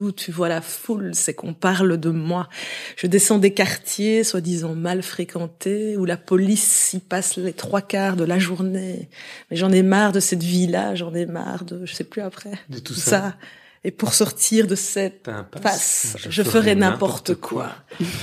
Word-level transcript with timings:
où 0.00 0.12
tu 0.12 0.30
vois 0.30 0.48
la 0.48 0.60
foule, 0.60 1.12
c'est 1.14 1.32
qu'on 1.32 1.54
parle 1.54 1.98
de 1.98 2.10
moi. 2.10 2.48
Je 2.96 3.06
descends 3.06 3.38
des 3.38 3.54
quartiers 3.54 4.24
soi-disant 4.24 4.74
mal 4.74 5.02
fréquentés, 5.02 5.96
où 5.96 6.04
la 6.04 6.18
police 6.18 6.92
y 6.92 6.98
passe 6.98 7.36
les 7.36 7.54
trois 7.54 7.80
quarts 7.80 8.16
de 8.16 8.24
la 8.24 8.38
journée. 8.38 9.08
Mais 9.50 9.56
j'en 9.56 9.72
ai 9.72 9.82
marre 9.82 10.12
de 10.12 10.20
cette 10.20 10.42
vie-là, 10.42 10.94
j'en 10.94 11.14
ai 11.14 11.24
marre 11.24 11.64
de, 11.64 11.86
je 11.86 11.94
sais 11.94 12.04
plus 12.04 12.20
après. 12.22 12.52
De 12.68 12.78
tout 12.78 12.94
ça. 12.94 13.36
Et 13.84 13.90
pour 13.90 14.14
sortir 14.14 14.66
de 14.66 14.74
cette 14.74 15.30
passe, 15.62 16.16
Je 16.18 16.30
je, 16.30 16.42
ferai 16.42 16.74
n'importe 16.74 17.34
quoi. 17.36 17.72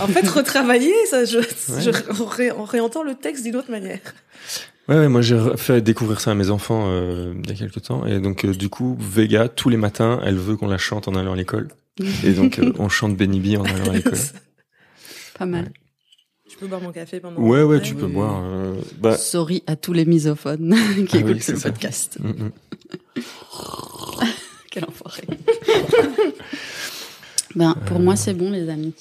En 0.01 0.07
fait, 0.07 0.27
retravailler, 0.27 0.93
ça, 1.09 1.23
je, 1.25 1.39
je 1.41 1.89
on, 2.21 2.25
ré- 2.25 2.51
on 2.51 2.65
réentend 2.65 3.01
le 3.01 3.15
texte 3.15 3.43
d'une 3.43 3.55
autre 3.55 3.71
manière. 3.71 3.99
Ouais, 4.89 4.95
ouais, 4.97 5.07
moi 5.07 5.21
j'ai 5.21 5.39
fait 5.55 5.81
découvrir 5.81 6.19
ça 6.19 6.31
à 6.31 6.35
mes 6.35 6.49
enfants 6.49 6.87
euh, 6.87 7.33
il 7.43 7.49
y 7.49 7.53
a 7.53 7.55
quelques 7.55 7.81
temps. 7.83 8.05
Et 8.05 8.19
donc, 8.19 8.43
euh, 8.43 8.53
du 8.53 8.67
coup, 8.69 8.97
Vega, 8.99 9.47
tous 9.47 9.69
les 9.69 9.77
matins, 9.77 10.19
elle 10.25 10.35
veut 10.37 10.57
qu'on 10.57 10.67
la 10.67 10.77
chante 10.77 11.07
en 11.07 11.15
allant 11.15 11.33
à 11.33 11.35
l'école. 11.37 11.69
Et 12.23 12.31
donc, 12.33 12.59
euh, 12.59 12.73
on 12.79 12.89
chante 12.89 13.15
Benny 13.15 13.39
B 13.39 13.57
en 13.59 13.63
allant 13.63 13.91
à 13.91 13.93
l'école. 13.93 14.17
Pas 15.39 15.45
mal. 15.45 15.71
Je 16.51 16.57
peux 16.57 16.67
boire 16.67 16.81
mon 16.81 16.91
café 16.91 17.19
pendant. 17.21 17.39
Ouais, 17.39 17.63
ouais, 17.63 17.81
tu 17.81 17.93
Oui. 17.93 18.01
peux 18.01 18.07
boire. 18.07 18.41
euh, 18.43 18.73
bah, 18.99 19.15
Sorry 19.17 19.63
à 19.67 19.75
tous 19.77 19.93
les 19.93 20.03
misophones 20.05 20.75
qui 21.07 21.17
Ah 21.17 21.21
oui, 21.23 21.31
écoutent 21.31 21.41
c'est 21.43 21.55
ce 21.55 21.61
ça. 21.61 21.71
podcast. 21.71 22.17
mm, 22.19 22.29
mm. 22.29 22.51
Quel 24.69 24.83
enfoiré. 24.85 25.21
ben, 27.55 27.75
pour 27.85 27.99
moi, 27.99 28.15
c'est 28.15 28.33
bon, 28.33 28.51
les 28.51 28.67
amis. 28.69 28.93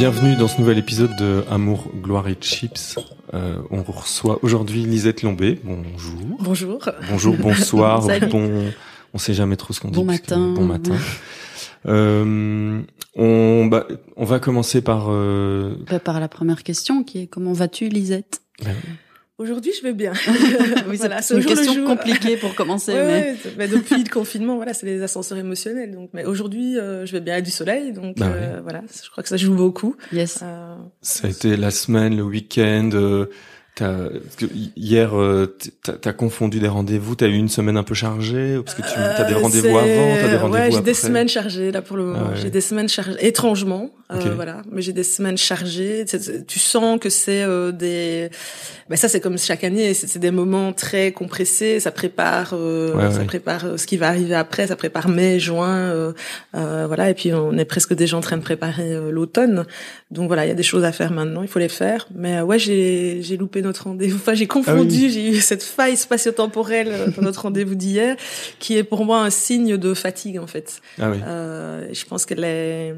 Bienvenue 0.00 0.34
dans 0.34 0.48
ce 0.48 0.58
nouvel 0.58 0.78
épisode 0.78 1.14
de 1.16 1.44
Amour, 1.50 1.90
Gloire 1.94 2.26
et 2.26 2.34
Chips. 2.40 2.98
Euh, 3.34 3.58
on 3.70 3.82
reçoit 3.82 4.38
aujourd'hui 4.42 4.82
Lisette 4.84 5.22
Lombé. 5.22 5.60
Bonjour. 5.62 6.38
Bonjour. 6.40 6.88
Bonjour, 7.10 7.36
bonsoir, 7.36 8.06
bon. 8.30 8.72
On 9.12 9.18
sait 9.18 9.34
jamais 9.34 9.56
trop 9.56 9.74
ce 9.74 9.80
qu'on 9.82 9.88
dit. 9.90 9.96
Bon 9.96 10.06
matin. 10.06 10.54
Bon 10.56 10.64
matin. 10.64 10.96
Euh, 11.84 12.80
on, 13.14 13.66
bah, 13.66 13.88
on 14.16 14.24
va 14.24 14.38
commencer 14.38 14.80
par. 14.80 15.08
Euh, 15.10 15.74
Ben, 15.90 16.00
par 16.00 16.18
la 16.18 16.28
première 16.28 16.62
question, 16.62 17.04
qui 17.04 17.18
est 17.20 17.26
comment 17.26 17.52
vas-tu, 17.52 17.90
Lisette? 17.90 18.40
Aujourd'hui, 19.40 19.72
je 19.76 19.82
vais 19.86 19.94
bien. 19.94 20.12
Oui, 20.88 20.96
Voilà, 20.98 21.22
c'est 21.22 21.34
une 21.34 21.44
question 21.44 21.86
compliquée 21.86 22.36
pour 22.36 22.54
commencer, 22.54 22.92
Ouais, 22.92 23.36
mais 23.56 23.66
bah, 23.66 23.74
depuis 23.74 24.02
le 24.02 24.08
confinement, 24.10 24.56
voilà, 24.56 24.74
c'est 24.74 24.84
les 24.86 25.02
ascenseurs 25.02 25.38
émotionnels. 25.38 25.92
Donc, 25.92 26.10
mais 26.12 26.24
aujourd'hui, 26.24 26.78
euh, 26.78 27.06
je 27.06 27.12
vais 27.12 27.20
bien, 27.20 27.34
il 27.34 27.36
y 27.36 27.38
a 27.38 27.42
du 27.42 27.50
soleil, 27.50 27.92
donc 27.92 28.18
Bah 28.18 28.26
euh, 28.26 28.60
voilà, 28.62 28.82
je 29.02 29.08
crois 29.10 29.22
que 29.22 29.28
ça 29.30 29.36
joue 29.38 29.54
beaucoup. 29.54 29.96
yes. 30.12 30.40
Euh, 30.42 30.74
ça 31.00 31.26
a 31.28 31.30
été 31.30 31.56
la 31.56 31.70
semaine, 31.70 32.16
le 32.16 32.22
week-end. 32.22 32.90
Euh, 32.92 33.26
t'as- 33.76 34.10
parce 34.10 34.36
que 34.36 34.46
hier, 34.76 35.12
t'as 35.82 35.92
t'as 35.94 36.12
confondu 36.12 36.60
des 36.60 36.68
rendez-vous. 36.68 37.14
T'as 37.14 37.28
eu 37.28 37.34
une 37.36 37.48
semaine 37.48 37.76
un 37.78 37.82
peu 37.82 37.94
chargée 37.94 38.58
parce 38.64 38.74
que 38.76 38.82
tu 38.82 38.94
as 38.98 39.24
des 39.24 39.34
rendez-vous 39.34 39.68
avant, 39.78 40.16
t'as 40.20 40.28
des 40.28 40.36
rendez-vous 40.36 40.64
Ouais, 40.64 40.70
j'ai 40.70 40.82
des 40.82 40.94
semaines 40.94 41.28
chargées 41.28 41.70
là 41.72 41.80
pour 41.80 41.96
le 41.96 42.04
moment. 42.04 42.18
Ah 42.26 42.30
ouais. 42.30 42.36
J'ai 42.42 42.50
des 42.50 42.60
semaines 42.60 42.88
chargées, 42.90 43.16
étrangement, 43.26 43.90
euh, 44.12 44.34
voilà. 44.34 44.62
Mais 44.70 44.82
j'ai 44.82 44.92
des 44.92 45.04
semaines 45.04 45.38
chargées. 45.38 46.04
Tu 46.46 46.58
sens 46.58 46.98
que 47.00 47.08
c'est 47.08 47.42
euh, 47.42 47.72
des. 47.72 48.30
Ben 48.88 48.96
ça, 48.96 49.08
c'est 49.08 49.20
comme 49.20 49.38
chaque 49.38 49.64
année. 49.64 49.94
C'est 49.94 50.18
des 50.18 50.30
moments 50.30 50.72
très 50.72 51.12
compressés. 51.12 51.80
Ça 51.80 51.90
prépare, 51.90 52.50
euh, 52.54 52.94
Ouais, 52.94 53.10
ça 53.12 53.18
ouais. 53.18 53.24
prépare 53.24 53.78
ce 53.78 53.86
qui 53.86 53.96
va 53.96 54.08
arriver 54.08 54.34
après. 54.34 54.66
Ça 54.66 54.76
prépare 54.76 55.08
mai, 55.08 55.38
juin, 55.38 56.12
voilà. 56.52 57.10
Et 57.10 57.14
puis 57.14 57.32
on 57.32 57.56
est 57.56 57.64
presque 57.64 57.94
déjà 57.94 58.16
en 58.16 58.20
train 58.20 58.36
de 58.36 58.42
préparer 58.42 58.98
l'automne. 59.10 59.64
Donc 60.10 60.26
voilà, 60.26 60.44
il 60.44 60.48
y 60.48 60.52
a 60.52 60.54
des 60.54 60.62
choses 60.62 60.84
à 60.84 60.92
faire 60.92 61.12
maintenant. 61.12 61.42
Il 61.42 61.48
faut 61.48 61.58
les 61.58 61.68
faire. 61.68 62.08
Mais 62.14 62.40
ouais, 62.40 62.58
j'ai 62.58 63.22
j'ai 63.22 63.36
loupé 63.36 63.62
notre 63.62 63.84
rendez-vous. 63.84 64.16
Enfin, 64.16 64.34
j'ai 64.34 64.46
confondu. 64.46 64.96
Ah 65.00 65.04
oui. 65.04 65.10
J'ai 65.10 65.28
eu 65.30 65.40
cette 65.40 65.62
faille 65.62 65.96
spatio-temporelle 65.96 67.12
dans 67.16 67.22
notre 67.22 67.42
rendez-vous 67.42 67.74
d'hier, 67.74 68.16
qui 68.58 68.76
est 68.76 68.84
pour 68.84 69.04
moi 69.04 69.22
un 69.22 69.30
signe 69.30 69.76
de 69.76 69.94
fatigue 69.94 70.38
en 70.38 70.46
fait. 70.46 70.80
Ah 71.00 71.10
oui. 71.10 71.18
Euh, 71.26 71.86
je 71.92 72.04
pense 72.04 72.26
que 72.26 72.34
les 72.34 72.94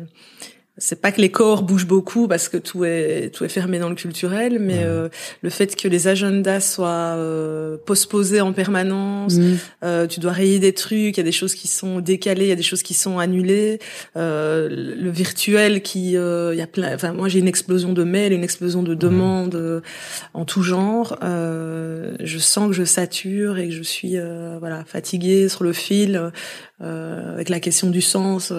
c'est 0.78 1.00
pas 1.02 1.12
que 1.12 1.20
les 1.20 1.30
corps 1.30 1.62
bougent 1.64 1.86
beaucoup 1.86 2.26
parce 2.28 2.48
que 2.48 2.56
tout 2.56 2.84
est 2.86 3.30
tout 3.34 3.44
est 3.44 3.48
fermé 3.50 3.78
dans 3.78 3.90
le 3.90 3.94
culturel, 3.94 4.58
mais 4.58 4.78
Ouais. 4.78 4.84
euh, 4.84 5.08
le 5.42 5.50
fait 5.50 5.76
que 5.76 5.86
les 5.86 6.08
agendas 6.08 6.60
soient 6.60 7.14
euh, 7.18 7.76
postposés 7.84 8.40
en 8.40 8.52
permanence, 8.54 9.34
Mm. 9.36 9.54
euh, 9.84 10.06
tu 10.06 10.18
dois 10.18 10.32
rayer 10.32 10.58
des 10.60 10.72
trucs, 10.72 11.16
il 11.16 11.18
y 11.18 11.20
a 11.20 11.24
des 11.24 11.30
choses 11.32 11.54
qui 11.54 11.68
sont 11.68 12.00
décalées, 12.00 12.46
il 12.46 12.48
y 12.48 12.52
a 12.52 12.56
des 12.56 12.62
choses 12.62 12.82
qui 12.82 12.94
sont 12.94 13.18
annulées, 13.18 13.80
euh, 14.16 14.68
le 14.70 15.10
virtuel 15.10 15.82
qui, 15.82 16.16
euh, 16.16 16.54
il 16.54 16.58
y 16.58 16.62
a 16.62 16.66
plein, 16.66 16.94
enfin 16.94 17.12
moi 17.12 17.28
j'ai 17.28 17.38
une 17.40 17.48
explosion 17.48 17.92
de 17.92 18.02
mails, 18.04 18.32
une 18.32 18.42
explosion 18.44 18.82
de 18.82 18.94
demandes 18.94 19.54
euh, 19.56 19.80
en 20.32 20.44
tout 20.46 20.62
genre. 20.62 21.18
Euh, 21.22 22.16
je 22.20 22.38
sens 22.38 22.68
que 22.68 22.74
je 22.74 22.84
sature 22.84 23.58
et 23.58 23.68
que 23.68 23.74
je 23.74 23.82
suis 23.82 24.16
euh, 24.16 24.56
voilà 24.58 24.84
fatiguée 24.86 25.50
sur 25.50 25.64
le 25.64 25.72
fil 25.74 26.30
euh, 26.80 27.34
avec 27.34 27.50
la 27.50 27.60
question 27.60 27.90
du 27.90 28.00
sens. 28.00 28.52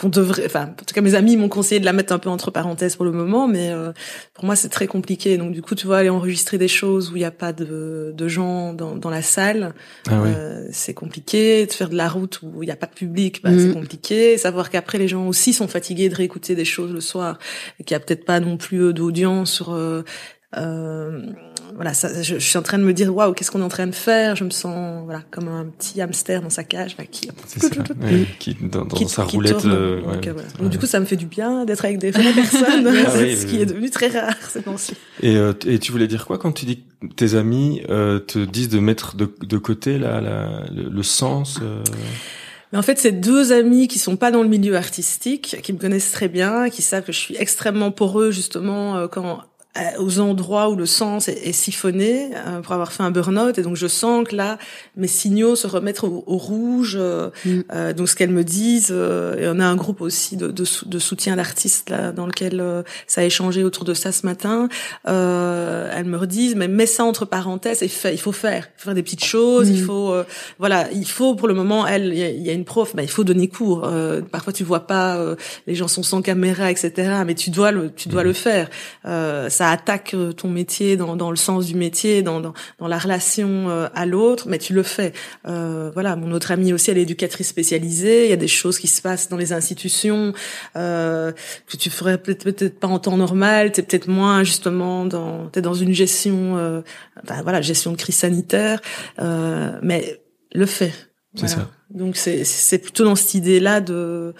Qu'on 0.00 0.08
devrait, 0.08 0.44
enfin, 0.46 0.64
en 0.80 0.84
tout 0.84 0.94
cas, 0.94 1.00
mes 1.00 1.14
amis 1.14 1.36
m'ont 1.36 1.48
conseillé 1.48 1.80
de 1.80 1.84
la 1.84 1.92
mettre 1.92 2.12
un 2.12 2.18
peu 2.18 2.28
entre 2.30 2.50
parenthèses 2.50 2.94
pour 2.96 3.04
le 3.04 3.12
moment, 3.12 3.48
mais 3.48 3.70
euh, 3.70 3.92
pour 4.34 4.44
moi, 4.44 4.54
c'est 4.54 4.68
très 4.68 4.86
compliqué. 4.86 5.36
Donc, 5.38 5.52
du 5.52 5.60
coup, 5.62 5.74
tu 5.74 5.86
vois, 5.86 5.98
aller 5.98 6.08
enregistrer 6.08 6.56
des 6.58 6.68
choses 6.68 7.10
où 7.10 7.16
il 7.16 7.20
n'y 7.20 7.24
a 7.24 7.30
pas 7.30 7.52
de, 7.52 8.12
de 8.16 8.28
gens 8.28 8.72
dans, 8.74 8.94
dans 8.94 9.10
la 9.10 9.22
salle, 9.22 9.74
Ah 10.08 10.20
oui. 10.22 10.28
euh, 10.34 10.66
c'est 10.70 10.94
compliqué. 10.94 11.66
De 11.66 11.72
faire 11.72 11.88
de 11.88 11.96
la 11.96 12.08
route 12.08 12.40
où 12.42 12.62
il 12.62 12.66
n'y 12.66 12.72
a 12.72 12.76
pas 12.76 12.86
de 12.86 12.94
public, 12.94 13.42
bah, 13.42 13.50
Mhm. 13.50 13.58
c'est 13.58 13.72
compliqué. 13.74 14.38
Savoir 14.38 14.70
qu'après, 14.70 14.98
les 14.98 15.08
gens 15.08 15.26
aussi 15.26 15.52
sont 15.52 15.68
fatigués 15.68 16.08
de 16.08 16.14
réécouter 16.14 16.54
des 16.54 16.64
choses 16.64 16.92
le 16.92 17.00
soir 17.00 17.38
et 17.80 17.84
qu'il 17.84 17.96
n'y 17.96 18.02
a 18.02 18.04
peut-être 18.06 18.24
pas 18.24 18.40
non 18.40 18.56
plus 18.56 18.82
euh, 18.84 18.92
d'audience 18.92 19.50
sur... 19.52 19.72
euh, 19.72 20.02
euh, 20.56 21.20
voilà, 21.74 21.92
ça, 21.92 22.22
je, 22.22 22.34
je 22.36 22.38
suis 22.44 22.56
en 22.58 22.62
train 22.62 22.78
de 22.78 22.82
me 22.82 22.92
dire 22.94 23.14
waouh, 23.14 23.34
qu'est-ce 23.34 23.50
qu'on 23.50 23.60
est 23.60 23.64
en 23.64 23.68
train 23.68 23.86
de 23.86 23.94
faire? 23.94 24.34
Je 24.34 24.44
me 24.44 24.50
sens 24.50 25.02
voilà 25.04 25.22
comme 25.30 25.46
un 25.48 25.66
petit 25.66 26.00
hamster 26.00 26.40
dans 26.40 26.48
sa 26.50 26.64
cage, 26.64 26.96
qui. 27.10 27.28
Ouais, 28.02 28.26
qui 28.38 28.54
dans, 28.60 28.84
dans 28.86 28.96
qui- 28.96 29.06
sa 29.08 29.24
qui 29.24 29.36
roulette. 29.36 29.64
euh, 29.66 30.00
Donc, 30.00 30.10
ouais. 30.22 30.28
euh, 30.28 30.32
voilà. 30.32 30.48
Donc, 30.48 30.60
Ouais. 30.62 30.68
du 30.70 30.78
coup, 30.78 30.86
ça 30.86 30.98
me 31.00 31.04
fait 31.04 31.16
du 31.16 31.26
bien 31.26 31.64
d'être 31.66 31.84
avec 31.84 31.98
des 31.98 32.10
vraies 32.10 32.32
personnes, 32.34 32.86
Ah 32.86 33.12
oui, 33.18 33.36
ce 33.36 33.44
oui, 33.44 33.50
qui 33.50 33.60
est 33.60 33.66
devenu 33.66 33.90
très 33.90 34.08
rare 34.08 34.34
ces 34.48 34.62
temps-ci. 34.62 34.94
Et, 35.22 35.36
euh, 35.36 35.52
et 35.66 35.78
tu 35.78 35.92
voulais 35.92 36.08
dire 36.08 36.26
quoi 36.26 36.38
quand 36.38 36.52
tu 36.52 36.64
dis 36.64 36.78
que 37.02 37.06
tes 37.14 37.34
amis 37.34 37.82
euh, 37.90 38.18
te 38.18 38.38
disent 38.38 38.70
de 38.70 38.78
mettre 38.80 39.14
de, 39.16 39.30
de 39.42 39.58
côté 39.58 39.98
la, 39.98 40.20
la, 40.22 40.64
le, 40.74 40.88
le 40.88 41.02
sens 41.02 41.58
euh, 41.62 41.82
Mais 42.72 42.78
en 42.78 42.82
fait, 42.82 42.98
c'est 42.98 43.12
deux 43.12 43.52
amis 43.52 43.86
qui 43.86 43.98
sont 43.98 44.16
pas 44.16 44.30
dans 44.30 44.42
le 44.42 44.48
milieu 44.48 44.76
artistique, 44.76 45.58
qui 45.62 45.72
me 45.74 45.78
connaissent 45.78 46.10
très 46.12 46.28
bien, 46.28 46.70
qui 46.70 46.80
savent 46.82 47.04
que 47.04 47.12
je 47.12 47.18
suis 47.18 47.36
extrêmement 47.36 47.90
poreux 47.90 48.30
justement 48.30 49.06
quand 49.08 49.40
aux 50.00 50.18
endroits 50.18 50.70
où 50.70 50.76
le 50.76 50.86
sens 50.86 51.28
est, 51.28 51.46
est 51.46 51.52
siphonné 51.52 52.30
euh, 52.34 52.60
pour 52.62 52.72
avoir 52.72 52.90
fait 52.92 53.04
un 53.04 53.10
burn-out. 53.12 53.58
Et 53.58 53.62
donc 53.62 53.76
je 53.76 53.86
sens 53.86 54.26
que 54.26 54.34
là 54.34 54.58
mes 54.96 55.06
signaux 55.06 55.54
se 55.56 55.66
remettent 55.68 56.02
au, 56.02 56.24
au 56.26 56.36
rouge 56.36 56.96
euh, 57.00 57.30
Mm. 57.44 57.60
euh, 57.72 57.92
donc 57.92 58.08
ce 58.08 58.16
qu'elles 58.16 58.30
me 58.30 58.42
disent 58.44 58.88
euh, 58.90 59.36
et 59.38 59.46
on 59.48 59.60
a 59.60 59.64
un 59.64 59.76
groupe 59.76 60.00
aussi 60.00 60.36
de, 60.36 60.48
de, 60.50 60.64
de 60.86 60.98
soutien 60.98 61.36
d'artistes 61.36 61.90
là 61.90 62.10
dans 62.12 62.26
lequel 62.26 62.60
euh, 62.60 62.82
ça 63.06 63.20
a 63.20 63.24
échangé 63.24 63.62
autour 63.62 63.84
de 63.84 63.94
ça 63.94 64.10
ce 64.12 64.26
matin. 64.26 64.68
Euh, 65.08 65.90
elles 65.94 66.04
me 66.06 66.16
redisent 66.16 66.56
mais 66.56 66.68
mets 66.68 66.86
ça 66.86 67.04
entre 67.04 67.24
parenthèses 67.24 67.82
et 67.82 67.88
fais, 67.88 68.14
il 68.14 68.18
faut 68.18 68.32
faire 68.32 68.64
il 68.76 68.80
faut 68.80 68.84
faire 68.86 68.94
des 68.94 69.02
petites 69.02 69.24
choses 69.24 69.68
Mm. 69.70 69.74
il 69.74 69.82
faut 69.82 70.12
euh, 70.12 70.24
voilà 70.58 70.88
il 70.92 71.06
faut 71.08 71.34
pour 71.34 71.48
le 71.48 71.54
moment 71.54 71.86
elle 71.86 72.12
il 72.14 72.18
y 72.18 72.48
y 72.48 72.50
a 72.50 72.52
une 72.52 72.64
prof 72.64 72.94
bah, 72.96 73.02
il 73.02 73.10
faut 73.10 73.24
donner 73.24 73.48
cours. 73.48 73.84
Euh, 73.84 74.20
parfois 74.22 74.52
tu 74.52 74.64
vois 74.64 74.86
pas 74.86 75.16
euh, 75.16 75.36
les 75.66 75.74
gens 75.74 75.88
sont 75.88 76.02
sans 76.02 76.22
caméra 76.22 76.70
etc 76.70 77.22
mais 77.26 77.34
tu 77.34 77.50
dois 77.50 77.70
le 77.70 77.90
tu 77.94 78.08
dois 78.08 78.24
le 78.24 78.32
faire. 78.32 78.68
Euh, 79.04 79.48
ça 79.58 79.70
attaque 79.70 80.14
euh, 80.14 80.32
ton 80.32 80.48
métier 80.48 80.96
dans, 80.96 81.16
dans 81.16 81.30
le 81.30 81.36
sens 81.36 81.66
du 81.66 81.74
métier 81.74 82.22
dans, 82.22 82.40
dans, 82.40 82.54
dans 82.78 82.86
la 82.86 82.98
relation 82.98 83.68
euh, 83.68 83.88
à 83.92 84.06
l'autre 84.06 84.44
mais 84.48 84.58
tu 84.58 84.72
le 84.72 84.84
fais. 84.84 85.12
Euh, 85.48 85.90
voilà 85.92 86.14
mon 86.14 86.30
autre 86.30 86.52
amie 86.52 86.72
aussi 86.72 86.90
elle 86.92 86.98
est 86.98 87.02
éducatrice 87.02 87.48
spécialisée. 87.48 88.24
Il 88.26 88.30
y 88.30 88.32
a 88.32 88.36
des 88.36 88.46
choses 88.48 88.78
qui 88.78 88.86
se 88.86 89.02
passent 89.02 89.28
dans 89.28 89.36
les 89.36 89.52
institutions 89.52 90.32
euh, 90.76 91.32
que 91.66 91.76
tu 91.76 91.90
ferais 91.90 92.18
peut-être 92.18 92.78
pas 92.78 92.86
en 92.86 93.00
temps 93.00 93.16
normal. 93.16 93.72
T'es 93.72 93.82
peut-être 93.82 94.06
moins 94.08 94.44
justement 94.44 95.04
dans 95.04 95.46
t'es 95.48 95.60
dans 95.60 95.74
une 95.74 95.92
gestion 95.92 96.56
euh, 96.56 96.82
enfin, 97.24 97.42
voilà 97.42 97.60
gestion 97.60 97.90
de 97.90 97.96
crise 97.96 98.16
sanitaire. 98.16 98.80
Euh, 99.18 99.76
mais 99.82 100.20
le 100.52 100.66
fait 100.66 100.92
C'est 101.34 101.46
voilà. 101.46 101.62
ça. 101.62 101.70
donc 101.90 102.16
c'est 102.16 102.44
c'est 102.44 102.78
plutôt 102.78 103.04
dans 103.04 103.16
cette 103.16 103.34
idée 103.34 103.58
là 103.58 103.80
de 103.80 104.34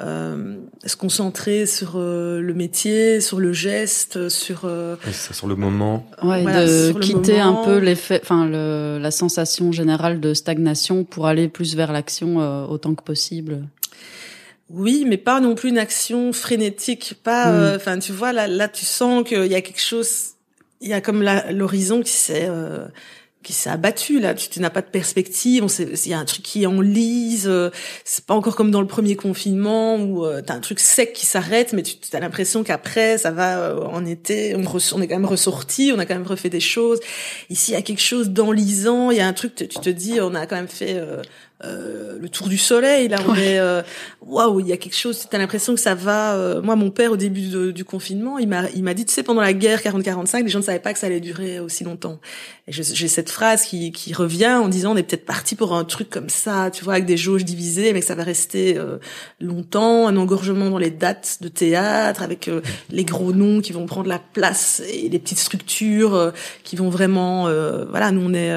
euh, 0.00 0.56
se 0.86 0.96
concentrer 0.96 1.66
sur 1.66 1.92
euh, 1.96 2.40
le 2.40 2.54
métier, 2.54 3.20
sur 3.20 3.38
le 3.40 3.52
geste, 3.52 4.28
sur 4.28 4.62
euh, 4.64 4.96
ça, 5.12 5.34
sur 5.34 5.46
le 5.46 5.56
moment 5.56 6.06
Ouais, 6.22 6.42
Voilà, 6.42 6.64
de 6.66 6.92
quitter 7.00 7.38
moment. 7.38 7.62
un 7.62 7.64
peu 7.64 7.78
l'effet, 7.78 8.20
enfin 8.22 8.46
le, 8.46 8.98
la 9.00 9.10
sensation 9.10 9.72
générale 9.72 10.20
de 10.20 10.32
stagnation 10.34 11.04
pour 11.04 11.26
aller 11.26 11.48
plus 11.48 11.76
vers 11.76 11.92
l'action 11.92 12.40
euh, 12.40 12.64
autant 12.66 12.94
que 12.94 13.02
possible. 13.02 13.64
oui, 14.70 15.04
mais 15.06 15.16
pas 15.18 15.40
non 15.40 15.54
plus 15.54 15.68
une 15.70 15.78
action 15.78 16.32
frénétique, 16.32 17.14
pas. 17.22 17.50
Mm. 17.50 17.54
euh, 17.54 17.76
Enfin, 17.76 17.98
tu 17.98 18.12
vois 18.12 18.32
là, 18.32 18.46
là, 18.46 18.68
tu 18.68 18.84
sens 18.86 19.24
qu'il 19.28 19.46
y 19.46 19.54
a 19.54 19.60
quelque 19.60 19.80
chose, 19.82 20.30
il 20.80 20.88
y 20.88 20.92
a 20.92 21.00
comme 21.00 21.22
l'horizon 21.50 22.02
qui 22.02 22.12
s'est 22.12 22.46
euh, 22.48 22.86
qui 23.42 23.52
s'est 23.52 23.70
abattu 23.70 24.20
là. 24.20 24.34
Tu, 24.34 24.48
tu 24.48 24.60
n'as 24.60 24.70
pas 24.70 24.82
de 24.82 24.88
perspective. 24.88 25.64
Il 25.78 26.10
y 26.10 26.14
a 26.14 26.18
un 26.18 26.24
truc 26.24 26.42
qui 26.42 26.66
enlise. 26.66 27.46
Euh, 27.48 27.70
c'est 28.04 28.24
pas 28.24 28.34
encore 28.34 28.54
comme 28.54 28.70
dans 28.70 28.80
le 28.80 28.86
premier 28.86 29.16
confinement 29.16 29.96
où 29.96 30.24
euh, 30.24 30.42
t'as 30.44 30.54
un 30.54 30.60
truc 30.60 30.80
sec 30.80 31.12
qui 31.12 31.26
s'arrête, 31.26 31.72
mais 31.72 31.82
tu 31.82 31.96
as 32.12 32.20
l'impression 32.20 32.62
qu'après 32.62 33.18
ça 33.18 33.30
va 33.30 33.58
euh, 33.58 33.84
en 33.84 34.04
été. 34.04 34.54
On, 34.56 34.62
on, 34.62 35.02
est 35.02 35.08
quand 35.08 35.16
même 35.16 35.24
ressorti, 35.24 35.92
on 35.94 35.98
a 35.98 36.06
quand 36.06 36.14
même 36.14 36.26
refait 36.26 36.50
des 36.50 36.60
choses. 36.60 37.00
Ici, 37.48 37.72
il 37.72 37.74
y 37.74 37.78
a 37.78 37.82
quelque 37.82 38.02
chose 38.02 38.30
d'enlisant. 38.30 39.10
Il 39.10 39.16
y 39.16 39.20
a 39.20 39.26
un 39.26 39.32
truc. 39.32 39.54
Tu, 39.54 39.68
te 39.68 39.90
dis, 39.90 40.20
on 40.20 40.34
a 40.34 40.46
quand 40.46 40.56
même 40.56 40.68
fait 40.68 41.00
euh, 41.64 42.00
euh, 42.10 42.18
le 42.20 42.28
tour 42.28 42.48
du 42.48 42.58
soleil. 42.58 43.08
Là, 43.08 43.18
on 43.26 43.34
est 43.34 43.58
euh, 43.58 43.82
waouh, 44.20 44.60
il 44.60 44.68
y 44.68 44.72
a 44.72 44.76
quelque 44.76 44.96
chose. 44.96 45.26
T'as 45.30 45.38
l'impression 45.38 45.74
que 45.74 45.80
ça 45.80 45.94
va. 45.94 46.34
Euh, 46.34 46.62
moi, 46.62 46.76
mon 46.76 46.90
père, 46.90 47.12
au 47.12 47.16
début 47.16 47.72
du 47.72 47.84
confinement, 47.84 48.38
il 48.38 48.48
m'a 48.48 48.68
il 48.74 48.82
m'a 48.82 48.94
dit, 48.94 49.04
tu 49.04 49.12
sais, 49.12 49.22
pendant 49.22 49.40
la 49.40 49.52
guerre 49.52 49.80
40-45, 49.80 50.42
les 50.42 50.48
gens 50.48 50.60
ne 50.60 50.64
savaient 50.64 50.78
pas 50.78 50.92
que 50.92 50.98
ça 50.98 51.06
allait 51.06 51.20
durer 51.20 51.60
aussi 51.60 51.84
longtemps. 51.84 52.20
Et 52.68 52.72
j'ai 52.72 53.08
cette 53.08 53.30
phrase 53.30 53.64
qui 53.64 53.92
qui 53.92 54.12
revient 54.12 54.58
en 54.62 54.68
disant, 54.68 54.92
on 54.92 54.96
est 54.96 55.02
peut-être 55.02 55.26
parti 55.26 55.54
pour 55.54 55.74
un 55.74 55.84
truc 55.84 56.08
comme 56.08 56.28
ça, 56.28 56.70
tu 56.70 56.84
vois, 56.84 56.94
avec 56.94 57.06
des 57.06 57.16
jauges 57.16 57.44
divisées, 57.44 57.92
mais 57.92 58.00
que 58.00 58.06
ça 58.06 58.14
va 58.14 58.22
rester 58.22 58.78
longtemps, 59.40 60.06
un 60.06 60.16
engorgement 60.16 60.70
dans 60.70 60.78
les 60.78 60.90
dates 60.90 61.38
de 61.40 61.48
théâtre, 61.48 62.22
avec 62.22 62.48
les 62.90 63.04
gros 63.04 63.32
noms 63.32 63.60
qui 63.60 63.72
vont 63.72 63.86
prendre 63.86 64.08
la 64.08 64.20
place 64.20 64.82
et 64.88 65.08
les 65.08 65.18
petites 65.18 65.38
structures 65.38 66.32
qui 66.62 66.76
vont 66.76 66.90
vraiment. 66.90 67.44
voilà, 67.88 68.12
nous 68.12 68.22
on 68.22 68.34
est 68.34 68.52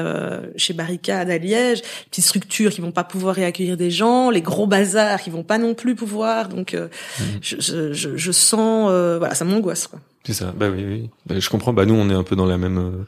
chez 0.56 0.74
Barricade 0.74 1.28
à 1.28 1.38
Liège, 1.38 1.82
petites 2.10 2.24
structures 2.24 2.70
qui 2.70 2.80
vont 2.80 2.92
pas 2.94 3.04
pouvoir 3.04 3.34
réaccueillir 3.34 3.76
des 3.76 3.90
gens, 3.90 4.30
les 4.30 4.40
gros 4.40 4.66
bazars 4.66 5.20
qui 5.20 5.30
vont 5.30 5.42
pas 5.42 5.58
non 5.58 5.74
plus 5.74 5.94
pouvoir. 5.94 6.48
Donc, 6.48 6.74
euh, 6.74 6.88
mhm. 7.20 7.26
je, 7.42 7.92
je, 7.92 8.16
je, 8.16 8.32
sens, 8.32 8.88
euh, 8.90 9.18
voilà, 9.18 9.34
ça 9.34 9.44
m'angoisse. 9.44 9.90
C'est 10.24 10.32
ça. 10.32 10.54
Bah 10.56 10.68
oui, 10.70 10.84
oui. 10.86 11.10
Bah, 11.26 11.38
je 11.38 11.50
comprends. 11.50 11.72
Bah 11.72 11.84
nous, 11.84 11.94
on 11.94 12.08
est 12.08 12.14
un 12.14 12.22
peu 12.22 12.36
dans 12.36 12.46
la 12.46 12.56
même. 12.56 12.78
Euh, 12.78 13.04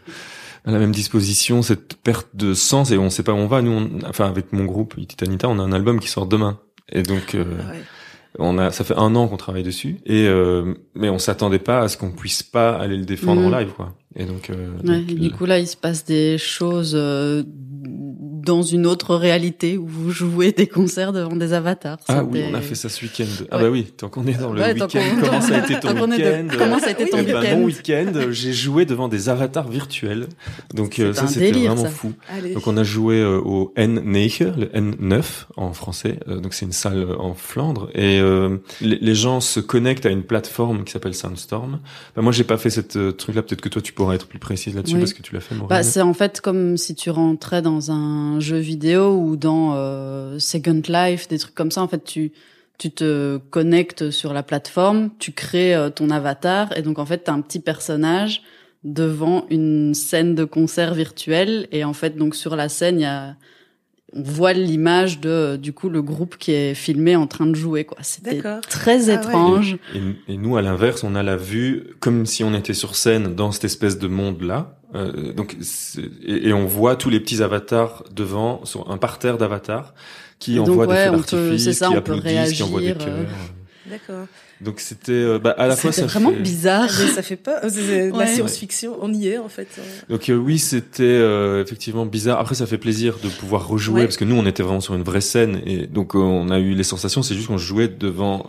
la 0.69 0.81
même 0.81 0.91
disposition, 0.91 1.63
cette 1.63 1.95
perte 1.95 2.27
de 2.35 2.53
sens 2.53 2.91
et 2.91 2.99
on 2.99 3.09
sait 3.09 3.23
pas 3.23 3.33
où 3.33 3.37
on 3.37 3.47
va. 3.47 3.63
Nous, 3.63 3.71
on, 3.71 4.09
enfin 4.09 4.27
avec 4.27 4.53
mon 4.53 4.65
groupe 4.65 4.97
Titanita, 4.97 5.49
on 5.49 5.61
a 5.61 5.63
un 5.63 5.71
album 5.71 6.01
qui 6.01 6.09
sort 6.09 6.27
demain 6.27 6.59
et 6.91 7.05
donc 7.05 7.37
ah 7.37 7.73
on 8.41 8.59
a 8.59 8.73
ça 8.73 8.83
fait 8.83 8.99
un 8.99 9.15
an 9.15 9.29
qu'on 9.29 9.37
travaille 9.37 9.63
dessus 9.63 9.99
et 10.07 10.29
mais 10.97 11.09
on 11.09 11.21
s'attendait 11.21 11.61
pas 11.61 11.83
à 11.83 11.89
ce 11.89 11.97
qu'on 11.97 12.11
puisse 12.11 12.43
pas 12.43 12.75
aller 12.75 12.97
le 12.97 13.05
défendre 13.05 13.43
en 13.43 13.49
mhm. 13.49 13.59
live 13.61 13.69
quoi. 13.77 13.95
Et 14.17 14.25
donc, 14.25 14.51
ouais, 14.51 15.03
du 15.03 15.31
coup 15.31 15.47
là, 15.47 15.61
il 15.61 15.69
se 15.69 15.77
passe 15.77 16.05
des 16.05 16.37
choses 16.37 16.97
dans 18.47 18.63
une 18.63 18.87
autre 18.87 19.17
réalité 19.17 19.77
où 19.77 19.87
vous 19.87 20.11
jouez 20.11 20.53
des 20.53 20.67
concerts 20.67 21.13
devant 21.13 21.37
des 21.37 21.53
avatars. 21.53 21.99
Ah 22.09 22.25
oui, 22.25 22.45
on 22.51 22.55
a 22.55 22.61
fait 22.61 22.75
ça 22.77 22.89
ce 22.89 23.03
week-end. 23.03 23.25
Ah 23.51 23.59
bah 23.59 23.69
oui, 23.69 23.85
tant 23.85 24.09
qu'on 24.09 24.27
est 24.27 24.41
dans 24.41 24.53
le 24.53 24.63
week-end, 24.63 25.01
comment 25.21 25.41
ça 25.41 25.57
a 25.57 25.59
été 25.59 25.81
ton 25.81 25.89
week-end? 25.89 26.47
Comment 26.57 26.79
ça 26.79 26.87
a 26.87 26.91
été 26.93 27.09
ton 27.09 27.19
week-end? 27.19 27.57
Mon 27.57 27.65
week-end, 27.65 28.13
j'ai 28.31 28.53
joué 28.53 28.87
devant 28.87 29.09
des 29.09 29.29
avatars 29.29 29.69
virtuels. 29.69 30.29
Donc 30.75 30.99
euh, 30.99 31.13
ça 31.13 31.27
c'était 31.27 31.51
vraiment 31.51 31.85
fou. 31.87 32.13
Donc 32.55 32.67
on 32.67 32.77
a 32.77 32.85
joué 32.85 33.17
euh, 33.21 33.39
au 33.39 33.73
N9, 33.77 34.59
le 34.59 34.67
N9 34.67 35.25
en 35.57 35.73
français. 35.73 36.21
Euh, 36.29 36.39
donc 36.39 36.55
c'est 36.55 36.67
une 36.67 36.73
salle 36.73 37.07
en 37.19 37.35
Flandre 37.35 37.91
et 37.95 38.21
les, 38.81 39.15
gens 39.15 39.41
se 39.41 39.61
connectent 39.61 40.07
à 40.07 40.11
une 40.11 40.23
plateforme 40.23 40.85
qui 40.85 40.93
s'appelle 40.93 41.15
Sandstorm. 41.15 41.81
Bah, 42.15 42.23
moi 42.23 42.33
j'ai 42.33 42.45
pas 42.45 42.59
fait 42.59 42.71
cette 42.71 43.17
truc 43.17 43.35
là, 43.35 43.43
peut-être 43.43 43.61
que 43.61 43.69
toi 43.69 43.83
tu 43.83 43.93
pourras 43.93 44.15
être 44.15 44.27
plus 44.27 44.39
précise 44.39 44.75
là-dessus 44.77 44.99
parce 44.99 45.15
que 45.15 45.23
tu 45.23 45.35
l'as 45.35 45.41
fait. 45.41 45.55
Bah, 45.69 45.83
c'est 45.83 46.03
en 46.03 46.15
fait 46.15 46.41
comme 46.41 46.77
si 46.77 46.95
tu 46.95 47.11
rentrais 47.11 47.63
dans 47.63 47.91
un 47.91 48.36
jeu 48.41 48.59
vidéo 48.59 49.17
ou 49.17 49.37
dans 49.37 49.75
euh, 49.75 50.39
Second 50.39 50.83
Life, 50.89 51.29
des 51.29 51.39
trucs 51.39 51.55
comme 51.55 51.71
ça. 51.71 51.83
En 51.83 51.89
fait, 51.89 52.05
tu 52.05 52.33
tu 52.79 52.91
te 52.91 53.39
connectes 53.39 54.11
sur 54.11 54.33
la 54.33 54.43
plateforme, 54.43 55.11
tu 55.19 55.33
crées 55.33 55.75
euh, 55.75 55.91
ton 55.91 56.11
avatar 56.11 56.77
et 56.77 56.83
donc 56.83 56.99
en 56.99 57.07
fait 57.07 57.25
tu 57.25 57.31
as 57.31 57.35
un 57.35 57.41
petit 57.41 57.61
personnage 57.61 58.43
devant 58.85 59.47
une 59.51 59.95
scène 59.95 60.35
de 60.35 60.45
concert 60.45 60.95
virtuel 60.95 61.69
et 61.73 61.85
en 61.85 61.93
fait 61.93 62.17
donc 62.17 62.35
sur 62.35 62.55
la 62.55 62.69
scène 62.69 62.99
il 63.01 63.03
y 63.03 63.07
a 63.07 63.37
on 64.13 64.23
voit 64.23 64.53
l'image 64.53 65.21
de 65.21 65.57
du 65.57 65.73
coup 65.73 65.89
le 65.89 66.01
groupe 66.01 66.37
qui 66.37 66.53
est 66.53 66.75
filmé 66.75 67.17
en 67.17 67.27
train 67.27 67.47
de 67.47 67.55
jouer 67.55 67.85
quoi. 67.85 67.99
C'était 68.03 68.41
très 68.69 69.11
ah 69.11 69.15
étrange. 69.15 69.79
Et, 70.29 70.37
nous 70.37 70.57
à 70.57 70.63
l'inverse 70.63 71.03
on 71.03 71.15
a 71.15 71.23
la 71.23 71.37
vue 71.37 71.89
comme 71.99 72.25
si 72.25 72.45
on 72.45 72.55
était 72.55 72.75
sur 72.75 72.95
scène 72.95 73.35
dans 73.35 73.51
cette 73.53 73.65
espèce 73.65 73.99
de 73.99 74.07
monde 74.07 74.43
là 74.43 74.76
euh, 74.97 75.33
donc 75.33 75.57
et, 76.27 76.53
on 76.53 76.67
voit 76.67 76.97
tous 76.97 77.11
les 77.11 77.21
petits 77.21 77.43
avatars 77.43 78.05
devant 78.11 78.65
sur 78.65 78.91
un 78.91 78.99
parterre 78.99 79.39
d'avatars 79.39 79.95
qui 80.39 80.59
envoient 80.59 80.87
des 80.87 80.95
feux 80.95 81.11
d'artifice 81.11 81.79
qui 81.79 81.85
applaudissent 81.85 82.53
qui 82.53 82.63
envoient 82.63 82.81
des 82.81 82.95
cœurs 82.95 83.09
euh. 83.09 83.91
d'accord 83.91 84.27
donc 84.61 84.81
c'était 84.81 85.13
euh, 85.13 85.39
bah, 85.39 85.55
à 85.59 85.67
la 85.67 85.77
fois 85.77 85.93
ça 85.93 86.07
vraiment 86.07 86.33
bizarre. 86.33 86.89
Ah, 86.89 87.09
ça 87.15 87.23
fait 87.23 87.37
pas 87.37 87.61
la 87.63 88.27
science-fiction, 88.27 88.97
on 89.03 89.13
y 89.13 89.29
est 89.29 89.39
en 89.39 89.49
fait. 89.49 89.69
Donc 90.09 90.31
euh, 90.31 90.35
oui, 90.35 90.59
c'était 90.59 91.03
euh, 91.03 91.63
effectivement 91.63 92.07
bizarre. 92.07 92.41
Après 92.41 92.55
ça 92.55 92.67
fait 92.67 92.79
plaisir 92.79 93.19
de 93.23 93.29
pouvoir 93.29 93.69
rejouer 93.69 94.05
parce 94.05 94.17
que 94.17 94.25
nous 94.25 94.37
on 94.37 94.47
était 94.47 94.63
vraiment 94.63 94.81
sur 94.81 94.95
une 94.95 95.03
vraie 95.03 95.21
scène 95.21 95.61
et 95.67 95.87
donc 95.87 96.15
on 96.15 96.51
a 96.51 96.59
eu 96.59 96.73
les 96.73 96.85
sensations, 96.85 97.23
c'est 97.23 97.35
juste 97.35 97.49
qu'on 97.49 97.59
jouait 97.59 97.89
devant 97.89 98.47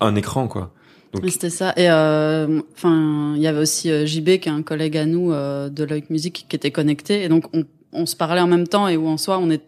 un 0.00 0.14
écran 0.16 0.48
quoi. 0.48 0.72
Donc... 1.12 1.28
C'était 1.28 1.50
ça. 1.50 1.72
Et 1.76 1.90
enfin, 1.90 3.34
il 3.36 3.42
y 3.42 3.46
avait 3.46 3.60
aussi 3.60 4.06
JB 4.06 4.38
qui 4.38 4.48
est 4.48 4.52
un 4.52 4.62
collègue 4.62 4.96
à 4.96 5.06
nous 5.06 5.32
de 5.32 5.84
Loïc 5.84 6.10
Music 6.10 6.46
qui 6.48 6.56
était 6.56 6.70
connecté 6.70 7.24
et 7.24 7.28
donc 7.28 7.44
on, 7.52 7.64
on 7.92 8.06
se 8.06 8.14
parlait 8.14 8.40
en 8.40 8.46
même 8.46 8.68
temps 8.68 8.86
et 8.86 8.96
où 8.96 9.08
en 9.08 9.16
soi 9.16 9.38
on 9.38 9.50
est 9.50 9.62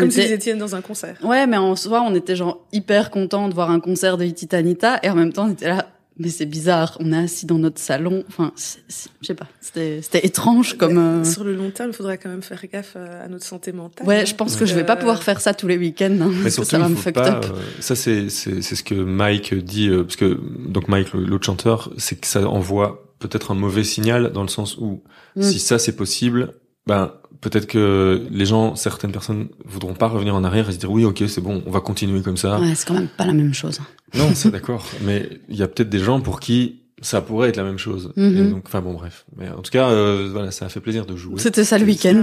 comme 0.00 0.10
si 0.10 0.26
vous 0.26 0.32
étiez 0.32 0.54
dans 0.54 0.74
un 0.74 0.80
concert. 0.80 1.16
Ouais, 1.22 1.46
mais 1.46 1.56
en 1.56 1.76
soi, 1.76 2.02
on 2.02 2.14
était 2.14 2.34
genre 2.34 2.66
hyper 2.72 3.10
content 3.10 3.48
de 3.48 3.54
voir 3.54 3.70
un 3.70 3.78
concert 3.78 4.16
de 4.16 4.26
Titanita 4.26 4.98
et 5.02 5.10
en 5.10 5.14
même 5.14 5.32
temps, 5.32 5.46
on 5.46 5.52
était 5.52 5.68
là. 5.68 5.86
Mais 6.16 6.28
c'est 6.28 6.46
bizarre, 6.46 6.96
on 7.00 7.12
est 7.12 7.24
assis 7.24 7.44
dans 7.44 7.58
notre 7.58 7.80
salon. 7.80 8.22
Enfin, 8.28 8.52
je 8.56 9.26
sais 9.26 9.34
pas, 9.34 9.48
c'était 9.60 10.00
c'était 10.00 10.24
étrange 10.24 10.76
comme. 10.76 10.96
Euh, 10.96 11.24
sur 11.24 11.42
le 11.42 11.54
long 11.54 11.70
terme, 11.70 11.90
il 11.90 11.92
faudrait 11.92 12.18
quand 12.18 12.28
même 12.28 12.42
faire 12.42 12.64
gaffe 12.72 12.92
euh, 12.94 13.24
à 13.24 13.28
notre 13.28 13.44
santé 13.44 13.72
mentale. 13.72 14.06
Ouais, 14.06 14.24
je 14.24 14.34
pense 14.36 14.54
que 14.54 14.64
je 14.64 14.74
vais 14.74 14.84
pas 14.84 14.94
pouvoir 14.94 15.24
faire 15.24 15.40
ça 15.40 15.54
tous 15.54 15.66
les 15.66 15.76
week-ends. 15.76 16.16
Hein, 16.20 16.30
mais 16.42 16.50
surtout, 16.50 16.70
ça 16.70 16.78
va 16.78 16.88
me 16.88 16.94
fuck 16.94 17.16
up. 17.16 17.44
Euh, 17.44 17.58
ça 17.80 17.96
c'est 17.96 18.28
c'est 18.28 18.62
c'est 18.62 18.76
ce 18.76 18.84
que 18.84 18.94
Mike 18.94 19.54
dit 19.54 19.90
parce 19.90 20.16
que 20.16 20.38
donc 20.68 20.86
Mike 20.86 21.12
l'autre 21.14 21.46
chanteur, 21.46 21.90
c'est 21.98 22.20
que 22.20 22.28
ça 22.28 22.46
envoie 22.48 23.04
peut-être 23.18 23.50
un 23.50 23.56
mauvais 23.56 23.84
signal 23.84 24.30
dans 24.32 24.42
le 24.42 24.48
sens 24.48 24.76
où 24.78 25.02
mm. 25.34 25.42
si 25.42 25.58
ça 25.58 25.80
c'est 25.80 25.96
possible, 25.96 26.54
ben 26.86 27.12
peut-être 27.44 27.66
que 27.66 28.26
les 28.30 28.46
gens, 28.46 28.74
certaines 28.74 29.12
personnes 29.12 29.48
voudront 29.66 29.92
pas 29.92 30.08
revenir 30.08 30.34
en 30.34 30.44
arrière 30.44 30.68
et 30.70 30.72
se 30.72 30.78
dire 30.78 30.90
oui, 30.90 31.04
ok, 31.04 31.24
c'est 31.28 31.42
bon, 31.42 31.62
on 31.66 31.70
va 31.70 31.80
continuer 31.80 32.22
comme 32.22 32.38
ça. 32.38 32.58
Ouais, 32.58 32.74
c'est 32.74 32.88
quand 32.88 32.94
même 32.94 33.08
pas 33.08 33.26
la 33.26 33.34
même 33.34 33.52
chose. 33.52 33.80
Non, 34.14 34.30
c'est 34.34 34.50
d'accord, 34.50 34.86
mais 35.02 35.28
il 35.50 35.56
y 35.56 35.62
a 35.62 35.68
peut-être 35.68 35.90
des 35.90 35.98
gens 35.98 36.20
pour 36.20 36.40
qui 36.40 36.80
ça 37.02 37.20
pourrait 37.20 37.50
être 37.50 37.58
la 37.58 37.64
même 37.64 37.76
chose. 37.76 38.12
Mhm. 38.16 38.50
donc, 38.50 38.62
enfin 38.66 38.80
bon, 38.80 38.94
bref. 38.94 39.26
Mais 39.36 39.50
en 39.50 39.60
tout 39.60 39.70
cas, 39.70 39.90
euh, 39.90 40.30
voilà, 40.32 40.50
ça 40.50 40.64
a 40.64 40.68
fait 40.70 40.80
plaisir 40.80 41.04
de 41.04 41.16
jouer. 41.16 41.38
C'était 41.38 41.64
ça 41.64 41.76
le 41.76 41.84
week-end. 41.84 42.22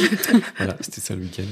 voilà, 0.56 0.76
c'était 0.80 1.00
ça 1.00 1.14
le 1.14 1.20
week-end. 1.20 1.44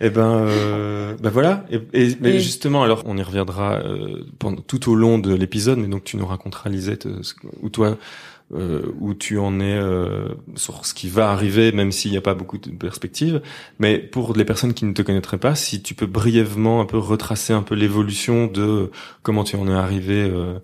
Et 0.00 0.06
eh 0.06 0.10
ben, 0.10 0.46
euh, 0.46 1.14
ben 1.20 1.28
voilà. 1.28 1.66
Et, 1.70 2.16
mais 2.22 2.40
justement, 2.40 2.82
alors, 2.82 3.02
on 3.04 3.18
y 3.18 3.22
reviendra 3.22 3.80
euh, 3.80 4.24
pendant 4.38 4.62
tout 4.62 4.90
au 4.90 4.94
long 4.94 5.18
de 5.18 5.34
l'épisode. 5.34 5.78
Mais 5.78 5.88
donc, 5.88 6.04
tu 6.04 6.16
nous 6.16 6.26
raconteras 6.26 6.70
Lisette, 6.70 7.04
euh, 7.04 7.20
ou 7.60 7.68
toi, 7.68 7.98
euh, 8.54 8.92
où 9.00 9.12
tu 9.12 9.38
en 9.38 9.58
es 9.58 9.76
euh, 9.76 10.28
sur 10.54 10.86
ce 10.86 10.94
qui 10.94 11.08
va 11.08 11.30
arriver, 11.30 11.72
même 11.72 11.90
s'il 11.90 12.12
n'y 12.12 12.16
a 12.16 12.20
pas 12.20 12.34
beaucoup 12.34 12.58
de 12.58 12.70
perspectives. 12.70 13.42
Mais 13.80 13.98
pour 13.98 14.36
les 14.36 14.44
personnes 14.44 14.72
qui 14.72 14.84
ne 14.84 14.92
te 14.92 15.02
connaîtraient 15.02 15.38
pas, 15.38 15.56
si 15.56 15.82
tu 15.82 15.94
peux 15.94 16.06
brièvement 16.06 16.80
un 16.80 16.84
peu 16.84 16.96
retracer 16.96 17.52
un 17.52 17.62
peu 17.62 17.74
l'évolution 17.74 18.46
de 18.46 18.92
comment 19.22 19.42
tu 19.42 19.56
en 19.56 19.66
es 19.66 19.74
arrivé. 19.74 20.30
Euh, 20.30 20.60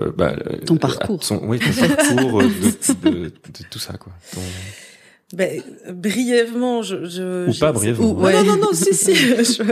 euh 0.00 0.12
bah, 0.14 0.36
ton 0.66 0.76
parcours. 0.76 1.22
oui, 1.44 1.58
ton 1.60 1.88
parcours 1.88 2.42
de, 2.42 3.08
de, 3.08 3.20
de, 3.26 3.32
tout 3.70 3.78
ça, 3.78 3.94
quoi. 3.96 4.12
Ben, 5.32 5.62
brièvement, 5.90 6.82
je, 6.82 7.06
je 7.06 7.48
ou 7.48 7.58
pas 7.58 7.72
brièvement. 7.72 8.12
ouais. 8.12 8.34
Non, 8.34 8.44
non, 8.44 8.56
non, 8.56 8.68
si, 8.74 8.92
si. 8.92 9.14
je, 9.14 9.62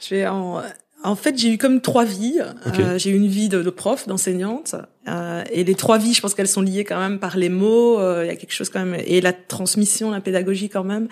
je 0.00 0.14
vais 0.14 0.28
en 0.28 0.62
en 1.04 1.16
fait, 1.16 1.36
j'ai 1.36 1.52
eu 1.52 1.58
comme 1.58 1.80
trois 1.80 2.04
vies. 2.04 2.40
Euh, 2.66 2.98
j'ai 2.98 3.10
eu 3.10 3.16
une 3.16 3.26
vie 3.26 3.48
de, 3.48 3.62
de 3.62 3.70
prof, 3.70 4.06
d'enseignante, 4.06 4.76
euh, 5.08 5.42
et 5.50 5.64
les 5.64 5.74
trois 5.74 5.98
vies, 5.98 6.14
je 6.14 6.20
pense 6.20 6.34
qu'elles 6.34 6.48
sont 6.48 6.60
liées 6.60 6.84
quand 6.84 6.98
même 6.98 7.18
par 7.18 7.36
les 7.36 7.48
mots. 7.48 7.98
Euh, 7.98 8.24
il 8.24 8.28
y 8.28 8.30
a 8.30 8.36
quelque 8.36 8.52
chose 8.52 8.68
quand 8.68 8.84
même 8.84 9.00
et 9.04 9.20
la 9.20 9.32
transmission, 9.32 10.10
la 10.10 10.20
pédagogie 10.20 10.68
quand 10.68 10.84
même. 10.84 11.08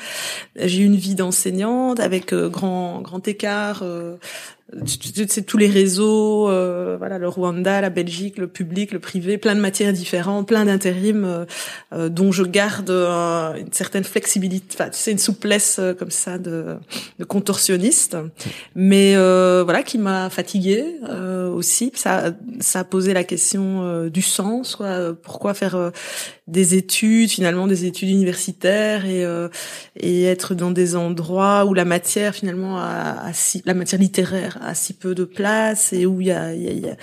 J'ai 0.56 0.82
eu 0.82 0.84
une 0.84 0.96
vie 0.96 1.14
d'enseignante 1.14 2.00
avec 2.00 2.32
euh, 2.32 2.48
grand 2.48 3.00
grand 3.00 3.26
écart 3.26 3.82
c'est 4.86 5.46
tous 5.46 5.56
les 5.56 5.68
réseaux, 5.68 6.48
euh, 6.48 6.96
voilà, 6.98 7.18
le 7.18 7.28
Rwanda, 7.28 7.80
la 7.80 7.90
Belgique, 7.90 8.38
le 8.38 8.46
public, 8.46 8.92
le 8.92 8.98
privé, 8.98 9.38
plein 9.38 9.54
de 9.54 9.60
matières 9.60 9.92
différentes, 9.92 10.46
plein 10.46 10.64
d'intérim 10.64 11.24
euh, 11.24 11.44
euh, 11.92 12.08
dont 12.08 12.32
je 12.32 12.44
garde 12.44 12.90
une 12.90 13.72
certaine 13.72 14.04
flexibilité, 14.04 14.66
enfin, 14.74 14.90
tu 14.90 14.98
sais, 14.98 15.12
une 15.12 15.18
souplesse 15.18 15.80
comme 15.98 16.10
ça 16.10 16.38
de, 16.38 16.76
de 17.18 17.24
contorsionniste, 17.24 18.16
mais 18.74 19.14
voilà, 19.14 19.82
qui 19.82 19.98
m'a 19.98 20.30
fatiguée 20.30 20.84
aussi. 21.54 21.92
Ça, 21.94 22.32
ça 22.60 22.80
a 22.80 22.84
posé 22.84 23.12
la 23.12 23.24
question 23.24 23.79
question 23.80 23.84
euh, 23.84 24.10
du 24.10 24.22
sens. 24.22 24.76
Quoi. 24.76 25.14
Pourquoi 25.14 25.54
faire 25.54 25.74
euh, 25.74 25.90
des 26.46 26.74
études, 26.74 27.30
finalement 27.30 27.66
des 27.66 27.84
études 27.84 28.08
universitaires 28.08 29.06
et, 29.06 29.24
et 29.96 30.24
être 30.24 30.54
dans 30.54 30.70
des 30.70 30.96
endroits 30.96 31.64
où 31.64 31.74
la 31.74 31.84
matière 31.84 32.34
finalement 32.34 32.78
a, 32.78 33.32
si, 33.32 33.62
la 33.64 33.74
matière 33.74 34.00
littéraire 34.00 34.58
a 34.60 34.74
si 34.74 34.94
peu 34.94 35.14
de 35.14 35.24
place 35.24 35.92
et 35.92 36.06
où 36.06 36.20
il 36.20 36.26
y 36.26 36.32
a, 36.32 36.52
y 36.52 36.88
a, 36.88 36.96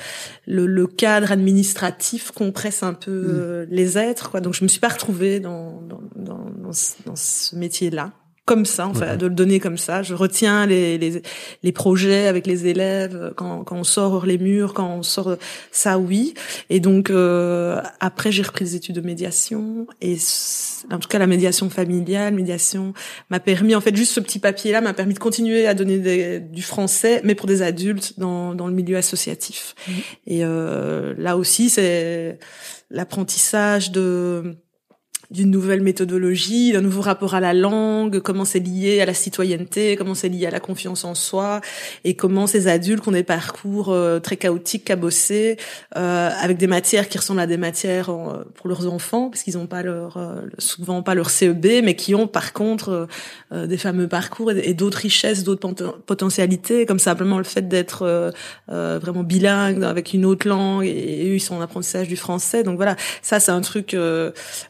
le, 0.46 0.65
le, 0.65 0.88
cadre 0.88 1.31
administratif 1.31 2.31
compresse 2.31 2.84
un 2.84 2.93
peu 2.93 3.65
mm. 3.69 3.74
les 3.74 3.98
êtres. 3.98 4.31
Quoi. 4.31 4.41
Donc 4.41 4.53
je 4.53 4.63
me 4.63 4.67
suis 4.67 4.81
pas 4.81 4.89
retrouvée 4.89 5.39
dans, 5.39 5.81
dans, 5.81 6.01
dans, 6.15 6.74
dans 7.05 7.15
ce 7.15 7.55
métier-là 7.55 8.12
comme 8.48 8.66
ça, 8.66 8.88
enfin, 8.88 9.18
de 9.18 9.27
le 9.27 9.34
donner 9.34 9.60
comme 9.60 9.77
ça. 9.77 10.04
Je 10.04 10.13
retiens 10.13 10.66
les, 10.66 10.98
les, 10.98 11.22
les 11.63 11.72
projets 11.74 12.27
avec 12.27 12.48
les 12.48 12.66
élèves 12.66 13.34
quand, 13.36 13.66
quand 13.66 13.75
on 13.75 13.84
sort 13.84 14.13
hors 14.13 14.25
les 14.25 14.38
murs, 14.38 14.74
quand 14.74 14.89
on 14.89 15.04
sort 15.04 15.36
ça, 15.70 16.00
oui. 16.00 16.34
Et 16.70 16.80
donc 16.80 17.10
euh, 17.10 17.82
après, 18.00 18.32
j'ai 18.32 18.44
repris 18.44 18.63
des 18.63 18.75
études 18.77 18.96
de 18.96 19.01
médiation 19.01 19.86
et 20.01 20.18
en 20.89 20.98
tout 20.98 21.10
cas 21.10 21.20
la 21.20 21.27
médiation 21.27 21.70
familiale, 21.70 22.34
médiation 22.36 22.94
m'a 23.30 23.42
permis 23.42 23.75
en 23.75 23.82
fait 23.82 23.94
juste 23.94 24.13
ce 24.13 24.22
petit 24.22 24.39
papier 24.39 24.72
là 24.72 24.80
m'a 24.80 24.94
permis 24.94 25.13
de 25.13 25.20
continuer 25.20 25.68
à 25.68 25.74
donner 25.74 25.98
des, 25.98 26.39
du 26.39 26.62
français, 26.62 27.20
mais 27.25 27.36
pour 27.36 27.48
des 27.48 27.62
adultes 27.62 28.18
dans, 28.18 28.56
dans 28.56 28.68
le 28.68 28.74
milieu 28.74 28.96
associatif. 28.96 29.75
Mmh. 29.88 29.92
Et 30.27 30.46
euh, 30.46 31.13
là 31.18 31.36
aussi, 31.36 31.70
c'est 31.70 32.39
l'apprentissage 32.89 33.92
de 33.92 34.56
d'une 35.29 35.51
nouvelle 35.51 35.81
méthodologie, 35.81 36.72
d'un 36.72 36.81
nouveau 36.81 37.01
rapport 37.01 37.36
à 37.36 37.41
la 37.41 37.53
langue, 37.53 38.19
comment 38.19 38.46
c'est 38.46 38.60
lié 38.60 39.01
à 39.01 39.05
la 39.05 39.13
citoyenneté, 39.13 39.98
comment 39.98 40.15
c'est 40.15 40.29
lié 40.29 40.46
à 40.46 40.51
la 40.51 40.62
confiance 40.62 41.03
en 41.03 41.15
soi, 41.15 41.60
et 42.05 42.15
comment 42.15 42.48
ces 42.48 42.67
adultes 42.67 43.05
ont 43.07 43.12
des 43.12 43.24
parcours 43.24 43.89
euh, 43.89 44.19
très 44.19 44.38
chaotiques, 44.38 44.86
cabossés, 44.86 45.57
euh, 45.98 46.29
avec 46.39 46.57
des 46.57 46.67
matières 46.67 47.10
qui 47.10 47.17
ressemblent 47.17 47.41
à 47.41 47.48
des 47.48 47.57
matières 47.57 48.10
euh, 48.10 48.46
pour 48.55 48.69
leurs 48.69 48.91
enfants, 48.91 49.29
parce 49.29 49.43
qu'ils 49.43 49.57
n'ont 49.57 49.67
pas 49.67 49.84
leur 49.84 50.15
euh, 50.15 50.41
souvent 50.60 51.03
pas 51.03 51.13
leur 51.13 51.29
CEB, 51.29 51.84
mais 51.84 51.96
qui 51.96 52.15
ont 52.15 52.27
par 52.27 52.53
contre 52.53 53.07
des 53.51 53.77
fameux 53.77 54.07
parcours 54.07 54.51
et, 54.51 54.74
d'autres 54.74 55.00
richesses, 55.00 55.43
d'autres 55.43 56.00
potentialités, 56.05 56.86
comme 56.86 57.00
simplement 57.00 57.38
le 57.38 57.43
fait 57.43 57.67
d'être 57.67 58.31
vraiment 58.67 59.24
bilingue 59.24 59.84
avec 59.84 60.13
une 60.13 60.25
autre 60.25 60.48
langue, 60.48 60.86
et, 60.86 61.29
eux 61.29 61.36
ils 61.36 61.62
apprentissage 61.62 62.07
du 62.07 62.17
français. 62.17 62.63
Donc 62.63 62.75
voilà, 62.77 62.96
ça 63.22 63.39
c'est 63.39 63.51
un 63.51 63.62
truc 63.62 63.96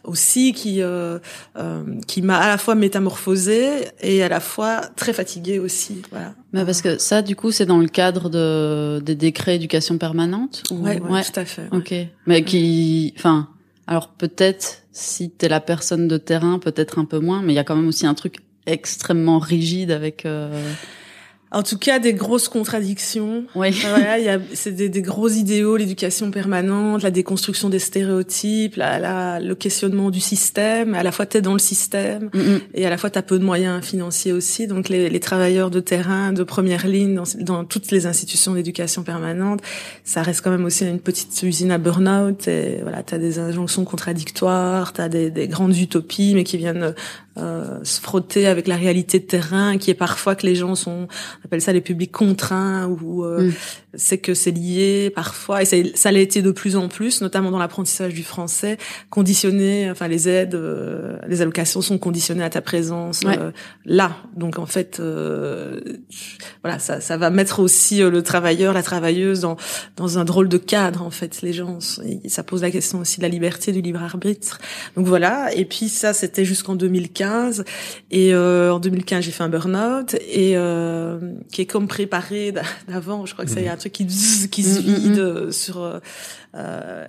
aussi 0.04 0.47
qui 0.54 0.82
euh, 0.82 1.20
euh, 1.58 1.84
qui 2.08 2.22
m'a 2.22 2.38
à 2.38 2.48
la 2.48 2.58
fois 2.58 2.76
métamorphosée 2.76 3.88
et 4.02 4.24
à 4.24 4.30
la 4.30 4.40
fois 4.40 4.82
très 4.96 5.14
fatiguée 5.14 5.60
aussi. 5.60 6.02
Voilà. 6.12 6.34
Mais 6.54 6.66
parce 6.66 6.82
que 6.82 6.98
ça, 6.98 7.22
du 7.22 7.36
coup, 7.36 7.52
c'est 7.52 7.66
dans 7.66 7.80
le 7.80 7.88
cadre 7.88 8.30
de 8.30 9.00
des 9.00 9.16
décrets 9.16 9.56
éducation 9.56 9.98
permanente. 9.98 10.64
ouais, 10.72 11.02
ouais, 11.02 11.24
tout 11.24 11.40
à 11.40 11.46
fait. 11.46 11.68
Ok. 11.72 11.94
Mais 12.26 12.44
qui, 12.44 13.14
enfin, 13.18 13.50
alors 13.88 14.10
peut-être 14.10 14.84
si 14.92 15.30
t'es 15.30 15.50
la 15.50 15.60
personne 15.60 16.08
de 16.08 16.18
terrain, 16.18 16.60
peut-être 16.60 17.00
un 17.00 17.06
peu 17.06 17.20
moins, 17.20 17.42
mais 17.42 17.54
il 17.54 17.56
y 17.56 17.60
a 17.60 17.64
quand 17.64 17.76
même 17.76 17.88
aussi 17.88 18.06
un 18.06 18.16
truc 18.16 18.38
extrêmement 18.66 19.40
rigide 19.40 19.92
avec. 19.92 20.26
Euh... 20.26 20.74
En 21.52 21.64
tout 21.64 21.78
cas, 21.78 22.00
des 22.00 22.14
grosses 22.14 22.50
contradictions. 22.50 23.46
Oui. 23.56 23.72
Voilà, 23.72 24.20
il 24.20 24.26
y 24.26 24.30
a, 24.30 24.38
c'est 24.54 24.74
des, 24.74 24.90
des, 24.90 25.02
gros 25.02 25.30
idéaux, 25.30 25.78
l'éducation 25.78 26.30
permanente, 26.30 27.04
la 27.04 27.12
déconstruction 27.12 27.70
des 27.70 27.80
stéréotypes, 27.80 28.76
la, 28.76 29.00
la, 29.00 29.40
le 29.40 29.56
questionnement 29.56 30.12
du 30.12 30.20
système. 30.20 30.94
À 30.94 31.04
la 31.04 31.12
fois, 31.14 31.26
t'es 31.26 31.42
dans 31.42 31.54
le 31.54 31.60
système 31.60 32.30
et 32.74 32.86
à 32.86 32.90
la 32.90 32.98
fois, 32.98 33.10
t'as 33.10 33.22
peu 33.22 33.40
de 33.40 33.46
moyens 33.46 33.84
financiers 33.84 34.34
aussi. 34.34 34.68
Donc, 34.68 34.90
les, 34.90 35.10
les 35.10 35.20
travailleurs 35.22 35.72
de 35.72 35.80
terrain, 35.80 36.34
de 36.34 36.44
première 36.44 36.86
ligne, 36.86 37.16
dans, 37.16 37.24
dans 37.40 37.64
toutes 37.64 37.92
les 37.92 38.08
institutions 38.08 38.54
d'éducation 38.54 39.04
permanente, 39.04 39.62
ça 40.04 40.24
reste 40.24 40.42
quand 40.42 40.52
même 40.52 40.66
aussi 40.66 40.86
une 40.86 41.00
petite 41.00 41.42
usine 41.44 41.72
à 41.72 41.78
burn-out. 41.78 42.48
Et 42.50 42.80
voilà, 42.82 43.04
t'as 43.04 43.20
des 43.20 43.40
injonctions 43.40 43.86
contradictoires, 43.86 44.92
t'as 44.92 45.08
des, 45.08 45.32
des 45.32 45.48
grandes 45.48 45.78
utopies, 45.78 46.34
mais 46.36 46.44
qui 46.44 46.58
viennent 46.58 46.94
euh, 47.40 47.80
se 47.84 48.02
frotter 48.02 48.48
avec 48.48 48.68
la 48.68 48.76
réalité 48.76 49.20
de 49.20 49.26
terrain, 49.26 49.78
qui 49.78 49.92
est 49.92 49.96
parfois 49.96 50.36
que 50.36 50.46
les 50.46 50.56
gens 50.56 50.76
sont, 50.76 51.08
on 51.42 51.46
appelle 51.46 51.62
ça 51.62 51.74
les 51.74 51.82
publics 51.82 52.12
contraints, 52.12 52.88
ou 52.88 53.24
euh, 53.26 53.50
mm. 53.50 53.54
c'est 53.94 54.18
que 54.18 54.34
c'est 54.34 54.52
lié 54.52 55.12
parfois, 55.14 55.62
et 55.62 55.66
ça 55.66 56.12
l'a 56.12 56.20
été 56.20 56.42
de 56.42 56.52
plus 56.52 56.76
en 56.76 56.88
plus, 56.88 57.22
notamment 57.22 57.52
dans 57.52 57.60
l'apprentissage 57.60 58.14
du 58.14 58.24
français, 58.24 58.78
conditionné, 59.10 59.90
enfin 59.92 60.08
les 60.08 60.28
aides, 60.28 60.56
euh, 60.56 61.18
les 61.28 61.42
allocations 61.42 61.82
sont 61.82 61.98
conditionnées 61.98 62.44
à 62.44 62.50
ta 62.50 62.62
présence 62.62 63.22
là. 63.86 64.18
Donc 64.36 64.58
en 64.58 64.66
fait, 64.66 65.00
voilà, 66.64 66.80
ça, 66.80 67.02
ça 67.02 67.18
va 67.18 67.30
mettre 67.30 67.60
aussi 67.60 68.00
le 68.00 68.24
travailleur, 68.24 68.74
la 68.74 68.84
travailleuse 68.84 69.42
dans 69.42 69.58
dans 69.96 70.18
un 70.18 70.26
drôle 70.26 70.50
de 70.50 70.58
cadre 70.58 71.04
en 71.04 71.12
fait. 71.12 71.42
Les 71.42 71.54
gens, 71.54 71.78
ça 72.28 72.44
pose 72.44 72.62
la 72.62 72.72
question 72.72 73.00
aussi 73.00 73.18
de 73.18 73.24
la 73.24 73.30
liberté, 73.30 73.72
du 73.72 73.82
libre 73.82 74.02
arbitre. 74.02 74.60
Donc 74.96 75.06
voilà. 75.06 75.54
Et 75.54 75.66
puis 75.66 75.90
ça, 75.90 76.14
c'était 76.14 76.46
jusqu'en 76.46 76.76
2015 76.76 77.27
et 78.12 78.34
euh, 78.34 78.74
en 78.74 78.80
2015, 78.80 79.24
j'ai 79.24 79.32
fait 79.32 79.44
un 79.44 79.50
burn-out 79.50 80.16
et 80.16 80.58
euh, 80.58 81.20
qui 81.52 81.62
est 81.62 81.66
comme 81.66 81.88
préparé 81.88 82.54
d'avant. 82.88 83.26
Je 83.26 83.34
crois 83.34 83.46
que 83.46 83.52
c'est 83.52 83.64
mhm. 83.64 83.72
un 83.72 83.78
truc 83.78 83.94
qui 83.94 84.06
qui 84.06 84.64
se 84.64 84.80
vide 84.80 85.20
mhm. 85.20 85.52
sur. 85.52 86.02
Euh, 86.56 87.06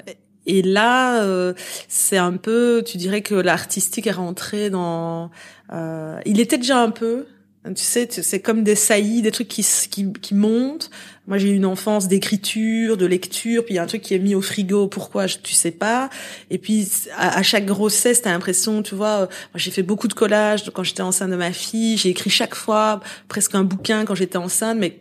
et 0.49 0.63
là, 0.63 1.23
euh, 1.23 1.53
c'est 1.89 2.17
un 2.17 2.33
peu, 2.33 2.83
tu 2.85 2.97
dirais 2.97 3.21
que 3.21 3.35
l'artistique 3.35 4.07
est 4.07 4.13
rentré 4.13 4.71
dans. 4.71 5.31
Euh, 5.73 6.19
il 6.25 6.41
était 6.41 6.57
déjà 6.57 6.81
un 6.81 6.91
peu, 6.91 7.27
tu 7.65 7.83
sais, 7.83 8.09
c'est 8.11 8.41
comme 8.41 8.63
des 8.63 8.75
saillies, 8.75 9.23
des 9.23 9.31
trucs 9.31 9.49
qui, 9.49 9.67
qui, 9.91 10.13
qui 10.13 10.35
montent. 10.35 10.91
Moi, 11.27 11.37
j'ai 11.37 11.51
eu 11.51 11.57
une 11.57 11.67
enfance 11.67 12.09
d'écriture, 12.09 12.97
de 12.97 13.05
lecture, 13.05 13.65
puis 13.65 13.75
il 13.75 13.77
y 13.77 13.79
a 13.79 13.83
un 13.83 13.87
truc 13.87 14.01
qui 14.01 14.15
est 14.15 14.19
mis 14.19 14.35
au 14.35 14.41
frigo. 14.41 14.89
Pourquoi? 14.89 15.27
Tu 15.27 15.53
sais 15.53 15.71
pas. 15.71 16.09
Et 16.51 16.57
puis, 16.57 16.89
à, 17.17 17.43
chaque 17.43 17.67
grossesse, 17.67 18.23
t'as 18.23 18.31
l'impression, 18.31 18.83
tu 18.83 18.95
vois. 18.95 19.23
Euh, 19.23 19.27
j'ai 19.55 19.71
fait 19.71 19.83
beaucoup 19.83 20.09
de 20.09 20.15
collages 20.15 20.71
quand 20.71 20.85
j'étais 20.85 21.03
enceinte 21.03 21.31
de 21.31 21.37
ma 21.37 21.53
fille. 21.53 21.99
J'ai 21.99 22.09
écrit 22.09 22.31
chaque 22.31 22.55
fois 22.55 23.01
presque 23.29 23.55
un 23.55 23.65
bouquin 23.65 24.07
quand 24.07 24.15
j'étais 24.15 24.39
enceinte, 24.39 24.79
mais 24.79 25.01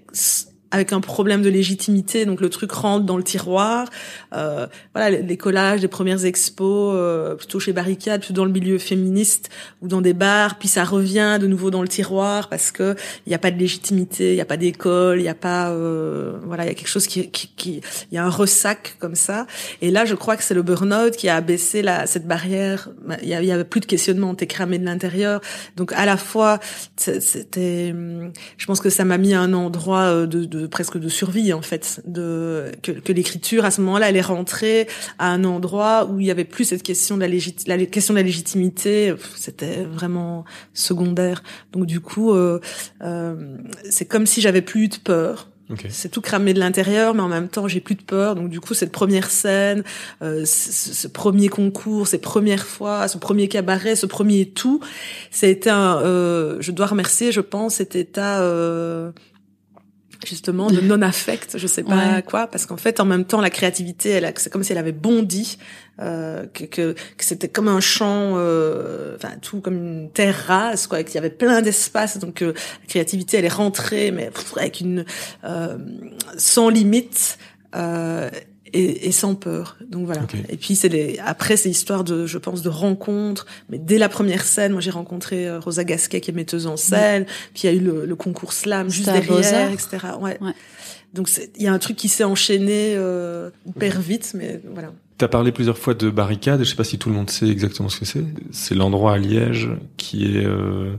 avec 0.72 0.94
un 0.94 1.02
problème 1.02 1.42
de 1.42 1.50
légitimité, 1.50 2.26
donc 2.26 2.42
le 2.42 2.50
truc 2.50 2.72
rentre 2.72 3.06
dans 3.06 3.18
le 3.18 3.24
tiroir. 3.24 3.90
Euh, 4.34 4.68
voilà, 4.94 5.18
les, 5.22 5.38
collages 5.38 5.82
des 5.82 5.88
premières 5.88 6.26
expos, 6.26 6.94
euh, 6.96 7.36
plutôt 7.36 7.60
chez 7.60 7.74
Barricade, 7.74 8.22
plutôt 8.22 8.34
dans 8.34 8.46
le 8.46 8.52
milieu 8.52 8.78
féministe 8.78 9.50
ou 9.82 9.88
dans 9.88 10.02
des 10.02 10.14
bars, 10.14 10.58
puis 10.58 10.68
ça 10.68 10.84
revient 10.84 11.38
de 11.40 11.48
nouveau 11.48 11.72
dans 11.72 11.82
le 11.82 11.88
tiroir 11.88 12.50
parce 12.50 12.72
que 12.72 12.96
il 13.26 13.30
n'y 13.30 13.36
a 13.36 13.40
pas 13.40 13.52
de 13.52 13.58
légitimité, 13.58 14.32
il 14.32 14.36
n'y 14.36 14.42
a 14.42 14.46
pas 14.46 14.58
d'école, 14.58 15.20
il 15.20 15.24
n'y 15.24 15.30
a 15.30 15.36
pas, 15.36 15.70
euh, 15.70 16.38
voilà, 16.46 16.66
il 16.66 16.68
y 16.68 16.72
a 16.72 16.74
quelque 16.74 16.88
chose 16.88 17.08
qui, 17.08 17.30
qui, 17.30 17.50
qui, 17.56 17.82
il 18.12 18.16
y 18.16 18.18
a 18.18 18.26
un 18.26 18.30
ressac 18.30 18.96
comme 19.00 19.16
ça. 19.16 19.48
Et 19.82 19.92
là, 19.92 20.06
je 20.06 20.16
crois 20.16 20.36
que 20.36 20.44
c'est 20.44 20.54
le 20.54 20.64
burn-out 20.64 21.16
qui 21.16 21.30
a 21.30 21.36
abaissé 21.36 21.82
la, 21.82 22.08
cette 22.08 22.28
barrière. 22.28 22.90
Il 23.22 23.30
y, 23.30 23.34
avait 23.34 23.64
plus 23.64 23.80
de 23.80 23.86
questionnement, 23.86 24.36
t'es 24.36 24.48
cramé 24.48 24.80
de 24.80 24.86
l'intérieur. 24.86 25.42
Donc 25.76 25.94
à 25.94 26.06
la 26.06 26.18
fois, 26.18 26.60
c'était, 26.98 27.94
je 28.58 28.66
pense 28.66 28.82
que 28.82 28.90
ça 28.90 29.06
m'a 29.06 29.18
mis 29.18 29.34
à 29.34 29.42
un 29.42 29.54
endroit 29.54 30.04
euh, 30.04 30.26
de 30.26 30.57
de 30.62 30.68
presque 30.68 30.98
de 30.98 31.10
survie 31.10 31.54
en 31.54 31.62
fait, 31.62 32.02
de 32.06 32.72
que, 32.82 32.92
que 32.92 33.14
l'écriture 33.14 33.66
à 33.66 33.72
ce 33.72 33.82
moment-là 33.82 34.10
elle 34.10 34.18
est 34.18 34.22
rentrée 34.22 34.88
à 35.20 35.30
un 35.30 35.44
endroit 35.44 36.06
où 36.06 36.20
il 36.20 36.26
y 36.26 36.32
avait 36.32 36.46
plus 36.46 36.66
cette 36.66 36.84
question 36.84 37.16
de 37.16 37.22
la, 37.22 37.28
légit 37.28 37.56
la 37.68 37.78
question 37.86 38.14
de 38.14 38.20
la 38.20 38.24
légitimité, 38.24 39.14
c'était 39.36 39.84
vraiment 39.84 40.46
secondaire. 40.74 41.44
Donc 41.72 41.86
du 41.86 42.00
coup, 42.00 42.32
euh, 42.34 42.60
euh, 43.02 43.58
c'est 43.90 44.06
comme 44.06 44.26
si 44.26 44.42
j'avais 44.42 44.62
plus 44.62 44.86
eu 44.86 44.88
de 44.88 44.98
peur. 44.98 45.50
C'est 45.90 46.10
tout 46.10 46.22
cramé 46.22 46.54
de 46.54 46.60
l'intérieur, 46.60 47.14
mais 47.14 47.22
en 47.22 47.28
même 47.28 47.50
temps, 47.50 47.68
j'ai 47.68 47.82
plus 47.82 47.96
de 47.96 48.02
peur. 48.02 48.36
Donc 48.36 48.50
du 48.50 48.62
coup, 48.62 48.74
cette 48.74 48.92
première 48.92 49.30
scène, 49.30 49.84
euh, 50.22 50.46
ce, 50.46 50.94
ce, 50.94 51.08
premier 51.08 51.50
concours, 51.50 52.08
ces 52.08 52.20
premières 52.20 52.66
fois, 52.66 53.08
ce 53.10 53.18
premier 53.18 53.50
cabaret, 53.50 53.98
ce 53.98 54.06
premier 54.06 54.46
tout, 54.46 54.80
c'était 55.30 55.70
un. 55.70 56.00
Euh, 56.02 56.58
je 56.62 56.72
dois 56.72 56.86
remercier, 56.86 57.34
je 57.34 57.42
pense, 57.42 57.76
cet 57.76 57.98
état 57.98 58.40
euh, 58.42 59.12
justement 60.26 60.70
de 60.70 60.82
non 60.82 61.02
affect 61.02 61.58
je 61.58 61.68
sais 61.68 61.84
pas 61.84 62.22
quoi 62.22 62.48
parce 62.48 62.66
qu'en 62.66 62.78
fait 62.78 63.00
en 63.00 63.06
même 63.06 63.26
temps 63.26 63.42
la 63.42 63.50
créativité 63.50 64.10
elle 64.10 64.32
c'est 64.38 64.52
comme 64.52 64.64
si 64.64 64.72
elle 64.72 64.78
avait 64.78 64.92
bondi 64.92 65.58
euh, 66.00 66.46
que, 66.54 66.66
que, 66.66 66.94
que 66.94 67.26
c'était 67.26 67.48
comme 67.48 67.68
un 67.68 67.80
champ 67.80 68.34
euh, 68.36 69.16
enfin 69.16 69.34
tout 69.42 69.62
comme 69.62 69.76
une 69.76 70.12
terre 70.12 70.36
rase 70.48 70.88
quoi 70.88 71.04
qu'il 71.04 71.16
y 71.16 71.18
avait 71.18 71.30
plein 71.30 71.62
d'espace 71.62 72.20
donc 72.20 72.42
euh, 72.42 72.54
la 72.82 72.88
créativité 72.88 73.38
elle 73.38 73.46
est 73.46 73.50
rentrée 73.50 74.12
mais 74.12 74.30
avec 74.56 74.82
une 74.82 75.06
euh, 75.44 75.78
sans 76.38 76.70
limite 76.70 77.38
euh, 77.76 78.30
et, 78.74 79.08
et, 79.08 79.12
sans 79.12 79.36
peur. 79.36 79.78
Donc 79.90 80.06
voilà. 80.06 80.22
Et 80.50 80.58
puis 80.58 80.76
c'est 80.76 80.90
les 80.90 81.20
après 81.26 81.58
c'est 81.58 81.70
histoire 81.70 82.04
de 82.04 82.26
je 82.26 82.38
pense 82.38 82.62
de 82.62 82.70
rencontres. 82.70 83.46
Mais 83.70 83.78
dès 83.78 83.98
la 83.98 84.10
première 84.10 84.44
scène, 84.44 84.72
moi 84.72 84.82
j'ai 84.82 84.92
rencontré 84.92 85.48
euh, 85.48 85.60
Rosa 85.60 85.84
Gasquet 85.84 86.22
qui 86.22 86.32
est 86.32 86.34
metteuse 86.34 86.68
en 86.68 86.78
scène. 86.78 87.26
Puis 87.54 87.64
il 87.64 87.66
y 87.68 87.70
a 87.70 87.74
eu 87.74 87.80
le, 87.80 88.06
le 88.06 88.16
concours 88.16 88.54
slam 88.54 88.90
juste 88.90 89.10
derrière, 89.10 89.72
etc. 89.72 89.98
Ouais. 90.20 90.38
ouais. 90.42 90.54
Donc 91.14 91.30
il 91.56 91.64
y 91.64 91.68
a 91.68 91.74
un 91.74 91.80
truc 91.80 91.98
qui 91.98 92.10
s'est 92.10 92.24
enchaîné 92.24 92.94
euh, 92.96 93.50
hyper 93.66 94.00
vite, 94.00 94.32
mais 94.36 94.62
voilà. 94.74 94.92
Tu 95.18 95.26
as 95.26 95.28
parlé 95.28 95.52
plusieurs 95.52 95.78
fois 95.78 95.94
de 95.94 96.10
barricade. 96.10 96.60
Je 96.60 96.70
sais 96.70 96.76
pas 96.76 96.84
si 96.84 97.00
tout 97.00 97.10
le 97.10 97.16
monde 97.16 97.30
sait 97.30 97.48
exactement 97.48 97.90
ce 97.90 98.00
que 98.00 98.06
c'est. 98.06 98.24
C'est 98.52 98.76
l'endroit 98.76 99.14
à 99.14 99.18
Liège 99.18 99.70
qui 99.98 100.26
est 100.26 100.46
euh 100.46 100.94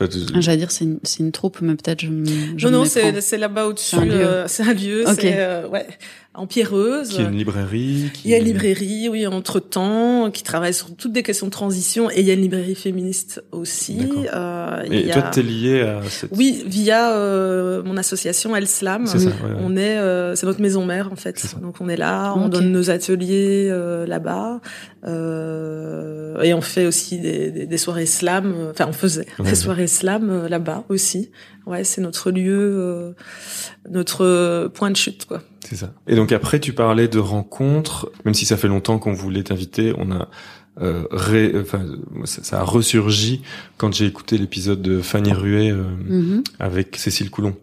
Ah, 0.00 0.40
j'allais 0.40 0.58
dire 0.58 0.70
c'est 0.70 0.84
une, 0.84 0.98
c'est 1.02 1.20
une 1.20 1.32
troupe, 1.32 1.62
mais 1.62 1.74
peut-être 1.76 2.00
je, 2.00 2.08
je 2.56 2.68
Non, 2.68 2.80
non, 2.80 2.84
c'est, 2.84 3.20
c'est 3.22 3.38
là-bas 3.38 3.68
au-dessus. 3.68 3.96
C'est 3.96 4.02
un 4.02 4.04
lieu. 4.04 4.12
Euh, 4.12 4.48
c'est 4.48 4.64
un 4.64 4.74
lieu. 4.74 5.08
Okay. 5.08 5.32
C'est, 5.32 5.64
ouais 5.66 5.86
en 6.32 6.46
pierreuse. 6.46 7.08
Qui 7.08 7.20
est 7.20 7.24
une 7.24 7.36
librairie. 7.36 8.10
Qui... 8.14 8.28
Il 8.28 8.30
y 8.30 8.34
a 8.34 8.38
une 8.38 8.44
librairie, 8.44 9.08
oui, 9.08 9.26
entre-temps, 9.26 10.30
qui 10.30 10.44
travaille 10.44 10.72
sur 10.72 10.94
toutes 10.94 11.12
des 11.12 11.24
questions 11.24 11.46
de 11.46 11.50
transition. 11.50 12.08
Et 12.10 12.20
il 12.20 12.26
y 12.26 12.30
a 12.30 12.34
une 12.34 12.42
librairie 12.42 12.76
féministe 12.76 13.42
aussi. 13.50 13.98
Euh, 14.32 14.82
et 14.90 15.10
toi, 15.10 15.22
t'es 15.22 15.42
lié 15.42 15.80
à 15.80 16.00
cette... 16.08 16.30
Oui, 16.36 16.62
via 16.66 17.12
euh, 17.12 17.82
mon 17.82 17.96
association 17.96 18.54
El 18.54 18.68
Slam. 18.68 19.06
C'est 19.06 19.18
ça, 19.18 19.30
On 19.58 19.76
est, 19.76 19.98
euh, 19.98 20.36
c'est 20.36 20.46
notre 20.46 20.60
maison 20.60 20.86
mère, 20.86 21.12
en 21.12 21.16
fait. 21.16 21.56
Donc 21.60 21.80
on 21.80 21.88
est 21.88 21.96
là, 21.96 22.32
on 22.36 22.48
donne 22.48 22.70
nos 22.70 22.90
ateliers 22.90 23.68
euh, 23.68 24.06
là-bas. 24.06 24.60
Euh, 25.04 26.40
et 26.42 26.54
on 26.54 26.60
fait 26.60 26.86
aussi 26.86 27.18
des, 27.18 27.50
des, 27.50 27.66
des 27.66 27.76
soirées 27.76 28.06
slam. 28.06 28.54
Enfin, 28.70 28.86
on 28.88 28.92
faisait 28.92 29.26
des 29.40 29.54
soirées 29.56 29.88
slam 29.88 30.46
là-bas 30.46 30.84
aussi. 30.88 31.32
Ouais, 31.66 31.82
c'est 31.82 32.00
notre 32.00 32.30
lieu, 32.30 33.14
notre 33.88 34.68
point 34.68 34.90
de 34.90 34.96
chute, 34.96 35.26
quoi. 35.26 35.42
C'est 35.70 35.76
ça. 35.76 35.92
Et 36.08 36.16
donc 36.16 36.32
après, 36.32 36.58
tu 36.58 36.72
parlais 36.72 37.06
de 37.06 37.20
rencontres, 37.20 38.10
même 38.24 38.34
si 38.34 38.44
ça 38.44 38.56
fait 38.56 38.66
longtemps 38.66 38.98
qu'on 38.98 39.12
voulait 39.12 39.44
t'inviter, 39.44 39.94
on 39.98 40.10
a 40.10 40.28
euh, 40.80 41.04
ré, 41.12 41.52
enfin, 41.60 41.86
ça, 42.24 42.60
a 42.60 42.64
ressurgi 42.64 43.42
quand 43.76 43.94
j'ai 43.94 44.06
écouté 44.06 44.36
l'épisode 44.36 44.82
de 44.82 45.00
Fanny 45.00 45.32
Ruet 45.32 45.70
euh, 45.70 45.84
mm-hmm. 46.08 46.44
avec 46.58 46.96
Cécile 46.96 47.30
Coulon. 47.30 47.54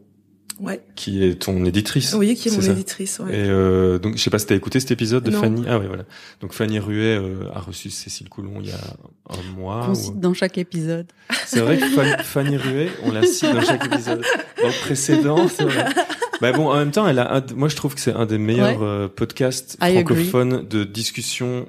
Ouais. 0.60 0.82
Qui 0.96 1.24
est 1.24 1.36
ton 1.36 1.66
éditrice. 1.66 2.14
Oui, 2.14 2.36
qui 2.36 2.50
est, 2.50 2.52
mon 2.52 2.62
éditrice. 2.62 3.20
Ouais. 3.20 3.32
Et 3.32 3.50
euh, 3.50 4.00
donc, 4.00 4.18
je 4.18 4.24
sais 4.24 4.30
pas 4.30 4.40
si 4.40 4.48
t'as 4.48 4.56
écouté 4.56 4.80
cet 4.80 4.92
épisode 4.92 5.24
de 5.24 5.32
Fanny. 5.32 5.66
Ah 5.68 5.78
oui, 5.78 5.86
voilà. 5.88 6.04
Donc 6.42 6.54
Fanny 6.54 6.80
Ruet 6.80 7.18
euh, 7.18 7.50
a 7.54 7.60
reçu 7.60 7.90
Cécile 7.90 8.30
Coulon 8.30 8.60
il 8.62 8.70
y 8.70 8.72
a 8.72 8.80
un 9.30 9.56
mois. 9.56 9.88
On 9.90 9.96
cite 9.96 10.20
dans 10.20 10.34
chaque 10.34 10.58
épisode. 10.58 11.08
C'est 11.46 11.60
vrai 11.60 11.78
que 11.78 11.86
Fanny, 11.86 12.12
Fanny 12.24 12.58
Ruet, 12.58 12.90
on 13.04 13.12
la 13.12 13.24
cite 13.24 13.54
dans 13.54 13.62
chaque 13.62 13.86
épisode. 13.86 14.24
Dans 14.62 14.68
le 14.68 14.82
précédent, 14.82 15.48
c'est 15.48 15.66
vrai. 15.66 15.86
Bah 16.42 16.52
bon, 16.52 16.70
en 16.70 16.76
même 16.76 16.92
temps, 16.92 17.08
elle 17.08 17.20
a. 17.20 17.36
Un, 17.36 17.44
moi, 17.56 17.68
je 17.70 17.76
trouve 17.76 17.96
que 17.96 18.02
c'est 18.02 18.14
un 18.14 18.26
des 18.26 18.38
meilleurs 18.38 18.84
euh, 18.84 19.08
podcasts 19.08 19.78
francophones 19.80 20.68
de 20.68 20.84
discussion 20.84 21.68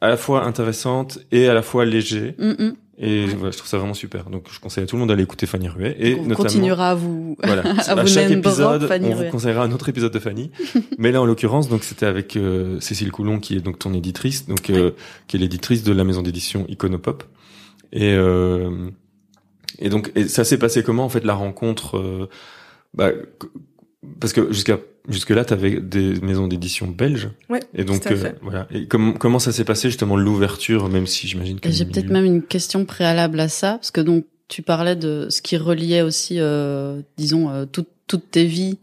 à 0.00 0.08
la 0.08 0.16
fois 0.16 0.44
intéressante 0.44 1.18
et 1.32 1.48
à 1.48 1.54
la 1.54 1.62
fois 1.62 1.84
léger. 1.84 2.34
Mm 2.38 2.50
-mm. 2.52 2.74
Et 2.96 3.26
voilà, 3.26 3.50
je 3.50 3.58
trouve 3.58 3.68
ça 3.68 3.78
vraiment 3.78 3.94
super. 3.94 4.30
Donc, 4.30 4.46
je 4.50 4.60
conseille 4.60 4.84
à 4.84 4.86
tout 4.86 4.94
le 4.94 5.00
monde 5.00 5.08
d'aller 5.08 5.24
écouter 5.24 5.46
Fanny 5.46 5.68
Ruet. 5.68 5.96
Et 5.98 6.14
on 6.14 6.28
continuera 6.28 6.90
à 6.90 6.94
vous, 6.94 7.36
voilà, 7.42 7.62
à, 7.86 7.92
à 7.92 8.06
chaque 8.06 8.30
épisode, 8.30 8.88
on 9.02 9.14
vous 9.14 9.30
conseillera 9.30 9.64
un 9.64 9.72
autre 9.72 9.88
épisode 9.88 10.12
de 10.12 10.18
Fanny. 10.18 10.52
Mais 10.98 11.10
là, 11.10 11.20
en 11.20 11.24
l'occurrence, 11.24 11.68
donc, 11.68 11.82
c'était 11.82 12.06
avec 12.06 12.36
euh, 12.36 12.78
Cécile 12.80 13.10
Coulon, 13.10 13.40
qui 13.40 13.56
est 13.56 13.60
donc 13.60 13.78
ton 13.80 13.92
éditrice, 13.94 14.46
donc, 14.46 14.70
euh, 14.70 14.92
qui 15.26 15.36
est 15.36 15.40
l'éditrice 15.40 15.82
de 15.82 15.92
la 15.92 16.04
maison 16.04 16.22
d'édition 16.22 16.66
Iconopop. 16.68 17.24
Et, 17.92 18.12
euh, 18.12 18.90
et 19.80 19.88
donc, 19.88 20.12
et 20.14 20.28
ça 20.28 20.44
s'est 20.44 20.58
passé 20.58 20.82
comment, 20.84 21.04
en 21.04 21.08
fait, 21.08 21.24
la 21.24 21.34
rencontre, 21.34 21.98
euh, 21.98 22.28
bah, 22.94 23.10
parce 24.20 24.32
que 24.32 24.52
jusqu'à 24.52 24.78
jusque 25.08 25.30
là, 25.30 25.44
tu 25.44 25.52
avais 25.52 25.80
des 25.80 26.20
maisons 26.20 26.46
d'édition 26.46 26.86
belges. 26.86 27.30
Ouais. 27.48 27.60
Et 27.74 27.84
donc 27.84 28.06
euh, 28.06 28.32
voilà. 28.42 28.66
Et 28.70 28.86
comment 28.86 29.12
comment 29.12 29.38
ça 29.38 29.52
s'est 29.52 29.64
passé 29.64 29.88
justement 29.88 30.16
l'ouverture, 30.16 30.88
même 30.88 31.06
si 31.06 31.26
j'imagine 31.28 31.60
que 31.60 31.70
j'ai 31.70 31.84
peut-être 31.84 32.10
même 32.10 32.24
une 32.24 32.42
question 32.42 32.84
préalable 32.84 33.40
à 33.40 33.48
ça, 33.48 33.72
parce 33.72 33.90
que 33.90 34.00
donc 34.00 34.26
tu 34.48 34.62
parlais 34.62 34.96
de 34.96 35.28
ce 35.30 35.42
qui 35.42 35.56
reliait 35.56 36.02
aussi, 36.02 36.36
euh, 36.38 37.00
disons, 37.16 37.50
euh, 37.50 37.64
toute 37.66 37.88
toutes 38.06 38.30
tes 38.30 38.44
vies. 38.44 38.78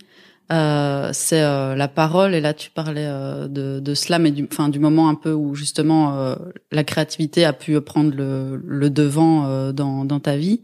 Euh, 0.51 1.12
c'est 1.13 1.42
euh, 1.42 1.75
la 1.75 1.88
parole 1.88 2.36
et 2.36 2.42
là 2.42 2.54
tu 2.54 2.72
parlais 2.72 3.06
de, 3.06 3.80
de 3.80 3.94
slam 3.94 4.25
et 4.25 4.32
du 4.32 4.46
enfin 4.51 4.68
du 4.68 4.80
moment 4.80 5.08
un 5.08 5.16
peu 5.16 5.32
où 5.32 5.56
justement 5.56 6.36
la 6.74 6.84
créativité 6.84 7.46
a 7.46 7.54
pu 7.54 7.80
prendre 7.80 8.13
le, 8.13 8.62
le 8.66 8.90
devant 8.90 9.72
dans 9.72 10.04
dans 10.04 10.20
ta 10.20 10.36
vie 10.36 10.62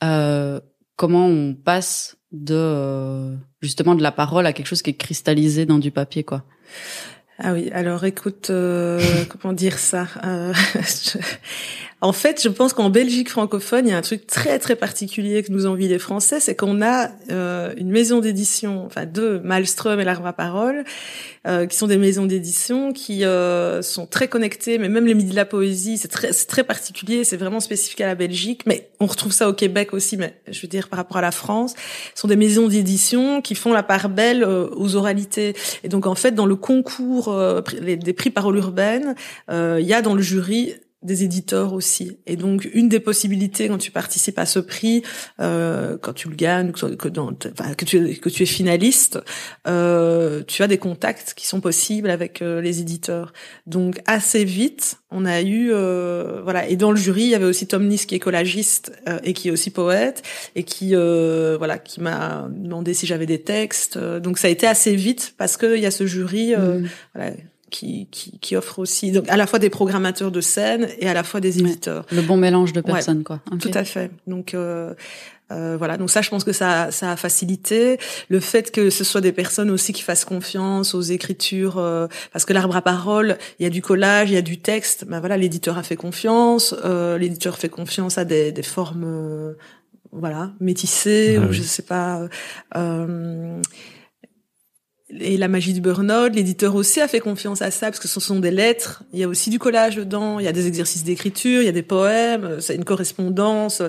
comment 0.00 1.26
on 1.26 1.54
passe 1.54 2.16
de 2.32 2.54
euh, 2.54 3.36
justement 3.60 3.94
de 3.94 4.02
la 4.02 4.12
parole 4.12 4.46
à 4.46 4.52
quelque 4.52 4.66
chose 4.66 4.82
qui 4.82 4.90
est 4.90 4.94
cristallisé 4.94 5.66
dans 5.66 5.78
du 5.78 5.90
papier 5.90 6.24
quoi. 6.24 6.44
Ah 7.42 7.54
oui, 7.54 7.70
alors 7.72 8.04
écoute, 8.04 8.50
euh, 8.50 9.00
comment 9.28 9.54
dire 9.54 9.78
ça 9.78 10.06
euh, 10.24 10.52
En 12.02 12.12
fait, 12.12 12.42
je 12.42 12.48
pense 12.48 12.72
qu'en 12.72 12.88
Belgique 12.88 13.28
francophone, 13.28 13.86
il 13.86 13.90
y 13.90 13.92
a 13.92 13.98
un 13.98 14.02
truc 14.02 14.26
très 14.26 14.58
très 14.58 14.74
particulier 14.74 15.42
que 15.42 15.52
nous 15.52 15.66
envie 15.66 15.86
les 15.86 15.98
Français, 15.98 16.40
c'est 16.40 16.54
qu'on 16.54 16.80
a 16.80 17.10
euh, 17.30 17.74
une 17.76 17.90
maison 17.90 18.20
d'édition, 18.20 18.86
enfin 18.86 19.04
deux, 19.04 19.38
Malmström 19.40 20.00
et 20.00 20.04
l'Arbre 20.04 20.32
Parole, 20.32 20.84
euh, 21.46 21.66
qui 21.66 21.76
sont 21.76 21.86
des 21.86 21.98
maisons 21.98 22.24
d'édition 22.24 22.94
qui 22.94 23.24
euh, 23.24 23.82
sont 23.82 24.06
très 24.06 24.28
connectées, 24.28 24.78
mais 24.78 24.88
même 24.88 25.04
les 25.04 25.12
Midi 25.12 25.32
de 25.32 25.36
la 25.36 25.44
Poésie, 25.44 25.98
c'est 25.98 26.08
très, 26.08 26.32
très 26.32 26.64
particulier, 26.64 27.22
c'est 27.24 27.36
vraiment 27.36 27.60
spécifique 27.60 28.00
à 28.00 28.06
la 28.06 28.14
Belgique, 28.14 28.62
mais 28.64 28.88
on 28.98 29.06
retrouve 29.06 29.32
ça 29.32 29.46
au 29.50 29.52
Québec 29.52 29.92
aussi, 29.92 30.16
mais 30.16 30.40
je 30.50 30.58
veux 30.62 30.68
dire 30.68 30.88
par 30.88 30.96
rapport 30.96 31.18
à 31.18 31.22
la 31.22 31.32
France, 31.32 31.74
ce 32.14 32.22
sont 32.22 32.28
des 32.28 32.36
maisons 32.36 32.68
d'édition 32.68 33.42
qui 33.42 33.54
font 33.54 33.74
la 33.74 33.82
part 33.82 34.08
belle 34.08 34.42
euh, 34.42 34.68
aux 34.74 34.96
oralités. 34.96 35.54
Et 35.84 35.88
donc 35.90 36.06
en 36.06 36.14
fait, 36.14 36.32
dans 36.32 36.46
le 36.46 36.56
concours 36.56 37.28
euh, 37.28 37.60
des 37.60 38.12
prix 38.14 38.30
parole 38.30 38.56
urbaine, 38.56 39.14
il 39.50 39.86
y 39.86 39.92
a 39.92 40.00
dans 40.00 40.14
le 40.14 40.22
jury 40.22 40.74
des 41.02 41.24
éditeurs 41.24 41.72
aussi. 41.72 42.18
Et 42.26 42.36
donc, 42.36 42.68
une 42.74 42.88
des 42.88 43.00
possibilités 43.00 43.68
quand 43.68 43.78
tu 43.78 43.90
participes 43.90 44.38
à 44.38 44.44
ce 44.44 44.58
prix, 44.58 45.02
euh, 45.40 45.96
quand 45.96 46.12
tu 46.12 46.28
le 46.28 46.34
gagnes, 46.34 46.72
que, 46.72 47.08
dans, 47.08 47.30
enfin, 47.30 47.74
que, 47.74 47.86
tu, 47.86 48.16
que 48.16 48.28
tu 48.28 48.42
es 48.42 48.46
finaliste, 48.46 49.18
euh, 49.66 50.42
tu 50.46 50.62
as 50.62 50.66
des 50.66 50.76
contacts 50.76 51.32
qui 51.34 51.46
sont 51.46 51.62
possibles 51.62 52.10
avec 52.10 52.42
euh, 52.42 52.60
les 52.60 52.80
éditeurs. 52.80 53.32
Donc, 53.66 54.00
assez 54.06 54.44
vite, 54.44 54.98
on 55.10 55.24
a 55.24 55.40
eu, 55.40 55.70
euh, 55.72 56.42
voilà. 56.42 56.68
Et 56.68 56.76
dans 56.76 56.90
le 56.90 56.98
jury, 56.98 57.22
il 57.22 57.30
y 57.30 57.34
avait 57.34 57.46
aussi 57.46 57.66
Tom 57.66 57.86
Nis 57.86 58.04
qui 58.06 58.14
est 58.14 58.20
collagiste 58.20 58.92
euh, 59.08 59.18
et 59.24 59.32
qui 59.32 59.48
est 59.48 59.50
aussi 59.50 59.70
poète 59.70 60.22
et 60.54 60.64
qui, 60.64 60.94
voilà, 60.94 61.78
qui 61.78 62.02
m'a 62.02 62.46
demandé 62.50 62.92
si 62.92 63.06
j'avais 63.06 63.26
des 63.26 63.40
textes. 63.40 63.96
Donc, 63.96 64.36
ça 64.36 64.48
a 64.48 64.50
été 64.50 64.66
assez 64.66 64.94
vite 64.94 65.34
parce 65.38 65.56
qu'il 65.56 65.78
y 65.80 65.86
a 65.86 65.90
ce 65.90 66.04
jury, 66.04 66.54
mmh. 66.54 66.88
voilà, 67.14 67.32
qui, 67.70 68.08
qui, 68.10 68.38
qui, 68.38 68.56
offre 68.56 68.78
aussi 68.78 69.12
donc 69.12 69.28
à 69.28 69.36
la 69.36 69.46
fois 69.46 69.58
des 69.58 69.70
programmateurs 69.70 70.30
de 70.30 70.40
scène 70.40 70.88
et 70.98 71.08
à 71.08 71.14
la 71.14 71.22
fois 71.22 71.40
des 71.40 71.58
éditeurs. 71.58 72.04
le 72.12 72.22
bon 72.22 72.36
mélange 72.36 72.72
de 72.72 72.80
personnes, 72.80 73.24
quoi. 73.24 73.40
Tout 73.60 73.70
à 73.74 73.84
fait. 73.84 74.10
Donc 74.26 74.54
euh, 74.54 74.94
euh, 75.52 75.76
voilà, 75.76 75.96
donc 75.96 76.10
ça, 76.10 76.22
je 76.22 76.30
pense 76.30 76.44
que 76.44 76.52
ça, 76.52 76.90
ça 76.90 77.10
a 77.10 77.16
facilité 77.16 77.98
le 78.28 78.40
fait 78.40 78.70
que 78.70 78.88
ce 78.90 79.02
soit 79.02 79.20
des 79.20 79.32
personnes 79.32 79.70
aussi 79.70 79.92
qui 79.92 80.02
fassent 80.02 80.24
confiance 80.24 80.94
aux 80.94 81.00
écritures, 81.00 81.78
euh, 81.78 82.06
parce 82.32 82.44
que 82.44 82.52
l'arbre 82.52 82.76
à 82.76 82.82
parole, 82.82 83.36
il 83.58 83.64
y 83.64 83.66
a 83.66 83.70
du 83.70 83.82
collage, 83.82 84.30
il 84.30 84.34
y 84.34 84.38
a 84.38 84.42
du 84.42 84.58
texte. 84.58 85.04
Ben 85.06 85.18
voilà, 85.20 85.36
l'éditeur 85.36 85.76
a 85.76 85.82
fait 85.82 85.96
confiance, 85.96 86.74
euh, 86.84 87.18
l'éditeur 87.18 87.58
fait 87.58 87.68
confiance 87.68 88.16
à 88.16 88.24
des, 88.24 88.52
des 88.52 88.62
formes, 88.62 89.04
euh, 89.04 89.54
voilà, 90.12 90.52
métissées 90.60 91.38
ah 91.40 91.46
ou 91.46 91.52
je 91.52 91.62
sais 91.62 91.82
pas. 91.82 92.28
Euh, 95.12 95.16
et 95.20 95.36
la 95.36 95.48
magie 95.48 95.72
du 95.72 95.80
burn-out, 95.80 96.34
l'éditeur 96.34 96.74
aussi 96.74 97.00
a 97.00 97.08
fait 97.08 97.20
confiance 97.20 97.62
à 97.62 97.70
ça 97.70 97.86
parce 97.86 97.98
que 97.98 98.08
ce 98.08 98.20
sont 98.20 98.40
des 98.40 98.50
lettres, 98.50 99.02
il 99.12 99.18
y 99.18 99.24
a 99.24 99.28
aussi 99.28 99.50
du 99.50 99.58
collage 99.58 99.96
dedans, 99.96 100.38
il 100.38 100.44
y 100.44 100.48
a 100.48 100.52
des 100.52 100.66
exercices 100.66 101.04
d'écriture, 101.04 101.62
il 101.62 101.66
y 101.66 101.68
a 101.68 101.72
des 101.72 101.82
poèmes, 101.82 102.60
c'est 102.60 102.74
une 102.74 102.84
correspondance. 102.84 103.82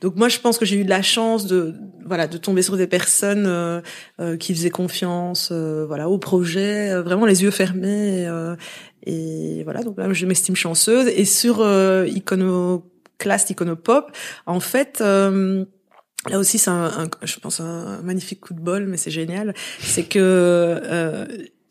Donc 0.00 0.16
moi 0.16 0.28
je 0.28 0.38
pense 0.38 0.58
que 0.58 0.64
j'ai 0.64 0.76
eu 0.76 0.84
de 0.84 0.90
la 0.90 1.02
chance 1.02 1.46
de 1.46 1.74
voilà 2.04 2.26
de 2.26 2.38
tomber 2.38 2.62
sur 2.62 2.76
des 2.76 2.86
personnes 2.86 3.46
euh, 3.46 3.80
euh, 4.20 4.36
qui 4.36 4.54
faisaient 4.54 4.70
confiance 4.70 5.50
euh, 5.52 5.84
voilà 5.86 6.08
au 6.08 6.18
projet, 6.18 6.94
vraiment 7.00 7.26
les 7.26 7.42
yeux 7.42 7.50
fermés 7.50 8.28
et, 9.04 9.62
voilà 9.64 9.82
donc 9.82 9.98
là 9.98 10.12
je 10.12 10.26
m'estime 10.26 10.56
chanceuse 10.56 11.08
et 11.08 11.24
sur 11.24 11.66
Iconoclast, 12.06 13.50
Iconopop 13.50 14.10
en 14.46 14.60
fait 14.60 15.02
Là 16.28 16.38
aussi, 16.38 16.58
c'est 16.58 16.70
un, 16.70 17.08
je 17.22 17.38
pense 17.38 17.60
un 17.60 18.00
magnifique 18.02 18.40
coup 18.40 18.54
de 18.54 18.60
bol, 18.60 18.86
mais 18.86 18.96
c'est 18.96 19.10
génial. 19.10 19.54
C'est 19.80 20.04
que 20.04 20.18
euh, 20.18 21.26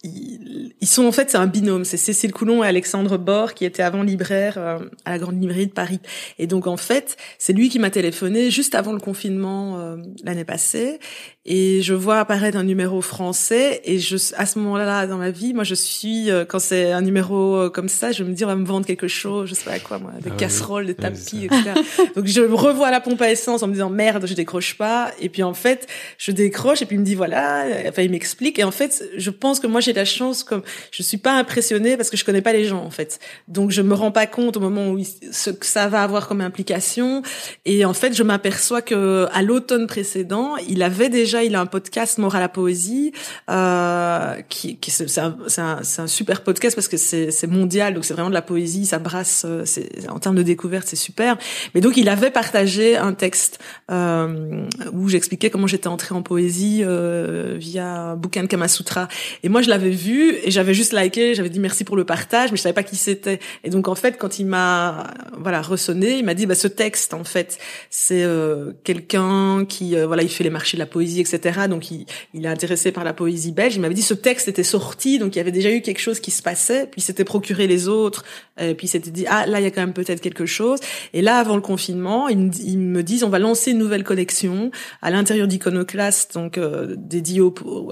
ils, 0.05 0.87
sont 0.87 1.05
en 1.05 1.11
fait 1.11 1.31
c'est 1.31 1.37
un 1.37 1.47
binôme, 1.47 1.85
c'est 1.85 1.97
Cécile 1.97 2.31
Coulon 2.31 2.63
et 2.63 2.67
Alexandre 2.67 3.17
Bord 3.17 3.53
qui 3.53 3.65
étaient 3.65 3.83
avant 3.83 4.03
libraire 4.03 4.55
euh, 4.57 4.79
à 5.03 5.11
la 5.11 5.19
grande 5.19 5.41
librairie 5.41 5.67
de 5.67 5.71
Paris. 5.71 5.99
Et 6.39 6.47
donc 6.47 6.67
en 6.67 6.77
fait, 6.77 7.17
c'est 7.37 7.53
lui 7.53 7.69
qui 7.69 7.79
m'a 7.79 7.89
téléphoné 7.89 8.51
juste 8.51 8.75
avant 8.75 8.93
le 8.93 8.99
confinement 8.99 9.79
euh, 9.79 9.97
l'année 10.23 10.45
passée. 10.45 10.99
Et 11.47 11.81
je 11.83 11.93
vois 11.93 12.19
apparaître 12.19 12.57
un 12.57 12.63
numéro 12.63 13.01
français. 13.01 13.81
Et 13.83 13.99
je 13.99 14.17
à 14.37 14.45
ce 14.45 14.59
moment-là 14.59 15.07
dans 15.07 15.17
ma 15.17 15.31
vie, 15.31 15.53
moi 15.53 15.63
je 15.63 15.75
suis 15.75 16.31
euh, 16.31 16.45
quand 16.45 16.59
c'est 16.59 16.91
un 16.91 17.01
numéro 17.01 17.69
comme 17.71 17.89
ça, 17.89 18.11
je 18.11 18.23
me 18.23 18.33
dis 18.33 18.45
on 18.45 18.47
va 18.47 18.55
me 18.55 18.65
vendre 18.65 18.85
quelque 18.85 19.07
chose, 19.07 19.49
je 19.49 19.55
sais 19.55 19.65
pas 19.65 19.79
quoi 19.79 19.99
moi, 19.99 20.11
des 20.21 20.31
ah 20.31 20.37
casseroles, 20.37 20.85
des 20.85 20.95
tapis, 20.95 21.45
etc. 21.45 21.71
donc 22.15 22.25
je 22.25 22.41
revois 22.41 22.91
la 22.91 23.01
pompe 23.01 23.21
à 23.21 23.31
essence 23.31 23.63
en 23.63 23.67
me 23.67 23.73
disant 23.73 23.89
merde, 23.89 24.25
je 24.27 24.33
décroche 24.33 24.77
pas. 24.77 25.11
Et 25.19 25.29
puis 25.29 25.43
en 25.43 25.53
fait, 25.53 25.87
je 26.17 26.31
décroche 26.31 26.81
et 26.81 26.85
puis 26.85 26.95
il 26.95 26.99
me 26.99 27.05
dit 27.05 27.15
voilà, 27.15 27.65
enfin 27.87 28.01
il 28.01 28.11
m'explique. 28.11 28.59
Et 28.59 28.63
en 28.63 28.71
fait, 28.71 29.03
je 29.17 29.29
pense 29.29 29.59
que 29.59 29.67
moi 29.67 29.81
j'ai 29.81 29.93
la 29.95 30.05
chance 30.05 30.43
comme 30.43 30.61
je 30.91 31.03
suis 31.03 31.17
pas 31.17 31.33
impressionnée 31.33 31.97
parce 31.97 32.09
que 32.09 32.17
je 32.17 32.25
connais 32.25 32.41
pas 32.41 32.53
les 32.53 32.65
gens 32.65 32.83
en 32.83 32.89
fait. 32.89 33.19
Donc 33.47 33.71
je 33.71 33.81
me 33.81 33.93
rends 33.93 34.11
pas 34.11 34.27
compte 34.27 34.57
au 34.57 34.59
moment 34.59 34.89
où 34.89 34.99
ce 35.31 35.49
que 35.49 35.65
ça 35.65 35.87
va 35.87 36.03
avoir 36.03 36.27
comme 36.27 36.41
implication. 36.41 37.21
Et 37.65 37.85
en 37.85 37.93
fait, 37.93 38.13
je 38.13 38.23
m'aperçois 38.23 38.81
que 38.81 39.27
à 39.31 39.41
l'automne 39.41 39.87
précédent, 39.87 40.55
il 40.67 40.83
avait 40.83 41.09
déjà, 41.09 41.43
il 41.43 41.55
a 41.55 41.61
un 41.61 41.65
podcast 41.65 42.17
Mort 42.17 42.35
à 42.35 42.39
la 42.39 42.49
poésie, 42.49 43.11
euh, 43.49 44.35
qui, 44.49 44.77
qui 44.77 44.91
c'est 44.91 45.19
un, 45.19 45.37
un, 45.57 45.81
un, 45.97 46.07
super 46.07 46.43
podcast 46.43 46.75
parce 46.75 46.87
que 46.87 46.97
c'est 46.97 47.47
mondial, 47.47 47.93
donc 47.93 48.05
c'est 48.05 48.13
vraiment 48.13 48.29
de 48.29 48.33
la 48.35 48.41
poésie, 48.41 48.85
ça 48.85 48.99
brasse. 48.99 49.43
Euh, 49.45 49.63
c'est 49.65 50.09
en 50.09 50.19
termes 50.19 50.35
de 50.35 50.43
découverte, 50.43 50.87
c'est 50.87 50.95
super. 50.95 51.37
Mais 51.73 51.81
donc 51.81 51.97
il 51.97 52.09
avait 52.09 52.31
partagé 52.31 52.97
un 52.97 53.13
texte 53.13 53.59
euh, 53.91 54.65
où 54.93 55.09
j'expliquais 55.09 55.49
comment 55.49 55.67
j'étais 55.67 55.87
entrée 55.87 56.15
en 56.15 56.21
poésie 56.21 56.81
euh, 56.83 57.55
via 57.57 57.87
un 57.87 58.15
bouquin 58.15 58.43
de 58.43 58.47
Kamasutra. 58.47 59.07
Et 59.43 59.49
moi, 59.49 59.61
je 59.61 59.69
l'avais 59.75 59.89
vu 59.89 60.35
et 60.43 60.51
j'avais 60.51 60.73
juste 60.73 60.93
liké, 60.93 61.35
j'avais 61.35 61.49
dit 61.49 61.59
merci 61.59 61.83
pour 61.83 61.97
le 61.97 62.05
partage, 62.05 62.51
mais 62.51 62.57
je 62.57 62.61
savais 62.61 62.73
pas 62.73 62.83
qui 62.83 62.95
c'était. 62.95 63.39
Et 63.63 63.69
donc 63.69 63.87
en 63.87 63.95
fait, 63.95 64.17
quand 64.17 64.39
il 64.39 64.45
m'a 64.45 65.13
voilà 65.37 65.61
ressonné, 65.61 66.17
il 66.17 66.25
m'a 66.25 66.33
dit 66.33 66.45
bah 66.45 66.55
ce 66.55 66.67
texte 66.67 67.13
en 67.13 67.23
fait, 67.23 67.57
c'est 67.89 68.23
euh, 68.23 68.71
quelqu'un 68.83 69.65
qui 69.65 69.95
euh, 69.95 70.07
voilà 70.07 70.23
il 70.23 70.29
fait 70.29 70.43
les 70.43 70.49
marchés 70.49 70.77
de 70.77 70.79
la 70.79 70.85
poésie, 70.85 71.19
etc. 71.21 71.67
Donc 71.69 71.91
il, 71.91 72.05
il 72.33 72.45
est 72.45 72.49
intéressé 72.49 72.91
par 72.91 73.03
la 73.03 73.13
poésie 73.13 73.51
belge. 73.51 73.75
Il 73.75 73.81
m'avait 73.81 73.93
dit 73.93 74.01
ce 74.01 74.13
texte 74.13 74.47
était 74.47 74.63
sorti, 74.63 75.19
donc 75.19 75.35
il 75.35 75.39
y 75.39 75.41
avait 75.41 75.51
déjà 75.51 75.71
eu 75.71 75.81
quelque 75.81 75.99
chose 75.99 76.19
qui 76.19 76.31
se 76.31 76.41
passait, 76.41 76.87
puis 76.87 77.01
s'était 77.01 77.25
procuré 77.25 77.67
les 77.67 77.87
autres, 77.87 78.23
et 78.59 78.75
puis 78.75 78.87
s'était 78.87 79.11
dit 79.11 79.25
ah 79.27 79.45
là 79.45 79.59
il 79.59 79.63
y 79.63 79.67
a 79.67 79.71
quand 79.71 79.81
même 79.81 79.93
peut-être 79.93 80.21
quelque 80.21 80.45
chose. 80.45 80.79
Et 81.13 81.21
là 81.21 81.37
avant 81.37 81.55
le 81.55 81.61
confinement, 81.61 82.27
ils, 82.27 82.51
ils 82.63 82.77
me 82.77 83.03
disent 83.03 83.23
on 83.23 83.29
va 83.29 83.39
lancer 83.39 83.71
une 83.71 83.77
nouvelle 83.77 84.03
collection 84.03 84.71
à 85.01 85.11
l'intérieur 85.11 85.47
d'Iconoclast, 85.47 86.33
donc 86.33 86.57
euh, 86.57 86.95
dédiée 86.97 87.41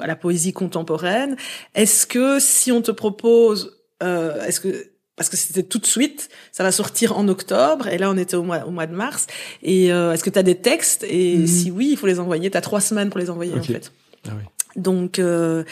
à 0.02 0.08
la 0.08 0.16
poésie 0.16 0.54
contemporaine. 0.54 1.36
Est-ce 1.76 2.08
que 2.08 2.40
si 2.40 2.72
on 2.72 2.82
te 2.82 2.92
propose, 2.92 3.78
euh, 4.02 4.44
est-ce 4.46 4.60
que 4.60 4.94
parce 5.16 5.30
que 5.30 5.38
c'était 5.38 5.64
tout 5.64 5.78
de 5.78 5.86
suite, 5.86 6.30
ça 6.52 6.64
va 6.64 6.72
sortir 6.72 7.18
en 7.18 7.28
octobre, 7.28 7.88
et 7.88 7.98
là 7.98 8.10
on 8.10 8.18
était 8.18 8.36
au 8.36 8.44
mois, 8.44 8.66
au 8.66 8.72
mois 8.72 8.88
de 8.88 8.96
mars. 8.96 9.28
Et 9.62 9.94
euh, 9.94 10.14
est-ce 10.14 10.24
que 10.24 10.30
tu 10.30 10.40
as 10.40 10.44
des 10.44 10.56
textes? 10.56 11.06
Et 11.08 11.38
mhm. 11.38 11.48
si 11.48 11.72
oui, 11.72 11.90
il 11.92 11.98
faut 11.98 12.08
les 12.08 12.20
envoyer. 12.20 12.50
Tu 12.50 12.58
as 12.58 12.62
trois 12.62 12.82
semaines 12.82 13.10
pour 13.10 13.20
les 13.20 13.30
envoyer 13.30 13.54
en 13.54 13.62
fait. 13.62 13.92
Ah 14.28 14.32
oui. 14.36 14.44
Donc 14.76 15.20
euh, 15.20 15.64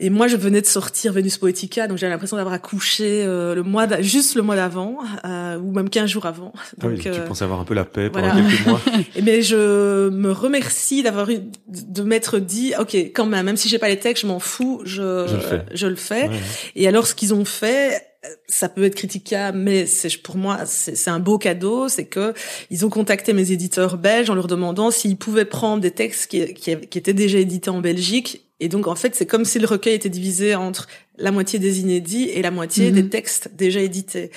et 0.00 0.10
moi, 0.10 0.26
je 0.26 0.36
venais 0.36 0.60
de 0.60 0.66
sortir 0.66 1.12
Venus 1.12 1.38
Poetica, 1.38 1.86
donc 1.86 1.98
j'avais 1.98 2.10
l'impression 2.10 2.36
d'avoir 2.36 2.54
accouché 2.54 3.22
euh, 3.22 3.54
le 3.54 3.62
mois, 3.62 3.86
juste 4.00 4.34
le 4.34 4.42
mois 4.42 4.56
d'avant, 4.56 4.98
euh, 5.24 5.56
ou 5.58 5.72
même 5.72 5.88
15 5.88 6.10
jours 6.10 6.26
avant. 6.26 6.52
Donc, 6.78 6.82
ah 6.82 6.86
oui, 6.88 6.98
tu 6.98 7.08
euh, 7.08 7.26
pensais 7.26 7.44
avoir 7.44 7.60
un 7.60 7.64
peu 7.64 7.74
la 7.74 7.84
paix 7.84 8.10
pendant 8.10 8.34
quelques 8.34 8.66
mois. 8.66 8.80
mais 9.22 9.42
je 9.42 10.08
me 10.08 10.32
remercie 10.32 11.02
d'avoir 11.02 11.30
eu, 11.30 11.38
de 11.68 12.02
m'être 12.02 12.38
dit, 12.38 12.72
ok, 12.78 12.94
quand 13.14 13.26
même, 13.26 13.46
même 13.46 13.56
si 13.56 13.68
j'ai 13.68 13.78
pas 13.78 13.88
les 13.88 13.98
textes, 13.98 14.22
je 14.22 14.26
m'en 14.26 14.40
fous, 14.40 14.82
je, 14.84 15.26
je 15.28 15.34
le 15.34 15.40
fais. 15.40 15.64
Je 15.72 15.86
le 15.86 15.96
fais. 15.96 16.30
Et 16.74 16.88
alors, 16.88 17.06
ce 17.06 17.14
qu'ils 17.14 17.32
ont 17.32 17.44
fait, 17.44 18.02
ça 18.48 18.68
peut 18.68 18.84
être 18.84 18.96
critiquable, 18.96 19.58
mais 19.58 19.86
c'est 19.86 20.16
pour 20.22 20.36
moi 20.36 20.60
c'est 20.64 21.10
un 21.10 21.20
beau 21.20 21.36
cadeau, 21.38 21.88
c'est 21.88 22.06
que 22.06 22.32
ils 22.70 22.86
ont 22.86 22.88
contacté 22.88 23.32
mes 23.32 23.52
éditeurs 23.52 23.98
belges 23.98 24.30
en 24.30 24.34
leur 24.34 24.46
demandant 24.46 24.90
s'ils 24.90 25.18
pouvaient 25.18 25.44
prendre 25.44 25.82
des 25.82 25.90
textes 25.90 26.30
qui, 26.30 26.54
qui, 26.54 26.76
qui 26.76 26.98
étaient 26.98 27.12
déjà 27.12 27.38
édités 27.38 27.68
en 27.68 27.80
Belgique 27.80 28.44
et 28.64 28.68
donc, 28.68 28.86
en 28.86 28.94
fait, 28.94 29.14
c'est 29.14 29.26
comme 29.26 29.44
si 29.44 29.58
le 29.58 29.66
recueil 29.66 29.92
était 29.92 30.08
divisé 30.08 30.54
entre 30.54 30.88
la 31.18 31.30
moitié 31.32 31.58
des 31.58 31.80
inédits 31.80 32.30
et 32.30 32.40
la 32.40 32.50
moitié 32.50 32.92
des 32.92 33.02
mhm. 33.02 33.10
textes 33.10 33.50
déjà 33.54 33.80
édités. 33.80 34.30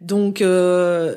Donc, 0.00 0.40
euh, 0.40 1.14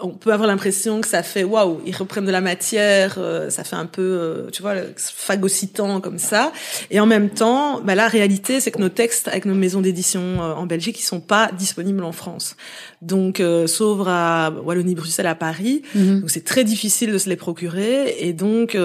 on 0.00 0.10
peut 0.10 0.32
avoir 0.32 0.46
l'impression 0.46 1.00
que 1.00 1.08
ça 1.08 1.24
fait 1.24 1.42
waouh, 1.42 1.80
ils 1.84 1.96
reprennent 1.96 2.24
de 2.24 2.30
la 2.30 2.40
matière, 2.40 3.16
euh, 3.18 3.50
ça 3.50 3.64
fait 3.64 3.74
un 3.74 3.86
peu, 3.86 4.02
euh, 4.02 4.50
tu 4.52 4.62
vois, 4.62 4.74
phagocytant 4.96 6.00
comme 6.00 6.20
ça. 6.20 6.52
Et 6.92 7.00
en 7.00 7.06
même 7.06 7.28
temps, 7.28 7.80
bah, 7.80 7.96
la 7.96 8.06
réalité, 8.06 8.60
c'est 8.60 8.70
que 8.70 8.78
nos 8.78 8.88
textes 8.88 9.26
avec 9.26 9.44
nos 9.44 9.54
maisons 9.54 9.80
d'édition 9.80 10.38
en 10.38 10.66
Belgique, 10.66 11.00
ils 11.00 11.04
sont 11.04 11.20
pas 11.20 11.50
disponibles 11.58 12.04
en 12.04 12.12
France. 12.12 12.54
Donc, 13.02 13.42
sauf 13.66 14.06
à 14.06 14.52
Wallonie, 14.64 14.94
Bruxelles, 14.94 15.26
à 15.26 15.34
Paris. 15.34 15.82
Mhm. 15.96 16.20
Donc, 16.20 16.30
c'est 16.30 16.44
très 16.44 16.62
difficile 16.62 17.10
de 17.10 17.18
se 17.18 17.28
les 17.28 17.36
procurer. 17.36 18.14
Et 18.20 18.32
donc 18.32 18.76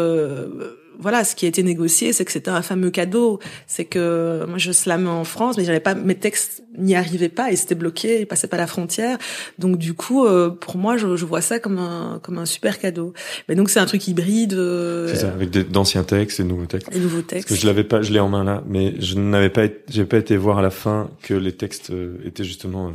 voilà, 1.02 1.24
ce 1.24 1.36
qui 1.36 1.46
a 1.46 1.50
été 1.50 1.64
négocié, 1.64 2.14
c'est 2.14 2.26
que 2.26 2.32
c'était 2.32 2.52
un 2.52 2.62
fameux 2.62 2.92
cadeau. 2.92 3.40
C'est 3.68 3.86
que 3.86 4.46
moi, 4.48 4.58
je 4.58 4.72
slamais 4.72 5.10
en 5.10 5.24
France, 5.24 5.58
mais 5.58 5.66
j'avais 5.66 5.80
pas 5.80 5.96
mes 5.96 6.16
textes 6.16 6.64
n'y 6.78 6.96
arrivaient 6.96 7.30
pas, 7.30 7.52
ils 7.52 7.60
étaient 7.60 7.76
bloqués, 7.76 8.22
ils 8.22 8.28
passaient 8.28 8.48
pas 8.48 8.58
la 8.58 8.68
frontière. 8.68 9.18
Donc 9.60 9.78
du 9.78 9.94
coup, 9.94 10.26
euh, 10.26 10.50
pour 10.50 10.78
moi, 10.78 10.98
je, 10.98 11.16
je, 11.16 11.26
vois 11.26 11.42
ça 11.42 11.60
comme 11.60 11.78
un 11.78 12.20
comme 12.24 12.38
un 12.38 12.46
super 12.46 12.80
cadeau. 12.80 13.14
Mais 13.50 13.56
donc 13.56 13.70
c'est 13.70 13.80
un 13.80 13.86
truc 13.86 14.08
hybride. 14.08 14.54
Euh, 14.54 15.08
c'est 15.10 15.18
ça, 15.18 15.30
avec 15.30 15.50
d'anciens 15.70 16.04
textes 16.04 16.40
et 16.40 16.44
de 16.44 16.48
nouveaux 16.48 16.66
textes. 16.66 16.96
Et 16.96 17.00
nouveaux 17.00 17.22
textes. 17.22 17.48
Parce 17.48 17.60
que 17.60 17.62
je 17.62 17.68
l'avais 17.68 17.84
pas, 17.84 18.02
je 18.02 18.14
l'ai 18.14 18.20
en 18.20 18.30
main 18.30 18.44
là, 18.44 18.64
mais 18.68 18.96
je 19.00 19.16
n'avais 19.16 19.50
pas, 19.50 19.64
j'ai 19.90 20.06
pas 20.06 20.18
été 20.18 20.38
voir 20.38 20.60
à 20.60 20.62
la 20.62 20.70
fin 20.70 21.10
que 21.24 21.34
les 21.34 21.52
textes 21.52 21.92
euh, 21.92 22.18
étaient 22.26 22.44
justement 22.44 22.94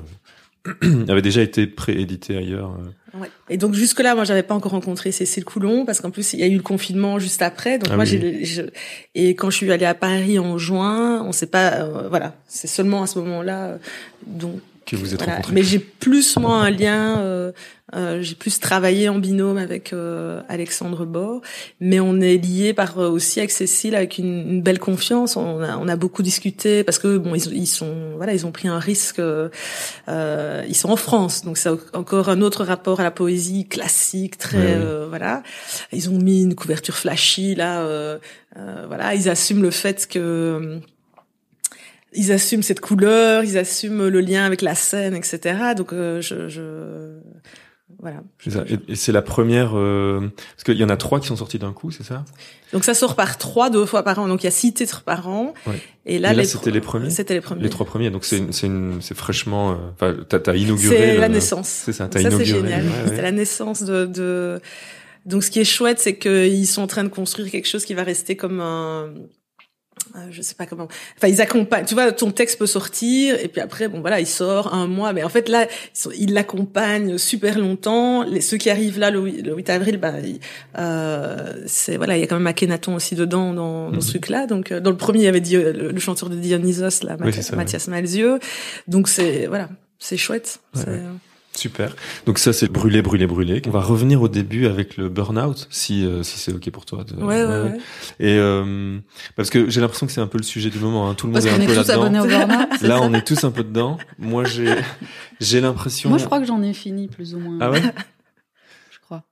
avait 1.09 1.23
déjà 1.23 1.43
été 1.43 1.67
préédité 1.67 2.37
ailleurs. 2.37 2.77
Euh. 2.79 3.19
Ouais. 3.21 3.31
Et 3.49 3.57
donc 3.57 3.75
jusque 3.75 4.01
là, 4.01 4.15
moi, 4.15 4.25
j'avais 4.25 4.43
pas 4.43 4.55
encore 4.55 4.73
rencontré 4.73 5.11
Cécile 5.13 5.45
Coulon 5.45 5.87
parce 5.87 6.01
qu'en 6.01 6.11
plus 6.11 6.35
il 6.35 6.41
y 6.41 6.43
a 6.43 6.47
eu 6.47 6.57
le 6.57 6.63
confinement 6.63 7.19
juste 7.19 7.43
après. 7.43 7.79
Donc 7.79 7.89
ah 7.93 7.97
moi, 7.97 8.05
j'ai 8.05 8.67
et 9.15 9.35
quand 9.35 9.51
je 9.51 9.57
suis 9.57 9.73
allée 9.73 9.87
à 9.87 9.95
Paris 9.95 10.39
en 10.39 10.59
juin, 10.59 11.23
on 11.25 11.33
sait 11.33 11.47
pas, 11.47 11.75
euh, 11.75 12.09
voilà, 12.09 12.35
c'est 12.47 12.67
seulement 12.67 13.03
à 13.03 13.07
ce 13.07 13.19
moment-là, 13.21 13.65
euh, 13.65 13.79
donc 14.27 14.61
que 14.87 14.97
vous 14.97 15.15
êtes 15.15 15.23
voilà. 15.23 15.41
Mais 15.53 15.63
j'ai 15.63 15.81
plus 15.81 16.37
moi 16.37 16.59
un 16.59 16.71
lien, 16.71 17.19
euh, 17.19 17.51
euh, 17.95 18.23
j'ai 18.23 18.37
plus 18.37 18.61
travaillé 18.61 19.09
en 19.09 19.19
binôme 19.19 19.59
avec 19.59 19.93
euh, 19.93 20.43
Alexandre 20.49 21.05
Bord, 21.05 21.41
mais 21.81 21.99
on 21.99 22.21
est 22.21 22.37
lié 22.37 22.73
par 22.73 22.99
euh, 22.99 23.11
aussi 23.11 23.41
avec 23.41 23.51
Cécile 23.51 23.97
avec 23.97 24.19
une, 24.19 24.49
une, 24.49 24.63
belle 24.63 24.79
confiance. 24.79 25.37
On 25.37 25.61
a, 25.61 25.77
on 25.77 25.89
a 25.89 25.97
beaucoup 25.97 26.23
discuté 26.23 26.85
parce 26.85 27.01
que 27.01 27.19
bon 27.19 27.35
ils, 27.35 27.53
ils 27.53 27.67
sont 27.67 28.15
voilà 28.17 28.33
ils 28.33 28.47
ont 28.47 28.53
pris 28.53 28.69
un 28.69 28.79
risque. 28.79 29.19
Euh, 29.19 29.49
ils 30.69 30.77
sont 30.77 30.91
en 30.91 30.97
France, 30.97 31.45
donc 31.45 31.59
c'est 31.59 31.71
encore 31.93 32.29
un 32.29 32.41
autre 32.41 32.65
rapport 32.65 33.01
à 33.01 33.03
la 33.03 33.11
poésie 33.11 33.67
classique, 33.67 34.39
très 34.39 34.79
voilà. 35.09 35.43
Ils 35.93 36.11
ont 36.11 36.19
mis 36.19 36.43
une 36.43 36.55
couverture 36.55 36.97
flashy 36.97 37.57
là, 37.57 38.19
voilà 38.87 39.15
ils 39.15 39.29
assument 39.29 39.63
le 39.63 39.73
fait 39.73 40.07
que 40.07 40.81
ils 42.17 42.33
assument 42.33 42.63
cette 42.63 42.81
couleur, 42.81 43.45
ils 43.45 43.59
assument 43.59 44.09
le 44.09 44.21
lien 44.21 44.45
avec 44.45 44.63
la 44.63 44.75
scène, 44.75 45.15
etc. 45.15 45.75
Donc 45.77 45.93
euh, 45.93 46.21
je, 46.21 46.49
je, 46.49 47.19
voilà. 48.01 48.23
Et, 48.89 48.95
c'est 48.97 49.13
la 49.13 49.23
première 49.23 49.77
euh... 49.77 50.33
parce 50.37 50.65
qu'il 50.65 50.77
y 50.77 50.85
en 50.85 50.89
a 50.89 50.97
trois 50.97 51.21
qui 51.21 51.29
sont 51.29 51.37
sortis 51.37 51.59
d'un 51.59 51.73
coup, 51.73 51.91
c'est 51.91 52.03
ça? 52.03 52.25
Donc 52.73 52.85
ça 52.85 52.95
sort 52.95 53.15
par 53.15 53.39
trois, 53.39 53.71
deux 53.71 53.87
fois 53.87 54.03
par 54.03 54.19
an. 54.19 54.29
Donc 54.29 54.43
il 54.43 54.47
y 54.47 54.49
a 54.49 54.53
six 54.53 54.75
titres 54.75 55.03
par 55.03 55.29
an. 55.29 55.55
Ouais. 55.67 55.81
Et 56.05 56.19
là, 56.19 56.45
c'était 56.45 56.71
les 56.71 56.81
premiers? 56.81 57.11
C'était 57.11 57.35
les 57.35 57.41
premiers. 57.41 57.63
Les 57.63 57.71
trois 57.71 57.87
premiers. 57.87 58.11
Donc 58.11 58.25
c'est 58.25 58.53
c'est 58.53 58.71
c'est 59.01 59.17
fraîchement. 59.17 59.73
Euh, 59.73 59.75
enfin, 59.95 60.17
t'as 60.29 60.51
as 60.51 60.57
inauguré. 60.57 60.97
C'est 60.97 61.17
la 61.19 61.29
naissance. 61.29 61.69
C'est 61.69 61.93
ça. 61.93 62.09
T'as 62.09 62.21
inauguré. 62.21 62.45
Ça 62.45 62.53
c'est 62.53 62.61
génial. 62.61 62.85
c'est 63.07 63.23
la 63.23 63.33
naissance 63.33 63.83
de, 63.83 64.07
de... 64.07 64.61
Donc 65.25 65.45
ce 65.45 65.51
qui 65.51 65.61
est 65.61 65.65
chouette, 65.65 65.99
c'est 65.99 66.17
qu'ils 66.17 66.67
sont 66.67 66.83
en 66.83 66.87
train 66.87 67.05
de 67.05 67.09
construire 67.09 67.51
quelque 67.51 67.69
chose 67.69 67.85
qui 67.85 67.95
va 67.95 68.03
rester 68.03 68.37
comme 68.37 68.61
un 68.61 69.11
euh, 70.15 70.19
je 70.31 70.43
sais 70.43 70.55
pas 70.55 70.67
comment. 70.67 70.89
Enfin, 71.17 71.29
ils 71.29 71.41
accompagnent. 71.41 71.85
Tu 71.85 71.95
vois, 71.95 72.13
ton 72.13 72.31
texte 72.31 72.59
peut 72.59 72.67
sortir 72.67 73.39
et 73.41 73.49
puis 73.49 73.61
après, 73.61 73.89
bon 73.89 74.01
voilà, 74.01 74.21
il 74.21 74.27
sort 74.27 74.73
un 74.73 74.87
mois. 74.87 75.13
Mais 75.13 75.23
en 75.23 75.29
fait, 75.29 75.49
là, 75.49 75.67
ils 76.17 76.33
l'accompagnent 76.33 77.19
super 77.19 77.59
longtemps. 77.59 78.23
Les, 78.23 78.41
ceux 78.41 78.57
qui 78.57 78.71
arrivent 78.71 78.99
là 78.99 79.11
le, 79.11 79.21
8 79.21 79.71
avril, 79.71 79.97
bah, 79.99 80.13
euh, 80.79 81.53
c'est 81.67 81.97
voilà, 81.97 82.17
il 82.17 82.21
y 82.21 82.25
a 82.25 82.27
quand 82.27 82.37
même 82.37 82.47
Akhenaton 82.47 82.95
aussi 82.95 83.15
dedans 83.15 83.53
dans, 83.53 83.91
dans 83.91 84.01
ce 84.01 84.07
mhm. 84.07 84.11
truc-là. 84.11 84.47
Donc, 84.47 84.73
euh, 84.73 84.81
dans 84.81 84.91
le 84.91 84.97
premier, 84.97 85.21
il 85.21 85.25
y 85.25 85.29
avait 85.29 85.41
le, 85.41 85.99
chanteur 85.99 86.29
de 86.29 86.37
Dionysos, 86.37 87.03
là, 87.03 87.17
Mathias, 87.19 87.89
Malzieux. 87.89 88.39
Donc 88.87 89.09
c'est 89.09 89.47
voilà, 89.47 89.69
c'est 89.99 90.17
chouette. 90.17 90.61
Euh, 90.77 91.13
Super. 91.57 91.95
Donc 92.27 92.39
ça 92.39 92.53
c'est 92.53 92.71
brûler, 92.71 93.03
brûler, 93.03 93.27
brûler. 93.27 93.63
On 93.67 93.71
va 93.71 93.81
revenir 93.81 94.21
au 94.21 94.29
début 94.29 94.67
avec 94.67 94.97
le 94.97 95.09
burn-out, 95.09 95.67
si 95.71 96.05
euh, 96.05 96.23
si 96.23 96.39
c'est 96.39 96.53
ok 96.53 96.71
pour 96.71 96.85
toi. 96.85 97.05
De... 97.05 97.17
Ouais, 97.17 97.45
ouais, 97.45 97.63
ouais, 97.63 97.79
Et 98.21 98.37
euh, 98.37 98.99
parce 99.37 99.51
que 99.51 99.71
j'ai 99.71 99.81
l'impression 99.81 100.07
que 100.07 100.13
c'est 100.13 100.21
un 100.21 100.27
peu 100.27 100.39
le 100.39 100.45
sujet 100.45 100.71
du 100.71 100.79
moment. 100.79 101.09
Hein. 101.09 101.15
Tout 101.15 101.27
le 101.27 101.33
monde 101.33 101.45
est 101.45 101.51
un 101.51 101.67
peu 101.67 101.75
là-dedans. 101.75 102.67
Là, 102.83 103.01
on 103.01 103.13
est 103.15 103.27
tous 103.27 103.45
un 103.45 103.51
peu 103.51 103.65
dedans. 103.65 103.97
Moi, 104.19 104.45
j'ai 104.45 104.75
j'ai 105.41 105.61
l'impression. 105.61 106.11
Moi, 106.11 106.19
je 106.19 106.27
crois 106.27 106.41
que 106.41 106.47
j'en 106.47 106.63
ai 106.63 106.75
fini 106.75 107.09
plus 107.09 107.35
ou 107.35 107.39
moins. 107.39 107.59
Ah 107.61 107.71
ouais? 107.71 107.83
je 108.91 108.99
crois. 109.01 109.25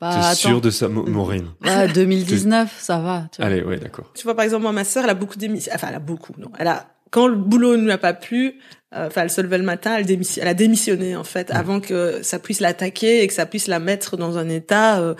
Bah, 0.00 0.34
sûr 0.34 0.60
de 0.60 0.70
ça, 0.70 0.88
Maureen? 0.88 1.46
Ouais, 1.64 1.88
2019, 1.88 2.76
ça 2.78 2.98
va. 2.98 3.28
Tu 3.32 3.38
vois. 3.38 3.46
Allez, 3.46 3.62
ouais, 3.62 3.78
d'accord. 3.78 4.10
Tu 4.14 4.24
vois, 4.24 4.34
par 4.34 4.44
exemple, 4.44 4.62
moi, 4.62 4.72
ma 4.72 4.84
sœur, 4.84 5.04
elle 5.04 5.10
a 5.10 5.14
beaucoup 5.14 5.38
d'émissions. 5.38 5.72
Enfin, 5.74 5.88
elle 5.88 5.96
a 5.96 6.00
beaucoup. 6.00 6.34
Non, 6.38 6.50
elle 6.58 6.68
a 6.68 6.86
quand 7.10 7.26
le 7.26 7.36
boulot 7.36 7.76
ne 7.76 7.84
lui 7.84 7.90
a 7.90 7.98
pas 7.98 8.12
plu, 8.12 8.54
enfin, 8.92 9.22
elle 9.22 9.30
se 9.30 9.40
levait 9.40 9.58
le 9.58 9.64
matin, 9.64 9.96
elle, 9.96 10.06
elle 10.10 10.48
a 10.48 10.54
démissionné 10.54 11.16
en 11.16 11.24
fait, 11.24 11.50
avant 11.50 11.80
que 11.80 12.22
ça 12.22 12.38
puisse 12.38 12.60
l'attaquer 12.60 13.22
et 13.22 13.26
que 13.26 13.32
ça 13.32 13.46
puisse 13.46 13.66
la 13.66 13.78
mettre 13.78 14.16
dans 14.16 14.38
un 14.38 14.48
état 14.48 15.00
euh, 15.00 15.14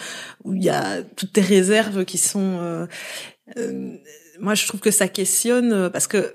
où 0.44 0.54
il 0.54 0.62
y 0.62 0.70
a 0.70 1.02
toutes 1.02 1.32
tes 1.32 1.40
réserves 1.40 2.04
qui 2.04 2.18
sont. 2.18 2.86
Euh, 3.56 3.96
moi, 4.38 4.54
je 4.54 4.66
trouve 4.66 4.80
que 4.80 4.90
ça 4.90 5.08
questionne 5.08 5.90
parce 5.90 6.06
que 6.06 6.34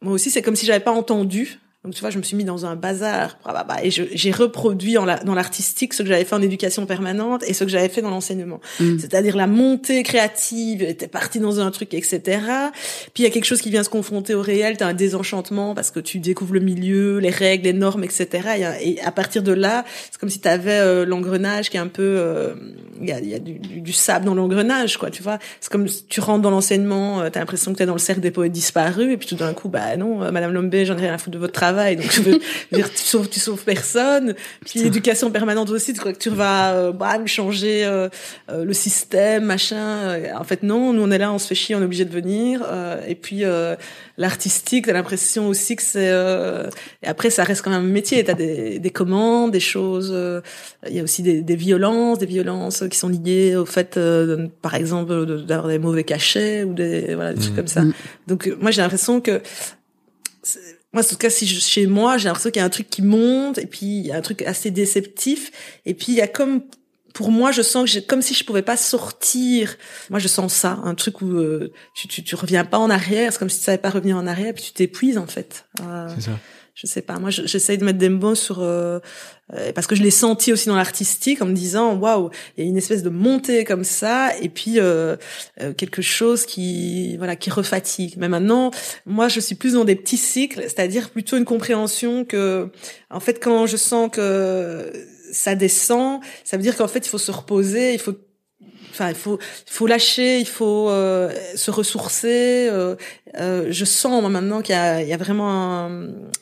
moi 0.00 0.12
aussi, 0.12 0.30
c'est 0.30 0.42
comme 0.42 0.56
si 0.56 0.66
j'avais 0.66 0.80
pas 0.80 0.92
entendu 0.92 1.58
Donc 1.84 1.94
tu 1.94 2.00
vois, 2.00 2.10
je 2.10 2.18
me 2.18 2.22
suis 2.22 2.36
mis 2.36 2.44
dans 2.44 2.64
un 2.64 2.76
bazar 2.76 3.36
et 3.82 3.90
j'ai 3.90 4.30
reproduit 4.30 4.98
en 4.98 5.04
la, 5.04 5.16
dans 5.18 5.34
l'artistique 5.34 5.94
ce 5.94 6.04
que 6.04 6.08
j'avais 6.08 6.24
fait 6.24 6.36
en 6.36 6.42
éducation 6.42 6.86
permanente 6.86 7.42
et 7.48 7.54
ce 7.54 7.64
que 7.64 7.70
j'avais 7.70 7.88
fait 7.88 8.02
dans 8.02 8.10
l'enseignement. 8.10 8.60
Mm. 8.78 9.00
C'est-à-dire 9.00 9.36
la 9.36 9.48
montée 9.48 10.04
créative, 10.04 10.82
était 10.82 11.08
partie 11.08 11.40
dans 11.40 11.58
un 11.58 11.72
truc, 11.72 11.92
etc. 11.94 12.20
Puis 13.14 13.22
il 13.22 13.22
y 13.24 13.26
a 13.26 13.30
quelque 13.30 13.46
chose 13.46 13.60
qui 13.60 13.70
vient 13.70 13.82
se 13.82 13.88
confronter 13.88 14.34
au 14.34 14.42
réel, 14.42 14.76
t'as 14.76 14.86
un 14.86 14.94
désenchantement 14.94 15.74
parce 15.74 15.90
que 15.90 15.98
tu 15.98 16.20
découvres 16.20 16.54
le 16.54 16.60
milieu, 16.60 17.18
les 17.18 17.30
règles, 17.30 17.64
les 17.64 17.72
normes, 17.72 18.04
etc. 18.04 18.78
Et, 18.80 19.00
à 19.00 19.10
partir 19.10 19.42
de 19.42 19.52
là, 19.52 19.84
c'est 20.10 20.20
comme 20.20 20.30
si 20.30 20.40
tu 20.40 20.46
avais 20.46 20.78
euh, 20.78 21.04
l'engrenage 21.04 21.68
qui 21.68 21.78
est 21.78 21.80
un 21.80 21.88
peu, 21.88 22.14
euh, 22.16 22.54
il 23.00 23.08
y 23.08 23.12
a, 23.12 23.18
y 23.18 23.34
a 23.34 23.40
du, 23.40 23.58
du, 23.58 23.92
sable 23.92 24.24
dans 24.24 24.34
l'engrenage, 24.34 24.98
quoi. 24.98 25.10
Tu 25.10 25.24
vois, 25.24 25.40
c'est 25.60 25.72
comme 25.72 25.88
si 25.88 26.04
tu 26.04 26.20
rentres 26.20 26.42
dans 26.42 26.50
l'enseignement, 26.50 27.22
euh, 27.22 27.30
t'as 27.30 27.40
l'impression 27.40 27.72
que 27.72 27.78
t'es 27.78 27.86
dans 27.86 27.94
le 27.94 27.98
cercle 27.98 28.20
des 28.20 28.30
poètes 28.30 28.52
disparus, 28.52 29.12
et 29.12 29.16
puis 29.16 29.26
tout 29.26 29.34
d'un 29.34 29.52
coup, 29.52 29.68
bah 29.68 29.96
non, 29.96 30.30
Madame 30.30 30.52
Lombé, 30.52 30.86
j'en 30.86 30.96
ai 30.96 31.00
rien 31.00 31.14
à 31.14 31.18
foutre 31.18 31.32
de 31.32 31.38
votre 31.38 31.52
travail, 31.52 31.71
donc 31.72 32.10
je 32.10 32.22
veux 32.22 32.40
dire, 32.72 32.90
tu 32.90 33.02
sauves, 33.02 33.28
tu 33.28 33.40
sauves 33.40 33.64
personne. 33.64 34.34
Puis 34.64 34.82
l'éducation 34.82 35.30
permanente 35.30 35.70
aussi, 35.70 35.92
tu 35.92 36.00
crois 36.00 36.12
que 36.12 36.18
tu 36.18 36.30
vas, 36.30 36.92
bah, 36.92 37.18
changer 37.26 37.88
le 38.48 38.72
système, 38.72 39.44
machin. 39.44 40.18
En 40.36 40.44
fait, 40.44 40.62
non, 40.62 40.92
nous 40.92 41.02
on 41.02 41.10
est 41.10 41.18
là, 41.18 41.32
on 41.32 41.38
se 41.38 41.46
fait 41.46 41.54
chier, 41.54 41.74
on 41.74 41.80
est 41.80 41.84
obligé 41.84 42.04
de 42.04 42.12
venir. 42.12 42.62
et 43.06 43.14
puis 43.14 43.44
l'artistique, 44.18 44.86
t'as 44.86 44.92
l'impression 44.92 45.48
aussi 45.48 45.76
que 45.76 45.82
c'est. 45.82 46.12
et 47.02 47.06
après, 47.06 47.30
ça 47.30 47.44
reste 47.44 47.62
quand 47.62 47.70
même 47.70 47.80
un 47.80 47.92
métier. 47.92 48.22
T'as 48.24 48.34
des, 48.34 48.78
des 48.78 48.90
commandes, 48.90 49.52
des 49.52 49.60
choses. 49.60 50.14
Il 50.88 50.94
y 50.94 51.00
a 51.00 51.02
aussi 51.02 51.22
des, 51.22 51.42
des 51.42 51.56
violences, 51.56 52.18
des 52.18 52.26
violences 52.26 52.84
qui 52.90 52.98
sont 52.98 53.08
liées 53.08 53.56
au 53.56 53.66
fait, 53.66 53.98
par 54.60 54.74
exemple, 54.74 55.42
d'avoir 55.46 55.68
des 55.68 55.78
mauvais 55.78 56.04
cachets 56.04 56.64
ou 56.64 56.74
des 56.74 57.14
voilà 57.14 57.32
des 57.32 57.40
trucs 57.40 57.52
mmh. 57.52 57.56
comme 57.56 57.66
ça. 57.66 57.82
Mmh. 57.82 57.92
Donc 58.26 58.50
moi 58.60 58.70
j'ai 58.70 58.82
l'impression 58.82 59.20
que 59.20 59.40
moi, 60.92 61.02
en 61.02 61.06
tout 61.06 61.16
cas, 61.16 61.30
si 61.30 61.46
je, 61.46 61.58
chez 61.60 61.86
moi, 61.86 62.18
j'ai 62.18 62.28
l'impression 62.28 62.50
qu'il 62.50 62.60
y 62.60 62.62
a 62.62 62.66
un 62.66 62.70
truc 62.70 62.90
qui 62.90 63.02
monte, 63.02 63.58
et 63.58 63.66
puis 63.66 63.86
il 63.86 64.06
y 64.06 64.12
a 64.12 64.16
un 64.16 64.20
truc 64.20 64.42
assez 64.42 64.70
déceptif, 64.70 65.50
et 65.86 65.94
puis 65.94 66.06
il 66.08 66.14
y 66.16 66.20
a 66.20 66.28
comme, 66.28 66.62
pour 67.14 67.30
moi, 67.30 67.52
je 67.52 67.62
sens 67.62 67.92
que 67.92 67.98
comme 68.00 68.22
si 68.22 68.34
je 68.34 68.44
pouvais 68.44 68.62
pas 68.62 68.76
sortir. 68.76 69.76
Moi, 70.10 70.18
je 70.18 70.28
sens 70.28 70.52
ça, 70.52 70.80
un 70.84 70.94
truc 70.94 71.20
où 71.20 71.30
euh, 71.30 71.72
tu, 71.94 72.08
tu, 72.08 72.22
tu 72.22 72.34
reviens 72.34 72.64
pas 72.64 72.78
en 72.78 72.90
arrière, 72.90 73.32
c'est 73.32 73.38
comme 73.38 73.50
si 73.50 73.58
tu 73.58 73.64
savais 73.64 73.78
pas 73.78 73.90
revenir 73.90 74.16
en 74.16 74.26
arrière, 74.26 74.54
puis 74.54 74.64
tu 74.64 74.72
t'épuises 74.72 75.18
en 75.18 75.26
fait. 75.26 75.66
Euh, 75.82 76.08
c'est 76.14 76.22
ça 76.22 76.38
je 76.74 76.86
sais 76.86 77.02
pas. 77.02 77.18
Moi, 77.18 77.30
j'essaye 77.30 77.76
de 77.76 77.84
mettre 77.84 77.98
des 77.98 78.08
mots 78.08 78.34
sur 78.34 78.60
euh, 78.60 78.98
euh, 79.54 79.72
parce 79.72 79.86
que 79.86 79.94
je 79.94 80.02
l'ai 80.02 80.10
senti 80.10 80.52
aussi 80.52 80.68
dans 80.68 80.76
l'artistique 80.76 81.42
en 81.42 81.46
me 81.46 81.52
disant 81.52 81.94
waouh, 81.96 82.30
il 82.56 82.64
y 82.64 82.66
a 82.66 82.70
une 82.70 82.78
espèce 82.78 83.02
de 83.02 83.10
montée 83.10 83.64
comme 83.64 83.84
ça 83.84 84.36
et 84.40 84.48
puis 84.48 84.80
euh, 84.80 85.16
euh, 85.60 85.74
quelque 85.74 86.00
chose 86.00 86.46
qui 86.46 87.16
voilà 87.18 87.36
qui 87.36 87.50
refatigue. 87.50 88.14
Mais 88.16 88.28
maintenant, 88.28 88.70
moi, 89.04 89.28
je 89.28 89.40
suis 89.40 89.54
plus 89.54 89.74
dans 89.74 89.84
des 89.84 89.96
petits 89.96 90.16
cycles, 90.16 90.62
c'est-à-dire 90.62 91.10
plutôt 91.10 91.36
une 91.36 91.44
compréhension 91.44 92.24
que 92.24 92.70
en 93.10 93.20
fait 93.20 93.42
quand 93.42 93.66
je 93.66 93.76
sens 93.76 94.10
que 94.10 94.90
ça 95.30 95.54
descend, 95.54 96.20
ça 96.44 96.56
veut 96.56 96.62
dire 96.62 96.76
qu'en 96.76 96.88
fait 96.88 97.06
il 97.06 97.10
faut 97.10 97.18
se 97.18 97.30
reposer, 97.30 97.92
il 97.92 98.00
faut 98.00 98.14
enfin 98.92 99.08
il 99.08 99.14
faut 99.14 99.38
il 99.66 99.72
faut 99.72 99.86
lâcher 99.86 100.38
il 100.38 100.46
faut 100.46 100.88
euh, 100.90 101.32
se 101.54 101.70
ressourcer 101.70 102.68
euh, 102.70 102.96
euh, 103.40 103.68
je 103.70 103.84
sens 103.84 104.20
moi 104.20 104.30
maintenant 104.30 104.60
qu'il 104.60 104.74
y 104.74 104.78
a 104.78 105.02
il 105.02 105.08
y 105.08 105.12
a 105.12 105.16
vraiment 105.16 105.90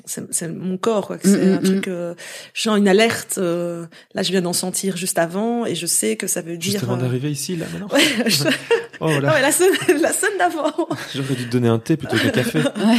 c'est 0.04 0.48
mon 0.48 0.76
corps 0.76 1.06
quoi 1.06 1.18
c'est 1.22 1.36
mm, 1.36 1.52
un 1.52 1.60
mm, 1.60 1.62
truc 1.62 1.86
mm. 1.86 1.90
euh, 1.90 2.14
je 2.52 2.62
sens 2.62 2.78
une 2.78 2.88
alerte 2.88 3.36
euh, 3.38 3.86
là 4.14 4.22
je 4.22 4.30
viens 4.30 4.42
d'en 4.42 4.52
sentir 4.52 4.96
juste 4.96 5.18
avant 5.18 5.66
et 5.66 5.74
je 5.74 5.86
sais 5.86 6.16
que 6.16 6.26
ça 6.26 6.42
veut 6.42 6.56
dire 6.56 6.72
juste 6.72 6.84
avant 6.84 6.96
d'arriver 6.96 7.30
ici 7.30 7.56
là 7.56 7.66
maintenant 7.72 7.88
ouais, 7.94 8.02
oh, 9.00 9.08
là. 9.20 9.34
ouais, 9.34 9.42
la 9.42 9.52
scène 9.52 9.72
la 10.00 10.12
scène 10.12 10.36
d'avant 10.38 10.88
j'aurais 11.14 11.34
dû 11.34 11.46
te 11.46 11.52
donner 11.52 11.68
un 11.68 11.78
thé 11.78 11.96
plutôt 11.96 12.16
qu'un 12.16 12.30
café 12.30 12.58
ouais. 12.58 12.98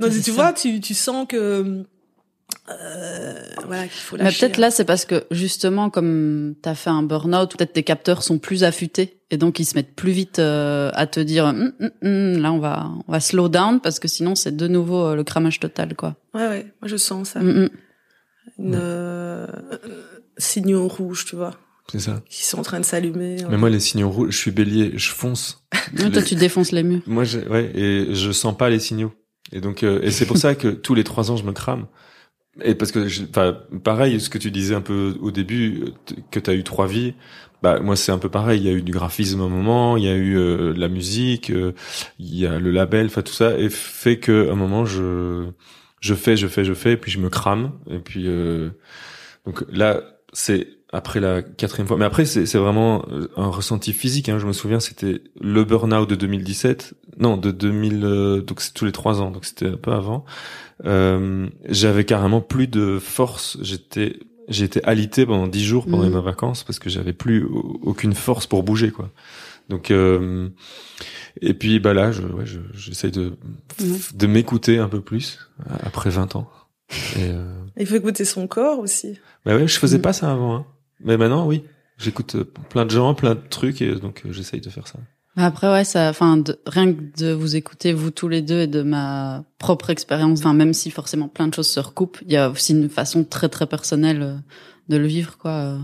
non 0.00 0.08
tu 0.10 0.30
vois 0.32 0.52
tu 0.52 0.80
tu 0.80 0.94
sens 0.94 1.26
que 1.28 1.84
euh, 2.70 3.34
voilà 3.64 3.82
qu'il 3.82 4.00
faut 4.00 4.16
lâcher. 4.16 4.28
Mais 4.30 4.48
peut-être 4.48 4.58
là, 4.58 4.70
c'est 4.70 4.84
parce 4.84 5.04
que 5.04 5.24
justement, 5.30 5.90
comme 5.90 6.54
tu 6.62 6.68
as 6.68 6.74
fait 6.74 6.90
un 6.90 7.02
burn-out, 7.02 7.56
peut-être 7.56 7.72
tes 7.72 7.82
capteurs 7.82 8.22
sont 8.22 8.38
plus 8.38 8.64
affûtés 8.64 9.18
et 9.30 9.36
donc 9.36 9.58
ils 9.58 9.64
se 9.64 9.74
mettent 9.74 9.94
plus 9.94 10.12
vite 10.12 10.38
euh, 10.38 10.90
à 10.94 11.06
te 11.06 11.20
dire 11.20 11.44
hum, 11.44 11.72
hum, 11.80 11.90
hum, 12.02 12.42
là 12.42 12.52
on 12.52 12.58
va 12.58 12.90
on 13.06 13.12
va 13.12 13.20
slow 13.20 13.48
down 13.48 13.80
parce 13.80 13.98
que 13.98 14.08
sinon 14.08 14.34
c'est 14.34 14.56
de 14.56 14.68
nouveau 14.68 15.06
euh, 15.06 15.16
le 15.16 15.24
cramage 15.24 15.60
total 15.60 15.94
quoi. 15.94 16.16
Ouais 16.34 16.48
ouais, 16.48 16.72
moi 16.80 16.88
je 16.88 16.96
sens 16.96 17.30
ça. 17.30 17.40
Une 17.40 18.74
euh, 18.74 19.46
signaux 20.38 20.88
rouges, 20.88 21.26
tu 21.26 21.36
vois. 21.36 21.52
C'est 21.92 22.00
ça. 22.00 22.22
Qui 22.28 22.44
sont 22.44 22.58
en 22.58 22.62
train 22.62 22.80
de 22.80 22.84
s'allumer. 22.84 23.36
Mais 23.48 23.56
moi 23.56 23.70
les 23.70 23.80
signaux 23.80 24.10
rouges, 24.10 24.30
je 24.30 24.38
suis 24.38 24.50
bélier, 24.50 24.92
je 24.96 25.10
fonce. 25.10 25.64
Non, 25.98 26.10
toi 26.10 26.22
tu 26.22 26.34
défonces 26.34 26.72
les 26.72 26.82
murs. 26.82 27.02
Moi 27.06 27.24
ouais 27.50 27.70
et 27.74 28.14
je 28.14 28.32
sens 28.32 28.56
pas 28.56 28.70
les 28.70 28.78
signaux. 28.78 29.12
Et 29.52 29.60
donc 29.60 29.82
et 29.82 30.10
c'est 30.10 30.26
pour 30.26 30.38
ça 30.38 30.54
que 30.54 30.68
tous 30.68 30.94
les 30.94 31.04
trois 31.04 31.30
ans 31.30 31.36
je 31.36 31.44
me 31.44 31.52
crame. 31.52 31.86
Et 32.62 32.74
parce 32.74 32.92
que, 32.92 33.06
enfin, 33.30 33.56
pareil, 33.84 34.20
ce 34.20 34.30
que 34.30 34.38
tu 34.38 34.50
disais 34.50 34.74
un 34.74 34.80
peu 34.80 35.16
au 35.20 35.30
début, 35.30 35.84
que 36.30 36.40
tu 36.40 36.50
as 36.50 36.54
eu 36.54 36.64
trois 36.64 36.86
vies, 36.86 37.14
bah 37.62 37.80
moi 37.80 37.96
c'est 37.96 38.12
un 38.12 38.18
peu 38.18 38.28
pareil. 38.28 38.60
Il 38.60 38.66
y 38.66 38.70
a 38.70 38.72
eu 38.72 38.82
du 38.82 38.92
graphisme 38.92 39.40
à 39.40 39.44
un 39.44 39.48
moment, 39.48 39.96
il 39.96 40.04
y 40.04 40.08
a 40.08 40.14
eu 40.14 40.36
euh, 40.38 40.72
la 40.76 40.88
musique, 40.88 41.50
euh, 41.50 41.72
il 42.18 42.36
y 42.36 42.46
a 42.46 42.58
le 42.58 42.70
label, 42.70 43.06
enfin 43.06 43.22
tout 43.22 43.32
ça, 43.32 43.58
et 43.58 43.68
fait 43.70 44.18
que 44.18 44.48
à 44.48 44.52
un 44.52 44.56
moment 44.56 44.84
je 44.84 45.46
je 46.00 46.14
fais, 46.14 46.36
je 46.36 46.46
fais, 46.46 46.64
je 46.64 46.74
fais, 46.74 46.92
et 46.92 46.96
puis 46.96 47.10
je 47.10 47.18
me 47.18 47.28
crame, 47.28 47.72
et 47.90 47.98
puis 47.98 48.24
euh, 48.26 48.70
donc 49.46 49.64
là 49.70 50.02
c'est 50.32 50.77
après 50.92 51.20
la 51.20 51.42
quatrième 51.42 51.86
fois. 51.86 51.96
Mais 51.96 52.04
après, 52.04 52.24
c'est 52.24 52.56
vraiment 52.56 53.04
un 53.36 53.48
ressenti 53.48 53.92
physique. 53.92 54.28
Hein. 54.28 54.38
Je 54.38 54.46
me 54.46 54.52
souviens, 54.52 54.80
c'était 54.80 55.22
le 55.40 55.64
burn-out 55.64 56.08
de 56.08 56.14
2017. 56.14 56.94
Non, 57.18 57.36
de 57.36 57.50
2000. 57.50 58.42
donc 58.46 58.60
c'est 58.60 58.72
tous 58.72 58.84
les 58.84 58.92
trois 58.92 59.20
ans. 59.20 59.30
Donc 59.30 59.44
c'était 59.44 59.68
un 59.68 59.76
peu 59.76 59.92
avant. 59.92 60.24
Euh, 60.84 61.48
j'avais 61.68 62.04
carrément 62.04 62.40
plus 62.40 62.68
de 62.68 62.98
force. 62.98 63.58
J'étais 63.62 64.18
j'ai 64.48 64.64
été 64.64 64.82
alité 64.84 65.26
pendant 65.26 65.46
dix 65.46 65.64
jours 65.64 65.84
pendant 65.84 66.08
mmh. 66.08 66.14
mes 66.14 66.22
vacances 66.22 66.64
parce 66.64 66.78
que 66.78 66.88
j'avais 66.88 67.12
plus 67.12 67.44
aucune 67.44 68.14
force 68.14 68.46
pour 68.46 68.62
bouger 68.62 68.90
quoi. 68.90 69.10
Donc 69.68 69.90
euh, 69.90 70.48
et 71.42 71.52
puis 71.52 71.80
bah 71.80 71.92
là 71.92 72.12
je 72.12 72.22
ouais, 72.22 72.44
j'essaye 72.72 73.10
de 73.10 73.36
mmh. 73.80 73.94
de 74.14 74.26
m'écouter 74.26 74.78
un 74.78 74.88
peu 74.88 75.00
plus 75.00 75.38
après 75.80 76.10
20 76.10 76.36
ans. 76.36 76.48
Et 77.16 77.28
euh... 77.28 77.44
Il 77.76 77.86
faut 77.86 77.96
écouter 77.96 78.24
son 78.24 78.46
corps 78.46 78.78
aussi. 78.78 79.18
Bah 79.44 79.54
ouais, 79.54 79.68
je 79.68 79.78
faisais 79.78 79.98
mmh. 79.98 80.02
pas 80.02 80.12
ça 80.12 80.32
avant 80.32 80.56
hein. 80.56 80.66
Mais 81.00 81.16
maintenant 81.16 81.46
oui, 81.46 81.64
j'écoute 81.96 82.34
euh, 82.34 82.44
plein 82.70 82.84
de 82.84 82.90
gens, 82.90 83.14
plein 83.14 83.34
de 83.34 83.40
trucs 83.48 83.82
et 83.82 83.94
donc 83.94 84.22
euh, 84.24 84.32
j'essaye 84.32 84.60
de 84.60 84.70
faire 84.70 84.86
ça. 84.86 84.98
Après, 85.40 85.70
ouais, 85.70 85.84
ça, 85.84 86.10
enfin, 86.10 86.42
rien 86.66 86.92
que 86.92 87.00
de 87.18 87.32
vous 87.32 87.54
écouter, 87.54 87.92
vous 87.92 88.10
tous 88.10 88.26
les 88.26 88.42
deux, 88.42 88.62
et 88.62 88.66
de 88.66 88.82
ma 88.82 89.44
propre 89.58 89.90
expérience, 89.90 90.40
enfin, 90.40 90.52
même 90.52 90.72
si 90.72 90.90
forcément 90.90 91.28
plein 91.28 91.46
de 91.46 91.54
choses 91.54 91.68
se 91.68 91.78
recoupent, 91.78 92.18
il 92.26 92.32
y 92.32 92.36
a 92.36 92.50
aussi 92.50 92.72
une 92.72 92.88
façon 92.88 93.22
très 93.22 93.48
très 93.48 93.66
personnelle 93.66 94.22
euh, 94.22 94.34
de 94.88 94.96
le 94.96 95.06
vivre, 95.06 95.38
quoi. 95.38 95.78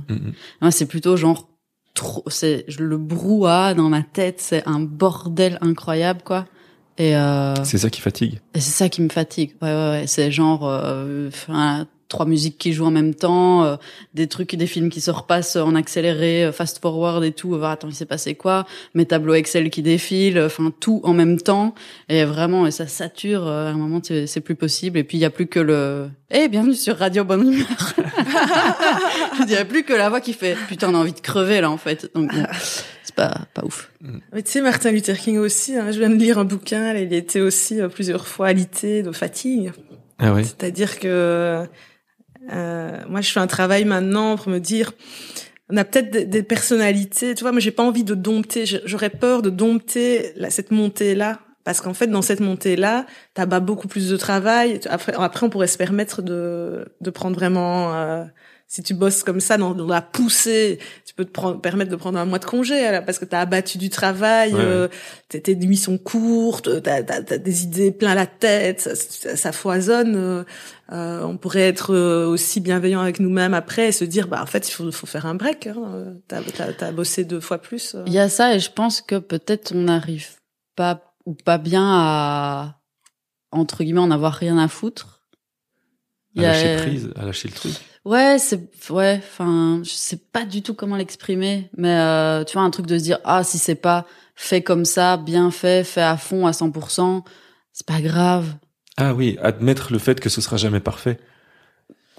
Moi, 0.60 0.72
c'est 0.72 0.86
plutôt 0.86 1.16
genre 1.16 1.48
trop, 1.94 2.24
c'est 2.26 2.64
le 2.80 2.96
brouhaha 2.96 3.74
dans 3.74 3.88
ma 3.88 4.02
tête, 4.02 4.40
c'est 4.40 4.66
un 4.66 4.80
bordel 4.80 5.58
incroyable, 5.60 6.22
quoi. 6.24 6.46
Et 6.98 7.16
euh, 7.16 7.54
c'est 7.64 7.78
ça 7.78 7.90
qui 7.90 8.00
fatigue. 8.00 8.40
Et 8.54 8.60
c'est 8.60 8.70
ça 8.70 8.88
qui 8.88 9.02
me 9.02 9.08
fatigue. 9.08 9.54
Ouais, 9.62 9.68
ouais, 9.68 9.90
ouais. 9.90 10.04
C'est 10.06 10.30
genre, 10.30 10.66
euh, 10.66 11.30
trois 12.08 12.26
musiques 12.26 12.58
qui 12.58 12.72
jouent 12.72 12.86
en 12.86 12.90
même 12.90 13.14
temps, 13.14 13.64
euh, 13.64 13.76
des 14.14 14.26
trucs, 14.26 14.54
des 14.54 14.66
films 14.66 14.90
qui 14.90 15.00
se 15.00 15.10
repassent 15.10 15.56
en 15.56 15.74
accéléré, 15.74 16.44
euh, 16.44 16.52
fast 16.52 16.80
forward 16.80 17.24
et 17.24 17.32
tout. 17.32 17.50
voir 17.50 17.72
attends, 17.72 17.88
il 17.88 17.94
s'est 17.94 18.06
passé 18.06 18.34
quoi? 18.34 18.66
Mes 18.94 19.06
tableaux 19.06 19.34
Excel 19.34 19.70
qui 19.70 19.82
défilent, 19.82 20.40
enfin 20.40 20.72
tout 20.80 21.00
en 21.04 21.12
même 21.12 21.40
temps. 21.40 21.74
Et 22.08 22.24
vraiment, 22.24 22.66
et 22.66 22.70
ça 22.70 22.86
sature. 22.86 23.46
Euh, 23.46 23.68
à 23.68 23.70
un 23.70 23.74
moment, 23.74 24.00
c'est 24.02 24.40
plus 24.40 24.54
possible. 24.54 24.98
Et 24.98 25.04
puis 25.04 25.18
il 25.18 25.20
y 25.20 25.24
a 25.24 25.30
plus 25.30 25.46
que 25.46 25.60
le. 25.60 26.08
Eh, 26.30 26.48
bienvenue 26.48 26.74
sur 26.74 26.96
Radio 26.96 27.24
Bonne 27.24 27.52
Humeur. 27.52 27.94
Il 29.46 29.50
y 29.50 29.56
a 29.56 29.64
plus 29.64 29.84
que 29.84 29.92
la 29.92 30.08
voix 30.08 30.20
qui 30.20 30.32
fait. 30.32 30.56
Putain, 30.68 30.90
on 30.90 30.94
a 30.94 30.98
envie 30.98 31.12
de 31.12 31.20
crever 31.20 31.60
là 31.60 31.70
en 31.70 31.76
fait. 31.76 32.10
Donc 32.14 32.32
c'est 33.02 33.14
pas 33.14 33.42
pas 33.52 33.62
ouf. 33.64 33.92
Mais 34.32 34.42
tu 34.42 34.50
sais, 34.50 34.60
Martin 34.60 34.90
Luther 34.90 35.16
King 35.16 35.38
aussi. 35.38 35.76
Hein, 35.76 35.92
je 35.92 35.98
viens 35.98 36.10
de 36.10 36.16
lire 36.16 36.38
un 36.38 36.44
bouquin. 36.44 36.94
il 36.94 37.12
était 37.12 37.40
aussi 37.40 37.78
plusieurs 37.92 38.26
fois 38.26 38.48
alité 38.48 39.02
de 39.02 39.12
fatigue. 39.12 39.72
Ah 40.18 40.32
oui. 40.32 40.44
C'est-à-dire 40.44 40.98
que 40.98 41.66
euh, 42.52 42.98
moi, 43.08 43.20
je 43.20 43.30
fais 43.30 43.40
un 43.40 43.46
travail 43.46 43.84
maintenant 43.84 44.36
pour 44.36 44.48
me 44.48 44.58
dire, 44.58 44.92
on 45.70 45.76
a 45.76 45.84
peut-être 45.84 46.28
des, 46.28 46.42
personnalités. 46.42 47.34
Tu 47.34 47.42
vois, 47.42 47.52
moi, 47.52 47.60
j'ai 47.60 47.70
pas 47.70 47.82
envie 47.82 48.04
de 48.04 48.14
dompter. 48.14 48.64
J'aurais 48.84 49.10
peur 49.10 49.42
de 49.42 49.50
dompter 49.50 50.32
cette 50.50 50.70
montée-là. 50.70 51.40
Parce 51.64 51.80
qu'en 51.80 51.94
fait, 51.94 52.08
dans 52.08 52.20
cette 52.20 52.40
montée-là, 52.40 53.06
t'as 53.32 53.46
beaucoup 53.60 53.88
plus 53.88 54.10
de 54.10 54.16
travail. 54.18 54.80
Après, 54.90 55.14
après, 55.14 55.46
on 55.46 55.50
pourrait 55.50 55.66
se 55.66 55.78
permettre 55.78 56.20
de, 56.20 56.86
de 57.00 57.10
prendre 57.10 57.34
vraiment 57.34 57.94
euh, 57.94 58.24
si 58.74 58.82
tu 58.82 58.92
bosses 58.92 59.22
comme 59.22 59.38
ça 59.38 59.56
dans, 59.56 59.72
la 59.86 60.02
poussée, 60.02 60.80
tu 61.06 61.14
peux 61.14 61.24
te 61.24 61.30
prendre, 61.30 61.60
permettre 61.60 61.92
de 61.92 61.96
prendre 61.96 62.18
un 62.18 62.24
mois 62.24 62.40
de 62.40 62.44
congé 62.44 63.00
parce 63.06 63.20
que 63.20 63.24
tu 63.24 63.36
as 63.36 63.38
abattu 63.38 63.78
du 63.78 63.88
travail, 63.88 64.52
euh, 64.56 64.88
tes 65.28 65.54
nuits 65.54 65.76
sont 65.76 65.96
courtes, 65.96 66.82
tu 66.82 66.90
as, 66.90 67.02
des 67.02 67.62
idées 67.62 67.92
plein 67.92 68.16
la 68.16 68.26
tête, 68.26 68.80
ça, 68.80 69.52
foisonne. 69.52 70.16
Euh, 70.16 70.44
euh, 70.90 71.22
on 71.22 71.36
pourrait 71.36 71.68
être 71.68 71.94
euh, 71.94 72.26
aussi 72.26 72.60
bienveillant 72.60 73.00
avec 73.00 73.20
nous-mêmes 73.20 73.54
après 73.54 73.90
et 73.90 73.92
se 73.92 74.04
dire 74.04 74.26
bah 74.26 74.42
en 74.42 74.46
fait 74.46 74.68
il 74.68 74.72
faut, 74.72 74.90
faut 74.90 75.06
faire 75.06 75.26
un 75.26 75.36
break. 75.36 75.68
Hein, 75.68 76.16
t'as 76.26 76.40
as, 76.80 76.90
bossé 76.90 77.24
deux 77.24 77.38
fois 77.38 77.58
plus. 77.58 77.94
Il 78.06 78.12
y 78.12 78.18
a 78.18 78.28
ça 78.28 78.56
et 78.56 78.58
je 78.58 78.72
pense 78.72 79.00
que 79.00 79.20
peut-être 79.20 79.72
on 79.72 79.82
n'arrive 79.82 80.30
pas 80.74 81.14
ou 81.26 81.34
pas 81.34 81.58
bien 81.58 81.86
à 81.86 82.80
entre 83.52 83.84
guillemets 83.84 84.00
en 84.00 84.10
avoir 84.10 84.32
rien 84.32 84.58
à 84.58 84.66
foutre 84.66 85.22
À 86.36 86.42
lâcher 86.42 86.76
prise, 86.78 87.10
à 87.14 87.24
lâcher 87.24 87.46
le 87.46 87.54
truc. 87.54 87.74
Ouais, 88.04 88.36
c'est 88.38 88.60
ouais, 88.90 89.18
enfin, 89.22 89.80
je 89.82 89.90
sais 89.90 90.18
pas 90.18 90.44
du 90.44 90.60
tout 90.62 90.74
comment 90.74 90.96
l'exprimer, 90.96 91.70
mais 91.76 91.94
euh, 91.94 92.44
tu 92.44 92.52
vois 92.52 92.62
un 92.62 92.70
truc 92.70 92.86
de 92.86 92.98
se 92.98 93.02
dire 93.02 93.18
ah 93.24 93.42
si 93.44 93.56
c'est 93.56 93.74
pas 93.74 94.06
fait 94.34 94.60
comme 94.62 94.84
ça, 94.84 95.16
bien 95.16 95.50
fait, 95.50 95.84
fait 95.84 96.02
à 96.02 96.18
fond 96.18 96.46
à 96.46 96.50
100%, 96.50 97.22
c'est 97.72 97.86
pas 97.86 98.02
grave. 98.02 98.46
Ah 98.98 99.14
oui, 99.14 99.38
admettre 99.42 99.90
le 99.92 99.98
fait 99.98 100.20
que 100.20 100.28
ce 100.28 100.42
sera 100.42 100.58
jamais 100.58 100.80
parfait. 100.80 101.18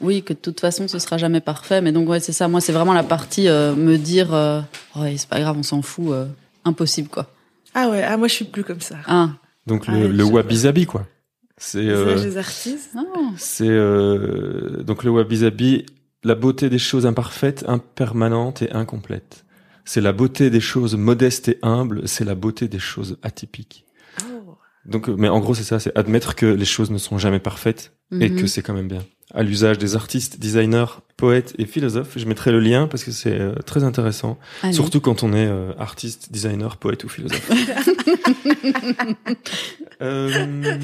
Oui, 0.02 0.24
que 0.24 0.34
de 0.34 0.39
toute 0.39 0.60
façon 0.60 0.88
ce 0.88 1.00
sera 1.00 1.17
jamais 1.17 1.39
parfait, 1.39 1.82
mais 1.82 1.91
donc 1.91 2.10
ouais 2.10 2.19
c'est 2.19 2.34
ça. 2.34 2.48
Moi 2.48 2.62
c'est 2.62 2.74
vraiment 2.74 2.93
la 2.93 3.04
partie 3.04 3.48
euh, 3.48 3.76
me 3.76 3.98
dire 3.98 4.34
euh, 4.34 4.62
ouais 4.95 5.15
c'est 5.17 5.30
pas 5.30 5.39
grave, 5.39 5.56
on 5.58 5.63
s'en 5.63 5.82
fout, 5.82 6.12
euh, 6.12 6.26
impossible 6.65 7.10
quoi. 7.10 7.32
Ah 7.74 7.89
ouais, 7.89 8.04
ah 8.04 8.17
moi 8.17 8.28
je 8.28 8.34
suis 8.34 8.45
plus 8.45 8.63
comme 8.63 8.82
ça. 8.82 8.95
Ah. 9.06 9.30
Donc 9.67 9.88
le, 9.88 10.08
le 10.08 10.24
wabi 10.24 10.86
quoi. 10.86 11.06
C'est 11.58 11.84
les 11.84 12.38
artistes. 12.38 12.91
C'est 13.38 13.78
donc 14.84 15.04
le 15.04 15.10
wabi 15.10 15.86
la 16.24 16.36
beauté 16.36 16.70
des 16.70 16.80
choses 16.80 17.06
imparfaites, 17.06 17.63
impermanentes 17.68 18.63
et 18.63 18.72
incomplètes. 18.72 19.46
C'est 19.86 20.02
la 20.02 20.12
beauté 20.12 20.50
des 20.50 20.60
choses 20.60 20.96
modestes 20.96 21.48
et 21.48 21.60
humbles, 21.62 22.08
c'est 22.08 22.26
la 22.26 22.34
beauté 22.34 22.68
des 22.68 22.80
choses 22.80 23.18
atypiques. 23.22 23.86
Oh. 24.24 24.58
Donc, 24.86 25.08
mais 25.08 25.30
en 25.30 25.39
gros, 25.39 25.54
c'est 25.54 25.63
ça, 25.63 25.80
c'est 25.80 25.96
admettre 25.96 26.34
que 26.34 26.48
les 26.48 26.65
choses 26.65 26.89
ne 26.89 26.98
sont 26.98 27.20
jamais 27.20 27.39
parfaites 27.39 27.94
et 28.12 28.30
mhm. 28.30 28.41
que 28.41 28.48
c'est 28.48 28.63
quand 28.63 28.74
même 28.74 28.88
bien 28.88 29.06
à 29.36 29.43
l'usage 29.43 29.78
des 29.78 29.95
artistes, 29.95 30.39
designers, 30.39 30.86
poètes 31.17 31.54
et 31.58 31.65
philosophes. 31.65 32.13
Je 32.15 32.26
mettrai 32.26 32.52
le 32.52 32.60
lien 32.60 32.88
parce 32.88 33.04
que 33.04 33.12
c'est 33.12 33.39
euh, 33.39 33.54
très 33.65 33.84
intéressant, 33.84 34.38
surtout 34.71 35.02
quand 35.02 35.24
on 35.24 35.34
est 35.34 35.48
euh, 35.48 35.71
artiste, 35.78 36.32
designer, 36.32 36.78
poète 36.78 37.04
ou 37.04 37.10
philosophe. 37.10 37.50
euh, 40.02 40.78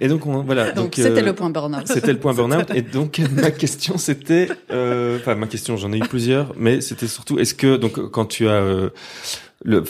et 0.00 0.08
donc 0.08 0.26
on, 0.26 0.42
voilà. 0.42 0.72
Donc 0.72 0.94
c'était 0.96 1.22
le 1.22 1.32
point 1.32 1.50
burn-out. 1.50 1.86
C'était 1.86 2.12
le 2.12 2.18
point 2.18 2.34
burn-out. 2.34 2.70
et 2.74 2.82
donc 2.82 3.20
ma 3.32 3.50
question 3.50 3.96
c'était, 3.98 4.48
euh, 4.70 5.18
enfin 5.18 5.34
ma 5.34 5.46
question, 5.46 5.76
j'en 5.76 5.92
ai 5.92 5.98
eu 5.98 6.08
plusieurs, 6.08 6.52
mais 6.56 6.80
c'était 6.82 7.08
surtout, 7.08 7.38
est-ce 7.38 7.54
que 7.54 7.76
donc 7.76 8.10
quand 8.10 8.26
tu 8.26 8.48
as 8.48 8.90
le 9.64 9.84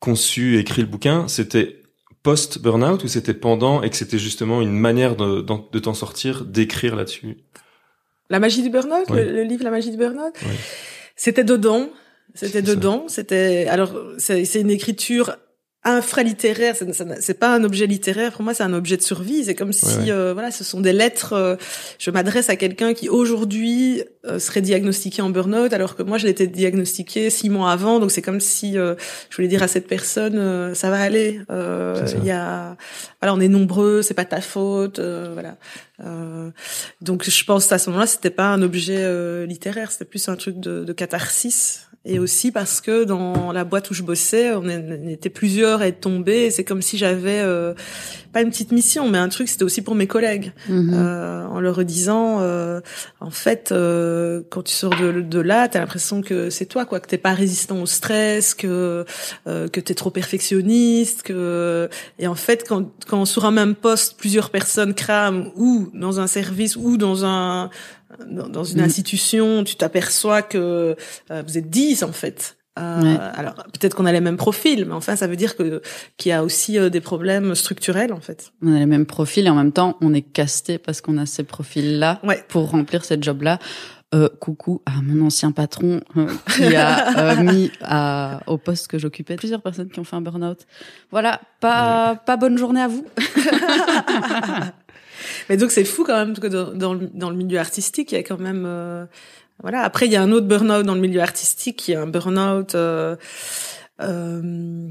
conçu, 0.00 0.58
écrit 0.58 0.80
le 0.80 0.88
bouquin, 0.88 1.28
c'était 1.28 1.79
post-burnout 2.22 3.02
ou 3.02 3.08
c'était 3.08 3.34
pendant 3.34 3.82
et 3.82 3.90
que 3.90 3.96
c'était 3.96 4.18
justement 4.18 4.60
une 4.60 4.72
manière 4.72 5.16
de, 5.16 5.40
de, 5.40 5.78
t'en 5.78 5.94
sortir, 5.94 6.44
d'écrire 6.44 6.96
là-dessus? 6.96 7.38
La 8.28 8.38
magie 8.38 8.62
du 8.62 8.70
burnout, 8.70 9.08
le, 9.10 9.42
livre 9.42 9.64
La 9.64 9.70
magie 9.70 9.90
du 9.90 9.96
burnout? 9.96 10.34
C'était 11.16 11.44
dedans. 11.44 11.88
C'était 12.34 12.62
dedans. 12.62 13.04
C'était 13.08 13.66
alors 13.68 13.92
c'est 14.18 14.60
une 14.60 14.70
écriture 14.70 15.36
infralittéraire, 15.82 16.74
c'est 17.20 17.38
pas 17.38 17.54
un 17.54 17.64
objet 17.64 17.86
littéraire. 17.86 18.32
Pour 18.32 18.42
moi, 18.42 18.52
c'est 18.52 18.62
un 18.62 18.74
objet 18.74 18.98
de 18.98 19.02
survie. 19.02 19.44
C'est 19.44 19.54
comme 19.54 19.72
si, 19.72 20.10
euh, 20.10 20.34
voilà, 20.34 20.50
ce 20.50 20.62
sont 20.62 20.80
des 20.82 20.92
lettres. 20.92 21.32
Euh, 21.32 21.56
je 21.98 22.10
m'adresse 22.10 22.50
à 22.50 22.56
quelqu'un 22.56 22.92
qui 22.92 23.08
aujourd'hui 23.08 24.02
euh, 24.26 24.38
serait 24.38 24.60
diagnostiqué 24.60 25.22
en 25.22 25.30
burn-out, 25.30 25.72
alors 25.72 25.96
que 25.96 26.02
moi, 26.02 26.18
je 26.18 26.26
l'ai 26.26 26.34
diagnostiqué 26.34 27.30
six 27.30 27.48
mois 27.48 27.72
avant. 27.72 27.98
Donc, 27.98 28.10
c'est 28.10 28.20
comme 28.20 28.40
si 28.40 28.74
je 28.74 28.96
voulais 29.34 29.48
dire 29.48 29.62
à 29.62 29.68
cette 29.68 29.86
personne, 29.86 30.74
ça 30.74 30.90
va 30.90 31.00
aller. 31.00 31.40
Il 31.48 32.24
y 32.24 32.30
a, 32.30 32.76
voilà, 33.22 33.34
on 33.34 33.40
est 33.40 33.48
nombreux, 33.48 34.02
c'est 34.02 34.14
pas 34.14 34.26
ta 34.26 34.42
faute, 34.42 35.00
voilà. 35.00 35.56
donc, 37.00 37.28
je 37.28 37.44
pense 37.44 37.72
à 37.72 37.78
ce 37.78 37.88
moment-là, 37.88 38.06
c'était 38.06 38.28
pas 38.28 38.48
un 38.48 38.60
objet 38.60 39.46
littéraire, 39.46 39.92
c'était 39.92 40.04
plus 40.04 40.28
un 40.28 40.36
truc 40.36 40.60
de, 40.60 40.84
de 40.84 40.92
catharsis 40.92 41.89
et 42.06 42.18
aussi 42.18 42.50
parce 42.50 42.80
que 42.80 43.04
dans 43.04 43.52
la 43.52 43.64
boîte 43.64 43.90
où 43.90 43.94
je 43.94 44.02
bossais, 44.02 44.52
on, 44.54 44.66
était 45.08 45.28
plusieurs 45.28 45.82
à 45.82 45.88
être 45.88 46.00
tombés. 46.00 46.50
C'est 46.50 46.64
comme 46.64 46.80
si 46.80 46.96
j'avais 46.96 47.40
euh, 47.40 47.74
pas 48.32 48.40
une 48.40 48.48
petite 48.48 48.72
mission, 48.72 49.08
mais 49.08 49.18
un 49.18 49.28
truc. 49.28 49.48
C'était 49.48 49.64
aussi 49.64 49.82
pour 49.82 49.94
mes 49.94 50.06
collègues, 50.06 50.52
mhm. 50.68 50.92
euh, 50.94 51.44
en 51.46 51.60
leur 51.60 51.84
disant, 51.84 52.38
euh, 52.40 52.80
en 53.20 53.30
fait, 53.30 53.70
euh, 53.70 54.42
quand 54.48 54.62
tu 54.62 54.72
sors 54.72 54.96
de, 54.98 55.20
de 55.20 55.40
là, 55.40 55.68
t'as 55.68 55.80
l'impression 55.80 56.22
que 56.22 56.48
c'est 56.48 56.66
toi, 56.66 56.86
quoi, 56.86 57.00
que 57.00 57.06
t'es 57.08 57.18
pas 57.18 57.34
résistant 57.34 57.82
au 57.82 57.86
stress, 57.86 58.54
que 58.54 59.04
euh, 59.46 59.68
que 59.68 59.80
t'es 59.80 59.94
trop 59.94 60.10
perfectionniste, 60.10 61.22
que 61.22 61.90
et 62.18 62.26
en 62.26 62.34
fait, 62.34 62.66
quand 62.66 62.90
quand 63.08 63.26
sur 63.26 63.44
un 63.44 63.50
même 63.50 63.74
poste, 63.74 64.16
plusieurs 64.16 64.48
personnes 64.48 64.94
crament 64.94 65.50
ou 65.56 65.90
dans 65.92 66.18
un 66.18 66.26
service 66.26 66.76
ou 66.76 66.96
dans 66.96 67.26
un 67.26 67.68
dans, 68.26 68.64
une 68.64 68.80
mm. 68.80 68.84
institution, 68.84 69.64
tu 69.64 69.76
t'aperçois 69.76 70.42
que 70.42 70.96
euh, 71.30 71.42
vous 71.46 71.58
êtes 71.58 71.70
dix 71.70 72.02
en 72.02 72.12
fait. 72.12 72.56
Euh, 72.78 73.16
alors 73.34 73.54
peut-être 73.54 73.94
qu'on 73.94 74.06
a 74.06 74.12
les 74.12 74.20
mêmes 74.20 74.36
profils, 74.36 74.84
mais 74.86 74.94
enfin 74.94 75.16
ça 75.16 75.26
veut 75.26 75.36
dire 75.36 75.56
que 75.56 75.82
qu'il 76.16 76.30
y 76.30 76.32
a 76.32 76.44
aussi 76.44 76.78
euh, 76.78 76.88
des 76.88 77.00
problèmes 77.00 77.54
structurels 77.54 78.12
en 78.12 78.20
fait. 78.20 78.52
On 78.62 78.74
a 78.74 78.78
les 78.78 78.86
mêmes 78.86 79.06
profils 79.06 79.44
et 79.44 79.50
en 79.50 79.56
même 79.56 79.72
temps 79.72 79.98
on 80.00 80.14
est 80.14 80.22
casté 80.22 80.78
parce 80.78 81.00
qu'on 81.00 81.18
a 81.18 81.26
ces 81.26 81.42
profils-là 81.42 82.20
pour 82.48 82.70
remplir 82.70 83.04
cette 83.04 83.24
job-là. 83.24 83.58
Euh, 84.12 84.28
coucou 84.40 84.82
à 84.86 85.02
mon 85.02 85.24
ancien 85.24 85.52
patron 85.52 86.00
qui 86.56 86.74
a 86.74 87.36
mis 87.42 87.70
à, 87.80 88.40
au 88.48 88.58
poste 88.58 88.88
que 88.88 88.98
j'occupais 88.98 89.36
plusieurs 89.36 89.62
personnes 89.62 89.88
qui 89.88 90.00
ont 90.00 90.04
fait 90.04 90.16
un 90.16 90.20
burn-out. 90.20 90.66
Voilà, 91.12 91.40
pas 91.60 92.16
pas 92.16 92.36
bonne 92.36 92.58
journée 92.58 92.80
à 92.80 92.88
vous. 92.88 93.06
Mais 95.48 95.56
donc 95.56 95.70
c'est 95.70 95.84
fou 95.84 96.04
quand 96.04 96.16
même 96.16 96.38
que 96.38 96.46
dans, 96.46 96.94
le, 96.94 97.10
dans 97.12 97.30
le 97.30 97.36
milieu 97.36 97.58
artistique, 97.58 98.12
il 98.12 98.14
y 98.16 98.18
a 98.18 98.22
quand 98.22 98.40
même 98.40 98.64
euh, 98.66 99.04
voilà. 99.62 99.82
Après, 99.82 100.06
il 100.06 100.12
y 100.12 100.16
a 100.16 100.22
un 100.22 100.32
autre 100.32 100.46
burn-out 100.46 100.84
dans 100.84 100.94
le 100.94 101.00
milieu 101.00 101.20
artistique, 101.20 101.76
qui 101.76 101.92
est 101.92 101.96
un 101.96 102.06
burn-out 102.06 102.74
euh, 102.74 103.16
euh, 104.00 104.88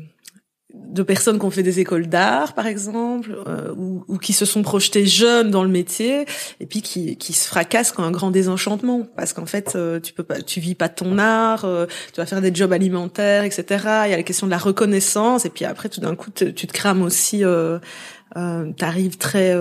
de 0.73 1.01
personnes 1.01 1.39
qui 1.39 1.45
ont 1.45 1.49
fait 1.49 1.63
des 1.63 1.79
écoles 1.79 2.07
d'art, 2.07 2.53
par 2.53 2.67
exemple, 2.67 3.35
euh, 3.47 3.73
ou, 3.75 4.05
ou, 4.07 4.17
qui 4.19 4.33
se 4.33 4.45
sont 4.45 4.61
projetées 4.61 5.07
jeunes 5.07 5.49
dans 5.49 5.63
le 5.63 5.69
métier, 5.69 6.25
et 6.59 6.67
puis 6.67 6.83
qui, 6.83 7.17
qui 7.17 7.33
se 7.33 7.47
fracassent 7.47 7.91
quand 7.91 8.03
un 8.03 8.11
grand 8.11 8.29
désenchantement, 8.29 9.07
parce 9.17 9.33
qu'en 9.33 9.47
fait, 9.47 9.73
euh, 9.75 9.99
tu 9.99 10.13
peux 10.13 10.23
pas, 10.23 10.41
tu 10.41 10.59
vis 10.59 10.75
pas 10.75 10.89
ton 10.89 11.17
art, 11.17 11.65
tu 12.13 12.21
vas 12.21 12.27
faire 12.27 12.41
des 12.41 12.53
jobs 12.53 12.71
alimentaires, 12.71 13.43
etc. 13.43 13.63
Il 14.05 14.11
y 14.11 14.13
a 14.13 14.17
la 14.17 14.23
question 14.23 14.45
de 14.45 14.51
la 14.51 14.59
reconnaissance, 14.59 15.45
et 15.45 15.49
puis 15.49 15.65
après, 15.65 15.89
tout 15.89 16.01
d'un 16.01 16.15
coup, 16.15 16.29
tu 16.29 16.53
te 16.53 16.73
crames 16.73 17.01
aussi. 17.01 17.43
Euh, 18.37 18.71
T'arrives 18.73 19.17
très 19.17 19.53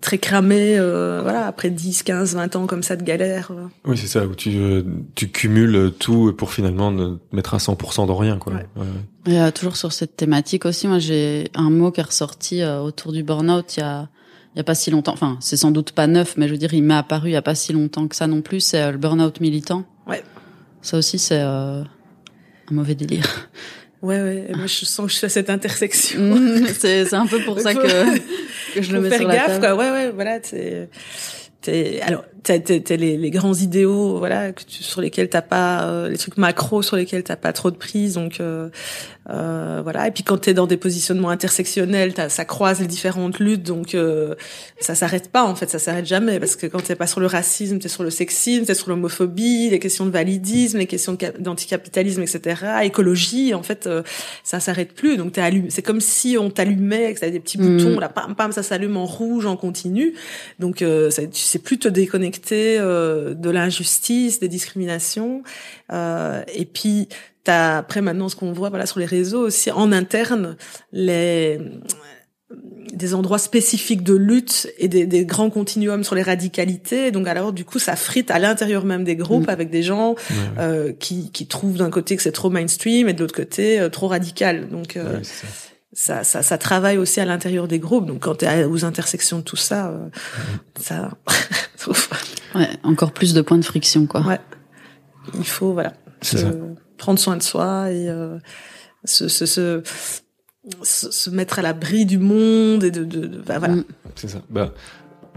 très 0.00 0.18
cramé, 0.18 0.78
euh, 0.78 1.20
voilà, 1.22 1.46
après 1.46 1.70
10, 1.70 2.02
15, 2.02 2.34
20 2.34 2.56
ans 2.56 2.66
comme 2.66 2.82
ça 2.82 2.96
de 2.96 3.02
galère. 3.02 3.50
Euh. 3.50 3.66
Oui, 3.84 3.96
c'est 3.96 4.06
ça, 4.06 4.26
où 4.26 4.34
tu, 4.34 4.56
euh, 4.56 4.82
tu 5.14 5.28
cumules 5.28 5.92
tout 5.98 6.32
pour 6.32 6.52
finalement 6.52 6.90
ne 6.90 7.16
mettre 7.32 7.54
à 7.54 7.58
100% 7.58 8.06
dans 8.06 8.16
rien, 8.16 8.38
quoi. 8.38 8.54
Ouais. 9.26 9.52
toujours 9.52 9.76
sur 9.76 9.92
cette 9.92 10.16
thématique 10.16 10.64
aussi, 10.64 10.86
moi 10.86 10.98
j'ai 10.98 11.50
un 11.54 11.70
mot 11.70 11.90
qui 11.90 12.00
est 12.00 12.04
ressorti 12.04 12.62
autour 12.64 13.12
du 13.12 13.22
burn-out 13.22 13.76
il 13.76 13.80
y 13.80 13.82
a, 13.82 14.08
il 14.54 14.58
y 14.58 14.60
a 14.60 14.64
pas 14.64 14.74
si 14.74 14.90
longtemps, 14.90 15.12
enfin 15.12 15.36
c'est 15.40 15.56
sans 15.56 15.70
doute 15.70 15.92
pas 15.92 16.06
neuf, 16.06 16.36
mais 16.36 16.46
je 16.46 16.52
veux 16.52 16.58
dire 16.58 16.72
il 16.72 16.82
m'est 16.82 16.94
apparu 16.94 17.30
il 17.30 17.32
y 17.32 17.36
a 17.36 17.42
pas 17.42 17.54
si 17.54 17.72
longtemps 17.72 18.06
que 18.08 18.16
ça 18.16 18.26
non 18.26 18.42
plus, 18.42 18.60
c'est 18.60 18.92
le 18.92 18.98
burn-out 18.98 19.40
militant. 19.40 19.84
Ouais. 20.06 20.22
Ça 20.82 20.98
aussi 20.98 21.18
c'est 21.18 21.40
un 21.40 21.84
mauvais 22.70 22.94
délire. 22.94 23.48
Ouais, 24.06 24.20
ouais. 24.20 24.46
moi, 24.54 24.66
je 24.66 24.84
sens 24.84 25.06
que 25.06 25.12
je 25.12 25.16
suis 25.16 25.26
à 25.26 25.28
cette 25.28 25.50
intersection. 25.50 26.20
Mmh, 26.20 26.66
c'est, 26.78 27.06
c'est 27.06 27.16
un 27.16 27.26
peu 27.26 27.40
pour 27.40 27.60
ça 27.66 27.74
que, 27.74 28.18
que 28.74 28.80
je 28.82 28.92
le 28.92 29.00
mets 29.00 29.16
sur 29.16 29.26
la 29.26 29.34
gaffe, 29.34 29.58
Quoi. 29.60 29.74
Ouais, 29.74 29.90
ouais, 29.90 30.10
voilà. 30.10 30.38
C'est, 30.42 30.88
alors 32.02 32.24
t'as, 32.46 32.60
t'as, 32.60 32.96
les, 32.96 33.16
les, 33.16 33.30
grands 33.30 33.54
idéaux 33.54 34.18
voilà 34.18 34.52
que 34.52 34.62
tu, 34.62 34.82
sur 34.84 35.00
lesquels 35.00 35.28
t'as 35.28 35.42
pas 35.42 35.84
euh, 35.84 36.08
les 36.08 36.16
trucs 36.16 36.36
macro 36.36 36.80
sur 36.80 36.96
lesquels 36.96 37.24
t'as 37.24 37.36
pas 37.36 37.52
trop 37.52 37.72
de 37.72 37.76
prise 37.76 38.14
donc 38.14 38.40
euh, 38.40 38.68
euh, 39.28 39.80
voilà 39.82 40.06
et 40.06 40.12
puis 40.12 40.22
quand 40.22 40.38
t'es 40.38 40.54
dans 40.54 40.68
des 40.68 40.76
positionnements 40.76 41.30
intersectionnels 41.30 42.14
ça 42.28 42.44
croise 42.44 42.80
les 42.80 42.86
différentes 42.86 43.40
luttes 43.40 43.64
donc 43.64 43.96
euh, 43.96 44.36
ça 44.78 44.94
s'arrête 44.94 45.32
pas 45.32 45.42
en 45.42 45.56
fait 45.56 45.68
ça 45.68 45.80
s'arrête 45.80 46.06
jamais 46.06 46.38
parce 46.38 46.54
que 46.54 46.68
quand 46.68 46.80
t'es 46.80 46.94
pas 46.94 47.08
sur 47.08 47.18
le 47.18 47.26
racisme 47.26 47.80
t'es 47.80 47.88
sur 47.88 48.04
le 48.04 48.10
sexisme 48.10 48.66
t'es 48.66 48.74
sur 48.74 48.88
l'homophobie 48.88 49.68
les 49.70 49.80
questions 49.80 50.06
de 50.06 50.12
validisme 50.12 50.78
les 50.78 50.86
questions 50.86 51.18
d'anticapitalisme 51.40 52.22
etc 52.22 52.62
écologie 52.84 53.52
en 53.52 53.64
fait 53.64 53.88
euh, 53.88 54.04
ça 54.44 54.60
s'arrête 54.60 54.92
plus 54.92 55.16
donc 55.16 55.32
t'es 55.32 55.40
allumé 55.40 55.70
c'est 55.70 55.82
comme 55.82 56.00
si 56.00 56.36
on 56.38 56.48
t'allumait 56.48 57.12
que 57.12 57.18
t'avais 57.18 57.32
des 57.32 57.40
petits 57.40 57.58
boutons 57.58 57.96
mm. 57.96 58.00
là 58.00 58.08
pam 58.08 58.36
pam 58.36 58.52
ça 58.52 58.62
s'allume 58.62 58.96
en 58.96 59.06
rouge 59.06 59.46
en 59.46 59.56
continu 59.56 60.14
donc 60.60 60.84
ça, 61.10 61.26
tu 61.26 61.40
sais 61.40 61.58
plus 61.58 61.80
te 61.80 61.88
déconnecter 61.88 62.35
de 62.38 63.50
l'injustice 63.50 64.40
des 64.40 64.48
discriminations 64.48 65.42
et 65.92 66.64
puis 66.72 67.08
après 67.46 68.02
maintenant 68.02 68.28
ce 68.28 68.36
qu'on 68.36 68.52
voit 68.52 68.70
voilà 68.70 68.86
sur 68.86 68.98
les 68.98 69.06
réseaux 69.06 69.46
aussi 69.46 69.70
en 69.70 69.92
interne 69.92 70.56
les 70.92 71.60
des 72.92 73.14
endroits 73.14 73.38
spécifiques 73.38 74.02
de 74.02 74.14
lutte 74.14 74.68
et 74.78 74.88
des, 74.88 75.06
des, 75.06 75.24
grands 75.24 75.50
continuums 75.50 76.04
sur 76.04 76.14
les 76.14 76.22
radicalités. 76.22 77.10
Donc 77.10 77.26
alors 77.26 77.52
du 77.52 77.64
coup 77.64 77.78
ça 77.78 77.96
frite 77.96 78.30
à 78.30 78.38
l'intérieur 78.38 78.84
même 78.84 79.04
des 79.04 79.16
groupes 79.16 79.48
mm. 79.48 79.50
avec 79.50 79.70
des 79.70 79.82
gens 79.82 80.14
euh, 80.58 80.92
qui, 80.92 81.30
qui 81.30 81.46
trouvent 81.46 81.76
d'un 81.76 81.90
côté 81.90 82.16
que 82.16 82.22
c'est 82.22 82.32
trop 82.32 82.50
mainstream 82.50 83.08
et 83.08 83.12
de 83.12 83.20
l'autre 83.20 83.34
côté 83.34 83.80
euh, 83.80 83.88
trop 83.88 84.08
radical. 84.08 84.68
Donc 84.68 84.96
euh, 84.96 85.20
ça. 85.96 86.24
Ça, 86.24 86.42
ça. 86.42 86.58
travaille 86.58 86.98
aussi 86.98 87.20
à 87.20 87.24
l'intérieur 87.24 87.66
des 87.66 87.78
groupes. 87.78 88.06
Donc 88.06 88.20
quand 88.20 88.36
tu 88.36 88.44
es 88.44 88.64
aux 88.64 88.84
intersections 88.84 89.38
de 89.38 89.42
tout 89.42 89.56
ça, 89.56 89.88
euh, 89.88 90.08
ça. 90.78 91.10
ouais, 92.54 92.68
encore 92.82 93.12
plus 93.12 93.34
de 93.34 93.40
points 93.40 93.58
de 93.58 93.64
friction 93.64 94.06
quoi. 94.06 94.20
Ouais. 94.20 94.40
Il 95.34 95.46
faut 95.46 95.72
voilà 95.72 95.92
prendre 96.96 97.18
soin 97.18 97.36
de 97.36 97.42
soi 97.42 97.90
et 97.90 98.08
euh, 98.08 98.38
se, 99.04 99.28
se, 99.28 99.46
se, 99.46 99.82
se, 100.82 101.30
mettre 101.30 101.58
à 101.58 101.62
l'abri 101.62 102.06
du 102.06 102.18
monde 102.18 102.84
et 102.84 102.90
de, 102.90 103.04
de, 103.04 103.26
de 103.26 103.38
bah, 103.38 103.58
voilà. 103.58 103.76
Mm. 103.76 103.84
C'est 104.14 104.28
ça. 104.28 104.38
Bah, 104.50 104.72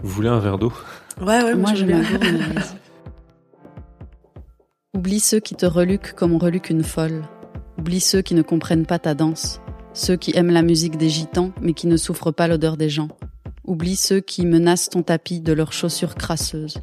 Vous 0.02 0.10
voulez 0.10 0.28
un 0.28 0.40
verre 0.40 0.58
d'eau? 0.58 0.72
Ouais, 1.20 1.42
ouais, 1.42 1.54
moi, 1.54 1.70
moi 1.70 1.74
j'aime 1.74 1.88
bien. 1.88 2.02
Oublie 4.94 5.20
ceux 5.20 5.40
qui 5.40 5.54
te 5.54 5.66
reluquent 5.66 6.14
comme 6.14 6.32
on 6.32 6.38
reluque 6.38 6.70
une 6.70 6.82
folle. 6.82 7.22
Oublie 7.78 8.00
ceux 8.00 8.22
qui 8.22 8.34
ne 8.34 8.42
comprennent 8.42 8.86
pas 8.86 8.98
ta 8.98 9.14
danse. 9.14 9.60
Ceux 9.92 10.16
qui 10.16 10.36
aiment 10.36 10.50
la 10.52 10.62
musique 10.62 10.96
des 10.96 11.08
gitans 11.08 11.52
mais 11.60 11.72
qui 11.72 11.86
ne 11.86 11.96
souffrent 11.96 12.32
pas 12.32 12.46
l'odeur 12.46 12.76
des 12.76 12.88
gens. 12.88 13.08
Oublie 13.64 13.96
ceux 13.96 14.20
qui 14.20 14.46
menacent 14.46 14.90
ton 14.90 15.02
tapis 15.02 15.40
de 15.40 15.52
leurs 15.52 15.72
chaussures 15.72 16.14
crasseuses. 16.14 16.78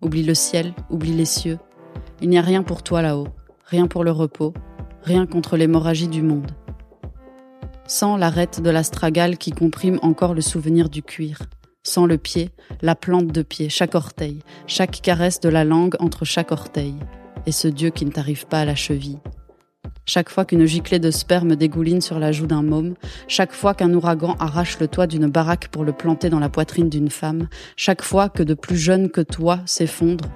Oublie 0.00 0.22
le 0.22 0.34
ciel, 0.34 0.72
oublie 0.90 1.12
les 1.12 1.24
cieux. 1.24 1.58
Il 2.20 2.28
n'y 2.28 2.38
a 2.38 2.42
rien 2.42 2.62
pour 2.62 2.82
toi 2.82 3.02
là-haut, 3.02 3.28
rien 3.64 3.86
pour 3.86 4.04
le 4.04 4.12
repos, 4.12 4.54
rien 5.02 5.26
contre 5.26 5.56
l'hémorragie 5.56 6.08
du 6.08 6.22
monde. 6.22 6.52
Sans 7.86 8.16
l'arête 8.16 8.60
de 8.60 8.70
l'astragale 8.70 9.38
qui 9.38 9.50
comprime 9.50 9.98
encore 10.02 10.34
le 10.34 10.40
souvenir 10.40 10.88
du 10.88 11.02
cuir. 11.02 11.38
Sans 11.82 12.06
le 12.06 12.16
pied, 12.16 12.50
la 12.80 12.94
plante 12.94 13.26
de 13.26 13.42
pied, 13.42 13.68
chaque 13.68 13.96
orteil, 13.96 14.38
chaque 14.68 15.02
caresse 15.02 15.40
de 15.40 15.48
la 15.48 15.64
langue 15.64 15.96
entre 15.98 16.24
chaque 16.24 16.52
orteil. 16.52 16.94
Et 17.44 17.52
ce 17.52 17.66
Dieu 17.66 17.90
qui 17.90 18.04
ne 18.06 18.12
t'arrive 18.12 18.46
pas 18.46 18.60
à 18.60 18.64
la 18.64 18.76
cheville. 18.76 19.18
Chaque 20.04 20.30
fois 20.30 20.44
qu'une 20.44 20.66
giclée 20.66 20.98
de 20.98 21.10
sperme 21.12 21.54
dégouline 21.54 22.00
sur 22.00 22.18
la 22.18 22.32
joue 22.32 22.46
d'un 22.46 22.62
môme, 22.62 22.94
chaque 23.28 23.52
fois 23.52 23.72
qu'un 23.72 23.94
ouragan 23.94 24.36
arrache 24.40 24.80
le 24.80 24.88
toit 24.88 25.06
d'une 25.06 25.28
baraque 25.28 25.68
pour 25.68 25.84
le 25.84 25.92
planter 25.92 26.28
dans 26.28 26.40
la 26.40 26.48
poitrine 26.48 26.88
d'une 26.88 27.10
femme, 27.10 27.48
chaque 27.76 28.02
fois 28.02 28.28
que 28.28 28.42
de 28.42 28.54
plus 28.54 28.76
jeunes 28.76 29.10
que 29.10 29.20
toi 29.20 29.60
s'effondrent, 29.64 30.28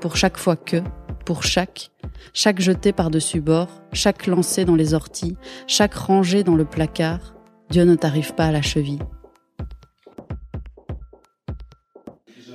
pour 0.00 0.16
chaque 0.16 0.36
fois 0.36 0.56
que, 0.56 0.82
pour 1.24 1.44
chaque, 1.44 1.90
chaque 2.34 2.60
jeté 2.60 2.92
par-dessus 2.92 3.40
bord, 3.40 3.68
chaque 3.92 4.26
lancé 4.26 4.64
dans 4.64 4.74
les 4.74 4.94
orties, 4.94 5.36
chaque 5.68 5.94
rangé 5.94 6.42
dans 6.42 6.56
le 6.56 6.64
placard, 6.64 7.34
Dieu 7.70 7.84
ne 7.84 7.94
t'arrive 7.94 8.34
pas 8.34 8.46
à 8.46 8.52
la 8.52 8.62
cheville. 8.62 9.00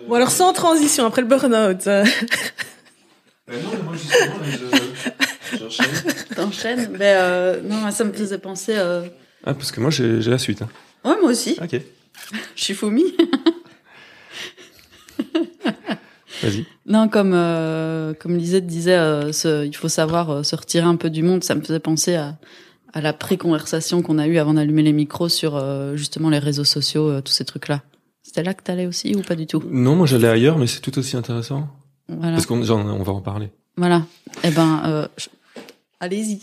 Bon 0.09 0.15
alors 0.15 0.31
sans 0.31 0.51
transition 0.51 1.05
après 1.05 1.21
le 1.21 1.27
burn-out. 1.27 1.87
non, 3.63 3.83
moi 3.83 3.93
justement, 3.95 4.35
T'enchaînes? 6.35 6.89
Mais 6.97 7.13
euh, 7.15 7.61
non, 7.61 7.89
ça 7.91 8.03
me 8.03 8.13
faisait 8.13 8.39
penser. 8.39 8.73
Euh... 8.75 9.03
Ah, 9.45 9.53
parce 9.53 9.71
que 9.71 9.79
moi 9.79 9.89
j'ai 9.89 10.19
la 10.21 10.37
suite. 10.37 10.61
Hein. 10.61 10.69
Ouais, 11.05 11.15
moi 11.21 11.31
aussi. 11.31 11.57
Ok. 11.61 11.79
Je 12.55 12.63
suis 12.63 12.73
Foumi. 12.73 13.03
Vas-y. 16.41 16.65
Non, 16.85 17.07
comme 17.07 17.33
euh, 17.33 18.13
comme 18.13 18.35
Lisette 18.37 18.65
disait, 18.65 18.97
euh, 18.97 19.31
ce, 19.31 19.65
il 19.65 19.75
faut 19.75 19.87
savoir 19.87 20.29
euh, 20.29 20.43
se 20.43 20.55
retirer 20.55 20.85
un 20.85 20.95
peu 20.95 21.09
du 21.09 21.23
monde. 21.23 21.43
Ça 21.43 21.55
me 21.55 21.61
faisait 21.61 21.79
penser 21.79 22.15
à, 22.15 22.37
à 22.93 23.01
la 23.01 23.13
pré-conversation 23.13 24.01
qu'on 24.01 24.17
a 24.19 24.27
eue 24.27 24.37
avant 24.37 24.53
d'allumer 24.55 24.83
les 24.83 24.93
micros 24.93 25.29
sur 25.29 25.55
euh, 25.55 25.95
justement 25.95 26.29
les 26.29 26.39
réseaux 26.39 26.63
sociaux, 26.65 27.09
euh, 27.09 27.21
tous 27.21 27.31
ces 27.31 27.45
trucs-là. 27.45 27.81
C'était 28.23 28.43
là 28.43 28.53
que 28.53 28.63
t'allais 28.63 28.85
aussi 28.87 29.15
ou 29.15 29.21
pas 29.21 29.35
du 29.35 29.47
tout? 29.47 29.63
Non, 29.69 29.95
moi 29.95 30.05
j'allais 30.07 30.27
ailleurs, 30.27 30.57
mais 30.57 30.67
c'est 30.67 30.79
tout 30.81 30.97
aussi 30.97 31.15
intéressant. 31.15 31.67
Voilà. 32.17 32.33
Parce 32.33 32.45
qu'on 32.45 32.61
genre, 32.63 32.79
on 32.85 33.03
va 33.03 33.13
en 33.13 33.21
parler. 33.21 33.49
Voilà. 33.77 34.03
Eh 34.43 34.51
ben, 34.51 34.81
euh, 34.85 35.07
je- 35.17 35.27
allez-y. 35.99 36.39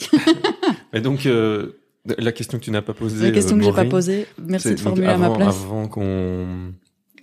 Mais 0.93 1.01
donc, 1.01 1.27
euh, 1.27 1.73
la 2.19 2.33
question 2.33 2.59
que 2.59 2.65
tu 2.65 2.71
n'as 2.71 2.83
pas 2.83 2.95
posée. 2.95 3.27
La 3.27 3.31
question 3.33 3.57
euh, 3.57 3.61
que 3.61 3.65
j'ai 3.67 3.73
pas 3.73 3.85
posée, 3.85 4.27
merci 4.39 4.75
de 4.75 4.81
formuler 4.81 5.07
à 5.07 5.13
donc, 5.13 5.21
ma 5.21 5.27
avant- 5.27 5.37
place. 5.37 5.57
Avant 5.65 5.89
qu'on, 5.89 6.47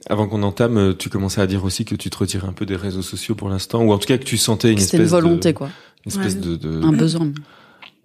avant 0.09 0.27
qu'on 0.27 0.43
entame, 0.43 0.77
euh, 0.77 0.93
tu 0.93 1.09
commençais 1.09 1.41
à 1.41 1.47
dire 1.47 1.63
aussi 1.65 1.83
que 1.85 1.95
tu 1.95 2.09
te 2.09 2.17
retirais 2.17 2.47
un 2.47 2.53
peu 2.53 2.65
des 2.65 2.75
réseaux 2.75 3.01
sociaux 3.01 3.35
pour 3.35 3.49
l'instant, 3.49 3.83
ou 3.83 3.91
en 3.91 3.97
tout 3.97 4.07
cas 4.07 4.17
que 4.17 4.23
tu 4.23 4.37
sentais 4.37 4.71
une 4.71 4.77
C'était 4.79 4.97
espèce 5.03 5.11
une 5.11 5.19
volonté, 5.21 5.51
de, 5.53 5.57
quoi. 5.57 5.69
une 6.05 6.11
espèce 6.11 6.35
Ouais. 6.35 6.41
de, 6.41 6.55
de, 6.55 6.81
Un 6.83 6.93
besoin. 6.93 7.31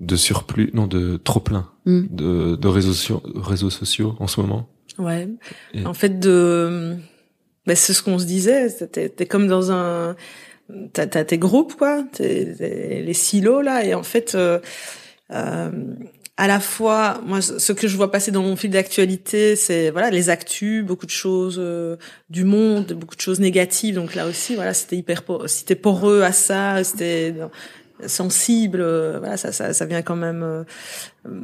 de 0.01 0.17
surplus, 0.17 0.71
non, 0.75 0.87
de 0.87 1.17
trop 1.23 1.41
plein 1.41 1.69
Mm. 1.85 2.03
de, 2.11 2.57
de 2.57 2.69
réseaux, 2.69 2.93
sociaux, 2.93 3.23
réseaux 3.37 3.71
sociaux 3.71 4.15
en 4.21 4.27
ce 4.29 4.41
moment. 4.41 4.69
Ouais. 4.99 5.29
Et- 5.75 5.85
En 5.87 5.95
fait, 5.95 6.19
de, 6.21 6.97
ben, 7.67 7.77
c'est 7.77 7.93
ce 7.93 8.03
qu'on 8.03 8.19
se 8.19 8.25
disait. 8.27 8.69
T'es, 8.93 9.09
t'es 9.09 9.27
comme 9.27 9.47
dans 9.47 9.73
un, 9.73 10.17
t'as, 10.93 11.07
t'as 11.07 11.25
tes 11.25 11.39
groupes 11.39 11.75
quoi, 11.77 12.05
t'es, 12.13 12.55
t'es- 12.57 13.03
les 13.03 13.15
silos 13.15 13.63
là, 13.63 13.85
et 13.85 13.95
en 13.95 14.03
fait, 14.03 14.35
euh, 14.35 14.59
euh, 15.33 15.71
à 16.39 16.47
la 16.49 16.61
fois, 16.61 17.21
moi, 17.27 17.41
ce 17.43 17.73
que 17.73 17.87
je 17.89 17.97
vois 17.97 18.11
passer 18.11 18.31
dans 18.33 18.43
mon 18.43 18.57
fil 18.57 18.71
d'actualité, 18.71 19.55
c'est 19.55 19.91
voilà 19.91 20.11
les 20.11 20.31
actus, 20.31 20.85
beaucoup 20.85 21.07
de 21.07 21.11
choses 21.11 21.57
euh, 21.61 21.97
du 22.31 22.45
monde, 22.45 22.93
beaucoup 22.95 23.17
de 23.17 23.21
choses 23.21 23.39
négatives. 23.41 23.95
Donc 23.95 24.15
là 24.15 24.27
aussi, 24.27 24.55
voilà, 24.55 24.75
c'était 24.75 24.97
hyper, 24.97 25.23
si 25.47 25.65
t'es 25.65 25.77
poreux 25.77 26.23
à 26.23 26.33
ça, 26.33 26.83
c'était 26.85 27.35
sensible, 28.07 28.81
euh, 28.81 29.19
voilà, 29.21 29.37
ça, 29.37 29.53
ça, 29.53 29.73
ça 29.73 29.85
vient 29.87 30.03
quand 30.03 30.17
même 30.17 30.43
euh, 30.43 30.65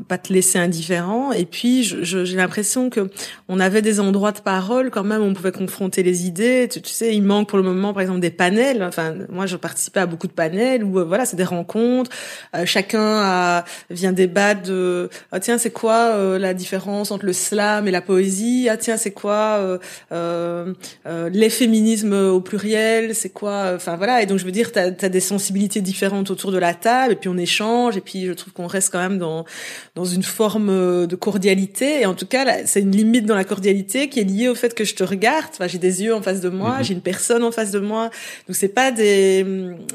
pas 0.08 0.18
te 0.18 0.32
laisser 0.32 0.58
indifférent. 0.58 1.32
Et 1.32 1.44
puis, 1.44 1.84
j'ai 1.84 2.36
l'impression 2.36 2.90
que 2.90 3.08
on 3.48 3.60
avait 3.60 3.82
des 3.82 4.00
endroits 4.00 4.32
de 4.32 4.40
parole 4.40 4.90
quand 4.90 5.04
même, 5.04 5.22
on 5.22 5.34
pouvait 5.34 5.52
confronter 5.52 6.02
les 6.02 6.26
idées. 6.26 6.68
Tu, 6.70 6.82
tu 6.82 6.90
sais, 6.90 7.14
il 7.14 7.22
manque 7.22 7.48
pour 7.48 7.58
le 7.58 7.64
moment, 7.64 7.92
par 7.92 8.02
exemple, 8.02 8.20
des 8.20 8.30
panels. 8.30 8.82
Enfin, 8.82 9.14
moi, 9.28 9.46
je 9.46 9.56
participais 9.56 10.00
à 10.00 10.06
beaucoup 10.06 10.26
de 10.26 10.32
panels 10.32 10.82
où, 10.82 10.98
euh, 10.98 11.04
voilà, 11.04 11.24
c'est 11.24 11.36
des 11.36 11.44
rencontres. 11.44 12.10
Euh, 12.56 12.66
chacun 12.66 13.20
a, 13.22 13.64
vient 13.90 14.12
débattre 14.12 14.62
de, 14.62 15.10
ah, 15.30 15.38
tiens, 15.38 15.58
c'est 15.58 15.70
quoi 15.70 16.12
euh, 16.14 16.38
la 16.38 16.54
différence 16.54 17.12
entre 17.12 17.24
le 17.24 17.32
slam 17.32 17.86
et 17.86 17.92
la 17.92 18.02
poésie? 18.02 18.68
Ah, 18.68 18.76
tiens, 18.76 18.96
c'est 18.96 19.12
quoi 19.12 19.58
euh, 19.58 19.78
euh, 20.10 20.74
euh, 21.06 21.28
les 21.28 21.50
féminismes 21.50 22.14
au 22.14 22.40
pluriel? 22.40 23.14
C'est 23.14 23.30
quoi 23.30 23.72
Enfin, 23.76 23.96
voilà. 23.96 24.22
Et 24.22 24.26
donc, 24.26 24.38
je 24.38 24.44
veux 24.44 24.52
dire, 24.52 24.72
t'as 24.72 24.90
as 25.00 25.08
des 25.08 25.20
sensibilités 25.20 25.80
différentes 25.80 26.30
autour 26.30 26.50
de 26.50 26.58
la 26.58 26.74
table, 26.74 27.12
et 27.12 27.16
puis 27.16 27.28
on 27.28 27.38
échange, 27.38 27.96
et 27.96 28.00
puis 28.00 28.26
je 28.26 28.32
trouve 28.32 28.52
qu'on 28.52 28.66
reste 28.66 28.90
quand 28.90 28.98
même 28.98 29.18
dans 29.18 29.44
dans 29.94 30.04
une 30.04 30.22
forme 30.22 30.70
euh, 30.70 31.06
de 31.06 31.16
cordialité. 31.16 32.00
Et 32.02 32.06
en 32.06 32.14
tout 32.14 32.26
cas, 32.26 32.44
c'est 32.66 32.80
une 32.80 32.90
limite 32.96 33.26
dans 33.26 33.34
la 33.36 33.44
cordialité 33.44 34.08
qui 34.08 34.20
est 34.20 34.24
liée 34.24 34.48
au 34.48 34.54
fait 34.54 34.74
que 34.74 34.84
je 34.84 34.94
te 34.94 35.04
regarde. 35.04 35.46
Enfin, 35.52 35.66
j'ai 35.66 35.78
des 35.78 36.02
yeux 36.02 36.14
en 36.14 36.22
face 36.22 36.40
de 36.40 36.48
moi, 36.48 36.78
Mhm. 36.78 36.84
j'ai 36.84 36.94
une 36.94 37.00
personne 37.00 37.42
en 37.42 37.52
face 37.52 37.70
de 37.70 37.78
moi. 37.80 38.10
Donc 38.46 38.56
c'est 38.56 38.68
pas 38.68 38.90
des, 38.92 39.44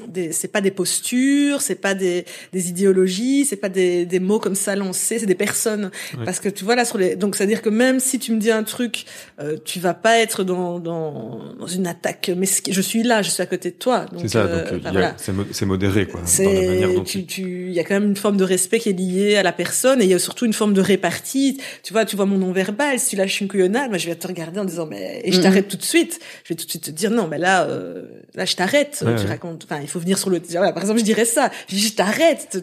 des 0.07 0.32
c'est 0.32 0.47
pas 0.47 0.61
des 0.61 0.71
postures, 0.71 1.61
c'est 1.61 1.76
pas 1.76 1.93
des, 1.93 2.26
des 2.51 2.69
idéologies, 2.69 3.45
c'est 3.45 3.55
pas 3.55 3.69
des, 3.69 4.05
des 4.05 4.19
mots 4.19 4.39
comme 4.39 4.55
ça 4.55 4.76
lancés, 4.76 5.19
c'est 5.19 5.26
des 5.26 5.36
personnes. 5.36 5.91
Ouais. 6.17 6.26
Parce 6.26 6.39
que 6.39 6.49
tu 6.49 6.63
vois 6.63 6.76
là 6.76 6.86
sur 6.86 6.97
les, 6.97 7.15
donc 7.15 7.36
c'est 7.36 7.43
à 7.43 7.47
dire 7.47 7.61
que 7.61 7.69
même 7.69 7.99
si 7.99 8.19
tu 8.19 8.32
me 8.32 8.39
dis 8.39 8.51
un 8.51 8.63
truc, 8.63 9.05
euh, 9.39 9.57
tu 9.63 9.80
vas 9.80 9.93
pas 9.93 10.19
être 10.19 10.43
dans 10.43 10.80
dans, 10.80 11.39
dans 11.59 11.67
une 11.67 11.88
attaque. 11.88 12.32
Mais 12.38 12.45
je 12.69 12.82
suis 12.82 13.03
là, 13.03 13.21
je 13.21 13.30
suis 13.30 13.41
à 13.41 13.45
côté 13.45 13.71
de 13.71 13.76
toi. 13.76 14.05
C'est 14.19 14.28
ça, 14.28 14.39
euh, 14.39 14.63
donc 14.71 14.86
euh, 14.86 14.89
voilà. 14.91 15.13
c'est 15.17 15.32
mo- 15.32 15.45
c'est 15.51 15.65
modéré, 15.65 16.05
quoi, 16.07 16.21
dans 16.21 16.43
la 16.43 16.61
manière 16.61 16.89
C'est, 17.05 17.24
tu, 17.26 17.41
il 17.67 17.74
y 17.74 17.80
a 17.80 17.84
quand 17.84 17.93
même 17.95 18.09
une 18.09 18.15
forme 18.15 18.38
de 18.38 18.43
respect 18.43 18.80
qui 18.80 18.89
est 18.89 18.93
liée 18.93 19.36
à 19.36 19.43
la 19.43 19.51
personne 19.51 19.62
et 20.01 20.03
il 20.03 20.09
y 20.09 20.14
a 20.14 20.20
surtout 20.20 20.45
une 20.45 20.53
forme 20.53 20.74
de 20.74 20.82
répartie. 20.82 21.59
Tu 21.84 21.93
vois, 21.93 22.05
tu 22.05 22.16
vois 22.16 22.26
mon 22.26 22.38
nom 22.38 22.51
verbal. 22.51 22.99
Si 22.99 23.09
tu 23.11 23.16
lâches 23.16 23.41
une 23.41 23.47
couillonnade, 23.47 23.89
moi 23.89 23.97
je 23.97 24.07
vais 24.07 24.16
te 24.16 24.28
regarder 24.28 24.59
en 24.59 24.66
disant 24.66 24.86
mais 24.86 25.22
et 25.24 25.32
je 25.32 25.38
Mhm. 25.38 25.43
t'arrête 25.43 25.68
tout 25.68 25.78
de 25.78 25.84
suite. 25.84 26.20
Je 26.43 26.49
vais 26.53 26.55
tout 26.55 26.66
de 26.66 26.70
suite 26.70 26.84
te 26.86 26.91
dire 26.91 27.11
non, 27.11 27.28
mais 27.28 27.38
là, 27.38 27.64
euh, 27.68 28.03
là 28.36 28.45
je 28.45 28.55
t'arrête. 28.55 29.03
Ouais, 29.05 29.16
tu 29.16 29.22
ouais. 29.24 29.28
racontes. 29.30 29.64
Enfin, 29.70 29.80
il 29.82 29.88
faut 29.88 29.99
venir 29.99 30.18
sur 30.18 30.30
le. 30.30 30.41
Voilà, 30.51 30.72
par 30.74 30.84
exemple, 30.84 30.99
je 30.99 31.05
dirais 31.05 31.26
ça. 31.26 31.51
Je 31.68 31.78
je 31.78 31.89
t'arrête. 31.93 32.57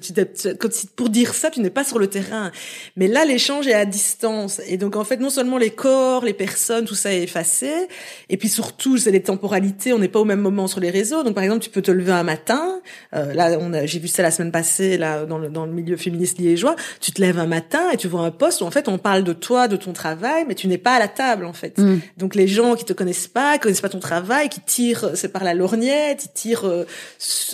Quand 0.58 0.72
si- 0.72 0.86
pour 0.88 1.08
dire 1.08 1.34
ça, 1.34 1.50
tu 1.50 1.60
n'es 1.60 1.70
pas 1.70 1.84
sur 1.84 1.98
le 1.98 2.06
terrain. 2.06 2.50
Mais 2.96 3.08
là, 3.08 3.24
l'échange 3.24 3.66
est 3.66 3.74
à 3.74 3.84
distance 3.84 4.60
et 4.66 4.76
donc 4.76 4.96
en 4.96 5.04
fait, 5.04 5.16
non 5.18 5.30
seulement 5.30 5.58
les 5.58 5.70
corps, 5.70 6.24
les 6.24 6.34
personnes, 6.34 6.84
tout 6.84 6.94
ça 6.94 7.12
est 7.12 7.22
effacé, 7.22 7.70
et 8.28 8.36
puis 8.36 8.48
surtout, 8.48 8.96
c'est 8.98 9.10
les 9.10 9.22
temporalités. 9.22 9.92
On 9.92 9.98
n'est 9.98 10.08
pas 10.08 10.20
au 10.20 10.24
même 10.24 10.40
moment 10.40 10.66
sur 10.66 10.80
les 10.80 10.90
réseaux. 10.90 11.22
Donc 11.22 11.34
par 11.34 11.44
exemple, 11.44 11.62
tu 11.62 11.70
peux 11.70 11.82
te 11.82 11.90
lever 11.90 12.12
un 12.12 12.22
matin. 12.22 12.80
Euh, 13.14 13.32
là, 13.34 13.56
on 13.60 13.72
a, 13.72 13.86
j'ai 13.86 13.98
vu 13.98 14.08
ça 14.08 14.22
la 14.22 14.30
semaine 14.30 14.52
passée 14.52 14.98
là 14.98 15.24
dans 15.26 15.38
le 15.38 15.48
dans 15.48 15.66
le 15.66 15.72
milieu 15.72 15.96
féministe 15.96 16.38
liégeois. 16.38 16.76
Tu 17.00 17.12
te 17.12 17.20
lèves 17.20 17.38
un 17.38 17.46
matin 17.46 17.90
et 17.92 17.96
tu 17.96 18.08
vois 18.08 18.22
un 18.22 18.30
poste 18.30 18.60
où 18.60 18.64
en 18.64 18.70
fait 18.70 18.88
on 18.88 18.98
parle 18.98 19.24
de 19.24 19.32
toi, 19.32 19.68
de 19.68 19.76
ton 19.76 19.92
travail, 19.92 20.44
mais 20.48 20.54
tu 20.54 20.66
n'es 20.68 20.78
pas 20.78 20.94
à 20.94 20.98
la 20.98 21.08
table 21.08 21.44
en 21.44 21.52
fait. 21.52 21.78
Mm. 21.78 21.98
Donc 22.16 22.34
les 22.34 22.48
gens 22.48 22.74
qui 22.74 22.84
te 22.84 22.92
connaissent 22.92 23.28
pas, 23.28 23.54
qui 23.54 23.60
connaissent 23.60 23.80
pas 23.80 23.88
ton 23.88 24.00
travail, 24.00 24.48
qui 24.48 24.60
tirent, 24.60 25.04
euh, 25.04 25.10
c'est 25.14 25.28
par 25.32 25.44
la 25.44 25.54
lorgnette, 25.54 26.24
ils 26.24 26.32
tirent 26.32 26.64
euh, 26.66 26.84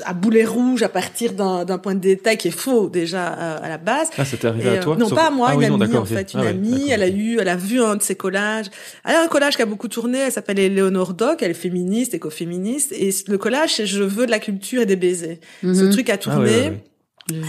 à 0.05 0.13
boulet 0.15 0.45
rouge 0.45 0.83
à 0.83 0.89
partir 0.89 1.33
d'un 1.33 1.65
d'un 1.65 1.79
point 1.79 1.95
de 1.95 2.01
détail 2.01 2.37
qui 2.37 2.49
est 2.49 2.51
faux 2.51 2.89
déjà 2.89 3.27
à, 3.27 3.57
à 3.57 3.69
la 3.69 3.79
base. 3.79 4.09
Ah, 4.19 4.25
ça 4.25 4.37
t'est 4.37 4.47
arrivé 4.47 4.67
Et, 4.67 4.69
à 4.69 4.73
euh, 4.75 4.83
toi 4.83 4.97
Non, 4.97 5.07
sur- 5.07 5.17
pas 5.17 5.27
à 5.27 5.31
moi, 5.31 5.49
ah, 5.51 5.55
une 5.55 5.59
oui, 5.59 5.65
amie 5.67 5.97
en 5.97 6.05
fait, 6.05 6.33
une 6.35 6.41
Ah 6.41 6.49
amie. 6.49 6.91
Elle 6.91 7.03
a 7.03 7.09
eu, 7.09 7.39
elle 7.41 7.49
a 7.49 7.57
vu 7.57 7.81
un 7.83 7.97
de 7.97 8.03
ses 8.03 8.15
collages. 8.15 8.67
Elle 9.05 9.15
a 9.17 9.23
un 9.23 9.29
collage 9.29 9.57
qui 9.57 9.63
a 9.63 9.67
beaucoup 9.67 9.89
tourné. 9.89 10.19
Elle 10.19 10.33
s'appelle 10.33 10.59
Eleonore 10.59 11.15
Doc. 11.15 11.43
Elle 11.43 11.51
est 11.51 11.55
féministe, 11.55 12.15
écoféministe. 12.15 12.93
Et 12.93 13.11
le 13.27 13.39
collage, 13.39 13.75
c'est 13.75 13.87
je 13.87 14.03
veux 14.03 14.27
de 14.27 14.31
la 14.31 14.39
culture 14.39 14.83
et 14.83 14.87
des 14.87 14.97
baisers. 14.97 15.39
Ce 15.63 15.67
Mhm. 15.67 15.91
truc 15.91 16.11
a 16.11 16.15
Ah, 16.15 16.19
tourné. 16.19 16.39
ouais, 16.39 16.51
ouais, 16.61 16.69
ouais. 16.71 16.85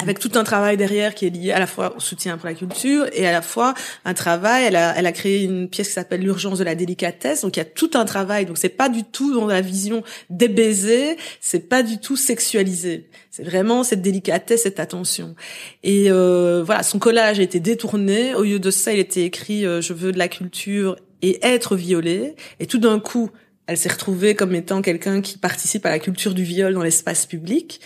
Avec 0.01 0.17
tout 0.17 0.31
un 0.35 0.43
travail 0.43 0.75
derrière 0.75 1.13
qui 1.13 1.27
est 1.27 1.29
lié 1.29 1.51
à 1.51 1.59
la 1.59 1.67
fois 1.67 1.95
au 1.95 1.99
soutien 1.99 2.37
pour 2.37 2.47
la 2.47 2.55
culture 2.55 3.05
et 3.13 3.27
à 3.27 3.31
la 3.31 3.43
fois 3.43 3.75
un 4.05 4.15
travail. 4.15 4.65
Elle 4.65 4.75
a, 4.75 4.97
elle 4.97 5.05
a 5.05 5.11
créé 5.11 5.43
une 5.43 5.69
pièce 5.69 5.89
qui 5.89 5.93
s'appelle 5.93 6.21
l'urgence 6.21 6.57
de 6.57 6.63
la 6.63 6.73
délicatesse. 6.73 7.41
Donc 7.41 7.57
il 7.57 7.59
y 7.59 7.61
a 7.61 7.65
tout 7.65 7.91
un 7.93 8.05
travail. 8.05 8.47
Donc 8.47 8.57
c'est 8.57 8.69
pas 8.69 8.89
du 8.89 9.03
tout 9.03 9.35
dans 9.35 9.45
la 9.45 9.61
vision 9.61 10.03
des 10.31 10.47
baisers. 10.47 11.15
C'est 11.41 11.69
pas 11.69 11.83
du 11.83 11.99
tout 11.99 12.15
sexualisé. 12.15 13.07
C'est 13.29 13.43
vraiment 13.43 13.83
cette 13.83 14.01
délicatesse, 14.01 14.63
cette 14.63 14.79
attention. 14.79 15.35
Et 15.83 16.09
euh, 16.09 16.63
voilà, 16.65 16.81
son 16.81 16.97
collage 16.97 17.39
a 17.39 17.43
été 17.43 17.59
détourné. 17.59 18.33
Au 18.33 18.43
lieu 18.43 18.57
de 18.57 18.71
ça, 18.71 18.93
il 18.93 18.99
était 18.99 19.23
écrit 19.23 19.63
euh, 19.63 19.79
je 19.79 19.93
veux 19.93 20.11
de 20.11 20.17
la 20.17 20.27
culture 20.27 20.95
et 21.21 21.39
être 21.45 21.75
violée. 21.75 22.35
Et 22.59 22.65
tout 22.65 22.79
d'un 22.79 22.99
coup, 22.99 23.29
elle 23.67 23.77
s'est 23.77 23.89
retrouvée 23.89 24.33
comme 24.33 24.55
étant 24.55 24.81
quelqu'un 24.81 25.21
qui 25.21 25.37
participe 25.37 25.85
à 25.85 25.89
la 25.89 25.99
culture 25.99 26.33
du 26.33 26.43
viol 26.43 26.73
dans 26.73 26.83
l'espace 26.83 27.25
public. 27.25 27.81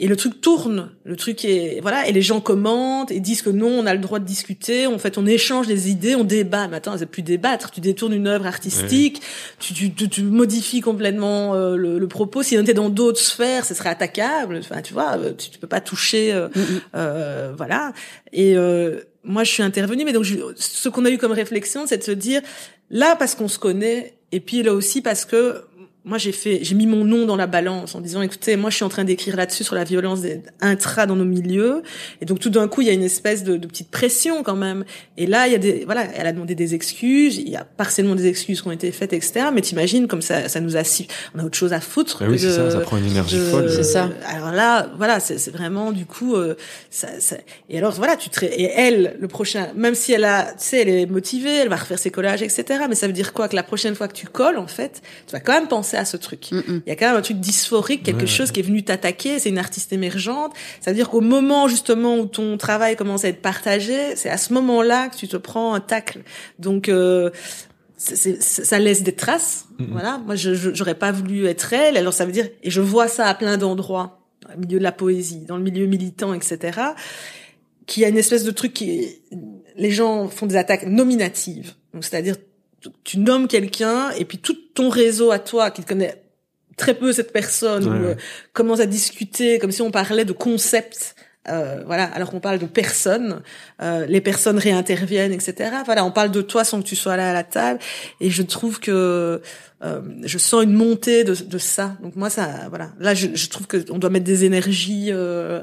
Et 0.00 0.06
le 0.06 0.14
truc 0.14 0.40
tourne, 0.40 0.90
le 1.04 1.16
truc 1.16 1.44
est 1.44 1.80
voilà, 1.82 2.06
et 2.06 2.12
les 2.12 2.22
gens 2.22 2.40
commentent 2.40 3.10
et 3.10 3.18
disent 3.18 3.42
que 3.42 3.50
non, 3.50 3.66
on 3.66 3.84
a 3.84 3.94
le 3.94 4.00
droit 4.00 4.20
de 4.20 4.24
discuter. 4.24 4.86
En 4.86 4.98
fait, 4.98 5.18
on 5.18 5.26
échange 5.26 5.66
des 5.66 5.90
idées, 5.90 6.14
on 6.14 6.22
débat. 6.22 6.68
Mais 6.68 6.76
attends, 6.76 6.96
c'est 6.96 7.06
plus 7.06 7.22
débattre. 7.22 7.72
Tu 7.72 7.80
détournes 7.80 8.12
une 8.12 8.28
œuvre 8.28 8.46
artistique, 8.46 9.20
tu, 9.58 9.74
tu, 9.74 10.08
tu, 10.08 10.22
modifies 10.22 10.82
complètement 10.82 11.54
euh, 11.54 11.74
le, 11.74 11.98
le, 11.98 12.08
propos. 12.08 12.44
Si 12.44 12.56
on 12.56 12.60
était 12.60 12.74
dans 12.74 12.90
d'autres 12.90 13.18
sphères, 13.18 13.64
ce 13.64 13.74
serait 13.74 13.88
attaquable. 13.88 14.58
Enfin, 14.60 14.82
tu 14.82 14.92
vois, 14.92 15.18
euh, 15.18 15.32
tu, 15.36 15.50
tu 15.50 15.58
peux 15.58 15.66
pas 15.66 15.80
toucher, 15.80 16.32
euh, 16.32 16.48
mm, 16.54 16.60
mm. 16.60 16.80
euh 16.94 17.52
voilà. 17.56 17.92
Et 18.32 18.54
moi, 19.24 19.42
je 19.42 19.50
suis 19.50 19.64
intervenue, 19.64 20.04
mais 20.04 20.12
donc 20.12 20.26
ce 20.54 20.88
qu'on 20.88 21.04
a 21.06 21.10
eu 21.10 21.18
comme 21.18 21.32
réflexion, 21.32 21.86
c'est 21.88 21.98
de 21.98 22.04
se 22.04 22.12
dire 22.12 22.40
là 22.88 23.16
parce 23.16 23.34
qu'on 23.34 23.48
se 23.48 23.58
connaît, 23.58 24.14
et 24.30 24.38
puis 24.38 24.62
là 24.62 24.74
aussi 24.74 25.02
parce 25.02 25.24
que 25.24 25.64
moi 26.04 26.16
j'ai 26.16 26.32
fait 26.32 26.60
j'ai 26.62 26.74
mis 26.74 26.86
mon 26.86 27.04
nom 27.04 27.26
dans 27.26 27.36
la 27.36 27.46
balance 27.46 27.94
en 27.94 28.00
disant 28.00 28.22
écoutez 28.22 28.56
moi 28.56 28.70
je 28.70 28.76
suis 28.76 28.84
en 28.84 28.88
train 28.88 29.04
d'écrire 29.04 29.36
là-dessus 29.36 29.64
sur 29.64 29.74
la 29.74 29.84
violence 29.84 30.20
intra 30.60 31.06
dans 31.06 31.16
nos 31.16 31.24
milieux. 31.24 31.82
Et 32.20 32.24
donc 32.24 32.38
tout 32.38 32.50
d'un 32.50 32.68
coup 32.68 32.80
il 32.82 32.86
y 32.86 32.90
a 32.90 32.92
une 32.92 33.02
espèce 33.02 33.44
de, 33.44 33.56
de, 33.56 33.66
petite 33.66 33.90
pression 33.90 34.42
quand 34.42 34.56
même. 34.56 34.84
Et 35.16 35.26
là 35.26 35.46
il 35.46 35.52
y 35.52 35.56
a 35.56 35.58
des 35.58 35.84
voilà 35.84 36.06
elle 36.14 36.26
a 36.26 36.32
demandé 36.32 36.54
des 36.54 36.74
excuses. 36.74 37.36
Il 37.38 37.48
y 37.48 37.56
a 37.56 37.64
partiellement 37.64 38.14
des 38.14 38.26
excuses 38.26 38.62
qui 38.62 38.68
ont 38.68 38.72
été 38.72 38.92
faites 38.92 39.12
etc 39.12 39.46
mais 39.52 39.60
t'imagines 39.60 40.06
comme 40.06 40.22
ça 40.22 40.48
ça 40.48 40.60
nous 40.60 40.76
a 40.76 40.82
on 41.34 41.40
a 41.40 41.44
autre 41.44 41.58
chose 41.58 41.72
à 41.72 41.80
foutre 41.80 42.22
ah 42.24 42.30
oui, 42.30 42.38
c'est 42.38 42.52
ça 42.52 42.70
ça 42.70 42.80
prend 42.80 42.96
une 42.96 43.06
énergie 43.06 43.38
folle. 43.38 43.70
C'est 43.70 43.82
ça. 43.82 44.08
Alors 44.26 44.52
là 44.52 44.90
voilà 44.96 45.20
c'est 45.20 45.50
vraiment 45.50 45.92
du 45.92 46.06
coup 46.06 46.36
euh, 46.36 46.54
ça, 46.90 47.08
ça, 47.18 47.36
et 47.68 47.76
alors 47.76 47.92
voilà 47.92 48.16
tu 48.16 48.30
te 48.30 48.44
et 48.44 48.70
elle 48.76 49.16
le 49.20 49.28
prochain 49.28 49.68
même 49.74 49.94
si 49.94 50.12
elle 50.12 50.24
a 50.24 50.52
tu 50.52 50.64
sais 50.64 50.80
elle 50.80 50.88
est 50.88 51.06
motivée 51.06 51.56
elle 51.56 51.68
va 51.68 51.76
refaire 51.76 51.98
ses 51.98 52.10
collages 52.10 52.42
etc 52.42 52.84
mais 52.88 52.94
ça 52.94 53.06
veut 53.08 53.12
dire 53.12 53.32
quoi? 53.32 53.48
Que 53.48 53.56
la 53.56 53.62
prochaine 53.62 53.94
fois 53.94 54.06
que 54.06 54.14
tu 54.14 54.26
colles 54.26 54.58
en 54.58 54.68
fait 54.68 55.02
tu 55.26 55.32
vas 55.32 55.40
quand 55.40 55.52
même 55.52 55.68
penser 55.68 55.87
à 55.96 56.04
ce 56.04 56.16
truc. 56.16 56.50
Mm, 56.52 56.56
mm. 56.56 56.82
Il 56.86 56.88
y 56.88 56.92
a 56.92 56.96
quand 56.96 57.06
même 57.06 57.16
un 57.16 57.22
truc 57.22 57.38
dysphorique, 57.38 58.02
quelque 58.02 58.26
chose 58.26 58.52
qui 58.52 58.60
est 58.60 58.62
venu 58.62 58.82
t'attaquer. 58.82 59.38
C'est 59.38 59.48
une 59.48 59.58
artiste 59.58 59.92
émergente. 59.92 60.52
Ça 60.80 60.90
veut 60.90 60.96
dire 60.96 61.08
qu'au 61.08 61.20
moment 61.20 61.68
justement 61.68 62.16
où 62.18 62.26
ton 62.26 62.56
travail 62.56 62.96
commence 62.96 63.24
à 63.24 63.28
être 63.28 63.42
partagé, 63.42 64.16
c'est 64.16 64.30
à 64.30 64.36
ce 64.36 64.52
moment-là 64.54 65.08
que 65.08 65.16
tu 65.16 65.28
te 65.28 65.36
prends 65.36 65.74
un 65.74 65.80
tacle. 65.80 66.22
Donc 66.58 66.88
euh, 66.88 67.30
ça 67.98 68.78
laisse 68.78 69.02
des 69.02 69.14
traces. 69.14 69.66
Mm, 69.78 69.84
voilà. 69.90 70.18
Moi, 70.18 70.36
je 70.36 70.54
j'aurais 70.54 70.94
pas 70.94 71.12
voulu 71.12 71.46
être 71.46 71.72
elle. 71.72 71.96
Alors 71.96 72.12
ça 72.12 72.24
veut 72.26 72.32
dire 72.32 72.48
et 72.62 72.70
je 72.70 72.80
vois 72.80 73.08
ça 73.08 73.26
à 73.26 73.34
plein 73.34 73.56
d'endroits, 73.56 74.20
dans 74.42 74.54
le 74.54 74.60
milieu 74.60 74.78
de 74.78 74.84
la 74.84 74.92
poésie, 74.92 75.44
dans 75.46 75.56
le 75.56 75.62
milieu 75.62 75.86
militant, 75.86 76.34
etc. 76.34 76.80
Qui 77.86 78.04
a 78.04 78.08
une 78.08 78.18
espèce 78.18 78.44
de 78.44 78.50
truc 78.50 78.74
qui 78.74 79.20
les 79.76 79.90
gens 79.90 80.28
font 80.28 80.46
des 80.46 80.56
attaques 80.56 80.86
nominatives. 80.86 81.74
Donc 81.94 82.04
c'est-à-dire 82.04 82.36
tu 83.04 83.18
nommes 83.18 83.48
quelqu'un 83.48 84.10
et 84.10 84.24
puis 84.24 84.38
tout 84.38 84.56
ton 84.74 84.88
réseau 84.88 85.30
à 85.30 85.38
toi 85.38 85.70
qui 85.70 85.82
connaît 85.82 86.22
très 86.76 86.94
peu 86.94 87.12
cette 87.12 87.32
personne 87.32 87.88
euh, 87.88 88.14
commence 88.52 88.80
à 88.80 88.86
discuter 88.86 89.58
comme 89.58 89.72
si 89.72 89.82
on 89.82 89.90
parlait 89.90 90.24
de 90.24 90.32
concepts 90.32 91.16
euh, 91.48 91.82
voilà 91.86 92.04
alors 92.04 92.30
qu'on 92.30 92.40
parle 92.40 92.58
de 92.58 92.66
personnes 92.66 93.42
euh, 93.80 94.06
les 94.06 94.20
personnes 94.20 94.58
réinterviennent 94.58 95.32
etc 95.32 95.70
voilà 95.86 96.04
on 96.04 96.10
parle 96.10 96.30
de 96.30 96.42
toi 96.42 96.62
sans 96.62 96.82
que 96.82 96.86
tu 96.86 96.96
sois 96.96 97.16
là 97.16 97.30
à 97.30 97.32
la 97.32 97.44
table. 97.44 97.80
Et 98.20 98.30
je 98.30 98.42
trouve 98.42 98.80
que 98.80 99.40
euh, 99.84 100.00
je 100.24 100.38
sens 100.38 100.64
une 100.64 100.74
montée 100.74 101.24
de, 101.24 101.34
de, 101.34 101.58
ça. 101.58 101.96
Donc 102.02 102.16
moi 102.16 102.30
ça 102.30 102.66
voilà. 102.68 102.90
Là 102.98 103.14
je, 103.14 103.28
je 103.34 103.48
trouve 103.48 103.66
que 103.66 103.90
on 103.90 103.98
doit 103.98 104.10
mettre 104.10 104.24
des 104.24 104.44
énergies 104.44 105.08
euh, 105.10 105.62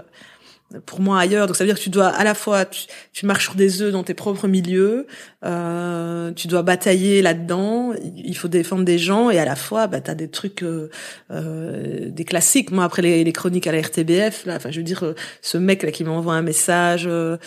pour 0.86 1.01
moi 1.01 1.20
ailleurs. 1.20 1.47
Donc 1.47 1.55
ça 1.55 1.63
veut 1.63 1.68
dire 1.68 1.78
que 1.78 1.84
tu 1.84 1.89
dois 1.89 2.07
à 2.07 2.24
la 2.24 2.34
fois 2.34 2.66
tu, 2.66 2.86
tu 3.11 3.26
marches 3.26 3.43
sur 3.43 3.55
des 3.55 3.82
œufs 3.82 3.91
dans 3.91 4.03
tes 4.03 4.13
propres 4.13 4.47
milieux, 4.47 5.05
euh, 5.46 6.32
tu 6.32 6.48
dois 6.48 6.64
batailler 6.64 7.22
là-dedans, 7.22 7.93
il 8.18 8.36
faut 8.36 8.48
défendre 8.48 8.84
des 8.84 8.98
gens. 8.98 9.30
Et 9.30 9.39
à 9.39 9.46
la 9.46 9.56
fois 9.56 9.88
bah 9.88 10.00
as 10.06 10.16
des 10.16 10.28
trucs 10.28 10.64
euh, 10.64 10.89
euh, 11.32 12.10
des 12.10 12.26
classiques. 12.26 12.72
Moi 12.72 12.84
après 12.84 13.02
les, 13.02 13.24
les, 13.24 13.32
chroniques 13.32 13.68
à 13.68 13.72
la 13.72 13.82
RTBF 13.82 14.46
là, 14.46 14.56
enfin 14.56 14.72
je 14.72 14.78
veux 14.78 14.84
dire 14.84 15.04
euh, 15.04 15.14
ce 15.41 15.58
mec 15.58 15.84
là 15.84 15.91
qui 15.91 16.04
m'envoie 16.04 16.34
un 16.34 16.41
message 16.41 17.06
euh, 17.08 17.38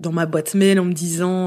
dans 0.00 0.12
ma 0.12 0.26
boîte 0.26 0.54
mail 0.54 0.78
en 0.78 0.84
me 0.84 0.92
disant 0.92 1.46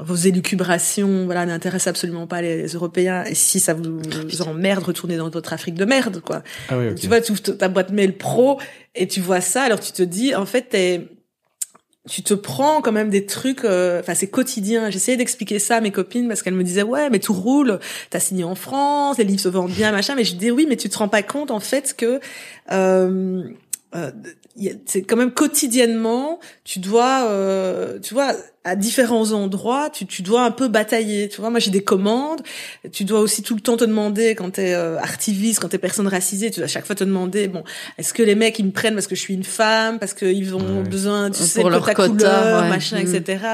vos 0.00 0.16
élucubrations 0.16 1.24
voilà 1.24 1.46
n'intéressent 1.46 1.88
absolument 1.88 2.26
pas 2.26 2.42
les, 2.42 2.66
Européens. 2.66 3.24
Et 3.24 3.34
si 3.34 3.60
ça 3.60 3.74
vous, 3.74 3.82
vous 4.28 4.42
emmerde 4.42 4.84
retournez 4.84 5.16
dans 5.16 5.30
votre 5.30 5.52
Afrique 5.52 5.76
de 5.76 5.84
merde 5.84 6.20
quoi. 6.20 6.42
Ah 6.68 6.78
oui, 6.78 6.94
Tu 6.94 7.06
vois 7.06 7.20
tu 7.20 7.32
ouvres 7.32 7.40
ta 7.40 7.68
boîte 7.68 7.90
mail 7.90 8.16
pro 8.16 8.58
et 8.94 9.08
tu 9.08 9.20
vois 9.20 9.40
ça, 9.40 9.62
alors 9.62 9.80
tu 9.80 9.92
te 9.92 10.02
dis, 10.02 10.34
en 10.34 10.46
fait, 10.46 10.68
t'es, 10.70 11.08
tu 12.08 12.22
te 12.22 12.34
prends 12.34 12.82
quand 12.82 12.92
même 12.92 13.08
des 13.08 13.24
trucs, 13.24 13.64
euh, 13.64 14.00
enfin 14.00 14.14
c'est 14.14 14.28
quotidien. 14.28 14.90
J'essayais 14.90 15.16
d'expliquer 15.16 15.58
ça 15.58 15.76
à 15.76 15.80
mes 15.80 15.90
copines 15.90 16.28
parce 16.28 16.42
qu'elles 16.42 16.54
me 16.54 16.64
disaient 16.64 16.82
ouais 16.82 17.08
mais 17.08 17.18
tout 17.18 17.32
roule, 17.32 17.78
t'as 18.10 18.20
signé 18.20 18.44
en 18.44 18.54
France, 18.54 19.16
les 19.18 19.24
livres 19.24 19.40
se 19.40 19.48
vendent 19.48 19.72
bien 19.72 19.90
machin, 19.90 20.14
mais 20.14 20.24
je 20.24 20.36
dis 20.36 20.50
oui 20.50 20.66
mais 20.68 20.76
tu 20.76 20.88
te 20.88 20.98
rends 20.98 21.08
pas 21.08 21.22
compte 21.22 21.50
en 21.50 21.60
fait 21.60 21.94
que 21.96 22.20
euh, 22.72 23.44
euh, 23.94 24.10
c'est 24.86 25.02
quand 25.02 25.16
même 25.16 25.32
quotidiennement, 25.32 26.40
tu 26.64 26.78
dois, 26.78 27.26
euh, 27.28 27.98
tu 28.00 28.14
vois, 28.14 28.34
à 28.64 28.76
différents 28.76 29.32
endroits, 29.32 29.90
tu, 29.90 30.06
tu 30.06 30.22
dois 30.22 30.42
un 30.42 30.50
peu 30.50 30.68
batailler. 30.68 31.28
Tu 31.28 31.40
vois, 31.40 31.50
moi 31.50 31.60
j'ai 31.60 31.70
des 31.70 31.84
commandes. 31.84 32.40
Tu 32.92 33.04
dois 33.04 33.20
aussi 33.20 33.42
tout 33.42 33.54
le 33.54 33.60
temps 33.60 33.76
te 33.76 33.84
demander 33.84 34.34
quand 34.34 34.52
t'es 34.52 34.74
euh, 34.74 34.98
artiviste, 34.98 35.60
quand 35.60 35.68
t'es 35.68 35.78
personne 35.78 36.08
racisée, 36.08 36.50
tu 36.50 36.60
dois 36.60 36.64
à 36.64 36.68
chaque 36.68 36.86
fois 36.86 36.96
te 36.96 37.04
demander, 37.04 37.46
bon, 37.46 37.62
est-ce 37.98 38.14
que 38.14 38.22
les 38.22 38.34
mecs 38.34 38.58
ils 38.58 38.66
me 38.66 38.72
prennent 38.72 38.94
parce 38.94 39.06
que 39.06 39.14
je 39.14 39.20
suis 39.20 39.34
une 39.34 39.44
femme, 39.44 39.98
parce 39.98 40.14
qu'ils 40.14 40.54
ont 40.54 40.82
besoin, 40.82 41.30
tu 41.30 41.42
sais, 41.42 41.62
de 41.62 41.68
leur 41.68 41.84
ta 41.84 41.94
couleur, 41.94 42.66
machin, 42.66 43.02
mm. 43.02 43.14
etc. 43.14 43.44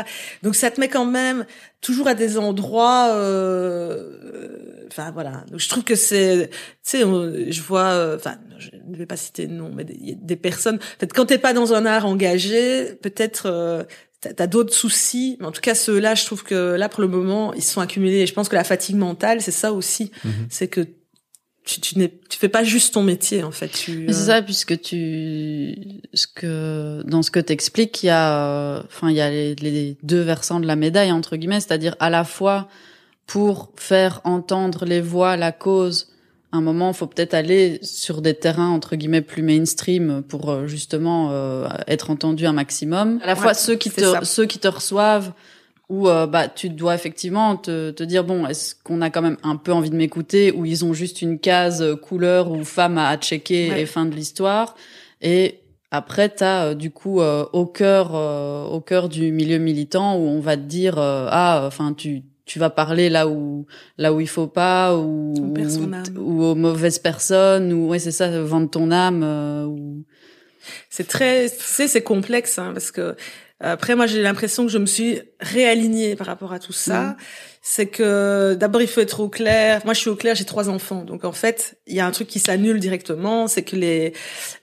Donc 0.43 0.55
ça 0.55 0.71
te 0.71 0.81
met 0.81 0.89
quand 0.89 1.07
même 1.07 1.45
toujours 1.81 2.07
à 2.09 2.15
des 2.15 2.39
endroits. 2.39 3.09
Euh, 3.11 4.80
enfin 4.91 5.11
voilà. 5.11 5.45
Donc 5.51 5.61
je 5.61 5.69
trouve 5.69 5.85
que 5.85 5.95
c'est, 5.95 6.51
tu 6.51 6.57
sais, 6.83 7.01
je 7.01 7.63
vois, 7.63 7.91
euh, 7.91 8.17
enfin, 8.17 8.39
je 8.59 8.71
ne 8.87 8.97
vais 8.97 9.07
pas 9.07 9.17
citer 9.17 9.47
de 9.47 9.53
nom, 9.53 9.71
mais 9.75 9.85
des, 9.85 10.17
des 10.21 10.37
personnes. 10.37 10.77
En 10.77 11.01
fait, 11.01 11.13
quand 11.13 11.27
t'es 11.27 11.39
pas 11.39 11.53
dans 11.53 11.75
un 11.75 11.87
art 11.87 12.07
engagé, 12.07 12.95
peut-être 13.03 13.47
euh, 13.47 13.85
t'as 14.21 14.47
d'autres 14.47 14.75
soucis. 14.75 15.37
Mais 15.41 15.47
en 15.47 15.53
tout 15.53 15.61
cas, 15.61 15.75
ceux-là, 15.75 16.15
je 16.15 16.25
trouve 16.27 16.45
que 16.45 16.75
là, 16.75 16.89
pour 16.89 17.01
le 17.01 17.09
moment, 17.09 17.55
ils 17.55 17.63
se 17.63 17.73
sont 17.73 17.81
accumulés. 17.81 18.19
Et 18.19 18.27
je 18.27 18.35
pense 18.35 18.49
que 18.49 18.57
la 18.57 18.65
fatigue 18.65 18.97
mentale, 18.97 19.41
c'est 19.41 19.51
ça 19.51 19.73
aussi. 19.73 20.11
Mhm. 20.25 20.47
C'est 20.51 20.69
que 20.69 20.87
tu, 21.65 21.81
tu, 21.81 21.95
tu 21.95 22.39
fais 22.39 22.49
pas 22.49 22.65
juste 22.65 22.95
ton 22.95 23.03
métier, 23.03 23.43
en 23.43 23.51
fait. 23.51 23.69
Tu, 23.69 24.07
C'est 24.09 24.27
ça, 24.27 24.43
puisque 24.43 24.81
tu, 24.81 26.01
ce 26.15 26.27
que, 26.27 27.03
dans 27.07 27.23
ce 27.23 27.31
que 27.31 27.41
t'expliques, 27.41 28.03
il 28.03 28.07
y 28.07 28.11
a, 28.11 28.83
enfin, 28.87 29.11
il 29.11 29.17
y 29.17 29.21
a 29.21 29.31
les, 29.31 29.55
les, 29.55 29.97
deux 30.03 30.21
versants 30.21 30.61
de 30.61 30.67
la 30.67 30.77
médaille, 30.77 31.13
entre 31.13 31.37
guillemets, 31.37 31.61
c'est-à-dire 31.61 31.97
à 32.01 32.11
la 32.11 32.25
fois 32.25 32.69
pour 33.31 33.71
faire 33.77 34.21
entendre 34.25 34.85
les 34.85 35.01
voix, 35.01 35.37
la 35.37 35.53
cause, 35.53 36.09
un 36.51 36.61
moment, 36.61 36.89
il 36.89 36.95
faut 36.95 37.07
peut-être 37.07 37.33
aller 37.33 37.79
sur 37.81 38.23
des 38.23 38.35
terrains 38.35 38.71
entre 38.71 38.97
guillemets 38.97 39.21
plus 39.21 39.45
mainstream 39.45 40.25
pour 40.27 40.51
euh, 40.51 40.67
justement 40.67 41.29
euh, 41.31 41.69
être 41.87 42.11
entendu 42.11 42.45
un 42.45 42.53
maximum. 42.53 43.21
À 43.23 43.29
la 43.29 43.37
fois 43.37 43.55
ceux 43.55 43.77
qui 43.77 43.89
te 43.89 44.25
ceux 44.25 44.47
qui 44.47 44.59
te 44.59 44.67
reçoivent 44.67 45.33
où 45.89 46.09
euh, 46.09 46.27
bah 46.27 46.49
tu 46.49 46.71
dois 46.71 46.97
effectivement 46.97 47.57
te, 47.57 47.93
te 47.93 48.03
dire 48.03 48.25
bon 48.25 48.49
est-ce 48.49 48.75
qu'on 48.83 49.01
a 49.01 49.11
quand 49.11 49.23
même 49.23 49.37
un 49.45 49.55
peu 49.55 49.73
envie 49.73 49.91
de 49.91 49.97
m'écouter 49.97 50.51
ou 50.51 50.67
ils 50.67 50.85
ont 50.85 50.93
juste 50.93 51.23
une 51.23 51.39
case 51.39 51.85
couleur 52.03 52.51
ou 52.51 52.65
femme 52.65 52.99
à 52.99 53.17
checker 53.17 53.81
et 53.81 53.87
fin 53.87 54.07
de 54.07 54.17
l'histoire. 54.17 54.75
Et 55.21 55.61
après 55.93 56.35
tu 56.35 56.43
as 56.43 56.75
du 56.75 56.91
coup 56.91 57.21
au 57.21 57.67
cœur 57.67 58.13
au 58.73 58.81
cœur 58.81 59.09
du 59.09 59.31
milieu 59.31 59.59
militant 59.59 60.17
où 60.17 60.27
on 60.27 60.41
va 60.41 60.57
te 60.57 60.63
dire 60.63 60.99
ah 60.99 61.63
enfin 61.65 61.93
tu 61.93 62.25
tu 62.51 62.59
vas 62.59 62.69
parler 62.69 63.11
là 63.11 63.29
où 63.29 63.65
là 63.97 64.13
où 64.13 64.21
il 64.21 64.29
faut 64.29 64.49
pas 64.49 64.97
ou 64.97 65.55
ou, 66.17 66.43
aux 66.43 66.57
mauvaises 66.57 66.99
personnes 66.99 67.73
ou 67.73 67.87
ouais 67.91 68.01
c'est 68.01 68.11
ça 68.11 68.29
vendre 68.43 68.69
ton 68.69 68.91
âme 68.91 69.23
euh, 69.23 69.67
ou 69.67 70.03
c'est 70.89 71.07
très 71.07 71.47
c'est 71.47 71.87
c'est 71.87 72.03
complexe 72.03 72.59
hein, 72.59 72.73
parce 72.73 72.91
que 72.91 73.15
après 73.61 73.95
moi 73.95 74.09
j'ai 74.09 74.21
l'impression 74.21 74.67
que 74.67 74.73
je 74.73 74.79
me 74.79 74.87
suis 74.87 75.21
réalignée 75.39 76.17
par 76.17 76.27
rapport 76.27 76.53
à 76.53 76.59
tout 76.59 76.73
ça. 76.73 77.03
Mmh 77.03 77.17
c'est 77.63 77.87
que 77.87 78.55
d'abord 78.55 78.81
il 78.81 78.89
faut 78.89 79.03
être 79.03 79.21
au 79.21 79.29
clair. 79.29 79.83
Moi, 79.85 79.93
je 79.93 80.01
suis 80.01 80.09
au 80.09 80.17
clair, 80.17 80.35
j'ai 80.35 80.47
trois 80.47 80.71
enfants, 80.71 81.05
donc 81.05 81.25
en 81.25 81.33
fait, 81.33 81.79
il 81.87 81.95
y 81.95 82.01
a 82.01 82.07
un 82.07 82.11
truc 82.11 82.27
qui 82.27 82.39
s'annule 82.39 82.81
directement, 82.81 83.49
c'est 83.49 83.63
que 83.63 83.77
les, 83.77 84.15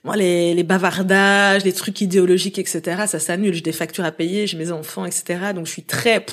moi, 0.02 0.16
les, 0.16 0.52
les, 0.52 0.62
bavardages, 0.64 1.64
les 1.64 1.72
trucs 1.72 2.00
idéologiques, 2.00 2.58
etc., 2.58 3.04
ça 3.06 3.20
s'annule. 3.20 3.54
J'ai 3.54 3.60
des 3.60 3.72
factures 3.72 4.04
à 4.04 4.10
payer, 4.10 4.48
j'ai 4.48 4.56
mes 4.56 4.72
enfants, 4.72 5.04
etc. 5.04 5.52
Donc 5.54 5.66
je 5.66 5.70
suis 5.70 5.84
très 5.84 6.24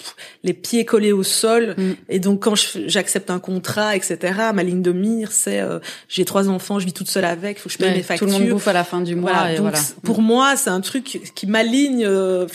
les 0.43 0.53
pieds 0.53 0.85
collés 0.85 1.11
au 1.11 1.21
sol. 1.21 1.75
Mm. 1.77 1.91
Et 2.09 2.19
donc 2.19 2.41
quand 2.41 2.55
j'accepte 2.55 3.29
un 3.29 3.39
contrat, 3.39 3.95
etc., 3.95 4.33
ma 4.53 4.63
ligne 4.63 4.81
de 4.81 4.91
mire, 4.91 5.31
c'est 5.31 5.61
euh, 5.61 5.79
j'ai 6.09 6.25
trois 6.25 6.49
enfants, 6.49 6.79
je 6.79 6.85
vis 6.87 6.93
toute 6.93 7.09
seule 7.09 7.25
avec, 7.25 7.59
faut 7.59 7.69
que 7.69 7.73
je 7.73 7.77
paye 7.77 7.91
mes 7.91 8.01
factures. 8.01 8.27
Tout 8.27 8.33
le 8.33 8.39
monde 8.39 8.49
bouffe 8.49 8.67
à 8.67 8.73
la 8.73 8.83
fin 8.83 9.01
du 9.01 9.15
mois. 9.15 9.51
et 9.51 9.57
voilà. 9.57 9.79
Pour 10.03 10.21
moi, 10.21 10.55
c'est 10.55 10.71
un 10.71 10.81
truc 10.81 11.31
qui 11.35 11.45
m'aligne. 11.45 12.03
Euh, 12.05 12.47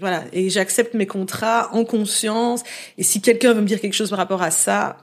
voilà, 0.00 0.24
et 0.32 0.50
j'accepte 0.50 0.94
mes 0.94 1.06
contrats 1.06 1.70
en 1.72 1.84
conscience. 1.84 2.62
Et 2.98 3.02
si 3.02 3.20
quelqu'un 3.20 3.52
veut 3.52 3.60
me 3.60 3.66
dire 3.66 3.80
quelque 3.80 3.94
chose 3.94 4.10
par 4.10 4.18
rapport 4.18 4.42
à 4.42 4.50
ça, 4.50 4.98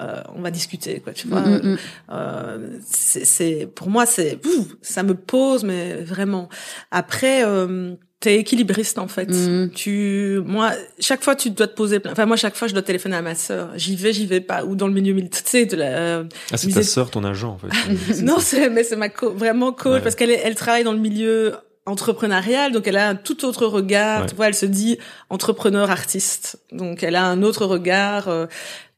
euh, 0.00 0.22
on 0.34 0.40
va 0.40 0.50
discuter, 0.50 1.00
quoi. 1.00 1.12
Tu 1.12 1.28
vois, 1.28 1.40
mm, 1.40 1.54
mm, 1.54 1.72
mm. 1.72 1.78
euh, 2.12 2.68
c'est 2.84 3.68
pour 3.74 3.90
moi, 3.90 4.06
c'est 4.06 4.40
ça 4.80 5.02
me 5.02 5.14
pose, 5.14 5.64
mais 5.64 5.96
vraiment. 5.96 6.48
Après. 6.90 7.44
Euh, 7.44 7.94
t'es 8.22 8.36
équilibriste 8.36 8.98
en 8.98 9.08
fait. 9.08 9.28
Mm. 9.28 9.70
Tu, 9.74 10.40
moi, 10.46 10.70
chaque 11.00 11.24
fois 11.24 11.34
tu 11.34 11.50
dois 11.50 11.66
te 11.66 11.74
poser. 11.74 12.00
Enfin 12.08 12.24
moi 12.24 12.36
chaque 12.36 12.54
fois 12.54 12.68
je 12.68 12.72
dois 12.72 12.82
téléphoner 12.82 13.16
à 13.16 13.22
ma 13.22 13.34
sœur. 13.34 13.70
J'y 13.74 13.96
vais, 13.96 14.12
j'y 14.12 14.26
vais 14.26 14.40
pas. 14.40 14.64
Ou 14.64 14.76
dans 14.76 14.86
le 14.86 14.94
milieu 14.94 15.12
militaire, 15.12 15.42
tu 15.42 15.50
sais 15.50 15.66
de 15.66 15.76
la. 15.76 16.20
ah 16.20 16.56
c'est 16.56 16.68
ta 16.68 16.84
sœur, 16.84 17.10
ton 17.10 17.24
agent 17.24 17.50
en 17.50 17.58
fait. 17.58 18.22
non 18.22 18.38
c'est 18.38 18.70
mais 18.70 18.84
c'est 18.84 18.94
ma 18.94 19.08
vraiment 19.08 19.72
coach 19.72 20.02
parce 20.02 20.14
qu'elle 20.14 20.30
elle 20.30 20.54
travaille 20.54 20.84
dans 20.84 20.92
le 20.92 21.00
milieu 21.00 21.54
entrepreneurial, 21.86 22.72
donc 22.72 22.86
elle 22.86 22.96
a 22.96 23.08
un 23.08 23.14
tout 23.14 23.44
autre 23.44 23.66
regard. 23.66 24.26
Tu 24.26 24.34
vois, 24.34 24.48
elle 24.48 24.54
se 24.54 24.66
dit 24.66 24.98
entrepreneur 25.30 25.90
artiste, 25.90 26.58
donc 26.70 27.02
elle 27.02 27.16
a 27.16 27.24
un 27.24 27.42
autre 27.42 27.66
regard. 27.66 28.28
Euh, 28.28 28.46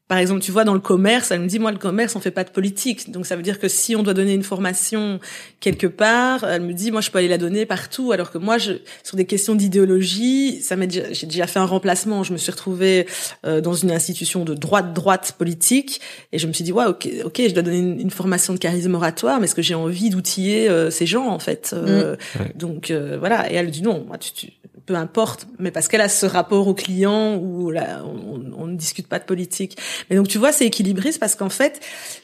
par 0.07 0.19
exemple, 0.19 0.43
tu 0.43 0.53
vois, 0.53 0.65
dans 0.65 0.75
le 0.75 0.81
commerce, 0.81 1.31
elle 1.31 1.41
me 1.41 1.47
dit, 1.47 1.59
moi, 1.59 1.73
le 1.73 1.79
commerce, 1.79 2.15
on 2.15 2.21
fait 2.21 2.31
pas 2.31 2.45
de 2.45 2.51
politique. 2.51 3.11
Donc, 3.11 3.25
ça 3.25 3.37
veut 3.37 3.43
dire 3.43 3.59
que 3.59 3.69
si 3.69 3.97
on 3.97 4.03
doit 4.03 4.13
donner 4.13 4.35
une 4.35 4.43
formation 4.43 5.19
quelque 5.61 5.87
part, 5.87 6.45
elle 6.45 6.61
me 6.61 6.75
dit, 6.75 6.91
moi, 6.91 7.01
je 7.01 7.11
peux 7.11 7.17
aller 7.17 7.29
la 7.29 7.39
donner 7.39 7.65
partout. 7.65 8.13
Alors 8.13 8.31
que 8.31 8.37
moi, 8.37 8.59
je, 8.59 8.73
sur 9.03 9.17
des 9.17 9.25
questions 9.25 9.55
d'idéologie, 9.55 10.61
ça 10.61 10.77
m'a 10.77 10.87
j'ai 10.87 11.27
déjà 11.27 11.47
fait 11.47 11.59
un 11.59 11.65
remplacement. 11.65 12.23
Je 12.23 12.35
me 12.35 12.37
suis 12.37 12.53
retrouvée 12.53 13.07
euh, 13.47 13.63
dans 13.63 13.73
une 13.73 13.91
institution 13.91 14.45
de 14.45 14.53
droite-droite 14.53 15.37
politique. 15.39 16.03
Et 16.33 16.39
je 16.39 16.47
me 16.47 16.53
suis 16.53 16.65
dit, 16.65 16.73
ouais, 16.73 16.85
ok, 16.85 17.09
ok, 17.25 17.41
je 17.49 17.55
dois 17.55 17.63
donner 17.63 17.79
une, 17.79 18.11
formation 18.11 18.53
de 18.53 18.59
charisme 18.59 18.95
oratoire, 18.95 19.41
mais 19.41 19.47
est-ce 19.47 19.55
que 19.55 19.63
j'ai 19.63 19.75
envie 19.75 20.11
d'outiller 20.11 20.69
euh, 20.69 20.91
ces 20.91 21.07
gens, 21.07 21.29
en 21.29 21.39
fait? 21.39 21.71
Euh, 21.73 22.17
mm. 22.35 22.59
Donc, 22.59 22.93
voilà. 23.19 23.51
Et 23.51 23.55
elle 23.55 23.71
dit, 23.71 23.83
non, 23.83 24.05
moi, 24.07 24.19
tu, 24.19 24.33
tu 24.33 24.53
peu 24.87 24.95
importe, 24.95 25.47
mais 25.59 25.71
parce 25.71 25.89
qu'elle 25.89 26.01
a 26.01 26.09
ce 26.09 26.27
rapport 26.27 26.69
au 26.69 26.75
client 26.75 27.37
où 27.37 27.71
là, 27.71 28.05
on, 28.05 28.67
ne 28.67 28.77
discute 28.77 29.07
pas 29.07 29.19
de 29.19 29.25
politique. 29.25 29.79
Mais 30.09 30.17
donc 30.17 30.29
tu 30.29 30.39
vois, 30.39 30.53
c'est 30.53 30.67
équilibriste 30.67 31.21
parce 31.21 31.37
qu'en 31.37 31.49
fait, 31.49 31.81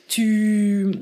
tu 0.09 0.93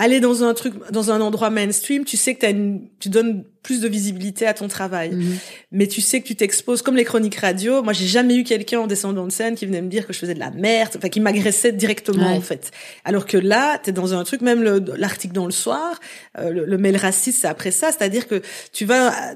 aller 0.00 0.20
dans 0.20 0.44
un 0.44 0.54
truc, 0.54 0.74
dans 0.90 1.10
un 1.10 1.20
endroit 1.20 1.50
mainstream, 1.50 2.04
tu 2.04 2.16
sais 2.16 2.34
que 2.34 2.46
as 2.46 2.50
une, 2.50 2.88
tu 3.00 3.10
donnes 3.10 3.44
plus 3.62 3.82
de 3.82 3.88
visibilité 3.88 4.46
à 4.46 4.54
ton 4.54 4.66
travail, 4.66 5.10
mhm. 5.10 5.36
mais 5.72 5.86
tu 5.86 6.00
sais 6.00 6.22
que 6.22 6.26
tu 6.26 6.36
t'exposes 6.36 6.80
comme 6.80 6.96
les 6.96 7.04
chroniques 7.04 7.36
radio. 7.36 7.82
Moi, 7.82 7.92
j'ai 7.92 8.06
jamais 8.06 8.36
eu 8.36 8.44
quelqu'un 8.44 8.80
en 8.80 8.86
descendant 8.86 9.26
de 9.26 9.32
scène 9.32 9.56
qui 9.56 9.66
venait 9.66 9.82
me 9.82 9.88
dire 9.88 10.06
que 10.06 10.14
je 10.14 10.18
faisais 10.18 10.32
de 10.32 10.38
la 10.38 10.50
merde, 10.50 10.92
enfin 10.96 11.10
qui 11.10 11.20
m'agressait 11.20 11.72
directement 11.72 12.32
en 12.32 12.40
fait. 12.40 12.70
Alors 13.04 13.26
que 13.26 13.36
là, 13.36 13.78
t'es 13.78 13.92
dans 13.92 14.14
un 14.14 14.24
truc, 14.24 14.40
même 14.40 14.62
l'article 14.96 15.34
dans 15.34 15.46
le 15.46 15.52
soir, 15.52 16.00
euh, 16.38 16.50
le, 16.50 16.64
le 16.64 16.78
mail 16.78 16.96
raciste, 16.96 17.40
c'est 17.42 17.48
après 17.48 17.70
ça, 17.70 17.92
c'est-à-dire 17.92 18.26
que 18.26 18.40
tu 18.72 18.86
vas 18.86 19.34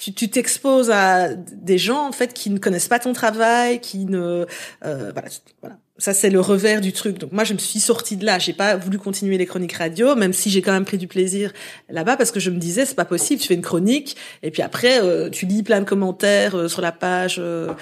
tu 0.00 0.30
t'exposes 0.30 0.90
à 0.90 1.34
des 1.34 1.76
gens 1.76 2.08
en 2.08 2.12
fait 2.12 2.32
qui 2.32 2.48
ne 2.48 2.58
connaissent 2.58 2.88
pas 2.88 2.98
ton 2.98 3.12
travail, 3.12 3.80
qui 3.80 4.06
ne 4.06 4.46
euh, 4.84 5.12
voilà, 5.12 5.28
voilà 5.60 5.76
ça 6.00 6.14
c'est 6.14 6.30
le 6.30 6.40
revers 6.40 6.80
du 6.80 6.92
truc. 6.92 7.18
Donc 7.18 7.32
moi 7.32 7.44
je 7.44 7.52
me 7.52 7.58
suis 7.58 7.78
sortie 7.78 8.16
de 8.16 8.24
là, 8.24 8.38
j'ai 8.38 8.52
pas 8.52 8.76
voulu 8.76 8.98
continuer 8.98 9.38
les 9.38 9.46
chroniques 9.46 9.74
radio, 9.74 10.16
même 10.16 10.32
si 10.32 10.50
j'ai 10.50 10.62
quand 10.62 10.72
même 10.72 10.84
pris 10.84 10.98
du 10.98 11.06
plaisir 11.06 11.52
là-bas 11.88 12.16
parce 12.16 12.30
que 12.30 12.40
je 12.40 12.50
me 12.50 12.58
disais 12.58 12.86
c'est 12.86 12.94
pas 12.94 13.04
possible, 13.04 13.40
tu 13.40 13.48
fais 13.48 13.54
une 13.54 13.62
chronique 13.62 14.16
et 14.42 14.50
puis 14.50 14.62
après 14.62 15.00
euh, 15.02 15.28
tu 15.28 15.46
lis 15.46 15.62
plein 15.62 15.80
de 15.80 15.84
commentaires 15.84 16.56
euh, 16.56 16.68
sur 16.68 16.80
la 16.80 16.92
page 16.92 17.36
euh, 17.38 17.74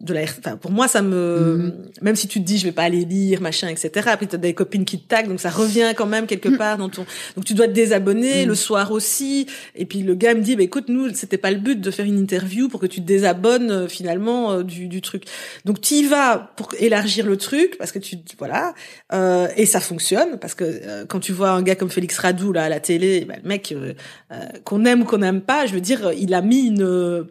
de 0.00 0.14
la. 0.14 0.22
Enfin 0.22 0.56
pour 0.56 0.70
moi 0.70 0.86
ça 0.86 1.00
me, 1.02 1.56
mhm. 1.56 1.72
même 2.02 2.16
si 2.16 2.28
tu 2.28 2.40
te 2.40 2.44
dis 2.44 2.58
je 2.58 2.64
vais 2.64 2.72
pas 2.72 2.82
aller 2.82 3.04
lire 3.04 3.40
machin 3.40 3.68
etc. 3.68 4.10
Puis 4.18 4.26
t'as 4.26 4.36
des 4.36 4.54
copines 4.54 4.84
qui 4.84 5.00
te 5.00 5.08
taguent 5.08 5.28
donc 5.28 5.40
ça 5.40 5.50
revient 5.50 5.92
quand 5.96 6.06
même 6.06 6.26
quelque 6.26 6.48
mhm. 6.48 6.58
part 6.58 6.76
dans 6.76 6.90
ton. 6.90 7.06
Donc 7.36 7.46
tu 7.46 7.54
dois 7.54 7.66
te 7.66 7.72
désabonner 7.72 8.42
mhm. 8.42 8.48
le 8.48 8.54
soir 8.54 8.92
aussi 8.92 9.46
et 9.74 9.86
puis 9.86 10.02
le 10.02 10.14
gars 10.14 10.34
me 10.34 10.42
dit 10.42 10.54
bah 10.54 10.62
écoute 10.62 10.88
nous 10.88 11.14
c'était 11.14 11.38
pas 11.38 11.50
le 11.50 11.58
but 11.58 11.80
de 11.80 11.90
faire 11.90 12.04
une 12.04 12.18
interview 12.18 12.68
pour 12.68 12.80
que 12.80 12.86
tu 12.86 13.00
te 13.00 13.06
désabonnes 13.06 13.88
finalement 13.88 14.62
du, 14.62 14.88
du 14.88 15.00
truc. 15.00 15.24
Donc 15.64 15.80
tu 15.80 15.94
y 15.94 16.04
vas 16.04 16.52
pour 16.56 16.73
élargir 16.78 17.26
le 17.26 17.36
truc 17.36 17.76
parce 17.78 17.92
que 17.92 17.98
tu 17.98 18.16
voilà 18.38 18.74
euh, 19.12 19.48
et 19.56 19.66
ça 19.66 19.80
fonctionne 19.80 20.38
parce 20.38 20.54
que 20.54 20.64
euh, 20.64 21.04
quand 21.06 21.20
tu 21.20 21.32
vois 21.32 21.50
un 21.50 21.62
gars 21.62 21.74
comme 21.74 21.90
Félix 21.90 22.18
Radou 22.18 22.52
là 22.52 22.64
à 22.64 22.68
la 22.68 22.80
télé, 22.80 23.24
bah, 23.24 23.34
le 23.42 23.48
mec 23.48 23.72
euh, 23.72 23.94
euh, 24.32 24.36
qu'on 24.64 24.84
aime 24.84 25.02
ou 25.02 25.04
qu'on 25.04 25.18
n'aime 25.18 25.40
pas, 25.40 25.66
je 25.66 25.74
veux 25.74 25.80
dire, 25.80 26.12
il 26.12 26.34
a 26.34 26.42
mis 26.42 26.66
une, 26.66 27.26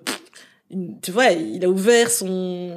tu 1.01 1.11
vois, 1.11 1.31
il 1.31 1.63
a 1.63 1.69
ouvert 1.69 2.09
son 2.09 2.75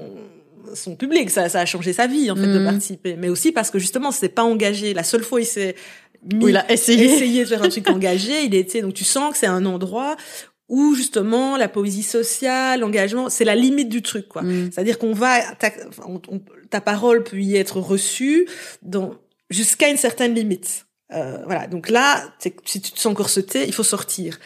son 0.75 0.97
public, 0.97 1.31
ça, 1.31 1.49
ça 1.49 1.61
a 1.61 1.65
changé 1.65 1.93
sa 1.93 2.07
vie 2.07 2.31
en 2.31 2.35
fait 2.37 2.47
de 2.47 2.59
mhm. 2.59 2.65
participer, 2.65 3.17
mais 3.17 3.29
aussi 3.29 3.53
parce 3.53 3.71
que 3.71 3.79
justement 3.79 4.11
c'est 4.11 4.29
pas 4.29 4.45
engagé. 4.45 4.95
La 4.95 5.05
seule 5.05 5.23
fois 5.23 5.41
il 5.41 5.47
s'est 5.47 5.77
il 6.31 6.57
a 6.57 6.71
essayé. 6.73 7.05
essayé 7.05 7.45
de 7.45 7.49
faire 7.49 7.63
un 7.63 7.69
truc 7.69 7.89
engagé, 7.89 8.45
il 8.45 8.55
était 8.55 8.83
donc 8.83 8.95
tu 8.95 9.05
sens 9.05 9.33
que 9.33 9.39
c'est 9.39 9.47
un 9.47 9.65
endroit 9.65 10.17
où 10.69 10.95
justement 10.95 11.57
la 11.57 11.69
poésie 11.69 12.03
sociale, 12.03 12.81
l'engagement, 12.81 13.29
c'est 13.29 13.45
la 13.45 13.55
limite 13.55 13.89
du 13.89 14.03
truc, 14.03 14.29
quoi. 14.29 14.43
Mm. 14.43 14.71
C'est-à-dire 14.73 14.99
qu'on 14.99 15.13
va, 15.13 15.41
ta, 15.55 15.71
ta, 16.71 16.81
parole 16.81 17.23
peut 17.23 17.41
y 17.41 17.57
être 17.57 17.79
reçue 17.81 18.49
dans 18.83 19.15
jusqu'à 19.51 19.89
une 19.89 19.97
certaine 19.97 20.35
limite. 20.35 20.87
Euh, 21.13 21.39
voilà. 21.45 21.67
Donc 21.67 21.89
là, 21.89 22.23
si 22.65 22.81
tu 22.81 22.93
te 22.93 22.99
sens 22.99 23.15
corseté, 23.15 23.65
il 23.67 23.73
faut 23.73 23.85
sortir. 23.85 24.39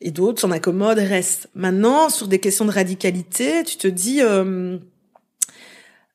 Et 0.00 0.10
d'autres 0.10 0.40
s'en 0.40 0.50
accommodent 0.50 0.98
restent. 0.98 1.48
Maintenant, 1.54 2.08
sur 2.08 2.28
des 2.28 2.38
questions 2.38 2.64
de 2.64 2.70
radicalité, 2.70 3.64
tu 3.64 3.76
te 3.76 3.88
dis, 3.88 4.22
euh, 4.22 4.78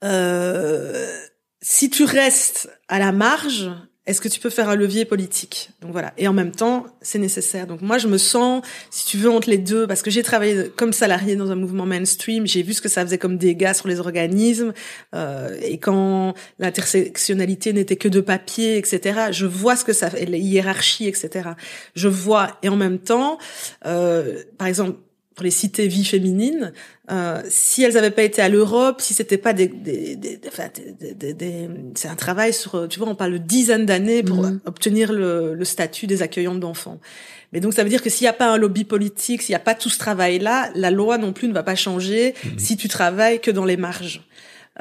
euh, 0.03 1.17
si 1.61 1.89
tu 1.89 2.03
restes 2.03 2.69
à 2.87 2.99
la 2.99 3.11
marge, 3.11 3.69
est-ce 4.07 4.21
que 4.21 4.27
tu 4.27 4.39
peux 4.39 4.51
faire 4.51 4.69
un 4.69 4.75
levier 4.75 5.03
politique? 5.03 5.71
Donc 5.81 5.91
voilà. 5.91 6.13
Et 6.17 6.27
en 6.27 6.33
même 6.33 6.51
temps, 6.51 6.85
c'est 7.01 7.17
nécessaire. 7.17 7.65
Donc 7.65 7.81
moi, 7.81 7.97
je 7.97 8.07
me 8.07 8.19
sens, 8.19 8.63
si 8.91 9.05
tu 9.05 9.17
veux, 9.17 9.31
entre 9.31 9.49
les 9.49 9.57
deux, 9.57 9.87
parce 9.87 10.03
que 10.03 10.11
j'ai 10.11 10.21
travaillé 10.21 10.69
comme 10.75 10.93
salarié 10.93 11.35
dans 11.35 11.51
un 11.51 11.55
mouvement 11.55 11.87
mainstream, 11.87 12.45
j'ai 12.45 12.61
vu 12.61 12.73
ce 12.73 12.81
que 12.81 12.89
ça 12.89 13.03
faisait 13.03 13.17
comme 13.17 13.37
dégâts 13.37 13.73
sur 13.73 13.87
les 13.87 13.99
organismes, 13.99 14.73
euh, 15.15 15.57
et 15.61 15.79
quand 15.79 16.35
l'intersectionnalité 16.59 17.73
n'était 17.73 17.95
que 17.95 18.07
de 18.07 18.21
papier, 18.21 18.77
etc. 18.77 19.31
Je 19.31 19.47
vois 19.47 19.75
ce 19.75 19.83
que 19.83 19.93
ça 19.93 20.11
fait, 20.11 20.25
les 20.25 20.39
hiérarchies, 20.39 21.07
etc. 21.07 21.49
Je 21.95 22.07
vois. 22.07 22.59
Et 22.61 22.69
en 22.69 22.75
même 22.75 22.99
temps, 22.99 23.39
euh, 23.87 24.43
par 24.59 24.67
exemple, 24.67 24.99
pour 25.35 25.43
les 25.43 25.51
cités 25.51 25.87
vie 25.87 26.05
féminine, 26.05 26.71
euh, 27.11 27.41
si 27.49 27.83
elles 27.83 27.93
n'avaient 27.93 28.09
pas 28.09 28.23
été 28.23 28.41
à 28.41 28.47
l'Europe, 28.47 29.01
si 29.01 29.13
c'était 29.13 29.37
pas 29.37 29.53
des, 29.53 29.67
des, 29.67 30.15
des, 30.15 30.39
des, 31.13 31.33
des 31.33 31.69
c'est 31.95 32.07
un 32.07 32.15
travail 32.15 32.53
sur, 32.53 32.87
tu 32.87 32.99
vois, 32.99 33.09
on 33.09 33.15
parle 33.15 33.33
de 33.33 33.37
dizaines 33.37 33.85
d'années 33.85 34.23
pour 34.23 34.43
mhm. 34.43 34.61
obtenir 34.65 35.11
le, 35.11 35.53
le, 35.53 35.65
statut 35.65 36.07
des 36.07 36.21
accueillantes 36.21 36.61
d'enfants. 36.61 36.99
Mais 37.51 37.59
donc 37.59 37.73
ça 37.73 37.83
veut 37.83 37.89
dire 37.89 38.01
que 38.01 38.09
s'il 38.09 38.25
n'y 38.25 38.29
a 38.29 38.33
pas 38.33 38.47
un 38.47 38.57
lobby 38.57 38.85
politique, 38.85 39.41
s'il 39.41 39.51
n'y 39.51 39.57
a 39.57 39.59
pas 39.59 39.75
tout 39.75 39.89
ce 39.89 39.99
travail-là, 39.99 40.71
la 40.73 40.89
loi 40.89 41.17
non 41.17 41.33
plus 41.33 41.47
ne 41.49 41.53
va 41.53 41.63
pas 41.63 41.75
changer 41.75 42.33
mhm. 42.43 42.57
si 42.57 42.77
tu 42.77 42.87
travailles 42.87 43.41
que 43.41 43.51
dans 43.51 43.65
les 43.65 43.77
marges. 43.77 44.21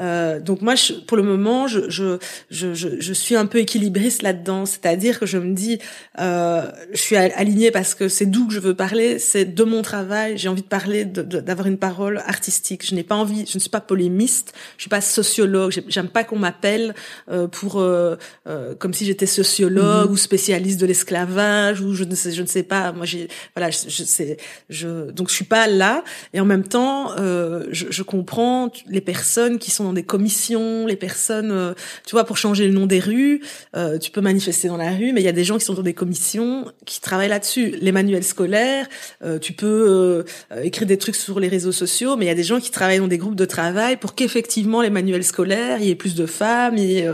Euh, 0.01 0.39
donc 0.39 0.61
moi, 0.61 0.75
je, 0.75 0.93
pour 0.93 1.17
le 1.17 1.23
moment, 1.23 1.67
je, 1.67 1.89
je, 1.89 2.17
je, 2.49 2.73
je, 2.73 3.13
suis 3.13 3.35
un 3.35 3.45
peu 3.45 3.59
équilibriste 3.59 4.21
là-dedans, 4.23 4.65
c'est-à-dire 4.65 5.19
que 5.19 5.25
je 5.25 5.37
me 5.37 5.53
dis, 5.53 5.79
euh, 6.19 6.69
je 6.91 6.99
suis 6.99 7.15
alignée 7.15 7.71
parce 7.71 7.95
que 7.95 8.09
c'est 8.09 8.25
d'où 8.25 8.47
que 8.47 8.53
je 8.53 8.59
veux 8.59 8.75
parler, 8.75 9.19
c'est 9.19 9.45
de 9.45 9.63
mon 9.63 9.81
travail. 9.81 10.37
J'ai 10.37 10.49
envie 10.49 10.63
de 10.63 10.67
parler, 10.67 11.05
d'avoir 11.05 11.67
une 11.67 11.77
parole 11.77 12.17
artistique. 12.25 12.85
Je 12.85 12.93
n'ai 12.93 13.03
pas 13.03 13.15
envie, 13.15 13.45
je 13.47 13.55
ne 13.55 13.59
suis 13.59 13.69
pas 13.69 13.79
polémiste, 13.79 14.53
je 14.77 14.83
suis 14.83 14.89
pas 14.89 15.01
sociologue. 15.01 15.71
J'aime 15.87 16.09
pas 16.09 16.23
qu'on 16.23 16.39
m'appelle 16.39 16.93
euh, 17.29 17.47
pour 17.47 17.79
euh, 17.79 18.17
euh, 18.47 18.75
comme 18.75 18.93
si 18.93 19.05
j'étais 19.05 19.25
sociologue 19.25 20.09
mm-hmm. 20.09 20.11
ou 20.11 20.17
spécialiste 20.17 20.79
de 20.79 20.85
l'esclavage 20.85 21.81
ou 21.81 21.93
je 21.93 22.03
ne 22.03 22.15
sais, 22.15 22.31
je 22.31 22.41
ne 22.41 22.47
sais 22.47 22.63
pas. 22.63 22.91
Moi, 22.91 23.05
j'ai 23.05 23.29
voilà, 23.55 23.71
je, 23.71 23.87
je 23.87 24.03
sais, 24.03 24.37
je 24.69 25.11
donc 25.11 25.29
je 25.29 25.33
suis 25.33 25.45
pas 25.45 25.67
là. 25.67 26.03
Et 26.33 26.39
en 26.39 26.45
même 26.45 26.67
temps, 26.67 27.11
euh, 27.17 27.65
je, 27.71 27.85
je 27.89 28.03
comprends 28.03 28.71
les 28.87 29.01
personnes 29.01 29.57
qui 29.57 29.71
sont 29.71 29.84
dans 29.85 29.93
des 29.93 30.03
commissions, 30.03 30.85
les 30.85 30.95
personnes, 30.95 31.51
euh, 31.51 31.73
tu 32.05 32.11
vois, 32.11 32.25
pour 32.25 32.37
changer 32.37 32.67
le 32.67 32.73
nom 32.73 32.85
des 32.85 32.99
rues, 32.99 33.41
euh, 33.75 33.97
tu 33.97 34.11
peux 34.11 34.21
manifester 34.21 34.67
dans 34.67 34.77
la 34.77 34.91
rue, 34.91 35.13
mais 35.13 35.21
il 35.21 35.23
y 35.23 35.29
a 35.29 35.33
des 35.33 35.43
gens 35.43 35.57
qui 35.57 35.65
sont 35.65 35.73
dans 35.73 35.83
des 35.83 35.93
commissions 35.93 36.65
qui 36.85 36.99
travaillent 36.99 37.29
là-dessus. 37.29 37.75
Les 37.81 37.91
manuels 37.91 38.23
scolaires, 38.23 38.87
euh, 39.23 39.39
tu 39.39 39.53
peux 39.53 40.25
écrire 40.63 40.87
des 40.87 40.97
trucs 40.97 41.15
sur 41.15 41.39
les 41.39 41.47
réseaux 41.47 41.71
sociaux, 41.71 42.15
mais 42.17 42.25
il 42.25 42.27
y 42.27 42.31
a 42.31 42.35
des 42.35 42.43
gens 42.43 42.59
qui 42.59 42.71
travaillent 42.71 42.99
dans 42.99 43.07
des 43.07 43.17
groupes 43.17 43.35
de 43.35 43.45
travail 43.45 43.97
pour 43.97 44.15
qu'effectivement 44.15 44.81
les 44.81 44.89
manuels 44.89 45.23
scolaires, 45.23 45.77
il 45.79 45.87
y 45.87 45.89
ait 45.89 45.95
plus 45.95 46.15
de 46.15 46.25
femmes, 46.25 46.77
il 46.77 46.91
y 46.91 46.99
ait 46.99 47.09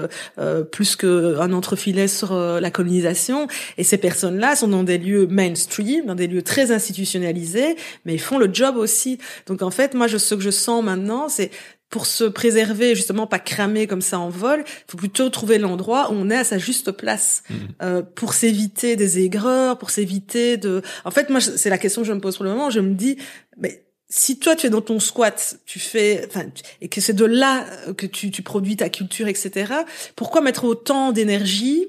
plus 0.71 0.95
qu'un 0.95 1.53
entrefilet 1.53 2.07
sur 2.07 2.33
la 2.35 2.71
colonisation. 2.71 3.47
Et 3.77 3.83
ces 3.83 3.97
personnes-là 3.97 4.55
sont 4.55 4.67
dans 4.67 4.83
des 4.83 4.97
lieux 4.97 5.27
mainstream, 5.27 6.05
dans 6.05 6.15
des 6.15 6.27
lieux 6.27 6.41
très 6.41 6.71
institutionnalisés, 6.71 7.75
mais 8.05 8.13
ils 8.13 8.21
font 8.21 8.37
le 8.37 8.49
job 8.51 8.77
aussi. 8.77 9.17
Donc 9.47 9.61
en 9.61 9.71
fait, 9.71 9.93
moi, 9.93 10.07
je, 10.07 10.17
ce 10.17 10.35
que 10.35 10.41
je 10.41 10.49
sens 10.49 10.83
maintenant, 10.83 11.29
c'est 11.29 11.51
pour 11.91 12.05
se 12.05 12.23
préserver, 12.23 12.95
justement 12.95 13.27
pas 13.27 13.37
cramer 13.37 13.85
comme 13.85 14.01
ça 14.01 14.17
en 14.17 14.29
vol, 14.29 14.63
il 14.65 14.91
faut 14.91 14.97
plutôt 14.97 15.29
trouver 15.29 15.57
l'endroit 15.57 16.09
où 16.09 16.15
on 16.15 16.29
est 16.29 16.37
à 16.37 16.45
sa 16.45 16.57
juste 16.57 16.91
place 16.91 17.43
mmh. 17.49 17.55
euh, 17.83 18.01
pour 18.01 18.33
s'éviter 18.33 18.95
des 18.95 19.19
aigreurs, 19.19 19.77
pour 19.77 19.89
s'éviter 19.89 20.55
de. 20.55 20.81
En 21.03 21.11
fait, 21.11 21.29
moi, 21.29 21.41
c'est 21.41 21.69
la 21.69 21.77
question 21.77 22.01
que 22.01 22.07
je 22.07 22.13
me 22.13 22.21
pose 22.21 22.37
pour 22.37 22.45
le 22.45 22.51
moment. 22.51 22.69
Je 22.69 22.79
me 22.79 22.93
dis, 22.93 23.17
mais 23.57 23.83
si 24.09 24.39
toi 24.39 24.55
tu 24.55 24.67
es 24.67 24.69
dans 24.69 24.81
ton 24.81 25.01
squat, 25.01 25.57
tu 25.65 25.79
fais, 25.79 26.25
enfin, 26.27 26.45
et 26.79 26.87
que 26.87 27.01
c'est 27.01 27.13
de 27.13 27.25
là 27.25 27.65
que 27.97 28.05
tu, 28.05 28.31
tu 28.31 28.41
produis 28.41 28.77
ta 28.77 28.89
culture, 28.89 29.27
etc. 29.27 29.73
Pourquoi 30.15 30.39
mettre 30.39 30.63
autant 30.63 31.11
d'énergie 31.11 31.87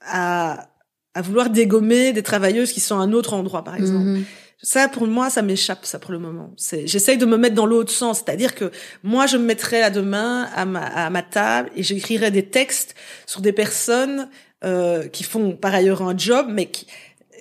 à, 0.00 0.70
à 1.14 1.22
vouloir 1.22 1.50
dégommer 1.50 2.12
des 2.12 2.24
travailleuses 2.24 2.72
qui 2.72 2.80
sont 2.80 2.98
à 2.98 3.02
un 3.02 3.12
autre 3.12 3.32
endroit, 3.32 3.62
par 3.62 3.76
exemple? 3.76 4.06
Mmh. 4.06 4.24
Ça, 4.62 4.88
pour 4.88 5.06
moi, 5.06 5.28
ça 5.28 5.42
m'échappe, 5.42 5.84
ça, 5.84 5.98
pour 5.98 6.12
le 6.12 6.18
moment. 6.18 6.50
J'essaye 6.84 7.18
de 7.18 7.26
me 7.26 7.36
mettre 7.36 7.54
dans 7.54 7.66
l'autre 7.66 7.92
sens. 7.92 8.22
C'est-à-dire 8.24 8.54
que 8.54 8.70
moi, 9.02 9.26
je 9.26 9.36
me 9.36 9.44
mettrais 9.44 9.80
là 9.80 9.90
demain 9.90 10.48
à 10.54 10.64
ma, 10.64 10.84
à 10.84 11.10
ma 11.10 11.22
table 11.22 11.70
et 11.76 11.82
j'écrirais 11.82 12.30
des 12.30 12.46
textes 12.46 12.94
sur 13.26 13.42
des 13.42 13.52
personnes 13.52 14.28
euh, 14.64 15.08
qui 15.08 15.24
font 15.24 15.52
par 15.52 15.74
ailleurs 15.74 16.02
un 16.02 16.16
job, 16.16 16.46
mais 16.48 16.66
qui, 16.66 16.86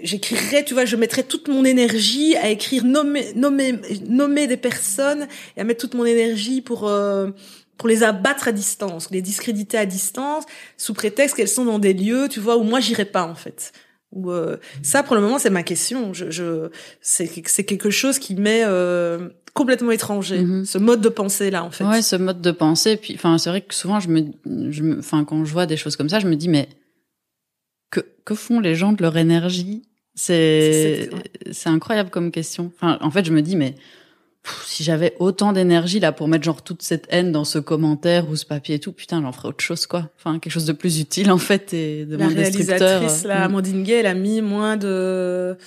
j'écrirais, 0.02 0.64
tu 0.66 0.74
vois, 0.74 0.86
je 0.86 0.96
mettrais 0.96 1.24
toute 1.24 1.48
mon 1.48 1.64
énergie 1.64 2.36
à 2.36 2.50
écrire, 2.50 2.84
nommer, 2.84 3.34
nommer, 3.34 3.74
nommer 4.08 4.48
des 4.48 4.58
personnes 4.58 5.28
et 5.56 5.62
à 5.62 5.64
mettre 5.64 5.82
toute 5.82 5.94
mon 5.94 6.06
énergie 6.06 6.62
pour 6.62 6.88
euh, 6.88 7.32
pour 7.78 7.90
les 7.90 8.04
abattre 8.04 8.48
à 8.48 8.52
distance, 8.52 9.10
les 9.12 9.22
discréditer 9.22 9.78
à 9.78 9.86
distance, 9.86 10.46
sous 10.78 10.94
prétexte 10.94 11.36
qu'elles 11.36 11.50
sont 11.50 11.66
dans 11.66 11.80
des 11.80 11.94
lieux, 11.94 12.28
tu 12.30 12.40
vois, 12.40 12.58
où 12.58 12.64
moi 12.64 12.80
j'irais 12.80 13.06
pas 13.06 13.26
en 13.26 13.36
fait. 13.36 13.74
Ou 14.12 14.32
euh, 14.32 14.58
ça, 14.82 15.04
pour 15.04 15.16
le 15.16 15.22
moment, 15.22 15.40
c'est 15.40 15.50
ma 15.50 15.64
question. 15.64 16.14
Je, 16.14 16.32
je 16.32 16.70
c'est 17.02 17.28
quelque 17.66 17.90
chose 17.90 18.20
qui 18.20 18.36
m'est 18.36 18.64
euh, 18.66 19.30
complètement 19.54 19.92
étranger, 19.92 20.42
mm-hmm. 20.42 20.66
ce 20.66 20.78
mode 20.78 21.02
de 21.02 21.10
pensée 21.10 21.52
là 21.52 21.64
en 21.64 21.72
fait. 21.72 21.84
Ouais, 21.84 22.02
ce 22.02 22.16
mode 22.16 22.42
de 22.42 22.52
pensée. 22.52 22.98
Puis, 22.98 23.16
enfin, 23.16 23.38
c'est 23.38 23.50
vrai 23.50 23.62
que 23.62 23.74
souvent, 23.74 24.00
je 24.00 24.10
me, 24.10 24.26
je 24.72 25.00
enfin, 25.00 25.26
quand 25.26 25.44
je 25.44 25.52
vois 25.52 25.66
des 25.66 25.78
choses 25.78 25.96
comme 25.96 26.10
ça, 26.10 26.20
je 26.20 26.28
me 26.28 26.36
dis 26.36 26.50
mais 26.50 26.70
que 27.92 28.02
que 28.24 28.36
font 28.36 28.60
les 28.60 28.76
gens 28.76 28.94
de 28.94 29.02
leur 29.02 29.18
énergie? 29.18 29.84
C'est 30.14 31.10
c'est 31.52 31.70
incroyable 31.70 32.10
comme 32.10 32.32
question. 32.32 32.72
Enfin, 32.74 32.98
en 33.02 33.12
fait, 33.12 33.26
je 33.26 33.34
me 33.34 33.42
dis 33.42 33.58
mais 33.58 33.76
si 34.66 34.84
j'avais 34.84 35.16
autant 35.20 35.54
d'énergie 35.54 36.00
là 36.00 36.12
pour 36.12 36.28
mettre 36.28 36.44
genre 36.44 36.62
toute 36.62 36.82
cette 36.82 37.06
haine 37.10 37.32
dans 37.32 37.46
ce 37.46 37.60
commentaire 37.60 38.30
ou 38.30 38.36
ce 38.36 38.46
papier 38.46 38.76
et 38.76 38.80
tout, 38.80 38.92
putain, 38.92 39.22
j'en 39.22 39.32
ferais 39.32 39.50
autre 39.50 39.64
chose 39.64 39.86
quoi. 39.86 40.10
Enfin, 40.18 40.40
quelque 40.40 40.54
chose 40.54 40.66
de 40.66 40.74
plus 40.74 41.00
utile 41.00 41.32
en 41.32 41.38
fait 41.38 41.74
et 41.74 42.06
de 42.06 42.16
la 42.16 42.26
moins 42.26 42.36
réalisatrice 42.36 43.24
là, 43.24 43.40
mm. 43.40 43.44
Amandine 43.44 43.84
Gay, 43.84 43.94
elle 43.94 44.06
a 44.06 44.14
mis 44.14 44.42
moins 44.42 44.78
de 44.78 45.58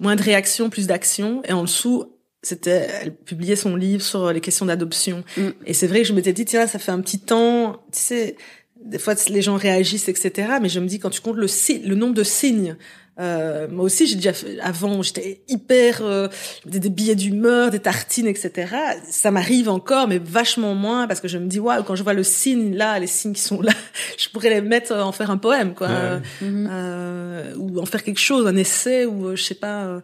moins 0.00 0.16
de 0.16 0.22
réactions, 0.22 0.70
plus 0.70 0.86
d'action 0.86 1.42
et 1.44 1.52
en 1.52 1.62
dessous 1.62 2.12
c'était 2.42 2.88
elle 3.02 3.14
publiait 3.14 3.56
son 3.56 3.74
livre 3.74 4.02
sur 4.02 4.32
les 4.32 4.40
questions 4.40 4.66
d'adoption 4.66 5.24
mm. 5.36 5.48
et 5.66 5.74
c'est 5.74 5.86
vrai 5.86 6.02
que 6.02 6.08
je 6.08 6.12
m'étais 6.12 6.32
dit 6.32 6.44
tiens 6.44 6.66
ça 6.66 6.78
fait 6.78 6.92
un 6.92 7.00
petit 7.00 7.18
temps 7.18 7.82
tu 7.92 7.98
sais 7.98 8.36
des 8.80 8.98
fois 8.98 9.14
les 9.28 9.42
gens 9.42 9.56
réagissent 9.56 10.08
etc 10.08 10.52
mais 10.62 10.68
je 10.68 10.78
me 10.78 10.86
dis 10.86 11.00
quand 11.00 11.10
tu 11.10 11.20
comptes 11.20 11.36
le 11.36 11.48
le 11.86 11.94
nombre 11.96 12.14
de 12.14 12.22
signes 12.22 12.76
euh, 13.20 13.66
moi 13.68 13.84
aussi, 13.84 14.06
j'ai 14.06 14.14
déjà 14.14 14.32
fait, 14.32 14.60
avant, 14.60 15.02
j'étais 15.02 15.40
hyper, 15.48 16.02
euh, 16.02 16.28
des, 16.66 16.88
billets 16.88 17.16
d'humeur, 17.16 17.70
des 17.70 17.80
tartines, 17.80 18.28
etc. 18.28 18.74
Ça 19.10 19.30
m'arrive 19.30 19.68
encore, 19.68 20.06
mais 20.06 20.18
vachement 20.18 20.74
moins 20.74 21.08
parce 21.08 21.20
que 21.20 21.26
je 21.26 21.38
me 21.38 21.46
dis, 21.46 21.58
waouh, 21.58 21.82
quand 21.82 21.96
je 21.96 22.04
vois 22.04 22.14
le 22.14 22.22
signe 22.22 22.76
là, 22.76 22.98
les 22.98 23.08
signes 23.08 23.32
qui 23.32 23.40
sont 23.40 23.60
là, 23.60 23.72
je 24.18 24.28
pourrais 24.28 24.50
les 24.50 24.60
mettre, 24.60 24.94
en 24.94 25.10
faire 25.12 25.30
un 25.30 25.36
poème, 25.36 25.74
quoi, 25.74 25.88
euh, 26.42 27.54
ou 27.56 27.80
en 27.80 27.86
faire 27.86 28.04
quelque 28.04 28.20
chose, 28.20 28.46
un 28.46 28.56
essai, 28.56 29.04
ou 29.04 29.34
je 29.34 29.42
sais 29.42 29.54
pas, 29.54 30.00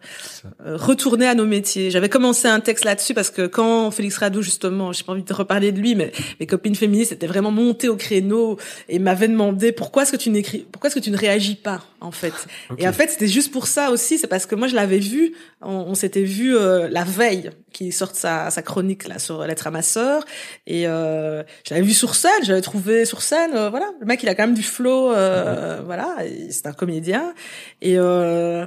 retourner 0.63 1.27
à 1.27 1.35
nos 1.35 1.45
métiers. 1.45 1.91
J'avais 1.91 2.09
commencé 2.09 2.47
un 2.47 2.59
texte 2.59 2.83
là-dessus 2.83 3.13
parce 3.13 3.29
que 3.29 3.47
quand 3.47 3.91
Félix 3.91 4.17
Radou, 4.17 4.41
justement, 4.41 4.91
j'ai 4.91 5.03
pas 5.03 5.13
envie 5.13 5.23
de 5.23 5.33
reparler 5.33 5.71
de 5.71 5.79
lui, 5.79 5.95
mais 5.95 6.11
mes 6.39 6.47
copines 6.47 6.75
féministes 6.75 7.13
étaient 7.13 7.27
vraiment 7.27 7.51
montées 7.51 7.87
au 7.87 7.95
créneau 7.95 8.57
et 8.89 8.99
m'avaient 8.99 9.27
demandé 9.27 9.71
pourquoi 9.71 10.03
est-ce 10.03 10.11
que 10.11 10.17
tu 10.17 10.29
n'écris, 10.29 10.65
pourquoi 10.71 10.89
est-ce 10.89 10.95
que 10.95 11.03
tu 11.03 11.11
ne 11.11 11.17
réagis 11.17 11.55
pas, 11.55 11.81
en 12.05 12.11
fait. 12.11 12.33
Et 12.77 12.87
en 12.87 12.93
fait, 12.93 13.09
c'était 13.09 13.27
juste 13.27 13.51
pour 13.51 13.67
ça 13.67 13.91
aussi. 13.91 14.17
C'est 14.17 14.27
parce 14.27 14.45
que 14.45 14.55
moi, 14.55 14.67
je 14.67 14.75
l'avais 14.75 14.99
vu. 14.99 15.33
On, 15.61 15.95
s'était 15.95 16.23
vu 16.23 16.55
euh, 16.55 16.87
la 16.89 17.03
veille 17.03 17.49
qui 17.73 17.91
sort 17.91 18.15
sa, 18.15 18.49
sa 18.51 18.61
chronique 18.61 19.07
là 19.07 19.19
sur 19.19 19.45
Lettre 19.45 19.67
à 19.67 19.71
ma 19.71 19.81
sœur. 19.81 20.23
Et 20.67 20.87
euh, 20.87 21.43
je 21.67 21.73
l'avais 21.73 21.85
vu 21.85 21.93
sur 21.93 22.15
scène. 22.15 22.43
J'avais 22.43 22.61
trouvé 22.61 23.05
sur 23.05 23.21
scène. 23.21 23.51
Euh, 23.55 23.69
voilà, 23.69 23.91
le 23.99 24.05
mec, 24.05 24.21
il 24.23 24.29
a 24.29 24.35
quand 24.35 24.43
même 24.43 24.55
du 24.55 24.63
flow. 24.63 25.13
Euh, 25.13 25.81
voilà, 25.83 26.17
c'est 26.49 26.67
un 26.67 26.73
comédien. 26.73 27.33
Et 27.81 27.97
euh, 27.97 28.65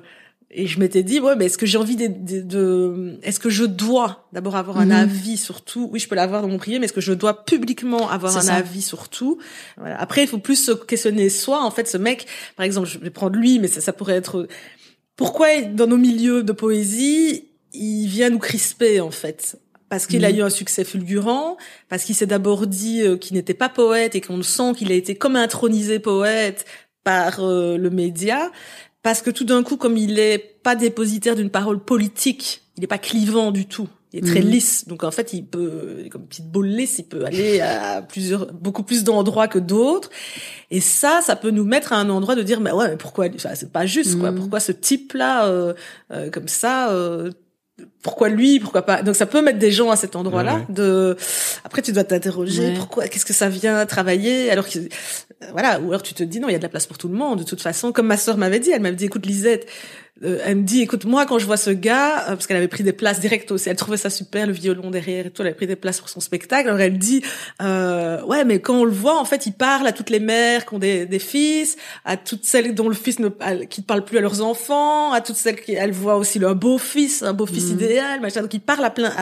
et 0.51 0.66
je 0.66 0.80
m'étais 0.80 1.03
dit 1.03 1.20
ouais 1.20 1.36
mais 1.36 1.46
est-ce 1.46 1.59
que 1.59 1.66
j'ai 1.66 1.78
envie 1.78 1.96
de, 1.96 2.09
de, 2.42 3.18
est-ce 3.22 3.38
que 3.38 3.51
je 3.51 3.64
dois 3.64 4.28
d'abord 4.32 4.57
avoir 4.57 4.78
un 4.78 4.86
mhm. 4.86 4.92
avis 4.92 5.36
sur 5.36 5.62
tout? 5.62 5.88
Oui 5.92 6.01
je 6.01 6.09
peux 6.09 6.14
l'avoir 6.14 6.42
dans 6.42 6.49
mon 6.49 6.59
privé 6.59 6.78
mais 6.78 6.86
est-ce 6.86 6.92
que 6.92 7.01
je 7.01 7.12
dois 7.12 7.44
publiquement 7.44 8.09
avoir 8.11 8.36
un 8.36 8.49
avis 8.49 8.82
sur 8.82 9.09
tout? 9.09 9.38
Voilà. 9.76 10.01
après 10.01 10.22
il 10.22 10.28
faut 10.28 10.38
plus 10.38 10.57
se 10.57 10.72
questionner 10.72 11.28
soi 11.28 11.62
en 11.62 11.70
fait 11.70 11.86
ce 11.88 11.99
mec 11.99 12.26
par 12.57 12.64
exemple 12.64 12.88
je 12.88 12.99
vais 12.99 13.11
prendre 13.11 13.36
lui 13.36 13.59
mais 13.59 13.68
ça, 13.68 13.80
ça 13.80 13.92
pourrait 13.92 14.16
être 14.16 14.49
pourquoi 15.16 15.61
dans 15.62 15.86
nos 15.88 15.99
milieux 15.99 16.42
de 16.42 16.53
poésie 16.53 17.49
il 17.72 18.07
vient 18.07 18.30
nous 18.30 18.38
crisper 18.38 19.01
en 19.01 19.11
fait? 19.11 19.59
Parce 19.88 20.07
qu'il 20.07 20.24
a 20.24 20.30
mhm. 20.30 20.38
eu 20.38 20.42
un 20.42 20.51
succès 20.51 20.84
fulgurant, 20.84 21.57
parce 21.88 22.05
qu'il 22.05 22.14
s'est 22.14 22.26
d'abord 22.26 22.66
dit 22.66 23.03
euh, 23.03 23.16
qu'il 23.16 23.36
n'était 23.36 23.55
pas 23.55 23.68
poète 23.68 24.14
et 24.14 24.20
qu'on 24.20 24.42
sent 24.42 24.74
qu'il 24.76 24.92
a 24.92 24.94
été 24.94 25.14
comme 25.14 25.34
intronisé 25.34 25.99
poète 25.99 26.66
par 27.05 27.40
euh, 27.40 27.78
le 27.78 27.88
média, 27.88 28.51
parce 29.09 29.22
que 29.22 29.30
tout 29.30 29.44
d'un 29.44 29.62
coup, 29.62 29.78
comme 29.78 29.96
il 29.96 30.18
est 30.18 30.36
pas 30.62 30.76
dépositaire 30.76 31.34
d'une 31.34 31.48
parole 31.48 31.82
politique, 31.82 32.61
il 32.76 32.84
est 32.84 32.86
pas 32.86 32.98
clivant 32.98 33.52
du 33.52 33.64
tout. 33.64 33.88
Il 34.12 34.18
est 34.18 34.22
très 34.30 34.42
mhm. 34.42 34.50
lisse, 34.50 34.86
donc 34.86 35.02
en 35.02 35.11
fait, 35.11 35.32
il 35.32 35.46
peut, 35.46 36.04
comme 36.11 36.20
une 36.20 36.28
petite 36.28 36.50
boule 36.50 36.66
lisse, 36.66 36.98
il 36.98 37.04
peut 37.04 37.24
aller 37.24 37.62
à 37.62 38.02
plusieurs, 38.02 38.52
beaucoup 38.52 38.82
plus 38.82 39.04
d'endroits 39.04 39.48
que 39.48 39.59
d'autres. 39.59 40.11
Et 40.70 40.82
ça, 40.82 41.20
ça 41.22 41.36
peut 41.36 41.48
nous 41.48 41.64
mettre 41.64 41.94
à 41.94 41.96
un 41.96 42.11
endroit 42.11 42.34
de 42.34 42.42
dire, 42.42 42.61
mais 42.61 42.70
ouais, 42.70 42.90
mais 42.90 42.96
pourquoi, 42.98 43.28
c'est 43.38 43.72
pas 43.72 43.86
juste, 43.86 44.18
quoi. 44.18 44.30
Mhm. 44.30 44.40
Pourquoi 44.40 44.61
ce 44.61 44.72
type-là, 44.72 45.46
euh, 45.46 45.72
euh, 46.12 46.28
comme 46.28 46.48
ça, 46.48 46.90
euh, 46.90 47.30
pourquoi 48.03 48.29
lui, 48.29 48.61
pourquoi 48.61 48.83
pas. 48.83 49.03
Donc 49.03 49.16
ça 49.16 49.26
peut 49.26 49.43
mettre 49.43 49.59
des 49.59 49.70
gens 49.70 49.91
à 49.91 49.97
cet 49.97 50.16
endroit-là. 50.16 50.62
De 50.68 51.16
après 51.64 51.83
tu 51.83 51.93
dois 51.93 52.05
t'interroger 52.05 52.74
pourquoi, 52.74 53.09
qu'est-ce 53.09 53.26
que 53.26 53.33
ça 53.33 53.49
vient 53.49 53.85
travailler 53.87 54.51
alors 54.51 54.68
que 54.68 54.79
voilà. 55.53 55.81
Ou 55.81 55.89
alors 55.89 56.03
tu 56.03 56.14
te 56.14 56.22
dis 56.22 56.41
non 56.41 56.49
il 56.49 56.53
y 56.53 56.55
a 56.55 56.59
de 56.59 56.62
la 56.62 56.68
place 56.68 56.87
pour 56.87 56.99
tout 56.99 57.09
le 57.09 57.14
monde 57.14 57.41
de 57.41 57.45
toute 57.45 57.61
façon. 57.61 57.93
Comme 57.93 58.07
ma 58.07 58.16
sœur 58.16 58.37
m'avait 58.37 58.61
dit 58.61 58.70
elle 58.70 58.83
m'avait 58.83 58.97
dit 58.97 59.07
écoute 59.07 59.26
Lisette 59.26 59.68
euh, 60.25 60.41
elle 60.45 60.57
me 60.57 60.62
dit 60.62 60.83
écoute 60.83 61.05
moi 61.05 61.27
quand 61.27 61.39
je 61.39 61.47
vois 61.47 61.57
ce 61.57 61.71
gars 61.71 62.23
euh, 62.23 62.27
parce 62.31 62.49
qu'elle 62.49 62.57
avait 62.57 62.66
pris 62.66 62.83
des 62.83 62.93
places 62.93 63.21
direct 63.21 63.53
aussi 63.53 63.69
elle 63.69 63.77
trouvait 63.77 63.97
ça 63.97 64.11
super 64.11 64.49
le 64.49 64.53
violon 64.53 64.91
derrière 64.91 65.27
et 65.27 65.31
tout 65.31 65.43
elle 65.43 65.49
avait 65.49 65.57
pris 65.57 65.69
des 65.69 65.77
places 65.77 66.01
pour 66.01 66.09
son 66.09 66.19
spectacle 66.19 66.66
alors 66.66 66.81
elle 66.81 66.95
me 66.95 66.99
dit 66.99 67.23
euh, 67.62 68.21
ouais 68.25 68.45
mais 68.45 68.61
quand 68.61 68.75
on 68.75 68.85
le 68.85 68.91
voit 68.91 69.21
en 69.21 69.25
fait 69.25 69.47
il 69.47 69.53
parle 69.53 69.87
à 69.87 69.93
toutes 69.93 70.11
les 70.11 70.19
mères 70.19 70.66
qui 70.66 70.75
ont 70.75 70.81
des, 70.81 71.07
des 71.07 71.21
fils 71.21 71.77
à 72.05 72.16
toutes 72.16 72.45
celles 72.45 72.75
dont 72.75 72.89
le 72.89 72.97
fils 72.97 73.21
ne 73.21 73.29
qui 73.64 73.83
ne 73.83 73.87
parle 73.87 74.05
plus 74.05 74.19
à 74.19 74.21
leurs 74.21 74.43
enfants 74.43 75.12
à 75.12 75.21
toutes 75.21 75.37
celles 75.37 75.61
qui 75.61 75.75
elle 75.75 75.93
voit 75.93 76.16
aussi 76.16 76.41
le 76.41 76.53
beau 76.53 76.79
fils 76.79 77.23
un 77.23 77.33
beau 77.33 77.47
fils 77.47 77.66
mhm. 77.66 77.75
idéal 77.75 78.21
machin 78.21 78.43
donc 78.43 78.53
il 78.53 78.61
parle 78.61 78.85
à 78.85 78.91
plein 78.91 79.12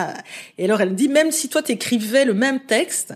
et 0.57 0.65
alors 0.65 0.81
elle 0.81 0.89
me 0.89 0.95
dit 0.95 1.09
même 1.09 1.31
si 1.31 1.47
toi 1.47 1.61
t'écrivais 1.61 2.25
le 2.25 2.33
même 2.33 2.59
texte 2.61 3.13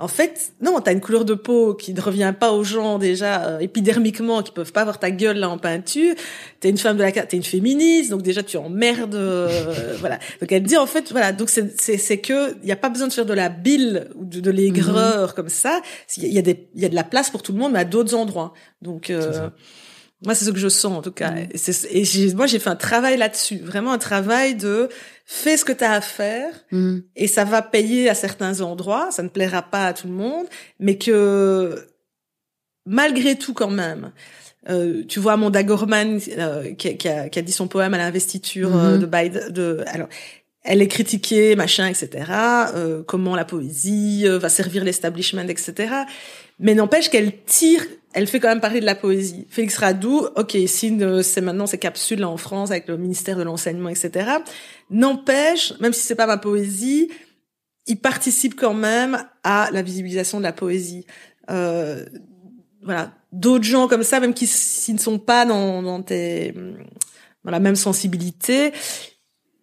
en 0.00 0.08
fait, 0.08 0.52
non, 0.60 0.80
t'as 0.80 0.92
une 0.92 1.00
couleur 1.00 1.24
de 1.24 1.34
peau 1.34 1.74
qui 1.74 1.94
ne 1.94 2.00
revient 2.00 2.34
pas 2.38 2.50
aux 2.50 2.64
gens 2.64 2.98
déjà 2.98 3.44
euh, 3.44 3.58
épidermiquement, 3.60 4.42
qui 4.42 4.50
peuvent 4.50 4.72
pas 4.72 4.80
avoir 4.80 4.98
ta 4.98 5.12
gueule 5.12 5.38
là 5.38 5.48
en 5.48 5.56
peinture. 5.56 6.14
T'es 6.58 6.68
une 6.68 6.78
femme 6.78 6.96
de 6.96 7.02
la 7.02 7.12
t'es 7.12 7.36
une 7.36 7.44
féministe, 7.44 8.10
donc 8.10 8.22
déjà 8.22 8.42
tu 8.42 8.56
emmerdes, 8.56 9.14
euh, 9.14 9.94
voilà. 10.00 10.18
Donc 10.40 10.50
elle 10.50 10.64
dit 10.64 10.76
en 10.76 10.86
fait, 10.86 11.12
voilà, 11.12 11.30
donc 11.30 11.48
c'est 11.48 11.80
c'est 11.80 11.96
c'est 11.96 12.18
que 12.18 12.56
il 12.62 12.68
y 12.68 12.72
a 12.72 12.76
pas 12.76 12.88
besoin 12.88 13.06
de 13.06 13.12
faire 13.12 13.26
de 13.26 13.34
la 13.34 13.48
bile 13.48 14.08
ou 14.16 14.24
de, 14.24 14.40
de 14.40 14.50
l'aigreur 14.50 15.28
mhm. 15.28 15.34
comme 15.34 15.48
ça. 15.48 15.80
Il 16.16 16.32
y 16.32 16.38
a 16.38 16.42
des 16.42 16.68
il 16.74 16.82
y 16.82 16.86
a 16.86 16.88
de 16.88 16.96
la 16.96 17.04
place 17.04 17.30
pour 17.30 17.42
tout 17.42 17.52
le 17.52 17.58
monde, 17.58 17.72
mais 17.72 17.80
à 17.80 17.84
d'autres 17.84 18.16
endroits. 18.16 18.52
Donc 18.82 19.10
euh, 19.10 19.48
moi, 20.24 20.34
c'est 20.34 20.44
ce 20.44 20.50
que 20.50 20.58
je 20.58 20.68
sens 20.68 20.96
en 20.96 21.02
tout 21.02 21.12
cas. 21.12 21.30
Mm. 21.30 21.48
Et, 21.90 22.34
moi, 22.34 22.46
j'ai 22.46 22.58
fait 22.58 22.70
un 22.70 22.76
travail 22.76 23.16
là-dessus, 23.16 23.58
vraiment 23.58 23.92
un 23.92 23.98
travail 23.98 24.54
de 24.54 24.88
fais 25.26 25.56
ce 25.56 25.64
que 25.64 25.72
tu 25.72 25.84
as 25.84 25.92
à 25.92 26.00
faire 26.00 26.52
mm. 26.70 26.98
et 27.16 27.26
ça 27.26 27.44
va 27.44 27.62
payer 27.62 28.08
à 28.08 28.14
certains 28.14 28.60
endroits, 28.60 29.08
ça 29.10 29.22
ne 29.22 29.28
plaira 29.28 29.62
pas 29.62 29.86
à 29.86 29.92
tout 29.92 30.06
le 30.06 30.14
monde, 30.14 30.46
mais 30.78 30.98
que 30.98 31.86
malgré 32.86 33.36
tout 33.36 33.54
quand 33.54 33.70
même, 33.70 34.12
euh, 34.68 35.02
tu 35.06 35.20
vois 35.20 35.34
Amanda 35.34 35.62
Gorman 35.62 36.18
euh, 36.38 36.74
qui, 36.74 36.96
qui, 36.96 37.08
a, 37.08 37.28
qui, 37.28 37.38
a, 37.38 37.42
dit 37.42 37.52
son 37.52 37.68
poème 37.68 37.94
à 37.94 37.98
l'investiture 37.98 38.74
euh, 38.74 38.96
mm-hmm. 38.96 39.00
de 39.00 39.06
Biden. 39.06 39.48
De, 39.50 39.84
alors, 39.88 40.08
elle 40.62 40.80
est 40.80 40.88
critiquée, 40.88 41.56
machin, 41.56 41.86
etc. 41.86 42.24
Euh, 42.74 43.02
comment 43.02 43.36
la 43.36 43.44
poésie 43.44 44.26
va 44.26 44.48
servir 44.48 44.82
l'establishment, 44.82 45.46
etc. 45.48 45.92
Mais 46.58 46.74
n'empêche 46.74 47.10
qu'elle 47.10 47.42
tire 47.44 47.84
elle 48.14 48.28
fait 48.28 48.38
quand 48.38 48.48
même 48.48 48.60
parler 48.60 48.80
de 48.80 48.86
la 48.86 48.94
poésie. 48.94 49.44
Félix 49.50 49.76
Radou, 49.76 50.28
ok, 50.36 50.56
signe 50.66 51.22
c'est 51.22 51.40
maintenant 51.40 51.66
ses 51.66 51.78
capsules 51.78 52.24
en 52.24 52.36
France 52.36 52.70
avec 52.70 52.86
le 52.86 52.96
ministère 52.96 53.36
de 53.36 53.42
l'enseignement, 53.42 53.88
etc. 53.88 54.30
N'empêche, 54.88 55.74
même 55.80 55.92
si 55.92 56.02
c'est 56.02 56.14
pas 56.14 56.28
ma 56.28 56.38
poésie, 56.38 57.10
il 57.86 57.96
participe 57.96 58.54
quand 58.54 58.72
même 58.72 59.26
à 59.42 59.68
la 59.72 59.82
visibilisation 59.82 60.38
de 60.38 60.44
la 60.44 60.52
poésie. 60.52 61.06
Euh, 61.50 62.04
voilà, 62.82 63.12
d'autres 63.32 63.64
gens 63.64 63.88
comme 63.88 64.04
ça, 64.04 64.20
même 64.20 64.32
qui 64.32 64.46
s'ils 64.46 64.94
ne 64.94 65.00
sont 65.00 65.18
pas 65.18 65.44
dans, 65.44 65.82
dans, 65.82 66.02
tes, 66.02 66.52
dans 66.52 67.50
la 67.50 67.60
même 67.60 67.76
sensibilité, 67.76 68.72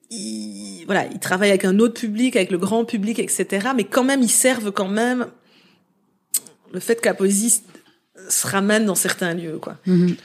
ils, 0.10 0.84
voilà, 0.86 1.06
ils 1.06 1.20
travaillent 1.20 1.52
avec 1.52 1.64
un 1.64 1.80
autre 1.80 2.00
public, 2.00 2.36
avec 2.36 2.52
le 2.52 2.58
grand 2.58 2.84
public, 2.84 3.18
etc. 3.18 3.70
Mais 3.76 3.86
quand 3.86 4.04
même, 4.04 4.22
ils 4.22 4.30
servent 4.30 4.72
quand 4.72 4.90
même 4.90 5.28
le 6.74 6.80
fait 6.80 7.02
que 7.02 7.06
la 7.06 7.14
poésie 7.14 7.64
se 8.30 8.48
ramène 8.48 8.86
dans 8.86 8.96
certains 8.96 9.34
lieux, 9.34 9.58
quoi. 9.60 9.78
Mhm. 9.86 10.16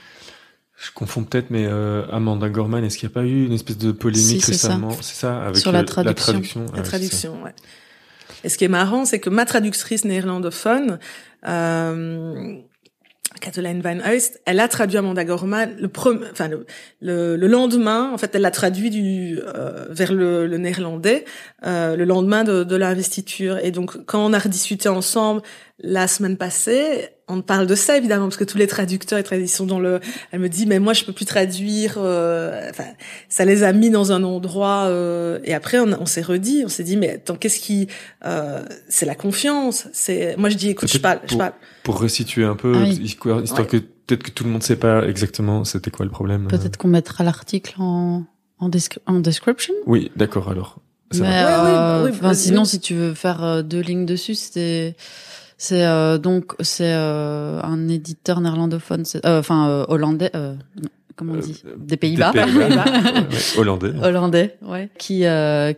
Je 0.78 0.90
confonds 0.92 1.24
peut-être, 1.24 1.50
mais 1.50 1.64
euh, 1.66 2.06
Amanda 2.12 2.50
Gorman, 2.50 2.84
est-ce 2.84 2.98
qu'il 2.98 3.08
n'y 3.08 3.12
a 3.12 3.14
pas 3.14 3.24
eu 3.24 3.46
une 3.46 3.52
espèce 3.52 3.78
de 3.78 3.92
polémique 3.92 4.44
récemment? 4.44 4.90
C'est 5.00 5.14
ça, 5.14 5.42
avec 5.44 5.56
Sur 5.56 5.72
la 5.72 5.84
traduction. 5.84 6.66
La 6.74 6.82
traduction, 6.82 7.42
ouais. 7.42 7.54
Et 8.44 8.50
ce 8.50 8.58
qui 8.58 8.64
est 8.64 8.68
marrant, 8.68 9.06
c'est 9.06 9.18
que 9.18 9.30
ma 9.30 9.46
traductrice 9.46 10.04
néerlandophone, 10.04 10.98
euh, 11.48 12.58
Kathleen 13.40 13.80
Van 13.80 13.98
Heust, 14.00 14.40
elle 14.46 14.60
a 14.60 14.68
traduit 14.68 14.98
Amanda 14.98 15.24
Gorman 15.24 15.74
le, 15.78 15.90
enfin, 16.32 16.48
le, 16.48 17.36
le, 17.36 17.46
lendemain. 17.46 18.10
En 18.12 18.18
fait, 18.18 18.34
elle 18.34 18.42
l'a 18.42 18.50
traduit 18.50 18.90
du 18.90 19.40
euh, 19.42 19.86
vers 19.90 20.12
le, 20.12 20.46
le 20.46 20.58
néerlandais 20.58 21.24
euh, 21.64 21.96
le 21.96 22.04
lendemain 22.04 22.44
de, 22.44 22.64
de 22.64 22.76
l'investiture. 22.76 23.58
Et 23.58 23.70
donc, 23.70 24.04
quand 24.06 24.24
on 24.24 24.32
a 24.32 24.38
rediscuté 24.38 24.88
ensemble 24.88 25.42
la 25.78 26.08
semaine 26.08 26.36
passée, 26.36 27.10
on 27.28 27.42
parle 27.42 27.66
de 27.66 27.74
ça 27.74 27.96
évidemment 27.96 28.26
parce 28.26 28.36
que 28.36 28.44
tous 28.44 28.58
les 28.58 28.66
traducteurs 28.66 29.20
ils 29.32 29.48
sont 29.48 29.66
dans 29.66 29.80
le 29.80 30.00
elle 30.30 30.40
me 30.40 30.48
dit 30.48 30.66
mais 30.66 30.78
moi 30.78 30.92
je 30.92 31.04
peux 31.04 31.12
plus 31.12 31.24
traduire 31.24 31.94
euh, 31.98 32.70
enfin 32.70 32.84
ça 33.28 33.44
les 33.44 33.64
a 33.64 33.72
mis 33.72 33.90
dans 33.90 34.12
un 34.12 34.22
endroit 34.22 34.84
euh, 34.86 35.40
et 35.44 35.52
après 35.52 35.78
on, 35.80 36.06
s'est 36.06 36.22
redit 36.22 36.62
on 36.64 36.68
s'est 36.68 36.84
dit 36.84 36.96
mais 36.96 37.14
attends 37.14 37.34
qu'est-ce 37.34 37.58
qui 37.58 37.88
euh, 38.24 38.62
c'est 38.88 39.06
la 39.06 39.16
confiance 39.16 39.88
c'est 39.92 40.36
moi 40.36 40.50
je 40.50 40.56
dis 40.56 40.70
écoute 40.70 40.90
je 40.90 40.98
parle 40.98 41.20
pour, 41.20 41.30
je 41.30 41.36
parle. 41.36 41.52
pour 41.82 41.98
resituer 41.98 42.44
un 42.44 42.56
peu 42.56 42.74
ah 42.76 42.86
histoire, 42.86 43.42
que 43.66 43.78
peut-être 43.78 44.22
que 44.22 44.30
tout 44.30 44.44
le 44.44 44.50
monde 44.50 44.62
sait 44.62 44.76
pas 44.76 45.06
exactement 45.06 45.64
c'était 45.64 45.90
quoi 45.90 46.04
le 46.04 46.12
problème 46.12 46.46
peut-être 46.46 46.76
qu'on 46.76 46.88
mettra 46.88 47.24
l'article 47.24 47.74
en 47.78 48.24
en, 48.58 48.70
en 49.06 49.20
description. 49.20 49.74
Oui 49.86 50.10
d'accord 50.16 50.48
alors. 50.48 50.78
Mais, 51.14 51.44
oui, 52.02 52.10
oui, 52.20 52.34
sinon 52.34 52.64
si 52.64 52.80
tu 52.80 52.94
veux 52.94 53.14
faire 53.14 53.62
deux 53.62 53.80
lignes 53.80 54.06
dessus 54.06 54.34
c'était 54.34 54.96
c'est 55.58 55.84
euh, 55.84 56.18
donc 56.18 56.52
c'est 56.60 56.92
euh, 56.92 57.60
un 57.62 57.88
éditeur 57.88 58.40
néerlandophone, 58.40 59.04
euh, 59.24 59.38
enfin 59.38 59.84
hollandais. 59.88 60.30
Comment 61.16 61.32
on 61.32 61.38
dit? 61.38 61.62
Des 61.78 61.96
Pays-Bas. 61.96 62.32
hollandais. 63.56 63.92
Hollandais, 64.02 64.58
ouais. 64.62 64.90
Qui 64.98 65.24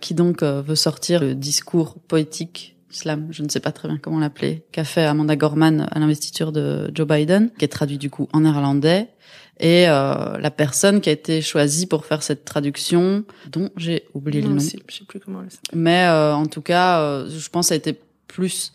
qui 0.00 0.14
donc 0.14 0.42
veut 0.42 0.74
sortir 0.74 1.20
le 1.20 1.34
discours 1.34 1.94
poétique 2.08 2.74
slam, 2.90 3.28
je 3.30 3.42
ne 3.42 3.48
sais 3.50 3.60
pas 3.60 3.70
très 3.70 3.86
bien 3.86 3.98
comment 3.98 4.18
l'appeler, 4.18 4.64
qu'a 4.72 4.82
fait 4.82 5.04
Amanda 5.04 5.36
Gorman 5.36 5.86
à 5.90 5.98
l'investiture 5.98 6.52
de 6.52 6.90
Joe 6.94 7.06
Biden, 7.06 7.50
qui 7.58 7.64
est 7.64 7.68
traduit 7.68 7.98
du 7.98 8.10
coup 8.10 8.28
en 8.32 8.40
néerlandais. 8.40 9.08
Et 9.60 9.84
la 9.86 10.50
personne 10.50 11.00
qui 11.00 11.08
a 11.08 11.12
été 11.12 11.40
choisie 11.40 11.86
pour 11.86 12.04
faire 12.04 12.24
cette 12.24 12.44
traduction, 12.44 13.24
dont 13.48 13.70
j'ai 13.76 14.06
oublié 14.14 14.42
le 14.42 14.48
nom. 14.48 14.58
Je 14.58 14.64
sais 14.64 15.04
plus 15.06 15.20
comment 15.20 15.42
elle 15.42 15.78
Mais 15.78 16.08
en 16.08 16.46
tout 16.46 16.62
cas, 16.62 17.24
je 17.28 17.48
pense 17.48 17.66
que 17.66 17.68
ça 17.68 17.74
a 17.74 17.76
été 17.76 17.96
plus 18.26 18.72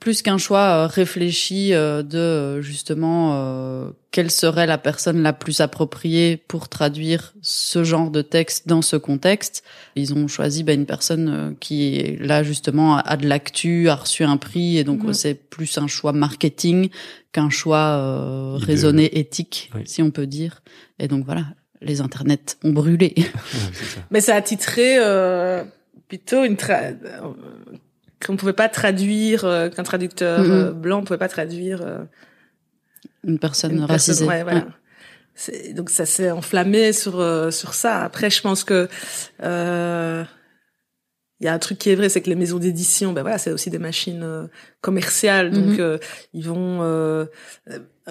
plus 0.00 0.22
qu'un 0.22 0.38
choix 0.38 0.60
euh, 0.60 0.86
réfléchi 0.86 1.74
euh, 1.74 2.02
de 2.02 2.18
euh, 2.18 2.62
justement 2.62 3.88
quelle 4.10 4.30
serait 4.30 4.66
la 4.66 4.78
personne 4.78 5.22
la 5.22 5.32
plus 5.32 5.60
appropriée 5.60 6.36
pour 6.36 6.68
traduire 6.68 7.34
ce 7.42 7.84
genre 7.84 8.10
de 8.10 8.22
texte 8.22 8.66
dans 8.66 8.82
ce 8.82 8.96
contexte. 8.96 9.62
Ils 9.96 10.14
ont 10.14 10.28
choisi 10.28 10.62
bah, 10.62 10.72
une 10.72 10.86
personne 10.86 11.56
qui 11.60 12.16
là 12.18 12.42
justement 12.42 12.96
a 12.96 13.16
de 13.16 13.28
l'actu, 13.28 13.88
a 13.88 13.96
reçu 13.96 14.24
un 14.24 14.36
prix 14.36 14.78
et 14.78 14.84
donc 14.84 15.02
c'est 15.12 15.34
plus 15.34 15.78
un 15.78 15.86
choix 15.86 16.12
marketing 16.12 16.88
qu'un 17.32 17.50
choix 17.50 18.56
raisonné 18.58 19.18
éthique, 19.18 19.70
si 19.84 20.02
on 20.02 20.10
peut 20.10 20.26
dire. 20.26 20.62
Et 20.98 21.06
donc 21.08 21.24
voilà, 21.24 21.44
les 21.82 22.00
internets 22.00 22.56
ont 22.64 22.72
brûlé. 22.72 23.14
Mais 24.10 24.20
ça 24.20 24.36
a 24.36 24.42
titré 24.42 24.98
plutôt 26.08 26.44
une 26.44 26.56
qu'on 28.24 28.36
pouvait 28.36 28.52
pas 28.52 28.68
traduire, 28.68 29.44
euh, 29.44 29.68
qu'un 29.68 29.82
traducteur 29.82 30.42
mm-hmm. 30.42 30.50
euh, 30.50 30.72
blanc 30.72 31.02
pouvait 31.02 31.18
pas 31.18 31.28
traduire 31.28 31.82
euh, 31.82 31.98
une 33.24 33.38
personne 33.38 33.80
racisée. 33.84 34.26
ouais, 34.26 34.42
voilà. 34.42 34.66
Donc 35.74 35.88
ça 35.90 36.04
s'est 36.04 36.32
enflammé 36.32 36.92
sur 36.92 37.24
sur 37.52 37.74
ça. 37.74 38.02
Après, 38.02 38.28
je 38.28 38.42
pense 38.42 38.64
que 38.64 38.88
il 41.40 41.44
y 41.44 41.48
a 41.48 41.52
un 41.52 41.58
truc 41.60 41.78
qui 41.78 41.90
est 41.90 41.94
vrai, 41.94 42.08
c'est 42.08 42.20
que 42.20 42.28
les 42.28 42.34
maisons 42.34 42.58
d'édition, 42.58 43.12
ben 43.12 43.22
voilà, 43.22 43.38
c'est 43.38 43.52
aussi 43.52 43.70
des 43.70 43.78
machines 43.78 44.48
commerciales, 44.80 45.52
donc 45.52 45.78
mm-hmm. 45.78 46.00
ils 46.32 46.44
vont 46.44 47.28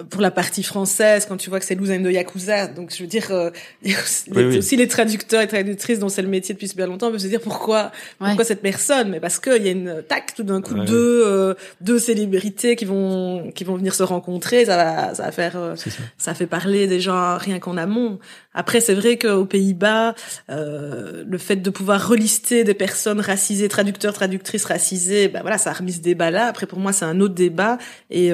pour 0.03 0.21
la 0.21 0.31
partie 0.31 0.63
française, 0.63 1.25
quand 1.27 1.37
tu 1.37 1.49
vois 1.49 1.59
que 1.59 1.65
c'est 1.65 1.75
Louzaine 1.75 2.03
de 2.03 2.11
Yakuza, 2.11 2.67
donc 2.67 2.93
je 2.95 3.01
veux 3.01 3.07
dire, 3.07 3.31
euh, 3.31 3.49
aussi 4.57 4.75
les 4.75 4.87
traducteurs 4.87 5.41
et 5.41 5.47
traductrices 5.47 5.99
dont 5.99 6.09
c'est 6.09 6.21
le 6.21 6.27
métier 6.27 6.53
depuis 6.53 6.71
bien 6.75 6.87
longtemps 6.87 7.09
peuvent 7.09 7.19
se 7.19 7.27
dire 7.27 7.41
pourquoi, 7.41 7.91
pourquoi 8.19 8.43
cette 8.43 8.61
personne, 8.61 9.09
mais 9.09 9.19
parce 9.19 9.39
qu'il 9.39 9.63
y 9.63 9.67
a 9.67 9.71
une 9.71 10.03
tac 10.07 10.35
tout 10.35 10.43
d'un 10.43 10.61
coup 10.61 10.75
deux 10.75 11.23
euh, 11.25 11.53
deux 11.81 11.99
célébrités 11.99 12.75
qui 12.75 12.85
vont 12.85 13.51
qui 13.55 13.63
vont 13.63 13.75
venir 13.75 13.95
se 13.95 14.03
rencontrer, 14.03 14.65
ça 14.65 14.77
va 14.77 15.15
ça 15.15 15.23
va 15.23 15.31
faire 15.31 15.57
euh, 15.57 15.75
ça. 16.17 16.33
fait 16.33 16.47
parler 16.47 16.87
des 16.87 16.99
gens 16.99 17.37
rien 17.37 17.59
qu'en 17.59 17.77
amont. 17.77 18.19
Après 18.53 18.81
c'est 18.81 18.95
vrai 18.95 19.17
qu'aux 19.17 19.45
Pays-Bas, 19.45 20.15
euh, 20.49 21.23
le 21.27 21.37
fait 21.37 21.57
de 21.57 21.69
pouvoir 21.69 22.07
relister 22.07 22.63
des 22.63 22.73
personnes 22.73 23.19
racisées, 23.19 23.67
traducteurs 23.67 24.13
traductrices 24.13 24.65
racisées, 24.65 25.27
ben 25.27 25.41
voilà 25.41 25.57
ça 25.57 25.71
a 25.71 25.73
remis 25.73 25.93
ce 25.93 26.01
débat 26.01 26.31
là. 26.31 26.47
Après 26.47 26.65
pour 26.67 26.79
moi 26.79 26.93
c'est 26.93 27.05
un 27.05 27.19
autre 27.19 27.35
débat 27.35 27.77
et 28.09 28.31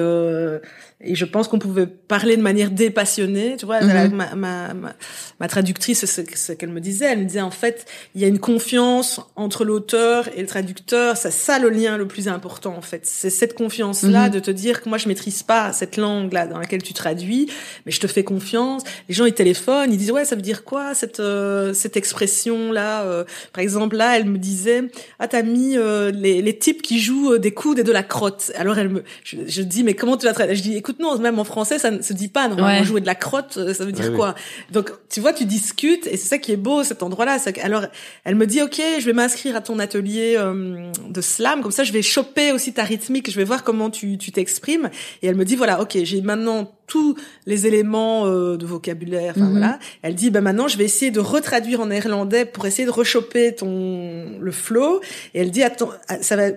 et 1.04 1.14
je 1.14 1.24
pense 1.24 1.48
qu'on 1.48 1.58
pouvait 1.58 1.86
parler 1.86 2.36
de 2.36 2.42
manière 2.42 2.70
dépassionnée. 2.70 3.56
Tu 3.58 3.66
vois, 3.66 3.80
mhm. 3.80 4.14
ma, 4.14 4.34
ma, 4.34 4.74
ma, 4.74 4.92
ma, 5.40 5.48
traductrice, 5.48 6.04
c'est 6.04 6.36
ce 6.36 6.52
qu'elle 6.52 6.70
me 6.70 6.80
disait. 6.80 7.06
Elle 7.06 7.20
me 7.20 7.24
disait 7.24 7.40
en 7.40 7.50
fait, 7.50 7.86
il 8.14 8.20
y 8.20 8.24
a 8.24 8.28
une 8.28 8.38
confiance 8.38 9.20
entre 9.36 9.64
l'auteur 9.64 10.28
et 10.36 10.40
le 10.40 10.46
traducteur. 10.46 11.16
C'est 11.16 11.30
ça 11.30 11.58
le 11.58 11.68
lien 11.68 11.96
le 11.96 12.06
plus 12.06 12.28
important 12.28 12.74
en 12.76 12.80
fait. 12.80 13.02
C'est 13.04 13.30
cette 13.30 13.54
confiance-là 13.54 14.26
mhm. 14.26 14.32
de 14.32 14.38
te 14.38 14.50
dire 14.50 14.82
que 14.82 14.88
moi 14.88 14.98
je 14.98 15.08
maîtrise 15.08 15.42
pas 15.42 15.72
cette 15.72 15.96
langue-là 15.96 16.46
dans 16.46 16.58
laquelle 16.58 16.82
tu 16.82 16.94
traduis, 16.94 17.50
mais 17.86 17.92
je 17.92 18.00
te 18.00 18.06
fais 18.06 18.24
confiance. 18.24 18.82
Les 19.08 19.14
gens 19.14 19.26
ils 19.26 19.34
téléphonent, 19.34 19.92
ils 19.92 19.98
disent 19.98 20.12
ouais 20.12 20.24
ça 20.24 20.36
veut 20.36 20.42
dire 20.42 20.64
quoi 20.64 20.94
cette 20.94 21.20
euh, 21.20 21.74
cette 21.74 21.96
expression-là. 21.96 23.04
Euh, 23.04 23.24
par 23.52 23.62
exemple 23.62 23.96
là, 23.96 24.16
elle 24.16 24.26
me 24.26 24.38
disait 24.38 24.84
ah 25.18 25.28
t'as 25.28 25.42
mis 25.42 25.76
euh, 25.76 26.10
les, 26.10 26.42
les 26.42 26.58
types 26.58 26.82
qui 26.82 27.00
jouent 27.00 27.38
des 27.38 27.52
coudes 27.52 27.78
et 27.78 27.84
de 27.84 27.92
la 27.92 28.02
crotte. 28.02 28.52
Alors 28.56 28.78
elle 28.78 28.88
me, 28.88 29.04
je, 29.22 29.36
je 29.46 29.62
dis 29.62 29.84
mais 29.84 29.94
comment 29.94 30.16
tu 30.16 30.26
la 30.26 30.32
traduis 30.32 30.56
Je 30.56 30.62
dis 30.62 30.76
écoute 30.76 30.93
non, 30.98 31.18
même 31.18 31.38
en 31.38 31.44
français, 31.44 31.78
ça 31.78 31.90
ne 31.90 32.02
se 32.02 32.12
dit 32.12 32.28
pas. 32.28 32.48
Normalement, 32.48 32.84
jouer 32.84 33.00
de 33.00 33.06
la 33.06 33.14
crotte, 33.14 33.56
euh, 33.56 33.74
ça 33.74 33.84
veut 33.84 33.92
dire 33.92 34.12
quoi 34.14 34.34
Donc, 34.72 34.90
tu 35.10 35.20
vois, 35.20 35.32
tu 35.32 35.44
discutes, 35.44 36.06
et 36.06 36.16
c'est 36.16 36.28
ça 36.28 36.38
qui 36.38 36.52
est 36.52 36.56
beau, 36.56 36.82
cet 36.82 37.02
endroit-là. 37.02 37.38
Alors, 37.62 37.86
elle 38.24 38.34
me 38.34 38.46
dit, 38.46 38.62
ok, 38.62 38.80
je 38.98 39.04
vais 39.04 39.12
m'inscrire 39.12 39.56
à 39.56 39.60
ton 39.60 39.78
atelier 39.78 40.34
euh, 40.36 40.90
de 41.08 41.20
slam, 41.20 41.62
comme 41.62 41.72
ça, 41.72 41.84
je 41.84 41.92
vais 41.92 42.02
choper 42.02 42.52
aussi 42.52 42.72
ta 42.72 42.84
rythmique, 42.84 43.30
je 43.30 43.36
vais 43.36 43.44
voir 43.44 43.64
comment 43.64 43.90
tu 43.90 44.18
t'exprimes. 44.18 44.90
Et 45.22 45.26
elle 45.26 45.36
me 45.36 45.44
dit, 45.44 45.56
voilà, 45.56 45.80
ok, 45.80 45.98
j'ai 46.02 46.20
maintenant 46.20 46.70
tous 46.86 47.16
les 47.46 47.66
éléments 47.66 48.26
euh, 48.26 48.56
de 48.56 48.66
vocabulaire. 48.66 49.34
Enfin, 49.36 49.46
mhm. 49.46 49.52
voilà. 49.52 49.78
Elle 50.02 50.14
dit, 50.14 50.30
ben 50.30 50.40
maintenant, 50.40 50.68
je 50.68 50.76
vais 50.76 50.84
essayer 50.84 51.10
de 51.10 51.20
retraduire 51.20 51.80
en 51.80 51.86
néerlandais 51.86 52.44
pour 52.44 52.66
essayer 52.66 52.86
de 52.86 52.92
rechoper 52.92 53.54
ton 53.54 54.38
le 54.38 54.52
flow. 54.52 55.00
Et 55.34 55.40
elle 55.40 55.50
dit, 55.50 55.62
attends, 55.62 55.90
ça 56.20 56.36
va 56.36 56.50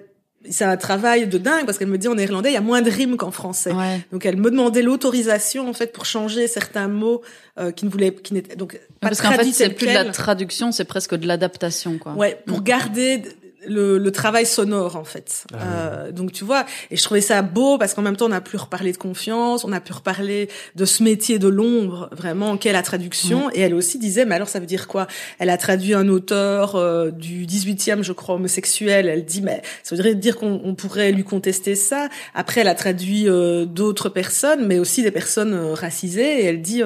c'est 0.50 0.66
un 0.66 0.78
travail 0.78 1.28
de 1.28 1.38
dingue 1.38 1.66
parce 1.66 1.78
qu'elle 1.78 1.88
me 1.88 1.98
dit 1.98 2.08
en 2.08 2.16
néerlandais 2.16 2.50
il 2.50 2.54
y 2.54 2.58
a 2.58 2.62
moins 2.62 2.82
de 2.82 2.90
rimes 2.90 3.18
qu'en 3.18 3.32
français. 3.32 3.72
Donc 4.12 4.26
elle 4.26 4.38
me 4.38 4.50
demandait 4.50 4.82
l'autorisation 4.82 5.70
en 5.70 5.74
fait 5.74 5.92
pour 5.94 6.06
changer 6.06 6.48
certains 6.48 6.88
mots 6.88 7.22
euh, 7.60 7.72
qui 7.72 7.86
ne 7.86 7.90
voulaient 7.90 8.14
qui 8.14 8.34
n'étaient 8.34 8.56
donc 8.56 8.80
pas 9.00 9.10
parce 9.10 9.22
qu'en 9.22 9.32
fait 9.32 9.52
c'est 9.52 9.70
plus 9.70 9.88
de 9.88 9.94
la 9.94 10.06
traduction, 10.06 10.72
c'est 10.72 10.86
presque 10.86 11.16
de 11.16 11.28
l'adaptation 11.28 11.98
quoi. 11.98 12.14
Ouais, 12.14 12.42
pour 12.46 12.60
mm. 12.60 12.64
garder 12.64 13.22
le, 13.66 13.98
le, 13.98 14.12
travail 14.12 14.46
sonore 14.46 14.96
en 14.96 15.04
fait. 15.04 15.46
Ah 15.54 15.58
euh, 15.62 16.12
donc 16.12 16.32
tu 16.32 16.44
vois, 16.44 16.66
et 16.92 16.98
je 16.98 17.04
trouvais 17.04 17.22
ça 17.22 17.42
beau 17.42 17.78
parce 17.78 17.94
qu'en 17.94 18.02
même 18.02 18.16
temps 18.16 18.28
on 18.28 18.32
a 18.32 18.42
pu 18.42 18.58
reparler 18.58 18.92
de 18.92 18.98
confiance, 18.98 19.64
on 19.64 19.72
a 19.72 19.80
pu 19.80 19.94
reparler 19.94 20.50
de 20.76 20.86
ce 20.86 21.04
métier 21.04 21.40
de 21.40 21.48
l'ombre 21.48 22.10
vraiment 22.12 22.58
qu'est 22.58 22.72
la 22.72 22.84
traduction. 22.84 23.50
Et 23.54 23.62
elle 23.62 23.74
aussi 23.74 23.98
disait, 23.98 24.26
mais 24.26 24.36
alors 24.36 24.50
ça 24.50 24.60
veut 24.60 24.66
dire 24.66 24.88
quoi? 24.88 25.08
Elle 25.40 25.50
a 25.50 25.58
traduit 25.58 25.94
un 25.94 26.08
auteur 26.08 26.76
euh, 26.76 27.12
du 27.12 27.46
18e, 27.46 28.04
je 28.04 28.14
crois, 28.14 28.36
homosexuel. 28.36 29.08
Elle 29.08 29.26
dit, 29.26 29.42
mais 29.42 29.62
ça 29.84 29.96
voudrait 29.96 30.16
dire 30.16 30.38
qu'on 30.38 30.76
pourrait 30.76 31.12
lui 31.12 31.24
contester 31.24 31.76
ça. 31.76 32.10
Après, 32.34 32.62
elle 32.62 32.68
a 32.68 32.76
traduit 32.76 33.28
euh, 33.28 33.66
d'autres 33.66 34.10
personnes, 34.10 34.68
mais 34.68 34.80
aussi 34.80 35.04
des 35.04 35.12
personnes 35.12 35.54
euh, 35.54 35.74
racisées. 35.74 36.42
Et 36.42 36.46
elle 36.46 36.62
dit 36.62 36.84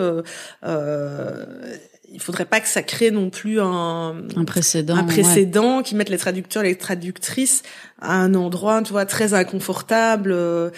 il 2.14 2.20
faudrait 2.20 2.46
pas 2.46 2.60
que 2.60 2.68
ça 2.68 2.84
crée 2.84 3.12
non 3.12 3.30
plus 3.30 3.60
un, 3.60 4.16
un 4.36 4.46
précédent, 4.46 4.96
un 4.96 5.04
précédent 5.04 5.82
qui 5.82 5.96
mette 5.96 6.10
les 6.10 6.18
traducteurs, 6.18 6.64
les 6.64 6.78
traductrices 6.78 7.64
à 8.00 8.16
un 8.16 8.34
endroit, 8.34 8.82
tu 8.82 8.92
vois, 8.92 9.06
très 9.06 9.34
inconfortable. 9.34 10.32
Euh, 10.32 10.70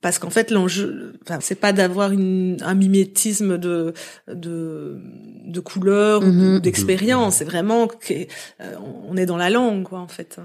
parce 0.00 0.18
qu'en 0.18 0.30
fait, 0.30 0.50
l'enjeu, 0.50 1.14
enfin, 1.24 1.38
c'est 1.40 1.54
pas 1.54 1.72
d'avoir 1.72 2.10
un 2.10 2.74
mimétisme 2.74 3.56
de 3.56 3.94
de, 4.26 4.98
de 5.44 5.60
couleurs 5.60 6.22
ou 6.22 6.26
mhm. 6.26 6.60
d'expérience. 6.60 7.36
C'est 7.36 7.44
vraiment 7.44 7.86
qu'on 7.86 8.14
euh, 8.60 9.16
est 9.16 9.26
dans 9.26 9.36
la 9.36 9.50
langue, 9.50 9.84
quoi, 9.84 10.00
en 10.00 10.08
fait. 10.08 10.40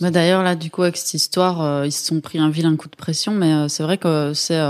Bah 0.00 0.10
d'ailleurs 0.10 0.42
là, 0.42 0.56
du 0.56 0.70
coup, 0.70 0.82
avec 0.82 0.96
cette 0.96 1.14
histoire, 1.14 1.62
euh, 1.62 1.86
ils 1.86 1.92
se 1.92 2.04
sont 2.04 2.20
pris 2.20 2.38
un 2.38 2.50
vilain 2.50 2.74
coup 2.76 2.88
de 2.88 2.96
pression, 2.96 3.32
mais 3.32 3.68
c'est 3.68 3.82
vrai 3.82 3.96
que 3.96 4.32
c'est 4.34 4.60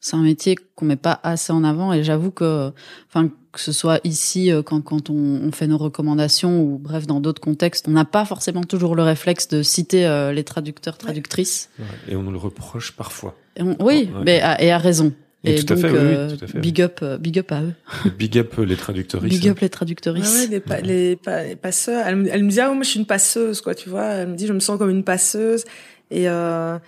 c'est 0.00 0.16
un 0.16 0.22
métier 0.22 0.56
qu'on 0.74 0.86
met 0.86 0.96
pas 0.96 1.20
assez 1.22 1.52
en 1.52 1.62
avant 1.62 1.92
et 1.92 2.02
j'avoue 2.02 2.30
que 2.30 2.72
enfin 3.08 3.30
que 3.52 3.60
ce 3.60 3.72
soit 3.72 4.00
ici 4.04 4.50
euh, 4.50 4.62
quand 4.62 4.80
quand 4.80 5.10
on, 5.10 5.14
on 5.14 5.52
fait 5.52 5.66
nos 5.66 5.76
recommandations 5.76 6.62
ou 6.62 6.78
bref 6.78 7.06
dans 7.06 7.20
d'autres 7.20 7.40
contextes 7.40 7.86
on 7.88 7.92
n'a 7.92 8.04
pas 8.04 8.24
forcément 8.24 8.64
toujours 8.64 8.96
le 8.96 9.02
réflexe 9.02 9.48
de 9.48 9.62
citer 9.62 10.06
euh, 10.06 10.32
les 10.32 10.44
traducteurs 10.44 10.98
traductrices 10.98 11.70
et 12.08 12.16
on 12.16 12.22
nous 12.22 12.32
le 12.32 12.38
reproche 12.38 12.92
parfois 12.92 13.36
oui 13.80 14.10
mais 14.24 14.40
à, 14.40 14.60
et 14.62 14.70
à 14.70 14.78
raison 14.78 15.12
et, 15.42 15.64
tout, 15.64 15.72
à 15.72 15.76
fait, 15.76 15.86
euh, 15.86 16.28
oui, 16.28 16.36
tout 16.36 16.44
à 16.44 16.48
fait, 16.48 16.58
big 16.58 16.82
up, 16.82 17.02
big 17.18 17.38
up 17.38 17.50
à 17.50 17.62
eux. 17.62 17.72
big 18.18 18.36
up 18.36 18.56
les 18.58 18.76
traducteurs. 18.76 19.22
Big 19.22 19.48
up 19.48 19.60
les 19.60 19.70
traducteurs. 19.70 20.14
Ah 20.18 20.20
ouais, 20.20 20.46
les, 20.48 20.60
pa 20.60 20.82
les, 20.82 21.18
les, 21.46 21.56
passeurs. 21.56 22.06
Elle, 22.06 22.28
elle, 22.30 22.44
me 22.44 22.50
dit 22.50 22.60
ah 22.60 22.70
moi 22.70 22.82
je 22.82 22.90
suis 22.90 23.00
une 23.00 23.06
passeuse 23.06 23.62
quoi, 23.62 23.74
tu 23.74 23.88
vois. 23.88 24.04
Elle 24.04 24.28
me 24.28 24.36
dit 24.36 24.46
je 24.46 24.52
me 24.52 24.60
sens 24.60 24.76
comme 24.76 24.90
une 24.90 25.02
passeuse 25.02 25.64
et 26.10 26.28
euh, 26.28 26.78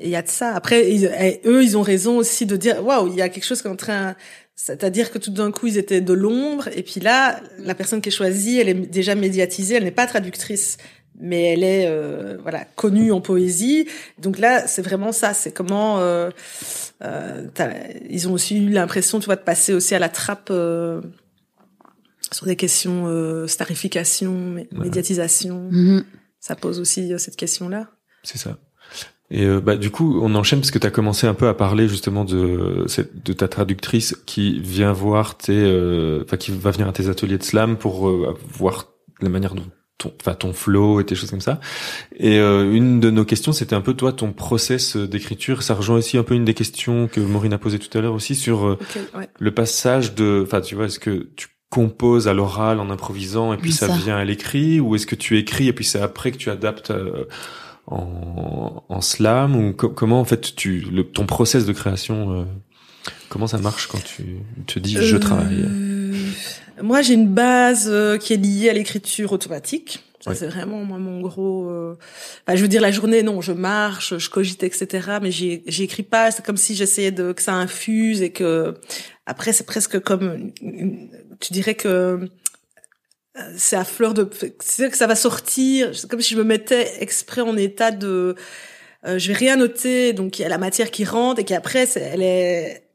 il 0.00 0.08
y 0.08 0.16
a 0.16 0.22
de 0.22 0.28
ça. 0.28 0.54
Après, 0.54 0.90
eh, 0.90 1.40
eux, 1.46 1.62
ils 1.62 1.76
ont 1.76 1.82
raison 1.82 2.16
aussi 2.18 2.46
de 2.46 2.56
dire, 2.56 2.84
waouh, 2.84 3.08
il 3.08 3.14
y 3.14 3.22
a 3.22 3.28
quelque 3.28 3.44
chose 3.44 3.62
qui 3.62 3.68
est 3.68 3.70
en 3.70 3.76
train, 3.76 4.16
c'est-à-dire 4.54 5.10
que 5.10 5.18
tout 5.18 5.30
d'un 5.30 5.50
coup, 5.50 5.66
ils 5.66 5.78
étaient 5.78 6.00
de 6.00 6.12
l'ombre, 6.12 6.68
et 6.74 6.82
puis 6.82 7.00
là, 7.00 7.40
la 7.58 7.74
personne 7.74 8.00
qui 8.00 8.08
est 8.08 8.12
choisie, 8.12 8.58
elle 8.58 8.68
est 8.68 8.74
déjà 8.74 9.14
médiatisée, 9.14 9.76
elle 9.76 9.84
n'est 9.84 9.90
pas 9.90 10.06
traductrice 10.06 10.78
mais 11.20 11.52
elle 11.52 11.64
est 11.64 11.86
euh, 11.88 12.38
voilà 12.42 12.64
connue 12.76 13.12
en 13.12 13.20
poésie. 13.20 13.88
Donc 14.18 14.38
là, 14.38 14.66
c'est 14.66 14.82
vraiment 14.82 15.12
ça. 15.12 15.34
C'est 15.34 15.52
comment 15.52 15.98
euh, 15.98 16.30
euh, 17.02 17.46
ils 18.08 18.28
ont 18.28 18.32
aussi 18.32 18.56
eu 18.56 18.70
l'impression, 18.70 19.20
tu 19.20 19.26
vois, 19.26 19.36
de 19.36 19.42
passer 19.42 19.72
aussi 19.72 19.94
à 19.94 19.98
la 19.98 20.08
trappe 20.08 20.48
euh, 20.50 21.00
sur 22.32 22.46
des 22.46 22.56
questions 22.56 23.06
euh, 23.06 23.46
starification, 23.46 24.64
médiatisation. 24.72 25.70
Mm-hmm. 25.70 26.04
Ça 26.40 26.56
pose 26.56 26.78
aussi 26.78 27.12
cette 27.18 27.36
question-là. 27.36 27.90
C'est 28.22 28.38
ça. 28.38 28.58
Et 29.30 29.46
bah, 29.60 29.76
du 29.76 29.90
coup, 29.90 30.20
on 30.22 30.34
enchaîne 30.34 30.60
parce 30.60 30.70
que 30.70 30.78
tu 30.78 30.86
as 30.86 30.90
commencé 30.90 31.26
un 31.26 31.34
peu 31.34 31.48
à 31.48 31.54
parler 31.54 31.86
justement 31.86 32.24
de, 32.24 32.86
de 33.24 33.32
ta 33.34 33.46
traductrice 33.46 34.16
qui 34.24 34.58
vient 34.60 34.92
voir 34.92 35.36
tes, 35.36 35.64
enfin 36.24 36.38
qui 36.38 36.50
va 36.52 36.70
venir 36.70 36.88
à 36.88 36.92
tes 36.92 37.08
ateliers 37.08 37.36
de 37.36 37.42
slam 37.42 37.76
pour 37.76 38.10
voir 38.54 38.86
la 39.20 39.28
manière 39.28 39.54
dont 39.54 39.66
ton, 39.98 40.12
enfin 40.20 40.34
ton 40.34 40.52
flow 40.52 41.00
et 41.00 41.04
tes 41.04 41.14
choses 41.14 41.30
comme 41.30 41.40
ça. 41.40 41.60
Et 42.16 42.38
euh, 42.38 42.72
une 42.72 43.00
de 43.00 43.10
nos 43.10 43.24
questions, 43.24 43.52
c'était 43.52 43.74
un 43.74 43.80
peu 43.80 43.94
toi 43.94 44.12
ton 44.12 44.32
process 44.32 44.96
d'écriture. 44.96 45.62
Ça 45.62 45.74
rejoint 45.74 45.96
aussi 45.96 46.16
un 46.16 46.22
peu 46.22 46.34
une 46.34 46.44
des 46.44 46.54
questions 46.54 47.08
que 47.08 47.20
Maureen 47.20 47.52
a 47.52 47.58
posé 47.58 47.78
tout 47.78 47.96
à 47.98 48.00
l'heure 48.00 48.14
aussi 48.14 48.34
sur 48.34 48.66
euh, 48.66 48.78
le 49.38 49.50
passage 49.52 50.14
de, 50.14 50.44
enfin 50.46 50.60
tu 50.60 50.76
vois, 50.76 50.86
est-ce 50.86 51.00
que 51.00 51.28
tu 51.36 51.48
composes 51.68 52.28
à 52.28 52.32
l'oral 52.32 52.80
en 52.80 52.88
improvisant 52.88 53.52
et 53.52 53.58
puis 53.58 53.72
ça, 53.72 53.88
vient 53.88 54.16
à 54.16 54.24
l'écrit 54.24 54.80
ou 54.80 54.94
est-ce 54.94 55.06
que 55.06 55.16
tu 55.16 55.36
écris 55.36 55.68
et 55.68 55.74
puis 55.74 55.84
c'est 55.84 56.00
après 56.00 56.32
que 56.32 56.38
tu 56.38 56.48
adaptes 56.48 56.90
euh, 56.90 57.26
en, 57.90 58.84
en 58.88 59.00
slam 59.00 59.56
ou 59.56 59.72
comment 59.72 60.20
en 60.20 60.24
fait 60.24 60.54
tu 60.54 60.80
le, 60.80 61.04
ton 61.04 61.26
process 61.26 61.64
de 61.66 61.72
création 61.72 62.46
comment 63.28 63.46
ça 63.46 63.58
marche 63.58 63.86
quand 63.88 64.02
tu 64.02 64.38
te 64.66 64.78
dis 64.78 64.94
je 64.94 65.16
travaille? 65.16 65.66
moi, 66.82 67.02
j'ai 67.02 67.14
une 67.14 67.28
base 67.28 67.88
euh, 67.90 68.18
qui 68.18 68.32
est 68.32 68.36
liée 68.36 68.70
à 68.70 68.72
l'écriture 68.72 69.32
automatique. 69.32 70.04
Ça, 70.20 70.34
c'est 70.34 70.48
vraiment 70.48 70.84
moi 70.84 70.98
mon 70.98 71.20
gros. 71.20 71.70
Euh... 71.70 71.96
Enfin, 72.44 72.56
je 72.56 72.62
veux 72.62 72.68
dire 72.68 72.82
la 72.82 72.90
journée, 72.90 73.22
non, 73.22 73.40
je 73.40 73.52
marche, 73.52 74.18
je 74.18 74.28
cogite, 74.28 74.64
etc. 74.64 75.18
Mais 75.22 75.30
j'écris 75.30 76.02
pas. 76.02 76.32
C'est 76.32 76.44
comme 76.44 76.56
si 76.56 76.74
j'essayais 76.74 77.12
de 77.12 77.32
que 77.32 77.40
ça 77.40 77.54
infuse 77.54 78.20
et 78.20 78.30
que 78.30 78.74
après 79.26 79.52
c'est 79.52 79.64
presque 79.64 80.00
comme 80.00 80.50
tu 81.38 81.52
dirais 81.52 81.76
que 81.76 81.88
euh, 81.88 82.26
c'est 83.56 83.76
à 83.76 83.84
fleur 83.84 84.14
de. 84.14 84.28
C'est 84.60 84.90
que 84.90 84.96
ça 84.96 85.06
va 85.06 85.14
sortir. 85.14 85.92
Comme 86.08 86.20
si 86.20 86.34
je 86.34 86.38
me 86.38 86.44
mettais 86.44 87.02
exprès 87.02 87.40
en 87.40 87.56
état 87.56 87.90
de. 87.90 88.34
Euh, 89.06 89.18
je 89.18 89.28
vais 89.28 89.34
rien 89.34 89.56
noter, 89.56 90.12
donc 90.12 90.38
il 90.38 90.42
y 90.42 90.44
a 90.44 90.48
la 90.48 90.58
matière 90.58 90.90
qui 90.90 91.04
rentre 91.04 91.40
et 91.40 91.44
qui 91.44 91.54
après 91.54 91.86
elle 91.96 92.22
est 92.22 92.87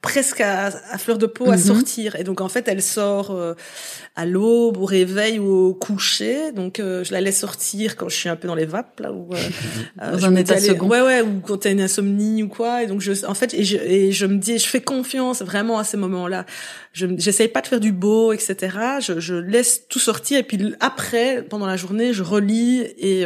presque 0.00 0.40
à, 0.40 0.70
fleur 0.96 1.18
de 1.18 1.26
peau 1.26 1.50
à 1.50 1.56
mhm. 1.56 1.62
sortir. 1.62 2.16
Et 2.16 2.24
donc 2.24 2.40
en 2.40 2.48
fait 2.48 2.66
elle 2.66 2.80
sort 2.80 3.30
euh, 3.30 3.54
à 4.14 4.24
l'aube 4.24 4.78
au 4.78 4.86
réveil 4.86 5.38
ou 5.38 5.66
au 5.66 5.74
coucher. 5.74 6.52
Donc 6.52 6.80
euh, 6.80 7.04
je 7.04 7.12
la 7.12 7.20
laisse 7.20 7.38
sortir 7.40 7.96
quand 7.96 8.08
je 8.08 8.16
suis 8.16 8.28
un 8.30 8.36
peu 8.36 8.48
dans 8.48 8.54
les 8.54 8.64
vapes 8.64 9.00
là 9.00 9.12
ou 9.12 9.28
euh, 10.02 10.12
dans 10.12 10.24
un 10.24 10.36
état 10.36 10.58
second. 10.58 10.88
Ouais 10.88 11.02
ouais 11.02 11.20
ou 11.20 11.40
quand 11.40 11.58
t'as 11.58 11.72
une 11.72 11.82
insomnie 11.82 12.42
ou 12.42 12.48
quoi. 12.48 12.84
Et 12.84 12.86
donc 12.86 13.02
je 13.02 13.26
en 13.26 13.34
fait 13.34 13.52
et 13.52 13.64
je, 13.64 13.76
et 13.76 14.12
je 14.12 14.24
me 14.24 14.38
dis 14.38 14.58
je 14.58 14.66
fais 14.66 14.80
confiance 14.80 15.42
vraiment 15.42 15.78
à 15.78 15.84
ces 15.84 15.98
moments 15.98 16.26
là 16.26 16.46
je 16.92 17.06
j'essaye 17.18 17.48
pas 17.48 17.60
de 17.60 17.66
faire 17.66 17.80
du 17.80 17.92
beau 17.92 18.32
etc 18.32 18.78
je, 19.00 19.20
je 19.20 19.34
laisse 19.34 19.88
tout 19.88 19.98
sortir. 19.98 20.38
Et 20.38 20.42
puis 20.42 20.74
après 20.80 21.42
pendant 21.42 21.66
la 21.66 21.76
journée 21.76 22.14
je 22.14 22.22
relis 22.22 22.80
et 22.80 23.24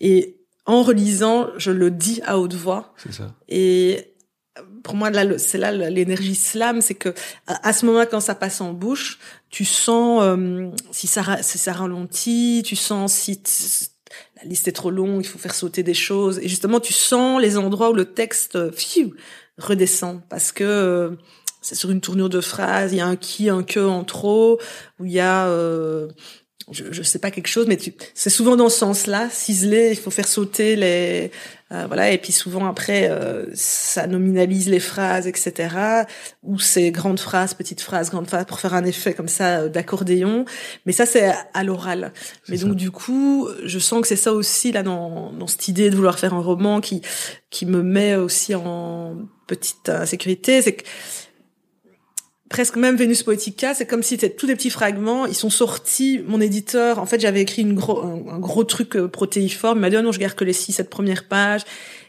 et 0.00 0.36
en 0.66 0.82
relisant 0.82 1.48
je 1.56 1.70
le 1.70 1.90
dis 1.90 2.20
à 2.26 2.38
haute 2.38 2.54
voix. 2.54 2.92
C'est 2.98 3.14
ça. 3.14 3.34
Et 3.48 4.13
pour 4.84 4.94
moi, 4.94 5.10
c'est 5.38 5.58
là 5.58 5.72
l'énergie 5.72 6.36
slam, 6.36 6.80
c'est 6.82 6.94
que 6.94 7.12
à, 7.46 7.72
ce 7.72 7.86
moment-là, 7.86 8.06
quand 8.06 8.20
ça 8.20 8.34
passe 8.34 8.60
en 8.60 8.72
bouche, 8.72 9.18
tu 9.50 9.64
sens 9.64 10.22
euh, 10.22 10.68
si 10.92 11.06
ça 11.06 11.42
si 11.42 11.58
ça 11.58 11.72
ralentit, 11.72 12.62
tu 12.64 12.76
sens 12.76 13.12
si 13.14 13.40
la 14.36 14.44
liste 14.44 14.68
est 14.68 14.72
trop 14.72 14.90
longue, 14.90 15.22
il 15.24 15.26
faut 15.26 15.38
faire 15.38 15.54
sauter 15.54 15.82
des 15.82 15.94
choses, 15.94 16.38
et 16.38 16.48
justement, 16.48 16.80
tu 16.80 16.92
sens 16.92 17.40
les 17.40 17.56
endroits 17.56 17.90
où 17.90 17.94
le 17.94 18.04
texte 18.04 18.58
redescend. 19.58 20.20
Parce 20.28 20.52
que 20.52 20.64
euh, 20.64 21.10
c'est 21.62 21.74
sur 21.74 21.90
une 21.90 22.02
tournure 22.02 22.28
de 22.28 22.42
phrase, 22.42 22.92
il 22.92 22.98
y 22.98 23.00
a 23.00 23.06
un 23.06 23.16
qui, 23.16 23.48
un 23.48 23.62
que 23.62 23.80
en 23.80 24.04
trop, 24.04 24.60
où 25.00 25.06
il 25.06 25.12
y 25.12 25.20
a 25.20 25.46
euh, 25.46 26.08
je, 26.70 26.84
je 26.90 27.02
sais 27.02 27.18
pas 27.18 27.30
quelque 27.30 27.48
chose, 27.48 27.66
mais 27.66 27.78
c'est 28.14 28.30
souvent 28.30 28.56
dans 28.56 28.68
ce 28.68 28.78
sens-là, 28.78 29.28
ciselé, 29.30 29.90
il 29.90 29.96
faut 29.96 30.10
faire 30.10 30.28
sauter 30.28 30.76
les, 30.76 31.30
euh, 31.74 31.86
voilà, 31.86 32.10
et 32.10 32.18
puis 32.18 32.32
souvent 32.32 32.66
après, 32.66 33.10
euh, 33.10 33.46
ça 33.54 34.06
nominalise 34.06 34.68
les 34.68 34.78
phrases, 34.78 35.26
etc. 35.26 36.04
Ou 36.42 36.58
c'est 36.58 36.90
grandes 36.90 37.18
phrases, 37.18 37.54
petites 37.54 37.80
phrases, 37.80 38.10
grandes 38.10 38.28
phrases 38.28 38.44
pour 38.46 38.60
faire 38.60 38.74
un 38.74 38.84
effet 38.84 39.12
comme 39.12 39.28
ça 39.28 39.60
euh, 39.60 39.68
d'accordéon. 39.68 40.44
Mais 40.86 40.92
ça, 40.92 41.04
c'est 41.04 41.32
à 41.52 41.64
l'oral. 41.64 42.12
Mais 42.48 42.58
donc 42.58 42.76
du 42.76 42.90
coup, 42.90 43.48
je 43.64 43.78
sens 43.78 44.02
que 44.02 44.08
c'est 44.08 44.16
ça 44.16 44.32
aussi 44.32 44.70
là 44.72 44.82
dans, 44.82 45.32
dans 45.32 45.46
cette 45.46 45.68
idée 45.68 45.90
de 45.90 45.96
vouloir 45.96 46.18
faire 46.18 46.34
un 46.34 46.42
roman 46.42 46.80
qui 46.80 47.02
qui 47.50 47.66
me 47.66 47.82
met 47.82 48.16
aussi 48.16 48.54
en 48.54 49.16
petite 49.46 49.88
insécurité, 49.88 50.60
c'est 50.62 50.72
que 50.72 50.84
presque 52.54 52.76
même 52.76 52.94
Vénus 52.94 53.24
Poetica, 53.24 53.74
c'est 53.74 53.84
comme 53.84 54.04
si 54.04 54.10
c'était 54.10 54.30
tous 54.30 54.46
des 54.46 54.54
petits 54.54 54.70
fragments, 54.70 55.26
ils 55.26 55.34
sont 55.34 55.50
sortis, 55.50 56.22
mon 56.24 56.40
éditeur, 56.40 57.00
en 57.00 57.04
fait 57.04 57.20
j'avais 57.20 57.40
écrit 57.40 57.62
une 57.62 57.74
gros, 57.74 58.00
un, 58.00 58.38
gros 58.38 58.62
truc 58.62 58.94
euh, 58.94 59.08
protéiforme, 59.08 59.78
il 59.78 59.80
m'a 59.80 59.90
dit 59.90 59.96
oh 59.96 60.02
non 60.02 60.12
je 60.12 60.20
garde 60.20 60.34
que 60.34 60.44
les 60.44 60.52
six, 60.52 60.70
cette 60.70 60.88
première 60.88 61.26
page, 61.26 61.62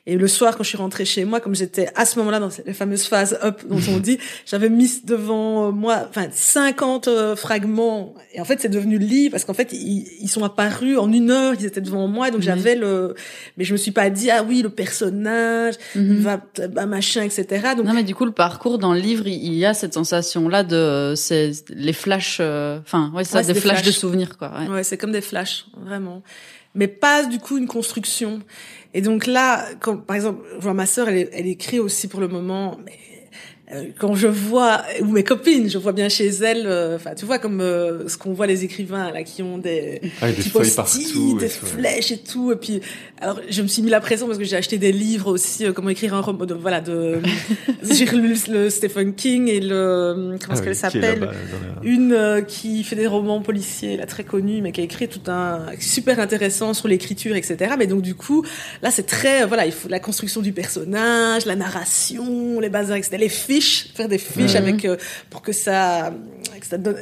et 0.08 0.18
le 0.18 0.28
soir, 0.28 0.56
quand 0.56 0.64
je 0.64 0.70
suis 0.70 0.78
rentrée 0.78 1.04
chez 1.04 1.26
moi, 1.26 1.40
comme 1.40 1.56
j'étais 1.56 1.90
à 1.96 2.06
ce 2.06 2.20
moment-là 2.20 2.40
dans 2.40 2.50
les 2.64 2.74
fameuses 2.74 3.06
phases 3.08 3.40
up 3.44 3.62
dont 3.68 3.80
on 3.90 3.98
dit, 3.98 4.20
j'avais 4.46 4.70
mis 4.70 5.02
devant 5.04 5.72
moi, 5.72 6.06
enfin, 6.08 6.28
50 6.32 7.08
euh, 7.08 7.36
fragments. 7.36 8.14
Et 8.32 8.40
en 8.40 8.46
fait, 8.46 8.62
c'est 8.62 8.70
devenu 8.70 9.00
le 9.00 9.06
livre 9.06 9.32
parce 9.32 9.46
qu'en 9.46 9.56
fait, 9.56 9.74
ils, 9.74 10.28
sont 10.28 10.44
apparus 10.44 11.00
en 11.00 11.12
une 11.12 11.32
heure, 11.32 11.56
ils 11.60 11.66
étaient 11.66 11.82
devant 11.82 12.08
moi. 12.08 12.30
Donc, 12.30 12.42
j'avais 12.42 12.76
le, 12.76 13.16
mais 13.58 13.64
je 13.64 13.72
me 13.74 13.78
suis 13.78 13.92
pas 13.92 14.12
dit, 14.12 14.30
ah 14.30 14.44
oui, 14.44 14.62
le 14.62 14.70
personnage, 14.70 15.74
il 15.96 16.02
mhm. 16.02 16.22
va, 16.22 16.42
bah, 16.68 16.86
machin, 16.86 17.24
etc. 17.24 17.70
Donc, 17.76 17.88
non, 17.88 17.94
mais 17.94 18.04
du 18.04 18.14
coup, 18.14 18.26
le 18.26 18.32
parcours 18.32 18.78
dans 18.78 18.94
le 18.94 19.00
livre, 19.00 19.26
il 19.26 19.56
y 19.56 19.66
a 19.66 19.74
cette 19.74 19.96
sensation-là 19.96 20.64
de, 20.64 21.14
c'est 21.16 21.52
les 21.70 21.94
flashs, 21.94 22.38
euh, 22.42 22.80
enfin, 22.80 23.12
ouais, 23.16 23.24
ça, 23.24 23.42
des, 23.42 23.56
flashs, 23.56 23.82
de 23.82 23.92
souvenirs, 23.92 24.38
quoi. 24.38 24.52
Ouais, 24.60 24.68
ouais 24.68 24.84
c'est 24.84 24.98
comme 24.98 25.12
des 25.12 25.22
flashs, 25.22 25.66
vraiment. 25.84 26.22
Mais 26.76 26.88
pas, 26.88 27.26
du 27.26 27.40
coup, 27.40 27.58
une 27.58 27.68
construction. 27.68 28.42
Et 28.94 29.02
donc 29.02 29.26
là, 29.26 29.66
quand, 29.80 29.98
par 29.98 30.16
exemple, 30.16 30.46
je 30.56 30.62
vois 30.62 30.74
ma 30.74 30.86
sœur, 30.86 31.10
elle, 31.10 31.48
écrit 31.48 31.80
aussi 31.80 32.08
pour 32.08 32.20
le 32.20 32.28
moment, 32.28 32.78
quand 33.98 34.14
je 34.14 34.28
vois 34.28 34.84
ou 35.02 35.06
mes 35.06 35.24
copines, 35.24 35.70
je 35.70 35.80
vois 35.80 35.92
bien 35.92 36.08
chez 36.08 36.28
elles, 36.28 36.68
euh, 36.68 36.98
enfin 36.98 37.16
tu 37.16 37.26
vois 37.26 37.40
comme 37.40 37.62
euh, 37.62 38.08
ce 38.08 38.16
qu'on 38.16 38.34
voit 38.34 38.46
les 38.46 38.64
écrivains 38.64 39.12
là 39.12 39.24
qui 39.24 39.42
ont 39.42 39.58
des, 39.58 40.02
ah, 40.22 40.32
des 40.32 40.44
feuilles 40.44 40.70
partout, 40.70 41.38
des 41.40 41.50
flèches 41.50 42.12
et 42.12 42.20
tout. 42.20 42.52
Et 42.52 42.58
puis 42.58 42.82
alors 43.20 43.40
je 43.50 43.62
me 43.64 43.68
suis 43.68 43.82
mis 43.82 43.90
la 43.90 44.02
pression 44.02 44.28
parce 44.28 44.38
que 44.38 44.44
j'ai 44.44 44.56
acheté 44.56 44.78
des 44.78 44.92
livres 44.92 45.32
aussi, 45.32 45.66
comment 45.74 45.90
écrire 45.90 46.14
un 46.14 46.22
roman, 46.22 46.46
de, 46.46 46.54
voilà 46.54 46.80
de 46.80 47.22
j'ai 47.84 48.06
lu 48.06 48.36
le 48.50 48.70
Stephen 48.70 49.16
King 49.16 49.48
et 49.48 49.60
le 49.60 50.38
comment 50.40 50.54
est-ce 50.54 50.62
ah 50.62 50.64
qu'elle 50.64 50.76
s'appelle, 50.76 51.30
une 51.82 52.46
qui 52.48 52.84
fait 52.84 52.96
des 52.96 53.08
romans 53.08 53.42
policiers, 53.42 53.98
là 53.98 54.06
très 54.06 54.24
connue, 54.24 54.62
mais 54.62 54.74
qui 54.74 54.82
a 54.82 54.84
écrit 54.84 55.08
tout 55.08 55.32
un 55.32 55.66
super 55.80 56.20
intéressant 56.20 56.76
sur 56.76 56.88
l'écriture, 56.88 57.36
etc. 57.36 57.74
Mais 57.80 57.88
donc 57.88 58.04
du 58.04 58.14
coup 58.14 58.46
là 58.84 58.92
c'est 58.92 59.08
très 59.08 59.44
voilà 59.48 59.66
il 59.66 59.72
faut 59.72 59.90
la 59.90 60.00
construction 60.00 60.42
du 60.42 60.52
personnage, 60.52 61.48
la 61.48 61.56
narration, 61.56 62.60
les 62.60 62.70
bases, 62.70 62.92
etc. 62.92 63.18
Les 63.18 63.28
films 63.28 63.56
faire 63.96 64.08
des 64.08 64.18
fiches 64.18 64.56
avec 64.56 64.86
euh, 64.86 64.98
pour 65.30 65.42
que 65.42 65.52
ça 65.52 66.12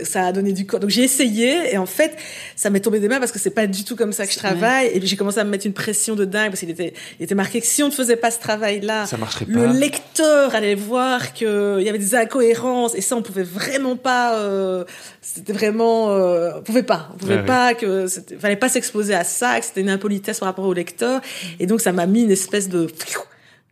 ça, 0.03 0.25
a 0.25 0.31
donné 0.31 0.51
du 0.51 0.65
corps. 0.65 0.79
Donc 0.79 0.89
j'ai 0.89 1.03
essayé 1.03 1.73
et 1.73 1.77
en 1.77 1.85
fait 1.85 2.15
ça 2.55 2.69
m'est 2.69 2.79
tombé 2.79 2.99
des 2.99 3.07
mains 3.07 3.19
parce 3.19 3.31
que 3.31 3.39
c'est 3.39 3.51
pas 3.51 3.67
du 3.67 3.83
tout 3.83 3.95
comme 3.95 4.11
ça 4.11 4.25
que 4.25 4.33
je 4.33 4.37
travaille. 4.37 4.87
Et 4.87 5.05
j'ai 5.05 5.15
commencé 5.15 5.39
à 5.39 5.43
me 5.43 5.49
mettre 5.49 5.65
une 5.65 5.73
pression 5.73 6.15
de 6.15 6.25
dingue 6.25 6.49
parce 6.49 6.59
qu'il 6.59 6.69
était 6.69 6.93
il 7.19 7.23
était 7.23 7.35
marqué 7.35 7.61
que 7.61 7.67
si 7.67 7.83
on 7.83 7.87
ne 7.87 7.93
faisait 7.93 8.15
pas 8.15 8.31
ce 8.31 8.39
travail 8.39 8.81
là, 8.81 9.05
ça 9.05 9.17
marcherait 9.17 9.45
le 9.47 9.67
lecteur 9.67 10.53
allait 10.55 10.75
voir 10.75 11.33
que 11.33 11.77
il 11.79 11.85
y 11.85 11.89
avait 11.89 11.99
des 11.99 12.15
incohérences. 12.15 12.95
Et 12.95 13.01
ça 13.01 13.15
on 13.15 13.21
pouvait 13.21 13.43
vraiment 13.43 13.95
pas 13.95 14.35
euh, 14.35 14.83
c'était 15.21 15.53
vraiment 15.53 16.11
euh, 16.11 16.51
on 16.57 16.61
pouvait 16.61 16.83
pas. 16.83 17.09
On 17.13 17.17
pouvait 17.17 17.43
pas 17.45 17.73
que 17.73 18.07
fallait 18.39 18.55
pas 18.55 18.69
s'exposer 18.69 19.13
à 19.13 19.23
ça 19.23 19.59
que 19.59 19.65
c'était 19.65 19.81
une 19.81 19.89
impolitesse 19.89 20.39
par 20.39 20.47
rapport 20.47 20.65
au 20.65 20.73
lecteur. 20.73 21.21
Et 21.59 21.67
donc 21.67 21.81
ça 21.81 21.91
m'a 21.91 22.05
mis 22.05 22.23
une 22.23 22.31
espèce 22.31 22.69
de 22.69 22.87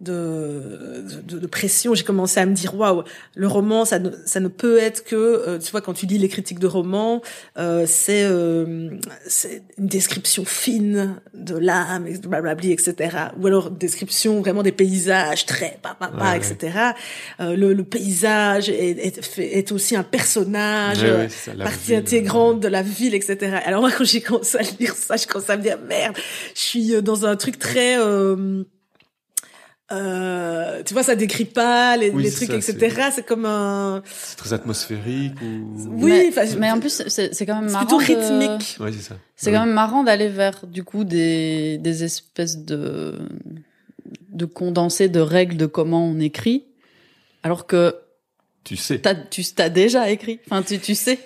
de, 0.02 1.04
de, 1.28 1.40
de 1.40 1.48
pression. 1.48 1.94
J'ai 1.94 2.04
commencé 2.04 2.40
à 2.40 2.46
me 2.46 2.54
dire 2.54 2.76
waouh, 2.76 3.04
le 3.36 3.48
roman, 3.48 3.86
ça 3.86 4.00
ne, 4.00 4.10
ça 4.26 4.40
ne 4.40 4.48
peut 4.48 4.78
être 4.78 5.04
que, 5.04 5.16
euh, 5.16 5.60
tu 5.60 5.72
vois, 5.72 5.82
quand 5.82 5.94
tu 5.94 6.06
lis 6.06 6.18
les 6.18 6.28
critiques 6.28 6.60
de 6.60 6.68
romans, 6.68 7.22
euh, 7.58 7.86
c'est 7.88 8.24
euh, 8.24 8.90
c'est 9.28 9.64
une 9.78 9.88
description 9.88 10.44
fine 10.44 11.22
de 11.34 11.56
l'âme, 11.56 12.08
blablabla, 12.24 12.72
etc. 12.72 13.18
Ou 13.40 13.48
alors 13.48 13.70
description 13.70 14.42
vraiment 14.42 14.64
des 14.64 14.72
paysages 14.72 15.46
très 15.46 15.80
papa, 15.82 16.36
etc. 16.36 16.92
Euh, 17.40 17.56
le, 17.56 17.74
le, 17.74 17.84
paysage 17.84 18.70
est, 18.70 18.98
est, 19.06 19.40
est, 19.40 19.72
aussi 19.72 19.96
un 19.96 20.04
personnage, 20.04 21.06
partie 21.58 21.96
intégrante 21.96 22.60
de 22.60 22.68
la 22.68 22.82
ville, 22.82 23.14
etc. 23.14 23.58
Alors 23.66 23.82
moi, 23.82 23.92
quand 23.92 24.04
j'ai 24.04 24.22
commencé 24.22 24.58
à 24.58 24.64
lire 24.80 24.96
ça, 24.96 25.16
je 25.18 25.28
commençais 25.28 25.54
à 25.54 25.58
me 25.58 25.64
dire 25.64 25.78
merde, 25.88 26.16
je 26.56 26.60
suis 26.62 27.02
dans 27.02 27.26
un 27.26 27.36
truc 27.36 27.60
très 27.60 27.98
euh, 29.92 30.84
tu 30.84 30.94
vois, 30.94 31.04
ça 31.04 31.16
décrit 31.16 31.46
pas 31.46 31.98
les, 31.98 32.12
les 32.12 32.32
trucs, 32.32 32.50
etc. 32.50 33.10
C'est 33.14 33.26
comme 33.26 33.46
un. 33.46 34.02
C'est 34.06 34.38
très 34.38 34.54
atmosphérique 34.54 35.42
ou. 35.42 35.90
Oui, 35.90 36.32
mais, 36.36 36.56
mais 36.58 36.72
en 36.72 36.80
plus, 36.80 37.04
c'est 37.08 37.46
quand 37.46 37.62
même 37.62 37.72
marrant. 37.72 37.86
plutôt 37.86 37.98
rythmique. 37.98 38.78
Oui, 38.80 38.94
c'est 38.94 39.10
ça. 39.10 39.16
C'est 39.36 39.52
quand 39.52 39.66
même 39.66 39.74
marrant 39.74 40.04
d'aller 40.04 40.30
vers 40.30 40.66
du 40.66 40.84
coup 40.84 41.04
des 41.04 41.78
des 41.78 42.04
espèces 42.04 42.58
de 42.58 43.20
de 44.30 44.46
condensés 44.46 45.10
de 45.10 45.20
règles 45.20 45.58
de 45.58 45.66
comment 45.66 46.06
on 46.06 46.20
écrit, 46.20 46.66
alors 47.44 47.68
que 47.68 47.96
tu 48.64 48.78
sais. 48.78 49.06
As, 49.08 49.16
tu 49.16 49.44
as 49.58 49.70
déjà 49.70 50.10
écrit. 50.10 50.40
Enfin, 50.46 50.62
tu 50.62 50.80
tu 50.80 50.96
sais. 50.96 51.20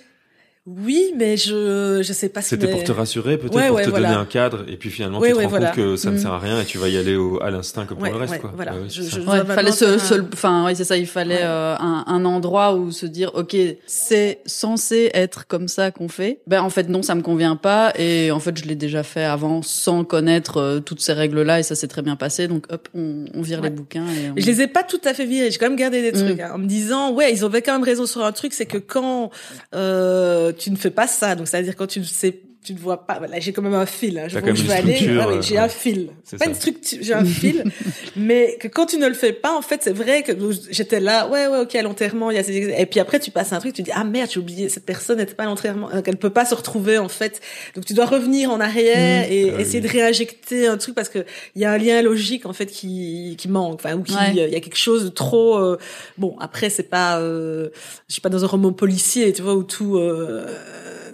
Oui, 0.68 1.14
mais 1.16 1.38
je 1.38 2.02
je 2.02 2.12
sais 2.12 2.30
pas. 2.30 2.42
C'était 2.42 2.68
pour 2.68 2.84
te 2.84 2.92
rassurer, 2.92 3.38
peut-être 3.38 3.68
pour 3.68 3.82
te 3.82 3.90
donner 3.90 4.08
un 4.08 4.26
cadre, 4.26 4.66
et 4.68 4.78
puis 4.78 4.90
finalement 4.90 5.22
tu 5.22 5.32
te 5.32 5.36
rends 5.36 5.50
compte 5.50 5.72
que 5.74 5.96
ça 5.96 6.10
ne 6.10 6.16
mm. 6.16 6.20
sert 6.20 6.32
à 6.32 6.40
rien 6.40 6.60
et 6.60 6.66
tu 6.66 6.80
vas 6.80 6.90
y 6.90 6.98
aller 6.98 7.16
au, 7.16 7.40
à 7.44 7.52
l'instinct 7.52 7.86
comme 7.86 8.00
pour 8.00 8.08
le 8.08 8.16
reste, 8.16 8.40
quoi. 8.40 8.52
Voilà. 8.56 8.74
je, 8.90 9.04
je, 9.04 9.22
fallait 9.22 9.72
se, 9.72 10.24
enfin, 10.34 10.66
oui, 10.66 10.76
c'est 10.76 10.84
ça. 10.84 10.98
Il 10.98 11.06
fallait 11.06 11.44
euh, 11.44 11.76
un, 11.76 12.04
un, 12.08 12.26
endroit 12.26 12.74
où 12.74 12.92
se 12.92 13.06
dire, 13.06 13.30
ok, 13.36 13.56
c'est 13.86 14.40
censé 14.48 15.12
être 15.14 15.46
comme 15.46 15.68
ça 15.68 15.92
qu'on 15.92 16.08
fait. 16.08 16.40
Ben 16.48 16.64
en 16.64 16.72
fait 16.72 16.90
non, 16.90 17.04
ça 17.04 17.14
me 17.14 17.22
convient 17.22 17.58
pas, 17.58 17.94
et 18.00 18.32
en 18.32 18.40
fait 18.40 18.58
je 18.58 18.66
l'ai 18.66 18.76
déjà 18.76 19.04
fait 19.04 19.24
avant 19.24 19.62
sans 19.62 20.04
connaître 20.04 20.58
euh, 20.58 20.80
toutes 20.80 21.02
ces 21.02 21.14
règles-là, 21.14 21.60
et 21.60 21.64
ça 21.64 21.76
s'est 21.76 21.88
très 21.88 22.02
bien 22.02 22.16
passé. 22.16 22.48
Donc 22.48 22.66
hop, 22.72 22.90
on, 22.96 23.26
on 23.36 23.42
vire 23.44 23.62
les 23.62 23.70
bouquins. 23.70 24.06
Et 24.36 24.42
Je 24.42 24.48
les 24.48 24.62
ai 24.64 24.68
pas 24.68 24.82
tout 24.82 25.02
à 25.06 25.14
fait 25.14 25.28
virés. 25.28 25.52
J'ai 25.52 25.60
quand 25.60 25.70
même 25.70 25.78
gardé 25.78 26.02
des 26.02 26.12
trucs 26.12 26.40
mm. 26.40 26.42
hein, 26.42 26.52
en 26.56 26.58
me 26.58 26.66
disant, 26.66 27.14
ouais, 27.14 27.32
ils 27.32 27.44
avaient 27.44 27.62
quand 27.62 27.74
même 27.74 27.84
raison 27.84 28.08
sur 28.08 28.26
un 28.26 28.32
truc, 28.32 28.54
c'est 28.54 28.66
que 28.66 28.80
quand 28.80 29.30
euh, 29.76 30.54
tu 30.58 30.72
ne 30.72 30.76
fais 30.76 30.92
pas 30.92 31.08
ça, 31.08 31.36
donc 31.36 31.48
c'est-à-dire 31.48 31.76
quand 31.76 31.88
tu 31.88 32.00
ne 32.00 32.06
sais 32.06 32.42
tu 32.66 32.74
ne 32.74 32.80
vois 32.80 33.06
pas. 33.06 33.20
Là, 33.20 33.40
j'ai 33.40 33.54
quand 33.54 33.62
même 33.62 33.74
un 33.74 33.86
fil. 33.86 34.18
Hein. 34.18 34.28
Je 34.28 34.40
vois 34.40 34.52
où 34.52 34.56
je 34.56 34.64
vais 34.64 34.74
aller. 34.74 34.98
Ah 35.20 35.42
j'ai 35.42 35.58
un 35.58 35.70
fil. 35.70 36.10
Pas 36.38 36.46
une 36.48 36.56
structure, 36.56 37.00
j'ai 37.02 37.14
un 37.14 37.24
fil. 37.24 37.64
mais 38.16 38.58
que 38.60 38.68
quand 38.68 38.88
tu 38.88 38.98
ne 38.98 39.08
le 39.08 39.14
fais 39.14 39.34
pas, 39.34 39.56
en 39.56 39.62
fait, 39.62 39.82
c'est 39.84 39.94
vrai 39.94 40.24
que 40.24 40.32
j'étais 40.70 41.00
là. 41.00 41.28
Ouais, 41.28 41.48
ouais, 41.48 41.60
ok, 41.60 41.76
à 41.76 41.82
l'enterrement. 41.82 42.32
Il 42.32 42.38
y 42.38 42.40
a 42.40 42.80
et 42.80 42.86
puis 42.86 43.00
après, 43.00 43.20
tu 43.20 43.32
passes 43.32 43.54
un 43.54 43.60
truc. 43.60 43.74
Tu 43.74 43.84
dis 43.84 43.92
ah 43.94 44.04
merde, 44.04 44.30
j'ai 44.32 44.40
oublié. 44.40 44.70
Cette 44.70 44.86
personne 44.86 45.18
n'était 45.18 45.36
pas 45.36 45.44
à 45.44 45.48
l'enterrement. 45.48 45.90
Euh, 45.94 46.02
qu'elle 46.02 46.18
peut 46.18 46.30
pas 46.30 46.46
se 46.46 46.56
retrouver 46.56 46.98
en 46.98 47.10
fait. 47.10 47.42
Donc 47.76 47.86
tu 47.86 47.94
dois 47.94 48.06
revenir 48.06 48.52
en 48.52 48.60
arrière 48.60 49.28
mmh. 49.28 49.32
et 49.32 49.54
ah 49.56 49.62
essayer 49.62 49.82
de 49.82 49.88
réinjecter 49.88 50.68
un 50.68 50.78
truc 50.78 50.96
parce 50.96 51.10
que 51.10 51.26
il 51.56 51.62
y 51.62 51.66
a 51.66 51.72
un 51.72 51.78
lien 51.78 52.02
logique 52.02 52.46
en 52.46 52.54
fait 52.54 52.68
qui 52.68 53.36
qui 53.38 53.48
manque. 53.48 53.76
Enfin 53.76 53.96
ou 53.96 54.04
qui 54.04 54.16
il 54.30 54.36
y 54.36 54.56
a 54.56 54.60
quelque 54.60 54.78
chose 54.78 55.06
de 55.06 55.10
trop. 55.10 55.58
Euh, 55.58 55.78
bon 56.18 56.36
après 56.40 56.70
c'est 56.70 56.90
pas. 56.90 57.20
Euh, 57.20 57.70
je 58.08 58.14
suis 58.14 58.22
pas 58.22 58.30
dans 58.30 58.44
un 58.44 58.48
roman 58.48 58.72
policier, 58.72 59.34
tu 59.34 59.42
vois 59.42 59.56
où 59.56 59.64
tout. 59.64 59.98
Euh, 59.98 60.46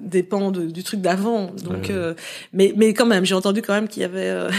dépend 0.02 0.52
du 0.52 0.84
truc 0.84 1.02
d'avant. 1.02 1.52
Donc, 1.64 1.90
euh, 1.90 2.14
mais 2.54 2.74
mais 2.76 2.94
quand 2.94 3.06
même, 3.06 3.26
j'ai 3.26 3.36
entendu 3.36 3.62
quand 3.62 3.74
même 3.74 3.88
qu'il 3.88 4.02
y 4.02 4.06
avait. 4.06 4.30
Euh, 4.30 4.50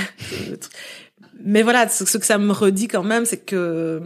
mais 1.45 1.63
voilà, 1.63 1.89
ce, 1.89 2.05
que 2.05 2.27
ça 2.27 2.39
me 2.39 2.53
redit 2.53 2.89
quand 2.89 3.03
même, 3.03 3.25
c'est 3.25 3.39
que 3.45 4.01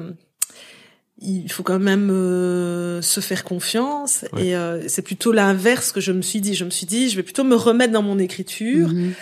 il 1.18 1.50
faut 1.50 1.62
quand 1.62 1.78
même 1.78 2.10
euh, 2.10 3.00
se 3.00 3.20
faire 3.20 3.42
confiance 3.42 4.26
et 4.38 4.54
c'est 4.86 5.02
plutôt 5.02 5.32
l'inverse 5.32 5.92
que 5.92 6.00
je 6.00 6.12
me 6.12 6.22
suis 6.22 6.40
dit. 6.40 6.54
Je 6.54 6.64
me 6.64 6.70
suis 6.70 6.86
dit, 6.86 7.08
je 7.08 7.16
vais 7.16 7.22
plutôt 7.22 7.44
me 7.44 7.56
remettre 7.56 7.92
dans 7.92 8.02
mon 8.02 8.18
écriture. 8.18 8.88
Mhm 8.88 9.14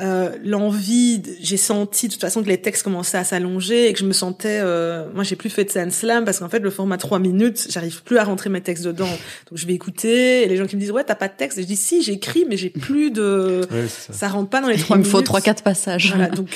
euh, 0.00 0.30
l'envie, 0.44 1.22
j'ai 1.40 1.56
senti 1.56 2.08
de 2.08 2.12
toute 2.12 2.20
façon 2.20 2.42
que 2.42 2.48
les 2.48 2.58
textes 2.58 2.82
commençaient 2.82 3.18
à 3.18 3.24
s'allonger 3.24 3.88
et 3.88 3.92
que 3.92 3.98
je 3.98 4.04
me 4.04 4.12
sentais, 4.12 4.60
euh, 4.62 5.06
moi 5.14 5.24
j'ai 5.24 5.36
plus 5.36 5.50
fait 5.50 5.64
de 5.64 5.70
scène 5.70 5.90
slam 5.90 6.24
parce 6.24 6.38
qu'en 6.38 6.48
fait 6.48 6.58
le 6.58 6.70
format 6.70 6.96
trois 6.96 7.18
minutes, 7.18 7.68
j'arrive 7.70 8.02
plus 8.02 8.18
à 8.18 8.24
rentrer 8.24 8.50
mes 8.50 8.60
textes 8.60 8.84
dedans. 8.84 9.08
Donc 9.50 9.58
je 9.58 9.66
vais 9.66 9.74
écouter 9.74 10.42
et 10.42 10.48
les 10.48 10.56
gens 10.56 10.66
qui 10.66 10.76
me 10.76 10.80
disent 10.80 10.90
ouais 10.90 11.04
t'as 11.04 11.14
pas 11.14 11.28
de 11.28 11.34
texte, 11.36 11.58
et 11.58 11.62
je 11.62 11.66
dis 11.66 11.76
si 11.76 12.02
j'écris 12.02 12.44
mais 12.48 12.56
j'ai 12.56 12.70
plus 12.70 13.10
de, 13.10 13.62
ça. 13.88 14.28
rentre 14.28 14.50
pas 14.50 14.60
dans 14.60 14.68
les 14.68 14.76
trois 14.78 14.96
minutes. 14.96 15.10
Il 15.10 15.14
me 15.14 15.18
faut 15.18 15.22
trois 15.22 15.40
quatre 15.40 15.62
passages. 15.62 16.12
Voilà 16.14 16.28
donc 16.28 16.48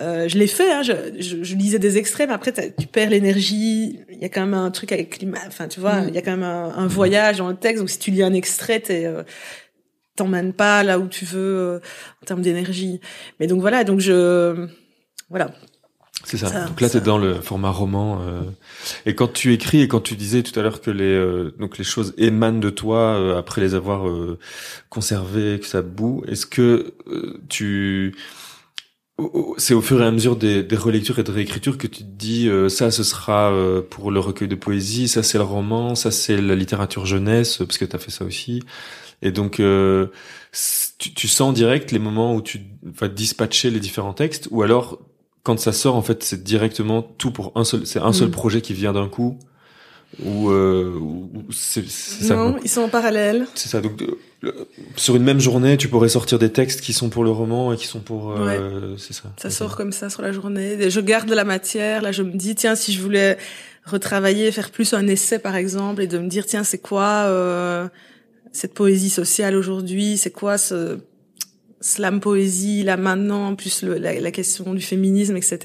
euh, 0.00 0.28
je 0.28 0.38
l'ai 0.38 0.46
fait, 0.46 0.70
hein, 0.70 0.82
je, 0.82 0.92
je, 1.18 1.42
je, 1.42 1.54
lisais 1.54 1.78
des 1.78 1.96
extraits 1.96 2.28
mais 2.28 2.34
après 2.34 2.52
tu 2.52 2.86
perds 2.86 3.10
l'énergie. 3.10 4.00
Il 4.10 4.18
y 4.18 4.24
a 4.24 4.28
quand 4.28 4.40
même 4.42 4.54
un 4.54 4.70
truc 4.70 4.92
avec 4.92 5.10
climat, 5.10 5.38
enfin 5.46 5.68
tu 5.68 5.80
vois, 5.80 6.02
mm. 6.02 6.08
il 6.08 6.14
y 6.14 6.18
a 6.18 6.22
quand 6.22 6.32
même 6.32 6.42
un, 6.42 6.74
un, 6.76 6.86
voyage 6.86 7.38
dans 7.38 7.48
le 7.48 7.56
texte. 7.56 7.80
Donc 7.80 7.90
si 7.90 7.98
tu 7.98 8.10
lis 8.10 8.22
un 8.22 8.34
extrait, 8.34 8.80
t'es 8.80 9.06
euh, 10.14 10.22
t'emmènes 10.22 10.52
pas 10.52 10.82
là 10.82 10.98
où 10.98 11.08
tu 11.08 11.24
veux 11.24 11.56
euh, 11.56 11.80
en 12.22 12.26
termes 12.26 12.42
d'énergie. 12.42 13.00
Mais 13.40 13.46
donc 13.46 13.60
voilà, 13.60 13.84
donc 13.84 14.00
je 14.00 14.66
voilà. 15.30 15.50
C'est 16.26 16.38
ça. 16.38 16.64
Donc 16.64 16.80
là, 16.80 16.88
tu 16.88 16.96
es 16.96 17.00
dans 17.00 17.18
le 17.18 17.34
format 17.34 17.70
roman. 17.70 18.20
Euh, 18.22 18.40
et 19.04 19.14
quand 19.14 19.30
tu 19.30 19.52
écris 19.52 19.82
et 19.82 19.88
quand 19.88 20.00
tu 20.00 20.16
disais 20.16 20.42
tout 20.42 20.58
à 20.58 20.62
l'heure 20.62 20.80
que 20.80 20.90
les 20.90 21.04
euh, 21.04 21.54
donc 21.58 21.76
les 21.76 21.84
choses 21.84 22.14
émanent 22.16 22.60
de 22.60 22.70
toi 22.70 23.36
après 23.36 23.60
les 23.60 23.74
avoir 23.74 24.04
conservées, 24.88 25.58
que 25.60 25.66
ça 25.66 25.82
boue, 25.82 26.24
est-ce 26.26 26.46
que 26.46 26.94
tu 27.48 28.14
c'est 29.58 29.74
au 29.74 29.80
fur 29.80 30.02
et 30.02 30.06
à 30.06 30.10
mesure 30.10 30.34
des, 30.34 30.64
des, 30.64 30.76
relectures 30.76 31.20
et 31.20 31.22
de 31.22 31.30
réécritures 31.30 31.78
que 31.78 31.86
tu 31.86 32.02
te 32.02 32.08
dis 32.08 32.50
ça 32.68 32.90
ce 32.90 33.04
sera 33.04 33.52
pour 33.90 34.10
le 34.10 34.18
recueil 34.18 34.48
de 34.48 34.54
poésie, 34.54 35.08
ça 35.08 35.22
c'est 35.22 35.38
le 35.38 35.44
roman, 35.44 35.94
ça 35.94 36.10
c'est 36.10 36.40
la 36.40 36.54
littérature 36.54 37.04
jeunesse 37.04 37.58
parce 37.58 37.76
que 37.76 37.84
tu 37.84 37.94
as 37.94 37.98
fait 37.98 38.10
ça 38.10 38.24
aussi. 38.24 38.62
Et 39.22 39.32
donc, 39.32 39.60
euh, 39.60 40.08
tu, 40.98 41.14
tu, 41.14 41.28
sens 41.28 41.54
direct 41.54 41.92
les 41.92 41.98
moments 41.98 42.34
où 42.34 42.42
tu 42.42 42.60
vas 42.82 43.08
dispatcher 43.08 43.70
les 43.70 43.80
différents 43.80 44.12
textes, 44.12 44.48
ou 44.50 44.62
alors 44.62 44.98
quand 45.42 45.58
ça 45.58 45.72
sort, 45.72 45.96
en 45.96 46.02
fait, 46.02 46.22
c'est 46.22 46.42
directement 46.42 47.02
tout 47.02 47.30
pour 47.30 47.52
un 47.54 47.64
seul, 47.64 47.86
c'est 47.86 48.00
un 48.00 48.12
seul 48.12 48.28
mm. 48.28 48.32
projet 48.32 48.60
qui 48.60 48.74
vient 48.74 48.92
d'un 48.92 49.08
coup, 49.08 49.38
ou, 50.22 50.50
euh, 50.50 51.00
c'est 51.50 51.88
ça. 51.88 52.36
Non, 52.36 52.56
ils 52.62 52.70
sont 52.70 52.82
en 52.82 52.88
parallèle. 52.88 53.46
C'est 53.54 53.68
ça. 53.68 53.80
Donc, 53.80 54.02
sur 54.96 55.16
une 55.16 55.24
même 55.24 55.40
journée, 55.40 55.76
tu 55.76 55.88
pourrais 55.88 56.08
sortir 56.08 56.38
des 56.38 56.50
textes 56.50 56.80
qui 56.80 56.92
sont 56.92 57.08
pour 57.08 57.24
le 57.24 57.30
roman 57.30 57.72
et 57.72 57.76
qui 57.76 57.86
sont 57.86 58.00
pour. 58.00 58.32
Euh, 58.32 58.94
c'est 58.96 59.12
ça. 59.12 59.32
Ça 59.36 59.50
sort 59.50 59.76
comme 59.76 59.92
ça 59.92 60.10
sur 60.10 60.22
la 60.22 60.32
journée. 60.32 60.90
Je 60.90 61.00
garde 61.00 61.28
de 61.28 61.34
la 61.34 61.44
matière. 61.44 62.02
Là, 62.02 62.12
je 62.12 62.22
me 62.22 62.32
dis, 62.32 62.54
tiens, 62.54 62.74
si 62.74 62.92
je 62.92 63.02
voulais 63.02 63.38
retravailler, 63.84 64.52
faire 64.52 64.70
plus 64.70 64.94
un 64.94 65.06
essai, 65.06 65.38
par 65.38 65.56
exemple, 65.56 66.02
et 66.02 66.06
de 66.06 66.18
me 66.18 66.28
dire, 66.28 66.46
tiens, 66.46 66.64
c'est 66.64 66.78
quoi. 66.78 67.24
Euh, 67.26 67.88
cette 68.54 68.72
poésie 68.72 69.10
sociale 69.10 69.56
aujourd'hui 69.56 70.16
C'est 70.16 70.30
quoi 70.30 70.56
ce 70.56 70.98
slam 71.84 72.18
poésie 72.20 72.82
là 72.82 72.96
maintenant 72.96 73.54
plus 73.54 73.82
le, 73.82 73.98
la, 73.98 74.18
la, 74.18 74.30
question 74.30 74.72
du 74.72 74.80
féminisme 74.80 75.36
etc 75.36 75.58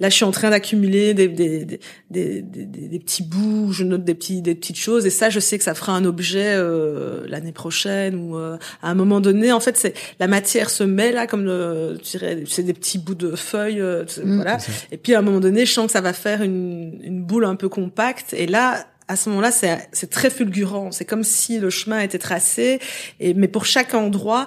là 0.00 0.08
je 0.08 0.14
suis 0.14 0.24
en 0.24 0.32
train 0.32 0.50
d'accumuler 0.50 1.14
des 1.14 1.28
des, 1.28 1.64
des, 1.64 1.78
des, 2.10 2.42
des, 2.42 2.98
petits 2.98 3.22
bouts 3.22 3.70
je 3.70 3.84
note 3.84 4.02
des 4.02 4.16
petits 4.16 4.42
des 4.42 4.56
petites 4.56 4.78
choses 4.78 5.06
et 5.06 5.10
ça 5.10 5.30
je 5.30 5.38
sais 5.38 5.56
que 5.56 5.62
ça 5.62 5.74
fera 5.74 5.92
un 5.92 6.04
objet 6.04 6.54
euh, 6.56 7.24
l'année 7.28 7.52
prochaine 7.52 8.16
ou 8.16 8.36
euh, 8.36 8.58
à 8.82 8.90
un 8.90 8.94
moment 8.94 9.20
donné. 9.20 9.52
En 9.52 9.60
fait 9.60 9.76
c'est 9.76 9.94
la 10.18 10.26
matière 10.26 10.70
se 10.70 10.82
met 10.82 11.12
là 11.12 11.28
comme 11.28 11.44
le, 11.44 11.98
tu 12.02 12.18
dirais 12.18 12.42
c'est 12.48 12.64
des 12.64 12.74
petits 12.74 12.98
bouts 12.98 13.14
de 13.14 13.36
feuilles 13.36 13.80
euh, 13.80 14.04
mmh. 14.24 14.34
voilà. 14.34 14.58
et 14.90 14.96
puis 14.96 15.14
à 15.14 15.20
un 15.20 15.22
moment 15.22 15.40
donné 15.40 15.66
je 15.66 15.72
sens 15.72 15.86
que 15.86 15.92
ça 15.92 16.00
va 16.00 16.14
faire 16.14 16.42
une, 16.42 16.98
une 17.00 17.22
boule 17.22 17.44
un 17.44 17.54
peu 17.54 17.68
compacte 17.68 18.34
et 18.34 18.48
là 18.48 18.86
à 19.08 19.16
ce 19.16 19.30
moment-là, 19.30 19.50
c'est 19.50 20.10
très 20.10 20.28
fulgurant. 20.28 20.92
C'est 20.92 21.06
comme 21.06 21.24
si 21.24 21.58
le 21.58 21.70
chemin 21.70 22.00
était 22.00 22.18
tracé. 22.18 22.78
Et 23.20 23.32
mais 23.32 23.48
pour 23.48 23.64
chaque 23.64 23.94
endroit, 23.94 24.46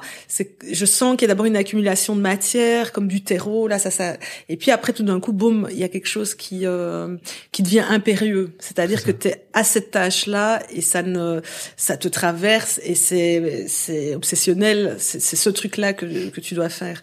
je 0.72 0.86
sens 0.86 1.18
qu'il 1.18 1.24
y 1.24 1.26
a 1.26 1.34
d'abord 1.34 1.47
une 1.47 1.55
accumulation 1.55 2.16
de 2.16 2.22
matière, 2.22 2.91
comme 2.91 3.07
du 3.07 3.24
terreau. 3.24 3.68
Là, 3.68 3.80
ça, 3.80 3.89
ça. 3.89 4.18
Et 4.49 4.57
puis 4.57 4.70
après, 4.70 4.93
tout 4.93 5.03
d'un 5.03 5.20
coup, 5.20 5.34
boum, 5.34 5.68
il 5.72 5.78
y 5.78 5.84
a 5.84 5.89
quelque 5.89 6.07
chose 6.07 6.36
qui 6.36 6.66
euh, 6.66 7.18
qui 7.51 7.64
devient 7.64 7.86
impérieux. 7.89 8.53
C'est-à-dire 8.59 9.03
que 9.03 9.12
tu 9.12 9.30
es 9.30 9.45
à 9.53 9.64
cette 9.64 9.91
tâche-là 9.91 10.62
et 10.70 10.82
ça 10.82 11.01
ne 11.01 11.41
ça 11.76 11.97
te 11.97 12.07
traverse 12.07 12.80
et 12.84 12.93
c'est 12.95 13.66
c'est 13.68 14.14
obsessionnel. 14.14 14.95
C'est 14.99 15.20
ce 15.20 15.49
truc-là 15.49 15.93
que 15.93 16.30
que 16.30 16.39
tu 16.39 16.53
dois 16.53 16.70
faire. 16.70 17.01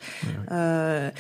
Euh, 0.53 1.11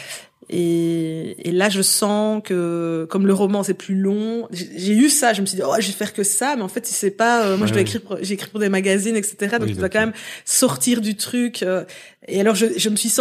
et, 0.51 1.49
et, 1.49 1.53
là, 1.53 1.69
je 1.69 1.83
sens 1.83 2.41
que 2.43 3.07
comme 3.11 3.27
le 3.27 3.35
roman 3.35 3.63
c'est 3.63 3.75
plus 3.75 3.95
long, 3.95 4.49
j'ai 4.51 4.95
eu 4.95 5.11
ça. 5.11 5.35
Je 5.35 5.43
me 5.43 5.47
suis 5.47 5.57
dit, 5.57 5.63
oh, 5.63 5.75
je 5.79 5.87
vais 5.87 5.93
faire 5.93 6.15
que 6.15 6.23
ça, 6.23 6.57
mais 6.57 6.63
en 6.63 6.69
fait, 6.69 6.87
c'est 6.87 7.11
pas. 7.11 7.45
Euh, 7.45 7.57
moi, 7.59 7.67
je 7.67 7.73
dois 7.73 7.83
écrire. 7.83 8.01
J'ai 8.23 8.35
écrit 8.35 8.51
pour 8.51 8.61
des 8.61 8.71
magazines, 8.71 9.17
etc. 9.17 9.57
Donc, 9.59 9.69
tu 9.69 9.75
dois 9.75 9.91
quand 9.91 10.01
même 10.01 10.15
sortir 10.47 11.03
du 11.03 11.17
truc. 11.17 11.63
Euh, 11.63 11.85
et 12.27 12.41
alors, 12.41 12.55
je, 12.55 12.67
je 12.77 12.89
me 12.89 12.97
suis 12.97 13.13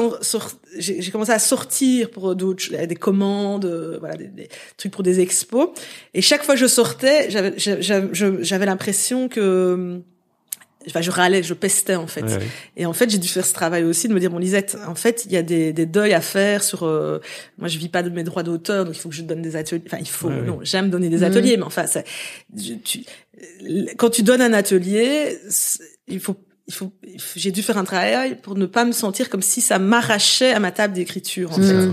j'ai 0.78 1.11
commencé 1.11 1.32
à 1.32 1.39
sortir 1.39 2.11
pour 2.11 2.36
d'autres, 2.36 2.86
des 2.86 2.95
commandes, 2.95 3.65
euh, 3.65 3.97
voilà, 3.99 4.15
des, 4.15 4.28
des, 4.28 4.47
trucs 4.78 4.93
pour 4.93 5.03
des 5.03 5.19
expos. 5.19 5.69
Et 6.13 6.21
chaque 6.21 6.43
fois 6.43 6.55
que 6.55 6.61
je 6.61 6.67
sortais, 6.67 7.30
j'avais 7.57 8.65
l'impression 8.65 9.28
que 9.28 10.01
enfin, 10.88 11.01
je 11.01 11.11
râlais, 11.11 11.43
je 11.43 11.53
pestais 11.53 11.95
en 11.95 12.07
fait. 12.07 12.25
Et 12.75 12.85
en 12.85 12.93
fait, 12.93 13.09
j'ai 13.09 13.17
dû 13.17 13.27
faire 13.27 13.45
ce 13.45 13.53
travail 13.53 13.83
aussi 13.83 14.07
de 14.07 14.13
me 14.13 14.19
dire 14.19 14.31
bon 14.31 14.38
Lisette, 14.38 14.77
en 14.88 14.95
fait, 14.95 15.25
il 15.25 15.31
y 15.31 15.38
a 15.38 15.43
des, 15.43 15.73
des 15.73 15.85
deuils 15.85 16.13
à 16.13 16.21
faire 16.21 16.63
sur. 16.63 16.83
Euh, 16.83 17.19
moi, 17.57 17.67
je 17.67 17.77
vis 17.77 17.89
pas 17.89 18.03
de 18.03 18.09
mes 18.09 18.23
droits 18.23 18.43
d'auteur, 18.43 18.85
donc 18.85 18.95
il 18.95 18.99
faut 18.99 19.09
que 19.09 19.15
je 19.15 19.23
donne 19.23 19.41
des 19.41 19.55
ateliers. 19.55 19.83
Enfin, 19.85 19.97
il 19.99 20.07
faut. 20.07 20.29
non, 20.29 20.59
j'aime 20.63 20.89
donner 20.89 21.09
des 21.09 21.23
ateliers, 21.23 21.57
mais 21.57 21.63
enfin, 21.63 21.88
ça, 21.88 22.03
tu, 22.83 23.03
quand 23.97 24.09
tu 24.09 24.23
donnes 24.23 24.41
un 24.41 24.53
atelier, 24.53 25.38
il 26.07 26.19
faut 26.19 26.35
il 26.68 26.74
faut, 26.74 26.91
j'ai 27.38 27.51
dû 27.51 27.63
faire 27.63 27.78
un 27.78 27.86
travail 27.86 28.36
pour 28.41 28.55
ne 28.55 28.65
pas 28.65 28.84
me 28.84 28.91
sentir 28.91 29.30
comme 29.30 29.41
si 29.41 29.61
ça 29.61 29.80
m'arrachait 29.80 30.51
à 30.51 30.59
ma 30.59 30.72
table 30.72 30.93
d'écriture 30.93 31.53
en 31.53 31.55
fait, 31.55 31.89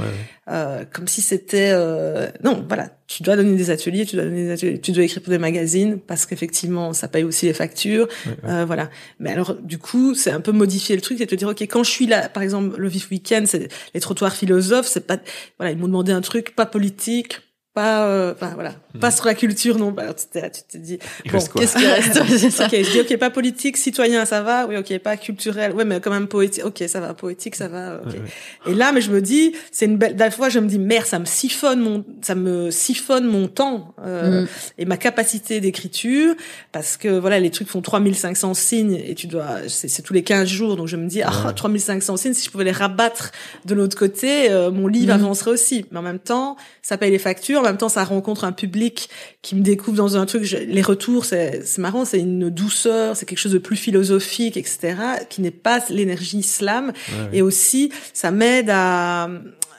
euh, 0.50 0.84
comme 0.92 1.06
si 1.06 1.22
c'était 1.22 1.70
euh, 1.72 2.28
non 2.42 2.64
voilà 2.66 2.90
tu 3.06 3.22
dois 3.22 3.36
donner 3.36 3.54
des 3.56 3.70
ateliers 3.70 4.04
tu 4.04 4.16
dois 4.16 4.24
donner 4.24 4.46
des 4.46 4.50
ateliers 4.50 4.80
tu 4.80 4.90
dois 4.90 5.04
écrire 5.04 5.22
pour 5.22 5.30
des 5.30 5.38
magazines 5.38 6.00
parce 6.00 6.26
qu'effectivement 6.26 6.92
ça 6.92 7.06
paye 7.06 7.22
aussi 7.22 7.46
les 7.46 7.54
factures 7.54 8.08
euh, 8.44 8.64
voilà. 8.64 8.90
Mais 9.20 9.30
alors 9.30 9.54
du 9.54 9.78
coup 9.78 10.16
c'est 10.16 10.32
un 10.32 10.40
peu 10.40 10.50
modifier 10.50 10.96
le 10.96 11.02
truc 11.02 11.20
et 11.20 11.26
te 11.28 11.36
dire 11.36 11.48
ok 11.48 11.62
quand 11.62 11.84
je 11.84 11.90
suis 11.90 12.06
là 12.06 12.28
par 12.28 12.42
exemple 12.42 12.76
le 12.76 12.88
vif 12.88 13.12
week-end 13.12 13.44
c'est 13.46 13.68
les 13.94 14.00
trottoirs 14.00 14.34
philosophes 14.34 14.88
c'est 14.88 15.06
pas 15.06 15.18
voilà 15.58 15.70
ils 15.70 15.78
m'ont 15.78 15.86
demandé 15.86 16.10
un 16.10 16.20
truc 16.20 16.56
pas 16.56 16.66
politique 16.66 17.40
pas 17.74 18.06
euh, 18.06 18.32
enfin 18.34 18.52
voilà 18.54 18.72
Hmm. 18.94 19.00
pas 19.00 19.10
sur 19.10 19.26
la 19.26 19.34
culture 19.34 19.76
non 19.76 19.92
alors 19.96 20.14
tu 20.14 20.26
t'es 20.30 20.48
tu 20.52 20.60
t'es 20.70 20.78
dit 20.78 21.00
Il 21.24 21.32
bon 21.32 21.38
qu'est-ce 21.56 21.76
qui 21.76 21.84
reste 21.84 22.16
ok 22.60 22.70
je 22.70 22.90
dis 22.92 23.00
ok 23.00 23.16
pas 23.18 23.28
politique 23.30 23.76
citoyen 23.76 24.24
ça 24.24 24.40
va 24.40 24.66
oui 24.68 24.76
ok 24.76 24.96
pas 25.00 25.16
culturel 25.16 25.72
ouais 25.72 25.84
mais 25.84 25.98
quand 26.00 26.12
même 26.12 26.28
poétique 26.28 26.64
ok 26.64 26.84
ça 26.86 27.00
va 27.00 27.12
poétique 27.12 27.56
ça 27.56 27.66
va 27.66 27.96
ok 28.06 28.12
Ouais, 28.12 28.20
ouais. 28.20 28.72
et 28.72 28.74
là 28.76 28.92
mais 28.92 29.00
je 29.00 29.10
me 29.10 29.20
dis 29.20 29.52
c'est 29.72 29.86
une 29.86 29.96
belle 29.96 30.14
des 30.14 30.30
fois 30.30 30.48
je 30.48 30.60
me 30.60 30.68
dis 30.68 30.78
merde 30.78 31.06
ça 31.06 31.18
me 31.18 31.24
siphonne 31.24 31.80
mon 31.80 32.04
ça 32.22 32.36
me 32.36 32.70
siphonne 32.70 33.24
mon 33.26 33.48
temps 33.48 33.96
euh, 34.06 34.42
Mm. 34.42 34.46
et 34.78 34.84
ma 34.84 34.96
capacité 34.96 35.60
d'écriture 35.60 36.36
parce 36.70 36.96
que 36.96 37.08
voilà 37.18 37.40
les 37.40 37.50
trucs 37.50 37.68
font 37.68 37.80
3500 37.82 38.54
signes 38.54 38.94
et 38.94 39.16
tu 39.16 39.26
dois 39.26 39.56
c'est 39.66 40.02
tous 40.02 40.12
les 40.14 40.22
15 40.22 40.46
jours 40.48 40.76
donc 40.76 40.86
je 40.86 40.96
me 40.96 41.08
dis 41.08 41.20
ah 41.22 41.32
Ouais. 41.46 41.52
3500 41.52 42.16
signes 42.16 42.34
si 42.34 42.44
je 42.46 42.50
pouvais 42.52 42.62
les 42.64 42.70
rabattre 42.70 43.32
de 43.64 43.74
l'autre 43.74 43.98
côté 43.98 44.52
euh, 44.52 44.70
mon 44.70 44.86
livre 44.86 45.12
Mhm. 45.12 45.20
avancerait 45.24 45.50
aussi 45.50 45.84
mais 45.90 45.98
en 45.98 46.02
même 46.02 46.20
temps 46.20 46.56
ça 46.80 46.96
paye 46.96 47.10
les 47.10 47.18
factures 47.18 47.63
même 47.64 47.76
temps 47.78 47.88
ça 47.88 48.04
rencontre 48.04 48.44
un 48.44 48.52
public 48.52 49.08
qui 49.42 49.54
me 49.56 49.62
découvre 49.62 49.96
dans 49.96 50.16
un 50.16 50.26
truc. 50.26 50.44
Je- 50.44 50.56
les 50.56 50.82
retours 50.82 51.24
c'est 51.24 51.62
c'est 51.64 51.80
marrant 51.80 52.04
c'est 52.04 52.20
une 52.20 52.50
douceur 52.50 53.16
c'est 53.16 53.26
quelque 53.26 53.38
chose 53.38 53.52
de 53.52 53.58
plus 53.58 53.76
philosophique 53.76 54.56
etc 54.56 54.96
qui 55.30 55.40
n'est 55.42 55.50
pas 55.50 55.80
l'énergie 55.90 56.42
slam. 56.42 56.88
Ouais, 57.08 57.38
et 57.38 57.42
aussi 57.42 57.90
ça 58.12 58.30
m'aide 58.30 58.70
à 58.70 59.28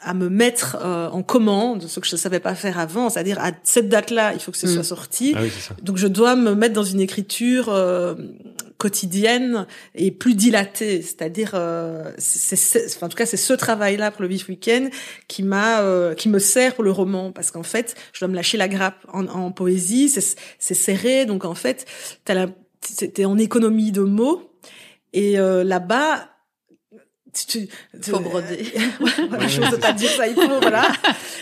à 0.07 0.13
me 0.13 0.29
mettre 0.29 0.77
euh, 0.83 1.09
en 1.09 1.23
commande 1.23 1.81
ce 1.87 1.99
que 1.99 2.05
je 2.05 2.13
ne 2.13 2.19
savais 2.19 2.39
pas 2.39 2.53
faire 2.53 2.77
avant. 2.77 3.09
C'est-à-dire 3.09 3.39
à 3.39 3.49
cette 3.63 3.89
date-là 3.89 4.33
il 4.35 4.39
faut 4.39 4.51
que 4.51 4.57
ce 4.57 4.67
Mm. 4.67 4.73
soit 4.75 4.83
sorti. 4.83 5.33
Ah 5.35 5.39
oui, 5.41 5.49
ça. 5.49 5.73
donc 5.81 5.97
je 5.97 6.05
dois 6.05 6.35
me 6.35 6.53
mettre 6.53 6.75
dans 6.75 6.83
une 6.83 6.99
écriture 6.99 7.69
euh, 7.69 8.13
quotidienne 8.77 9.67
et 9.93 10.11
plus 10.11 10.35
dilatée, 10.35 11.01
c'est-à-dire, 11.01 11.51
euh, 11.53 12.11
c'est, 12.17 12.85
enfin, 12.95 13.07
en 13.07 13.09
tout 13.09 13.17
cas, 13.17 13.25
c'est 13.25 13.37
ce 13.37 13.53
travail-là 13.53 14.11
pour 14.11 14.21
le 14.21 14.27
Vif 14.27 14.49
Weekend 14.49 14.89
qui 15.27 15.43
m'a, 15.43 15.81
euh, 15.81 16.13
qui 16.13 16.29
me 16.29 16.39
sert 16.39 16.75
pour 16.75 16.83
le 16.83 16.91
roman, 16.91 17.31
parce 17.31 17.51
qu'en 17.51 17.63
fait, 17.63 17.95
je 18.13 18.19
dois 18.19 18.27
me 18.27 18.35
lâcher 18.35 18.57
la 18.57 18.67
grappe 18.67 19.05
en, 19.11 19.27
en 19.27 19.51
poésie, 19.51 20.09
c'est, 20.09 20.73
serré, 20.73 21.25
donc 21.25 21.45
en 21.45 21.55
fait, 21.55 21.85
t'as 22.25 22.33
la, 22.33 22.47
en 23.25 23.37
économie 23.37 23.91
de 23.91 24.01
mots, 24.01 24.51
et 25.13 25.39
euh, 25.39 25.63
là-bas. 25.63 26.29
Tu, 27.35 27.67
tu, 27.67 28.11
Faut 28.11 28.19
broder. 28.21 28.71
voilà, 29.29 29.43
Ouais, 29.43 29.49
je 29.49 29.59
ouais, 29.59 29.67
ne 29.67 29.71
c'est 29.71 29.79
pas 29.81 29.91
dire 29.91 30.09
ça, 30.09 30.25
il 30.25 30.35
faut, 30.35 30.47
voilà. 30.61 30.87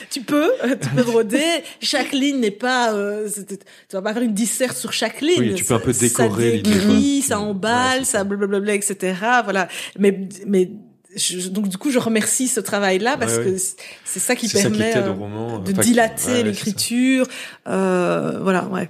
tu 0.09 0.21
peux, 0.21 0.51
euh, 0.63 0.75
tu 0.81 0.89
peux 0.89 1.03
broder. 1.03 1.43
Chaque 1.83 2.11
ligne 2.13 2.39
n'est 2.39 2.49
pas, 2.49 2.93
euh, 2.93 3.29
tu 3.47 3.55
vas 3.95 4.01
pas 4.01 4.11
faire 4.13 4.23
une 4.23 4.33
disserte 4.33 4.75
sur 4.75 4.91
chaque 4.91 5.21
ligne. 5.21 5.35
Oui, 5.37 5.53
tu 5.53 5.63
peux 5.63 5.75
un 5.75 5.79
peu 5.79 5.93
décorer 5.93 6.63
Ça 6.63 6.71
décrit, 6.71 7.21
ça 7.21 7.39
emballe, 7.39 8.05
ça 8.07 8.23
blablabla, 8.23 8.73
etc. 8.73 9.13
Voilà. 9.43 9.67
Mais, 9.99 10.27
mais, 10.47 10.71
je- 11.15 11.47
donc 11.49 11.67
du 11.67 11.77
coup, 11.77 11.91
je 11.91 11.99
remercie 11.99 12.47
ce 12.47 12.59
travail-là 12.59 13.15
parce 13.17 13.33
Ouais, 13.33 13.45
ouais. 13.45 13.51
que 13.51 13.57
c'est- 14.03 14.19
ça 14.19 14.35
qui 14.35 14.49
C'est 14.49 14.63
ça 14.63 14.71
qui 14.71 14.77
permet 14.79 14.97
euh, 14.97 15.11
roman. 15.11 15.59
de 15.59 15.73
enfin, 15.73 15.81
qui- 15.83 15.89
dilater 15.89 16.41
l'écriture. 16.41 17.27
Euh, 17.67 18.39
voilà, 18.41 18.65
ouais. 18.69 18.89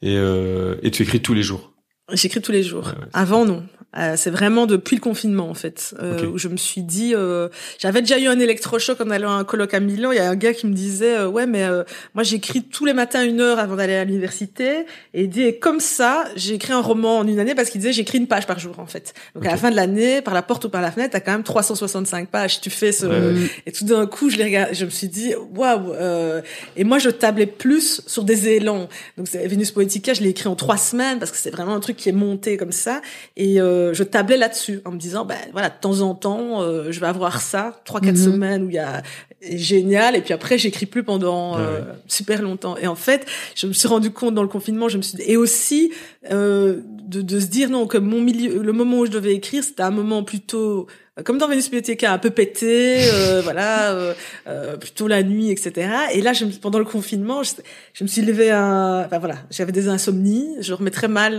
Et, 0.00 0.16
euh, 0.16 0.76
et 0.82 0.90
tu 0.90 1.02
écris 1.02 1.20
tous 1.20 1.34
les 1.34 1.42
jours? 1.42 1.72
J'écris 2.12 2.40
tous 2.40 2.52
les 2.52 2.62
jours. 2.62 2.86
Ouais, 2.86 2.92
ouais. 3.04 3.08
Avant, 3.12 3.44
non. 3.44 3.66
Euh, 3.96 4.16
c'est 4.16 4.28
vraiment 4.28 4.66
depuis 4.66 4.96
le 4.96 5.00
confinement 5.00 5.48
en 5.48 5.54
fait 5.54 5.94
euh, 5.98 6.26
où 6.26 6.36
je 6.36 6.48
me 6.48 6.58
suis 6.58 6.82
dit 6.82 7.14
euh, 7.14 7.48
j'avais 7.78 8.02
déjà 8.02 8.18
eu 8.18 8.26
un 8.26 8.38
électrochoc 8.38 9.00
en 9.00 9.08
allant 9.08 9.30
à 9.30 9.36
un 9.36 9.44
colloque 9.44 9.72
à 9.72 9.80
Milan. 9.80 10.12
Il 10.12 10.16
y 10.16 10.18
a 10.18 10.28
un 10.28 10.36
gars 10.36 10.52
qui 10.52 10.66
me 10.66 10.74
disait 10.74 11.16
euh, 11.16 11.26
ouais 11.26 11.46
mais 11.46 11.64
euh, 11.64 11.84
moi 12.14 12.22
j'écris 12.22 12.62
tous 12.62 12.84
les 12.84 12.92
matins 12.92 13.24
une 13.24 13.40
heure 13.40 13.58
avant 13.58 13.76
d'aller 13.76 13.94
à 13.94 14.04
l'université. 14.04 14.84
Et 15.14 15.22
il 15.22 15.30
dit 15.30 15.42
et 15.42 15.58
comme 15.58 15.80
ça 15.80 16.26
j'ai 16.36 16.52
écrit 16.52 16.74
un 16.74 16.82
roman 16.82 17.20
en 17.20 17.26
une 17.26 17.38
année 17.38 17.54
parce 17.54 17.70
qu'il 17.70 17.80
disait 17.80 17.94
j'écris 17.94 18.18
une 18.18 18.26
page 18.26 18.46
par 18.46 18.58
jour 18.58 18.78
en 18.78 18.84
fait. 18.84 19.14
Donc 19.34 19.46
à 19.46 19.50
la 19.52 19.56
fin 19.56 19.70
de 19.70 19.76
l'année 19.76 20.20
par 20.20 20.34
la 20.34 20.42
porte 20.42 20.66
ou 20.66 20.68
par 20.68 20.82
la 20.82 20.92
fenêtre 20.92 21.12
t'as 21.12 21.20
quand 21.20 21.32
même 21.32 21.42
365 21.42 22.28
pages. 22.28 22.60
Tu 22.60 22.68
fais 22.68 22.92
ce 22.92 23.06
Ouais, 23.06 23.48
et 23.64 23.72
tout 23.72 23.86
d'un 23.86 24.06
coup 24.06 24.28
je 24.28 24.36
les 24.36 24.44
regarde 24.44 24.74
je 24.74 24.84
me 24.84 24.90
suis 24.90 25.08
dit 25.08 25.32
waouh 25.56 25.94
euh, 25.94 26.42
et 26.76 26.84
moi 26.84 26.98
je 26.98 27.08
tablais 27.08 27.46
plus 27.46 28.02
sur 28.06 28.22
des 28.22 28.48
élans. 28.48 28.90
Donc 29.16 29.28
c'est 29.28 29.46
Venus 29.48 29.70
Poetica 29.70 30.12
je 30.12 30.20
l'ai 30.20 30.28
écrit 30.28 30.48
en 30.48 30.56
trois 30.56 30.76
semaines 30.76 31.18
parce 31.18 31.30
que 31.30 31.38
c'est 31.38 31.50
vraiment 31.50 31.74
un 31.74 31.80
truc 31.80 31.96
qui 31.96 32.10
est 32.10 32.12
monté 32.12 32.58
comme 32.58 32.72
ça. 32.72 33.00
Et 33.38 33.62
euh, 33.62 33.77
je 33.92 34.02
tablais 34.04 34.36
là-dessus 34.36 34.80
en 34.84 34.92
me 34.92 34.98
disant 34.98 35.24
ben 35.24 35.38
voilà 35.52 35.68
de 35.68 35.74
temps 35.80 36.00
en 36.00 36.14
temps 36.14 36.62
euh, 36.62 36.90
je 36.90 37.00
vais 37.00 37.06
avoir 37.06 37.40
ça 37.40 37.80
trois 37.84 38.00
quatre 38.00 38.16
Mhm. 38.16 38.24
semaines 38.32 38.62
où 38.64 38.68
il 38.70 38.74
y 38.74 38.78
a 38.78 39.02
génial 39.42 40.16
et 40.16 40.20
puis 40.20 40.34
après 40.34 40.58
j'écris 40.58 40.86
plus 40.86 41.02
pendant 41.04 41.56
Ouais, 41.56 41.62
euh, 41.62 41.80
super 42.08 42.42
longtemps 42.42 42.76
et 42.76 42.86
en 42.86 42.94
fait 42.96 43.24
je 43.54 43.66
me 43.66 43.72
suis 43.72 43.86
rendu 43.88 44.10
compte 44.10 44.34
dans 44.34 44.42
le 44.42 44.48
confinement 44.48 44.88
je 44.88 44.96
me 44.96 45.02
suis 45.02 45.16
et 45.22 45.36
aussi 45.36 45.92
euh, 46.32 46.80
de, 46.84 47.22
de 47.22 47.40
se 47.40 47.46
dire 47.46 47.70
non 47.70 47.86
que 47.86 47.98
mon 47.98 48.20
milieu 48.20 48.62
le 48.62 48.72
moment 48.72 48.98
où 49.00 49.06
je 49.06 49.10
devais 49.12 49.34
écrire 49.34 49.62
c'était 49.62 49.82
un 49.84 49.90
moment 49.90 50.22
plutôt 50.24 50.80
euh, 50.80 50.84
comme 51.24 51.38
dans 51.38 51.48
Venus 51.48 51.64
Bibliotheca, 51.64 52.12
un 52.12 52.18
peu 52.18 52.30
pété, 52.30 53.00
euh, 53.12 53.40
voilà, 53.42 53.92
euh, 53.92 54.14
euh, 54.46 54.76
plutôt 54.76 55.08
la 55.08 55.22
nuit, 55.22 55.50
etc. 55.50 55.90
Et 56.12 56.20
là, 56.20 56.32
je 56.32 56.44
pendant 56.44 56.78
le 56.78 56.84
confinement, 56.84 57.42
je, 57.42 58.04
me 58.04 58.08
suis 58.08 58.22
levée 58.22 58.50
un, 58.50 59.04
enfin 59.04 59.18
voilà, 59.18 59.36
j'avais 59.50 59.72
des 59.72 59.88
insomnies, 59.88 60.56
je 60.60 60.70
dormais 60.70 60.90
très 60.90 61.08
mal 61.08 61.38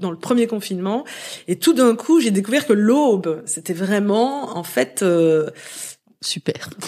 dans 0.00 0.10
le 0.10 0.16
premier 0.16 0.46
confinement, 0.46 1.04
et 1.48 1.56
tout 1.56 1.72
d'un 1.72 1.94
coup, 1.94 2.20
j'ai 2.20 2.30
découvert 2.30 2.66
que 2.66 2.72
l'aube, 2.72 3.42
c'était 3.46 3.72
vraiment, 3.72 4.56
en 4.56 4.64
fait, 4.64 5.02
euh, 5.02 5.50
Super. 6.24 6.70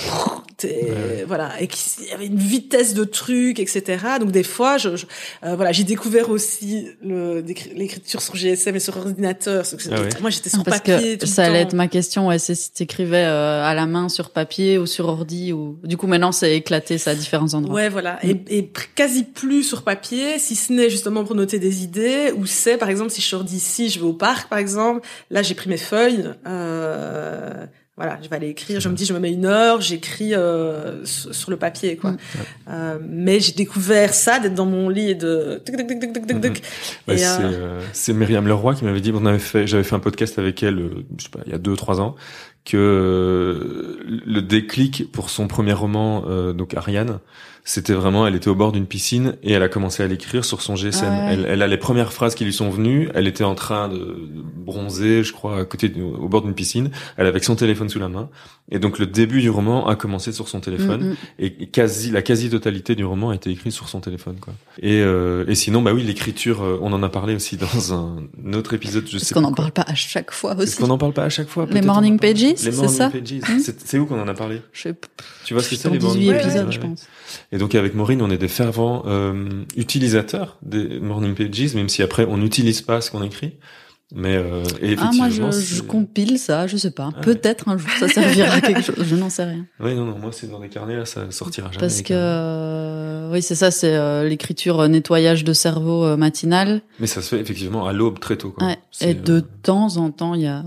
Ouais. 0.64 1.24
voilà, 1.26 1.60
et 1.60 1.66
qu'il 1.66 2.04
y 2.06 2.12
avait 2.12 2.26
une 2.26 2.38
vitesse 2.38 2.94
de 2.94 3.02
trucs, 3.02 3.58
etc. 3.58 3.82
Donc 4.20 4.30
des 4.30 4.44
fois, 4.44 4.78
je, 4.78 4.94
je- 4.94 5.06
euh, 5.42 5.56
voilà, 5.56 5.72
j'ai 5.72 5.82
découvert 5.82 6.30
aussi 6.30 6.86
l'écriture 7.02 8.22
sur 8.22 8.36
GSM 8.36 8.76
et 8.76 8.78
sur 8.78 8.96
ordinateur. 8.96 9.64
Ah 9.90 10.00
ouais. 10.00 10.08
Moi, 10.20 10.30
j'étais 10.30 10.50
sur 10.50 10.62
Parce 10.62 10.78
papier 10.78 11.16
que 11.16 11.22
tout 11.22 11.26
ça 11.26 11.42
le 11.42 11.48
allait 11.48 11.62
temps. 11.62 11.68
être 11.70 11.74
ma 11.74 11.88
question, 11.88 12.28
ouais, 12.28 12.38
c'est 12.38 12.54
si 12.54 12.70
t'écrivais 12.70 13.24
euh, 13.24 13.64
à 13.64 13.74
la 13.74 13.86
main 13.86 14.08
sur 14.08 14.30
papier 14.30 14.78
ou 14.78 14.86
sur 14.86 15.08
ordi 15.08 15.52
ou 15.52 15.78
du 15.82 15.96
coup 15.96 16.06
maintenant 16.06 16.30
c'est 16.30 16.54
éclaté, 16.56 16.96
ça 16.96 17.10
à 17.10 17.14
différents 17.16 17.54
endroits. 17.54 17.74
Ouais, 17.74 17.88
voilà. 17.88 18.20
Et, 18.24 18.30
et 18.50 18.62
pr- 18.62 18.86
quasi 18.94 19.24
plus 19.24 19.64
sur 19.64 19.82
papier, 19.82 20.38
si 20.38 20.54
ce 20.54 20.72
n'est 20.72 20.90
justement 20.90 21.24
pour 21.24 21.34
noter 21.34 21.58
des 21.58 21.82
idées, 21.82 22.32
ou 22.36 22.46
c'est, 22.46 22.76
par 22.76 22.88
exemple, 22.88 23.10
si 23.10 23.20
je 23.20 23.26
sors 23.26 23.42
d'ici, 23.42 23.88
je 23.90 23.98
vais 23.98 24.06
au 24.06 24.12
parc, 24.14 24.48
par 24.48 24.58
exemple, 24.60 25.00
là, 25.30 25.42
j'ai 25.42 25.54
pris 25.56 25.68
mes 25.70 25.76
feuilles, 25.76 26.22
euh, 26.46 27.66
voilà, 28.02 28.18
je 28.20 28.28
vais 28.28 28.34
aller 28.34 28.48
écrire, 28.48 28.80
je 28.80 28.88
me 28.88 28.96
dis, 28.96 29.04
je 29.04 29.12
me 29.12 29.20
mets 29.20 29.32
une 29.32 29.46
heure, 29.46 29.80
j'écris 29.80 30.34
euh, 30.34 31.04
sur, 31.04 31.52
le 31.52 31.56
papier, 31.56 31.96
quoi. 31.96 32.10
Mm. 32.10 32.18
Euh, 32.68 32.98
mais 33.08 33.38
j'ai 33.38 33.52
découvert 33.52 34.12
ça, 34.12 34.40
d'être 34.40 34.54
dans 34.54 34.66
mon 34.66 34.88
lit 34.88 35.10
et 35.10 35.14
de... 35.14 35.62
Ouais, 37.06 37.16
c'est 37.16 37.24
euh, 37.24 37.38
euh, 37.42 37.80
c'est 37.92 38.12
Myriam 38.12 38.48
Leroy 38.48 38.74
qui 38.74 38.84
m'avait 38.84 39.00
dit, 39.00 39.12
on 39.14 39.24
avait 39.24 39.38
fait, 39.38 39.68
j'avais 39.68 39.84
fait 39.84 39.94
un 39.94 40.00
podcast 40.00 40.36
avec 40.40 40.64
elle, 40.64 40.90
je 41.16 41.22
sais 41.22 41.30
pas, 41.30 41.38
il 41.46 41.52
y 41.52 41.54
a 41.54 41.58
deux 41.58 41.76
trois 41.76 42.00
ans, 42.00 42.16
que 42.64 44.00
le 44.04 44.42
déclic 44.42 45.12
pour 45.12 45.30
son 45.30 45.46
premier 45.46 45.72
roman, 45.72 46.24
euh, 46.26 46.52
donc 46.52 46.74
Ariane, 46.74 47.20
c'était 47.64 47.92
vraiment, 47.92 48.26
elle 48.26 48.34
était 48.34 48.48
au 48.48 48.54
bord 48.56 48.72
d'une 48.72 48.86
piscine 48.86 49.36
et 49.42 49.52
elle 49.52 49.62
a 49.62 49.68
commencé 49.68 50.02
à 50.02 50.06
l'écrire 50.08 50.44
sur 50.44 50.62
son 50.62 50.74
GSM. 50.74 51.04
Ah 51.08 51.26
ouais. 51.26 51.32
Elle, 51.34 51.46
elle 51.48 51.62
a 51.62 51.68
les 51.68 51.76
premières 51.76 52.12
phrases 52.12 52.34
qui 52.34 52.44
lui 52.44 52.52
sont 52.52 52.70
venues. 52.70 53.08
Elle 53.14 53.26
était 53.28 53.44
en 53.44 53.54
train 53.54 53.88
de, 53.88 53.96
de 53.98 54.42
bronzer, 54.56 55.22
je 55.22 55.32
crois, 55.32 55.60
à 55.60 55.64
côté, 55.64 55.88
du- 55.88 56.02
au 56.02 56.28
bord 56.28 56.42
d'une 56.42 56.54
piscine. 56.54 56.90
Elle 57.16 57.26
avait 57.26 57.40
son 57.40 57.54
téléphone 57.54 57.88
sous 57.88 57.98
la 58.00 58.08
main. 58.08 58.28
Et 58.70 58.78
donc 58.78 58.98
le 58.98 59.06
début 59.06 59.40
du 59.40 59.50
roman 59.50 59.86
a 59.86 59.96
commencé 59.96 60.32
sur 60.32 60.48
son 60.48 60.60
téléphone. 60.60 61.02
Mm, 61.04 61.10
mm. 61.10 61.16
Et 61.40 61.66
quasi 61.68 62.10
la 62.10 62.22
quasi-totalité 62.22 62.94
du 62.94 63.04
roman 63.04 63.30
a 63.30 63.34
été 63.34 63.50
écrite 63.50 63.72
sur 63.72 63.88
son 63.88 64.00
téléphone, 64.00 64.36
quoi. 64.40 64.54
Et, 64.80 65.00
euh, 65.00 65.44
et 65.46 65.54
sinon, 65.54 65.82
bah 65.82 65.92
oui, 65.92 66.02
l'écriture, 66.02 66.62
euh, 66.62 66.78
on 66.82 66.92
en 66.92 67.02
a 67.02 67.08
parlé 67.08 67.34
aussi 67.34 67.56
dans 67.56 67.92
un 67.94 68.52
autre 68.54 68.74
épisode. 68.74 69.04
Je 69.08 69.18
sais 69.18 69.34
qu'on 69.34 69.40
pas 69.42 69.48
n'en 69.48 69.54
quoi. 69.54 69.64
parle 69.64 69.72
pas 69.72 69.82
à 69.92 69.94
chaque 69.94 70.30
fois 70.32 70.56
aussi. 70.56 70.76
qu'on 70.78 70.86
n'en 70.88 70.98
parle 70.98 71.12
pas 71.12 71.24
à 71.24 71.28
chaque 71.28 71.48
fois 71.48 71.66
Les 71.70 71.82
morning 71.82 72.18
pages, 72.18 72.54
c'est 72.56 72.72
ça. 72.72 73.08
Hmm 73.08 73.58
C'est- 73.60 73.86
C'est 73.86 73.98
où 73.98 74.06
qu'on 74.06 74.20
en 74.20 74.28
a 74.28 74.34
parlé? 74.34 74.62
Je 74.72 74.82
sais 74.82 74.94
Tu 75.44 75.54
vois 75.54 75.62
ce 75.62 75.70
que 75.70 75.76
c'est 75.76 75.90
les 75.90 75.98
morning 75.98 76.22
18 76.22 76.32
pages 76.32 76.44
épisodes, 76.44 76.66
Ouais, 76.66 76.72
je 76.72 76.80
pense. 76.80 77.08
Et 77.50 77.58
donc 77.58 77.74
avec 77.74 77.94
Maureen, 77.94 78.22
on 78.22 78.30
est 78.30 78.38
des 78.38 78.48
fervents 78.48 79.02
euh, 79.06 79.64
utilisateurs 79.76 80.58
des 80.62 81.00
morning 81.00 81.34
pages, 81.34 81.74
même 81.74 81.88
si 81.88 82.02
après 82.02 82.24
on 82.24 82.36
n'utilise 82.36 82.82
pas 82.82 83.00
ce 83.00 83.10
qu'on 83.10 83.22
écrit. 83.22 83.54
Mais 84.14 84.36
euh, 84.36 84.62
et 84.82 84.94
Ah, 84.98 85.10
moi, 85.14 85.30
je, 85.30 85.80
compile 85.80 86.38
ça, 86.38 86.66
je 86.66 86.76
sais 86.76 86.90
pas. 86.90 87.08
Ah 87.12 87.16
ouais. 87.16 87.24
Peut-être 87.24 87.68
un 87.68 87.78
jour 87.78 87.88
ça 87.98 88.08
servira 88.08 88.56
à 88.56 88.60
quelque 88.60 88.82
chose, 88.82 88.96
je 89.02 89.16
n'en 89.16 89.30
sais 89.30 89.44
rien. 89.44 89.64
Ouais, 89.80 89.94
non, 89.94 90.04
non, 90.04 90.18
moi 90.18 90.30
c'est 90.32 90.50
dans 90.50 90.60
des 90.60 90.68
carnets 90.68 90.96
là, 90.96 91.06
ça 91.06 91.30
sortira 91.30 91.68
jamais. 91.68 91.80
Parce 91.80 92.02
que, 92.02 92.12
euh, 92.12 93.32
oui, 93.32 93.40
c'est 93.40 93.54
ça, 93.54 93.70
c'est 93.70 93.94
euh, 93.94 94.28
l'écriture 94.28 94.80
euh, 94.80 94.88
nettoyage 94.88 95.44
de 95.44 95.52
cerveau 95.54 96.04
euh, 96.04 96.16
matinal. 96.18 96.82
Mais 97.00 97.06
ça 97.06 97.22
se 97.22 97.34
fait 97.34 97.40
effectivement 97.40 97.86
à 97.86 97.92
l'aube 97.94 98.20
très 98.20 98.36
tôt. 98.36 98.50
Quoi. 98.50 98.66
Ouais. 98.66 98.78
Et 99.00 99.14
de 99.14 99.38
euh, 99.38 99.42
temps 99.62 99.96
en 99.96 100.10
temps, 100.10 100.34
il 100.34 100.42
y 100.42 100.46
a, 100.46 100.62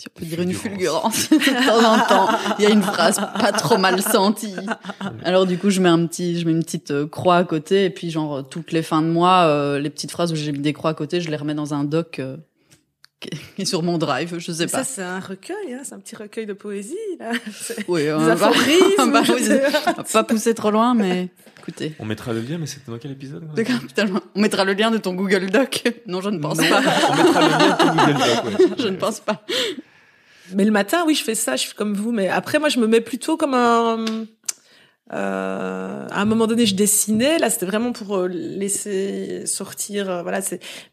si 0.00 0.08
on 0.08 0.18
peut 0.18 0.24
dire 0.24 0.40
une 0.40 0.54
Fulgurance. 0.54 1.28
de 1.30 1.66
temps 1.66 1.92
en 1.92 2.06
temps, 2.06 2.38
il 2.58 2.64
y 2.64 2.66
a 2.66 2.70
une 2.70 2.82
phrase 2.82 3.16
pas 3.16 3.52
trop 3.52 3.76
mal 3.76 4.00
sentie. 4.00 4.56
Alors 5.24 5.44
du 5.46 5.58
coup, 5.58 5.68
je 5.68 5.80
mets 5.80 5.90
un 5.90 6.06
petit, 6.06 6.40
je 6.40 6.46
mets 6.46 6.52
une 6.52 6.62
petite 6.64 6.90
euh, 6.90 7.06
croix 7.06 7.36
à 7.36 7.44
côté, 7.44 7.84
et 7.84 7.90
puis 7.90 8.10
genre 8.10 8.48
toutes 8.48 8.72
les 8.72 8.82
fins 8.82 9.02
de 9.02 9.08
mois, 9.08 9.44
euh, 9.44 9.78
les 9.78 9.90
petites 9.90 10.10
phrases 10.10 10.32
où 10.32 10.36
j'ai 10.36 10.52
mis 10.52 10.60
des 10.60 10.72
croix 10.72 10.90
à 10.90 10.94
côté, 10.94 11.20
je 11.20 11.30
les 11.30 11.36
remets 11.36 11.54
dans 11.54 11.74
un 11.74 11.84
doc 11.84 12.18
euh, 12.18 12.38
qui 13.20 13.62
est 13.62 13.64
sur 13.66 13.82
mon 13.82 13.98
drive, 13.98 14.38
je 14.38 14.52
sais 14.52 14.64
Mais 14.64 14.70
pas. 14.70 14.84
ça, 14.84 14.84
c'est 14.84 15.02
un 15.02 15.20
recueil, 15.20 15.74
hein, 15.74 15.80
c'est 15.84 15.94
un 15.94 15.98
petit 16.00 16.16
recueil 16.16 16.46
de 16.46 16.54
poésie, 16.54 16.96
là. 17.18 17.32
Oui, 17.88 18.08
euh, 18.08 18.16
bah, 18.16 18.32
aphorismes. 18.32 19.12
bah, 19.12 19.22
je 19.22 19.32
oui, 19.32 19.48
pas. 19.48 19.92
on 19.98 20.02
va 20.02 20.04
pas 20.04 20.24
pousser 20.24 20.54
trop 20.54 20.70
loin, 20.70 20.94
mais 20.94 21.28
écoutez. 21.58 21.94
On 21.98 22.06
mettra 22.06 22.32
le 22.32 22.40
lien, 22.40 22.56
mais 22.56 22.66
c'était 22.66 22.90
dans 22.90 22.96
quel 22.96 23.10
épisode 23.10 23.44
putain, 23.54 24.06
on 24.34 24.40
mettra 24.40 24.64
le 24.64 24.72
lien 24.72 24.90
de 24.90 24.96
ton 24.96 25.12
Google 25.12 25.50
Doc. 25.50 25.84
Non, 26.06 26.22
je 26.22 26.30
ne 26.30 26.38
pense 26.38 26.56
pas. 26.56 26.80
On 27.10 27.16
mettra 27.16 27.40
le 27.42 27.48
lien 27.48 27.68
de 27.68 27.76
ton 27.76 27.94
Google 27.94 28.18
Doc. 28.18 28.44
ouais. 28.44 28.76
Je 28.78 28.88
ne 28.88 28.96
pense 28.96 29.20
pas. 29.20 29.44
Mais 30.54 30.64
le 30.64 30.70
matin, 30.70 31.04
oui, 31.06 31.14
je 31.14 31.24
fais 31.24 31.34
ça, 31.34 31.56
je 31.56 31.62
suis 31.62 31.74
comme 31.74 31.94
vous. 31.94 32.12
Mais 32.12 32.28
après, 32.28 32.58
moi, 32.58 32.68
je 32.68 32.78
me 32.78 32.86
mets 32.86 33.00
plutôt 33.00 33.36
comme 33.36 33.54
un, 33.54 34.04
Euh, 35.12 36.06
à 36.08 36.20
un 36.20 36.24
moment 36.24 36.46
donné, 36.46 36.66
je 36.66 36.74
dessinais. 36.74 37.38
Là, 37.38 37.50
c'était 37.50 37.66
vraiment 37.66 37.92
pour 37.92 38.16
euh, 38.16 38.28
laisser 38.28 39.44
sortir. 39.46 40.08
Euh, 40.08 40.22
voilà. 40.22 40.40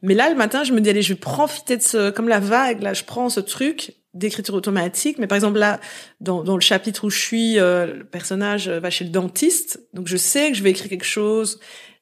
Mais 0.01 0.15
là, 0.15 0.29
le 0.29 0.35
matin, 0.35 0.63
je 0.63 0.73
me 0.73 0.81
dis 0.81 0.89
allez, 0.89 1.01
je 1.01 1.13
vais 1.13 1.19
profiter 1.19 1.77
de 1.77 1.83
ce, 1.83 2.09
comme 2.09 2.27
la 2.27 2.39
vague. 2.39 2.81
Là, 2.81 2.93
je 2.93 3.03
prends 3.03 3.29
ce 3.29 3.39
truc 3.39 3.95
d'écriture 4.13 4.55
automatique. 4.55 5.19
Mais 5.19 5.27
par 5.27 5.35
exemple 5.35 5.59
là, 5.59 5.79
dans, 6.21 6.43
dans 6.43 6.55
le 6.55 6.61
chapitre 6.61 7.05
où 7.05 7.09
je 7.11 7.19
suis, 7.19 7.59
euh, 7.59 7.85
le 7.97 8.03
personnage 8.03 8.69
va 8.69 8.89
chez 8.89 9.05
le 9.05 9.11
dentiste. 9.11 9.87
Donc 9.93 10.07
je 10.07 10.17
sais 10.17 10.51
que 10.51 10.57
je 10.57 10.63
vais 10.63 10.71
écrire 10.71 10.89
quelque 10.89 11.05
chose. 11.05 11.59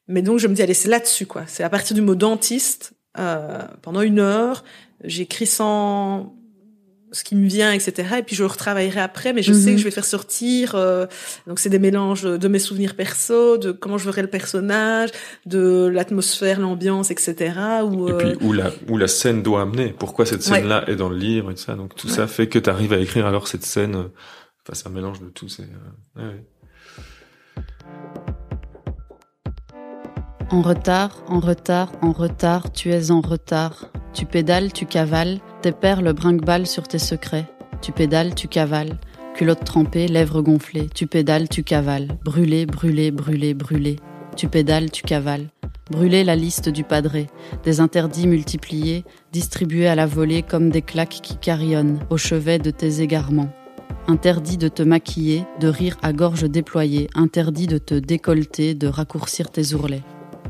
Mais 0.08 0.22
donc 0.22 0.38
je 0.38 0.48
me 0.48 0.54
dis 0.54 0.62
allez, 0.62 0.72
c'est 0.72 0.88
là-dessus 0.88 1.26
quoi. 1.26 1.42
C'est 1.46 1.64
à 1.64 1.68
partir 1.68 1.94
du 1.94 2.00
mot 2.00 2.14
dentiste. 2.14 2.94
pendant 3.82 4.00
une 4.00 4.20
heure, 4.20 4.64
j'écris 5.04 5.46
sans 5.46 6.34
ce 7.16 7.24
qui 7.24 7.34
me 7.34 7.46
vient, 7.46 7.72
etc. 7.72 8.16
Et 8.18 8.22
puis 8.22 8.36
je 8.36 8.44
retravaillerai 8.44 9.00
après, 9.00 9.32
mais 9.32 9.42
je 9.42 9.52
sais 9.52 9.70
que 9.70 9.72
mhm. 9.72 9.78
je 9.78 9.84
vais 9.84 9.90
faire 9.90 10.04
sortir. 10.04 10.74
Euh, 10.74 11.06
donc 11.46 11.58
c'est 11.58 11.70
des 11.70 11.78
mélanges 11.78 12.22
de 12.22 12.48
mes 12.48 12.58
souvenirs 12.58 12.94
perso, 12.94 13.56
de 13.56 13.72
comment 13.72 13.96
je 13.96 14.04
verrai 14.04 14.22
le 14.22 14.28
personnage, 14.28 15.10
de 15.46 15.86
l'atmosphère, 15.86 16.60
l'ambiance, 16.60 17.10
etc. 17.10 17.54
Ou, 17.84 18.08
et 18.08 18.12
puis 18.12 18.28
euh, 18.28 18.36
où 18.40 18.52
la 18.52 18.70
où 18.88 18.98
la 18.98 19.08
scène 19.08 19.42
doit 19.42 19.62
amener. 19.62 19.94
Pourquoi 19.98 20.26
cette 20.26 20.42
scène-là 20.42 20.84
est 20.88 20.96
dans 20.96 21.08
le 21.08 21.16
livre 21.16 21.50
et 21.50 21.54
tout 21.54 21.62
ça. 21.62 21.74
Donc 21.74 21.94
tout 21.94 22.08
ça 22.08 22.26
fait 22.26 22.48
que 22.48 22.58
tu 22.58 22.68
arrives 22.68 22.92
à 22.92 22.98
écrire 22.98 23.26
alors 23.26 23.48
cette 23.48 23.64
scène. 23.64 23.94
Euh, 23.94 24.08
enfin, 24.62 24.72
c'est 24.74 24.86
un 24.86 24.90
mélange 24.90 25.20
de 25.20 25.28
tout. 25.28 25.48
C'est 25.48 25.68
ouais. 26.16 26.44
En 30.50 30.62
retard, 30.62 31.24
en 31.26 31.40
retard, 31.40 31.90
en 32.02 32.12
retard, 32.12 32.70
tu 32.72 32.92
es 32.92 33.10
en 33.10 33.20
retard. 33.20 33.90
Tu 34.12 34.26
pédales, 34.26 34.72
tu 34.72 34.86
cavales, 34.86 35.40
tes 35.66 35.72
perles 35.72 36.12
brinque-balles 36.12 36.68
sur 36.68 36.86
tes 36.86 37.00
secrets. 37.00 37.46
Tu 37.82 37.90
pédales, 37.90 38.36
tu 38.36 38.46
cavales, 38.46 38.98
culotte 39.34 39.64
trempée, 39.64 40.06
lèvres 40.06 40.40
gonflées. 40.40 40.88
Tu 40.94 41.08
pédales, 41.08 41.48
tu 41.48 41.64
cavales, 41.64 42.16
brûlé, 42.24 42.66
brûlé, 42.66 43.10
brûlé, 43.10 43.52
brûlé. 43.52 43.96
Tu 44.36 44.46
pédales, 44.46 44.92
tu 44.92 45.02
cavales. 45.02 45.48
Brûler 45.90 46.22
la 46.22 46.36
liste 46.36 46.68
du 46.68 46.84
padré, 46.84 47.26
des 47.64 47.80
interdits 47.80 48.28
multipliés, 48.28 49.04
distribués 49.32 49.88
à 49.88 49.96
la 49.96 50.06
volée 50.06 50.44
comme 50.44 50.70
des 50.70 50.82
claques 50.82 51.18
qui 51.20 51.36
carillonnent 51.36 51.98
au 52.10 52.16
chevet 52.16 52.60
de 52.60 52.70
tes 52.70 53.00
égarements. 53.00 53.52
Interdit 54.06 54.58
de 54.58 54.68
te 54.68 54.84
maquiller, 54.84 55.46
de 55.58 55.66
rire 55.66 55.96
à 56.00 56.12
gorge 56.12 56.44
déployée, 56.44 57.10
interdit 57.16 57.66
de 57.66 57.78
te 57.78 57.94
décolleter, 57.96 58.74
de 58.74 58.86
raccourcir 58.86 59.50
tes 59.50 59.74
ourlets 59.74 60.04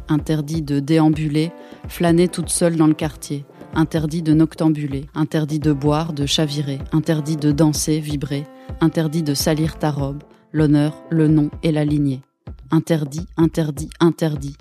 interdit 0.08 0.62
de 0.62 0.80
déambuler, 0.80 1.50
flâner 1.88 2.28
toute 2.28 2.48
seule 2.48 2.76
dans 2.76 2.86
le 2.86 2.94
quartier, 2.94 3.44
interdit 3.74 4.22
de 4.22 4.32
noctambuler, 4.32 5.06
interdit 5.14 5.58
de 5.58 5.72
boire, 5.72 6.12
de 6.12 6.26
chavirer, 6.26 6.78
interdit 6.92 7.36
de 7.36 7.52
danser, 7.52 8.00
vibrer, 8.00 8.44
interdit 8.80 9.22
de 9.22 9.34
salir 9.34 9.78
ta 9.78 9.90
robe, 9.90 10.22
l'honneur, 10.52 11.02
le 11.10 11.28
nom 11.28 11.50
et 11.62 11.72
la 11.72 11.84
lignée. 11.84 12.22
Interdit, 12.70 13.26
interdit, 13.36 13.90
interdit. 14.00 14.56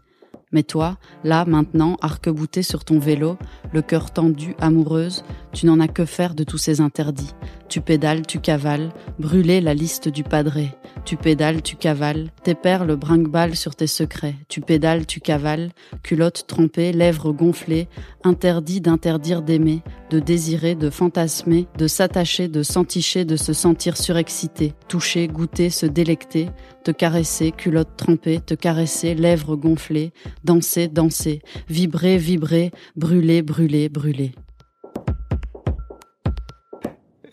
Mais 0.52 0.64
toi, 0.64 0.98
là, 1.24 1.44
maintenant, 1.46 1.98
arc-bouté 2.02 2.64
sur 2.64 2.86
ton 2.86 3.00
vélo, 3.00 3.38
le 3.74 3.82
cœur 3.82 4.12
tendu, 4.12 4.56
amoureuse, 4.60 5.24
tu 5.52 5.66
n'en 5.66 5.80
as 5.80 5.88
que 5.88 6.06
faire 6.06 6.36
de 6.36 6.44
tous 6.44 6.58
ces 6.58 6.82
interdits. 6.82 7.34
Tu 7.68 7.82
pédales, 7.82 8.26
tu 8.26 8.40
cavales, 8.40 8.90
brûler 9.20 9.60
la 9.60 9.74
liste 9.74 10.08
du 10.08 10.24
padré. 10.24 10.70
Tu 11.04 11.18
pédales, 11.18 11.62
tu 11.62 11.76
cavales, 11.76 12.30
tes 12.44 12.56
perles 12.56 12.96
brinque-balles 12.96 13.56
sur 13.56 13.76
tes 13.76 13.88
secrets. 13.88 14.36
Tu 14.48 14.62
pédales, 14.62 15.06
tu 15.06 15.20
cavales, 15.20 15.72
culotte 16.04 16.46
trempée, 16.48 16.94
lèvres 16.94 17.32
gonflées, 17.32 17.88
interdit 18.24 18.82
d'interdire 18.82 19.42
d'aimer, 19.42 19.82
de 20.10 20.20
désirer, 20.20 20.76
de 20.76 20.90
fantasmer, 20.90 21.68
de 21.78 21.88
s'attacher, 21.88 22.48
de 22.48 22.64
s'enticher, 22.64 23.26
de 23.26 23.36
se 23.36 23.54
sentir 23.54 23.98
surexcité, 23.98 24.74
toucher, 24.88 25.28
goûter, 25.28 25.70
se 25.70 25.86
délecter, 25.86 26.50
te 26.84 26.92
caresser, 26.92 27.52
culotte 27.52 27.98
trempée, 27.98 28.40
te 28.40 28.54
caresser, 28.54 29.16
lèvres 29.16 29.56
gonflées, 29.56 30.12
danser, 30.44 30.88
danser, 30.88 31.42
vibrer, 31.68 32.18
vibrer, 32.18 32.72
brûler, 32.96 33.42
brûler, 33.42 33.90
brûler. 33.90 34.34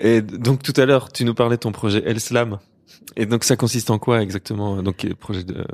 Et 0.05 0.21
donc 0.21 0.63
tout 0.63 0.75
à 0.77 0.85
l'heure, 0.85 1.13
tu 1.13 1.25
nous 1.25 1.33
parlais 1.33 1.57
de 1.57 1.61
ton 1.61 1.71
projet 1.71 2.03
El 2.05 2.21
Slam. 2.21 2.59
Et 3.17 3.27
donc 3.27 3.45
ça 3.45 3.57
consiste 3.57 3.91
en 3.91 3.99
quoi 3.99 4.23
exactement? 4.23 4.83
Donc 4.83 5.07
projet 5.15 5.45
de, 5.45 5.65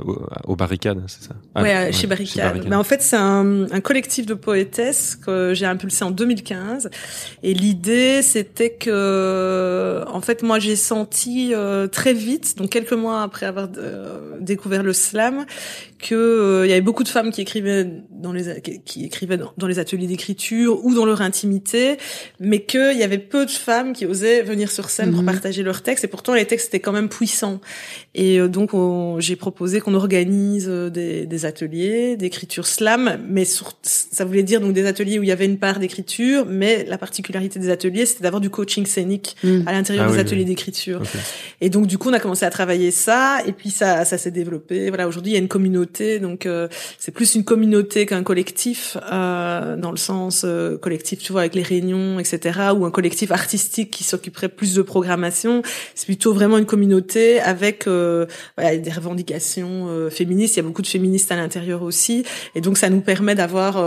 au, 0.47 0.57
barricades, 0.57 1.03
c'est 1.07 1.23
ça? 1.23 1.35
Ah, 1.55 1.63
ouais, 1.63 1.93
chez 1.93 2.07
Barricade. 2.07 2.67
Mais 2.69 2.77
en 2.77 2.85
fait, 2.85 3.03
c'est 3.03 3.17
un, 3.17 3.71
un, 3.71 3.81
collectif 3.81 4.27
de 4.27 4.35
poétesses 4.35 5.17
que 5.17 5.55
j'ai 5.55 5.67
impulsé 5.67 6.05
en 6.05 6.11
2015. 6.11 6.91
Et 7.43 7.55
l'idée, 7.55 8.23
c'était 8.23 8.71
que, 8.71 10.05
en 10.09 10.21
fait, 10.21 10.43
moi, 10.43 10.59
j'ai 10.59 10.77
senti 10.77 11.55
euh, 11.55 11.87
très 11.87 12.13
vite, 12.13 12.57
donc 12.57 12.71
quelques 12.71 12.93
mois 12.93 13.23
après 13.23 13.47
avoir 13.47 13.69
euh, 13.77 14.37
découvert 14.41 14.83
le 14.83 14.93
slam, 14.93 15.47
que 15.99 16.15
euh, 16.15 16.67
il 16.67 16.71
y 16.71 16.73
avait 16.73 16.81
beaucoup 16.81 17.05
de 17.05 17.09
femmes 17.09 17.31
qui 17.31 17.41
écrivaient 17.41 17.89
dans 18.11 18.33
les 18.33 18.61
qui, 18.85 19.05
écrivaient 19.05 19.39
dans, 19.57 19.67
les 19.67 19.79
ateliers 19.79 20.07
d'écriture 20.07 20.85
ou 20.85 20.95
dans 20.95 21.05
leur 21.05 21.21
intimité, 21.21 21.99
mais 22.41 22.63
qu'il 22.63 22.97
y 22.97 23.03
avait 23.03 23.19
peu 23.19 23.47
de 23.47 23.51
femmes 23.51 23.93
qui 23.93 24.07
osaient 24.07 24.43
venir 24.43 24.71
sur 24.71 24.91
scène 24.91 25.11
pour 25.11 25.21
mhm. 25.21 25.27
partager 25.27 25.63
leurs 25.63 25.83
textes. 25.83 26.05
Et 26.05 26.09
pourtant, 26.09 26.35
les 26.35 26.47
textes 26.47 26.69
étaient 26.69 26.81
quand 26.81 26.93
même 26.93 27.09
puissants. 27.09 27.28
Et 28.15 28.41
euh, 28.41 28.49
donc, 28.49 28.71
j'ai 29.21 29.37
proposé 29.37 29.81
qu'on 29.81 29.95
organise 29.95 30.67
euh, 30.69 30.91
des, 30.91 31.27
des 31.27 31.45
ateliers 31.47 32.17
d'écriture 32.17 32.67
slam, 32.67 33.19
mais 33.29 33.45
ça 33.45 34.25
voulait 34.25 34.43
dire 34.43 34.61
donc 34.61 34.73
des 34.73 34.87
ateliers 34.87 35.19
où 35.19 35.23
il 35.23 35.29
y 35.29 35.33
avait 35.33 35.47
une 35.47 35.59
part 35.59 35.79
d'écriture, 35.79 36.47
mais 36.49 36.85
la 36.85 36.99
particularité 36.99 37.59
des 37.59 37.71
ateliers, 37.71 38.07
c'était 38.07 38.23
d'avoir 38.23 38.41
du 38.41 38.51
coaching 38.51 38.87
scénique 38.87 39.37
mhm. 39.43 39.65
à 39.67 39.73
l'intérieur 39.73 40.07
ah 40.09 40.13
des 40.13 40.19
ateliers 40.19 40.45
d'écriture. 40.45 41.03
Et 41.61 41.71
donc, 41.71 41.87
du 41.87 41.99
coup, 41.99 42.11
on 42.11 42.13
a 42.13 42.21
commencé 42.21 42.45
à 42.45 42.51
travailler 42.51 42.91
ça, 42.91 43.39
et 43.47 43.53
puis 43.53 43.71
ça, 43.71 44.05
ça 44.05 44.19
s'est 44.19 44.31
développé. 44.31 44.89
Voilà, 44.89 45.09
aujourd'hui, 45.09 45.33
il 45.33 45.35
y 45.35 45.39
a 45.39 45.41
une 45.41 45.49
communauté 45.49 46.19
donc 46.19 46.47
euh, 46.47 46.69
c'est 46.99 47.13
plus 47.13 47.35
une 47.35 47.45
communauté 47.45 48.07
qu'un 48.07 48.23
collectif, 48.23 48.97
euh, 49.11 49.77
dans 49.77 49.91
le 49.91 49.97
sens 49.97 50.43
euh, 50.45 50.77
collectif, 50.79 51.19
tu 51.19 51.33
vois, 51.33 51.43
avec 51.43 51.55
les 51.55 51.63
réunions, 51.63 52.19
etc., 52.19 52.61
ou 52.77 52.85
un 52.85 52.91
collectif 52.91 53.31
artistique 53.31 53.91
qui 53.91 54.05
s'occuperait 54.05 54.49
plus 54.49 54.75
de 54.75 54.83
programmation. 54.83 55.63
C'est 55.95 56.07
plutôt 56.07 56.33
vraiment 56.33 56.59
une 56.59 56.67
communauté 56.67 57.18
avec 57.41 57.87
voilà, 57.87 58.77
des 58.77 58.91
revendications 58.91 60.09
féministes. 60.11 60.57
Il 60.57 60.59
y 60.59 60.61
a 60.61 60.67
beaucoup 60.67 60.83
de 60.83 60.87
féministes 60.87 61.33
à 61.33 61.37
l'intérieur 61.37 61.83
aussi, 61.83 62.25
et 62.55 62.61
donc 62.61 62.79
ça 62.79 62.91
nous 62.91 63.01
permet 63.01 63.35
d'avoir 63.35 63.83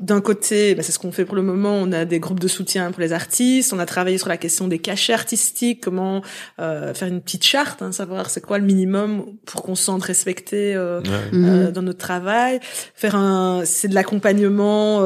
d'un 0.00 0.20
côté, 0.20 0.74
bah, 0.74 0.82
c'est 0.82 0.92
ce 0.92 0.98
qu'on 0.98 1.12
fait 1.12 1.24
pour 1.24 1.36
le 1.36 1.42
moment, 1.42 1.74
on 1.74 1.92
a 1.92 2.04
des 2.04 2.18
groupes 2.18 2.40
de 2.40 2.48
soutien 2.48 2.90
pour 2.90 3.00
les 3.00 3.12
artistes, 3.12 3.72
on 3.72 3.78
a 3.78 3.86
travaillé 3.86 4.18
sur 4.18 4.28
la 4.28 4.36
question 4.36 4.68
des 4.68 4.78
cachets 4.78 5.12
artistiques, 5.12 5.80
comment 5.82 6.22
faire 6.58 7.08
une 7.08 7.20
petite 7.20 7.44
charte, 7.44 7.82
hein, 7.82 7.92
savoir 7.92 8.30
c'est 8.30 8.40
quoi 8.40 8.58
le 8.58 8.64
minimum 8.64 9.24
pour 9.44 9.62
qu'on 9.62 9.74
se 9.74 9.84
sente 9.84 10.02
respecté 10.02 10.74
euh, 10.74 11.70
dans 11.70 11.82
notre 11.82 11.98
travail, 11.98 12.60
faire 12.94 13.16
un, 13.16 13.62
c'est 13.64 13.88
de 13.88 13.94
l'accompagnement. 13.94 15.00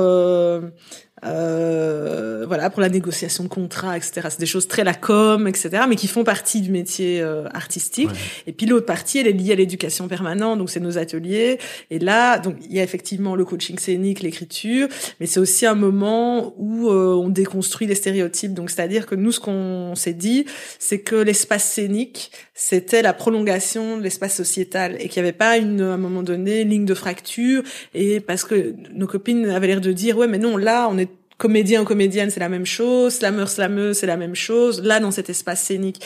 Euh, 1.26 2.44
voilà 2.46 2.70
pour 2.70 2.80
la 2.80 2.88
négociation 2.88 3.42
de 3.42 3.48
contrats 3.48 3.96
etc 3.96 4.28
c'est 4.30 4.38
des 4.38 4.46
choses 4.46 4.68
très 4.68 4.84
la 4.84 4.94
com 4.94 5.48
etc 5.48 5.84
mais 5.88 5.96
qui 5.96 6.06
font 6.06 6.22
partie 6.22 6.60
du 6.60 6.70
métier 6.70 7.20
euh, 7.20 7.46
artistique. 7.52 8.10
Et 8.46 8.52
puis 8.52 8.66
l'autre 8.66 8.86
partie 8.86 9.18
elle 9.18 9.26
est 9.26 9.32
liée 9.32 9.52
à 9.52 9.56
l'éducation 9.56 10.06
permanente 10.08 10.58
donc 10.58 10.70
c'est 10.70 10.80
nos 10.80 10.98
ateliers. 10.98 11.58
Et 11.90 11.98
là 11.98 12.38
donc 12.38 12.56
il 12.68 12.74
y 12.74 12.80
a 12.80 12.82
effectivement 12.82 13.34
le 13.34 13.44
coaching 13.44 13.78
scénique 13.78 14.20
l'écriture 14.20 14.88
mais 15.18 15.26
c'est 15.26 15.40
aussi 15.40 15.66
un 15.66 15.74
moment 15.74 16.54
où 16.56 16.90
euh, 16.90 17.14
on 17.14 17.28
déconstruit 17.28 17.86
les 17.86 17.94
stéréotypes. 17.94 18.54
Donc 18.54 18.70
c'est 18.70 18.82
à 18.82 18.88
dire 18.88 19.06
que 19.06 19.14
nous 19.14 19.32
ce 19.32 19.40
qu'on 19.40 19.94
s'est 19.96 20.14
dit 20.14 20.46
c'est 20.78 21.00
que 21.00 21.16
l'espace 21.16 21.64
scénique 21.64 22.30
c'était 22.54 23.02
la 23.02 23.12
prolongation 23.12 23.98
de 23.98 24.02
l'espace 24.02 24.34
sociétal 24.34 24.96
et 25.00 25.08
qu'il 25.08 25.22
n'y 25.22 25.28
avait 25.28 25.36
pas 25.36 25.56
une 25.56 25.80
à 25.80 25.94
un 25.94 25.98
moment 25.98 26.22
donné 26.22 26.64
ligne 26.64 26.84
de 26.84 26.94
fracture. 26.94 27.62
Et 27.94 28.20
parce 28.20 28.44
que 28.44 28.74
nos 28.94 29.06
copines 29.06 29.46
avaient 29.46 29.66
l'air 29.66 29.80
de 29.80 29.92
dire 29.92 30.16
ouais 30.18 30.28
mais 30.28 30.38
non 30.38 30.56
là 30.56 30.88
on 30.90 30.98
est 30.98 31.15
comédien 31.38 31.82
ou 31.82 31.84
comédienne, 31.84 32.30
c'est 32.30 32.40
la 32.40 32.48
même 32.48 32.66
chose, 32.66 33.14
slammer, 33.14 33.46
slameuse, 33.46 33.98
c'est 33.98 34.06
la 34.06 34.16
même 34.16 34.34
chose, 34.34 34.82
là, 34.82 35.00
dans 35.00 35.10
cet 35.10 35.30
espace 35.30 35.60
scénique. 35.60 36.02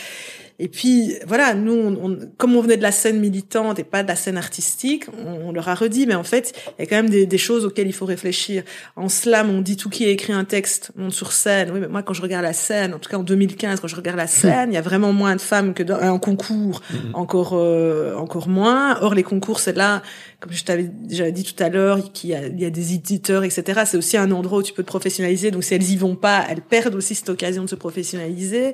Et 0.62 0.68
puis 0.68 1.14
voilà, 1.26 1.54
nous, 1.54 1.72
on, 1.72 2.18
comme 2.36 2.54
on 2.54 2.60
venait 2.60 2.76
de 2.76 2.82
la 2.82 2.92
scène 2.92 3.18
militante 3.18 3.78
et 3.78 3.84
pas 3.84 4.02
de 4.02 4.08
la 4.08 4.14
scène 4.14 4.36
artistique, 4.36 5.06
on, 5.26 5.52
leur 5.52 5.70
a 5.70 5.74
redit, 5.74 6.06
mais 6.06 6.14
en 6.14 6.22
fait, 6.22 6.52
il 6.78 6.82
y 6.82 6.84
a 6.84 6.86
quand 6.86 6.96
même 6.96 7.08
des, 7.08 7.24
des, 7.24 7.38
choses 7.38 7.64
auxquelles 7.64 7.86
il 7.86 7.94
faut 7.94 8.04
réfléchir. 8.04 8.62
En 8.94 9.08
slam, 9.08 9.48
on 9.48 9.62
dit 9.62 9.78
tout 9.78 9.88
qui 9.88 10.04
a 10.04 10.10
écrit 10.10 10.34
un 10.34 10.44
texte 10.44 10.92
monte 10.96 11.12
sur 11.12 11.32
scène. 11.32 11.70
Oui, 11.72 11.80
mais 11.80 11.88
moi, 11.88 12.02
quand 12.02 12.12
je 12.12 12.20
regarde 12.20 12.44
la 12.44 12.52
scène, 12.52 12.92
en 12.92 12.98
tout 12.98 13.08
cas 13.08 13.16
en 13.16 13.22
2015, 13.22 13.80
quand 13.80 13.88
je 13.88 13.96
regarde 13.96 14.18
la 14.18 14.26
scène, 14.26 14.70
il 14.70 14.74
y 14.74 14.78
a 14.78 14.82
vraiment 14.82 15.14
moins 15.14 15.34
de 15.34 15.40
femmes 15.40 15.72
que 15.72 15.82
dans 15.82 15.96
un 15.96 16.18
concours, 16.18 16.82
mm-hmm. 16.92 17.14
encore 17.14 17.52
euh, 17.54 18.14
encore 18.16 18.48
moins. 18.48 18.98
Or, 19.00 19.14
les 19.14 19.22
concours, 19.22 19.60
c'est 19.60 19.74
là, 19.74 20.02
comme 20.40 20.52
je 20.52 20.64
t'avais 20.64 20.84
déjà 20.84 21.30
dit 21.30 21.44
tout 21.44 21.62
à 21.62 21.68
l'heure, 21.68 22.12
qu'il 22.12 22.30
y 22.30 22.34
a, 22.34 22.46
il 22.46 22.58
y 22.58 22.64
a 22.64 22.70
des 22.70 22.94
éditeurs, 22.94 23.44
etc. 23.44 23.82
C'est 23.84 23.98
aussi 23.98 24.16
un 24.16 24.30
endroit 24.30 24.60
où 24.60 24.62
tu 24.62 24.72
peux 24.72 24.82
te 24.82 24.88
professionnaliser. 24.88 25.50
Donc 25.50 25.64
si 25.64 25.74
elles 25.74 25.90
y 25.90 25.98
vont 25.98 26.16
pas, 26.16 26.46
elles 26.48 26.62
perdent 26.62 26.94
aussi 26.94 27.14
cette 27.14 27.28
occasion 27.28 27.64
de 27.64 27.68
se 27.68 27.74
professionnaliser. 27.74 28.72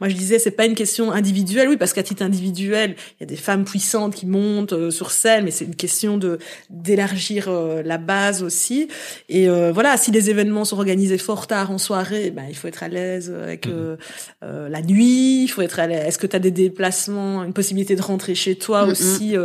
Moi 0.00 0.08
je 0.08 0.14
disais 0.14 0.38
c'est 0.38 0.52
pas 0.52 0.64
une 0.64 0.76
question 0.76 1.10
individuelle, 1.10 1.68
oui 1.68 1.76
parce 1.76 1.92
qu'à 1.92 2.04
titre 2.04 2.22
individuel, 2.22 2.94
il 3.18 3.22
y 3.22 3.24
a 3.24 3.26
des 3.26 3.36
femmes 3.36 3.64
puissantes 3.64 4.14
qui 4.14 4.26
montent 4.26 4.74
euh, 4.74 4.92
sur 4.92 5.10
scène, 5.10 5.44
mais 5.44 5.50
c'est 5.50 5.64
une 5.64 5.74
question 5.74 6.18
de 6.18 6.38
d'élargir 6.70 7.48
euh, 7.48 7.82
la 7.82 7.98
base 7.98 8.44
aussi. 8.44 8.86
Et 9.28 9.48
euh, 9.48 9.72
voilà, 9.72 9.96
si 9.96 10.12
les 10.12 10.30
événements 10.30 10.64
sont 10.64 10.76
organisés 10.76 11.18
fort 11.18 11.48
tard 11.48 11.72
en 11.72 11.78
soirée, 11.78 12.30
ben 12.30 12.44
il 12.48 12.54
faut 12.54 12.68
être 12.68 12.84
à 12.84 12.88
l'aise 12.88 13.34
avec 13.42 13.66
mmh. 13.66 13.96
la 14.42 14.82
nuit, 14.82 15.42
il 15.42 15.48
faut 15.48 15.62
être 15.62 15.80
à 15.80 15.88
l'aise. 15.88 16.06
Est-ce 16.06 16.18
que 16.18 16.28
tu 16.28 16.36
as 16.36 16.38
des 16.38 16.52
déplacements, 16.52 17.42
une 17.42 17.52
possibilité 17.52 17.96
de 17.96 18.02
rentrer 18.02 18.36
chez 18.36 18.54
toi 18.54 18.86
mmh, 18.86 18.90
aussi 18.90 19.36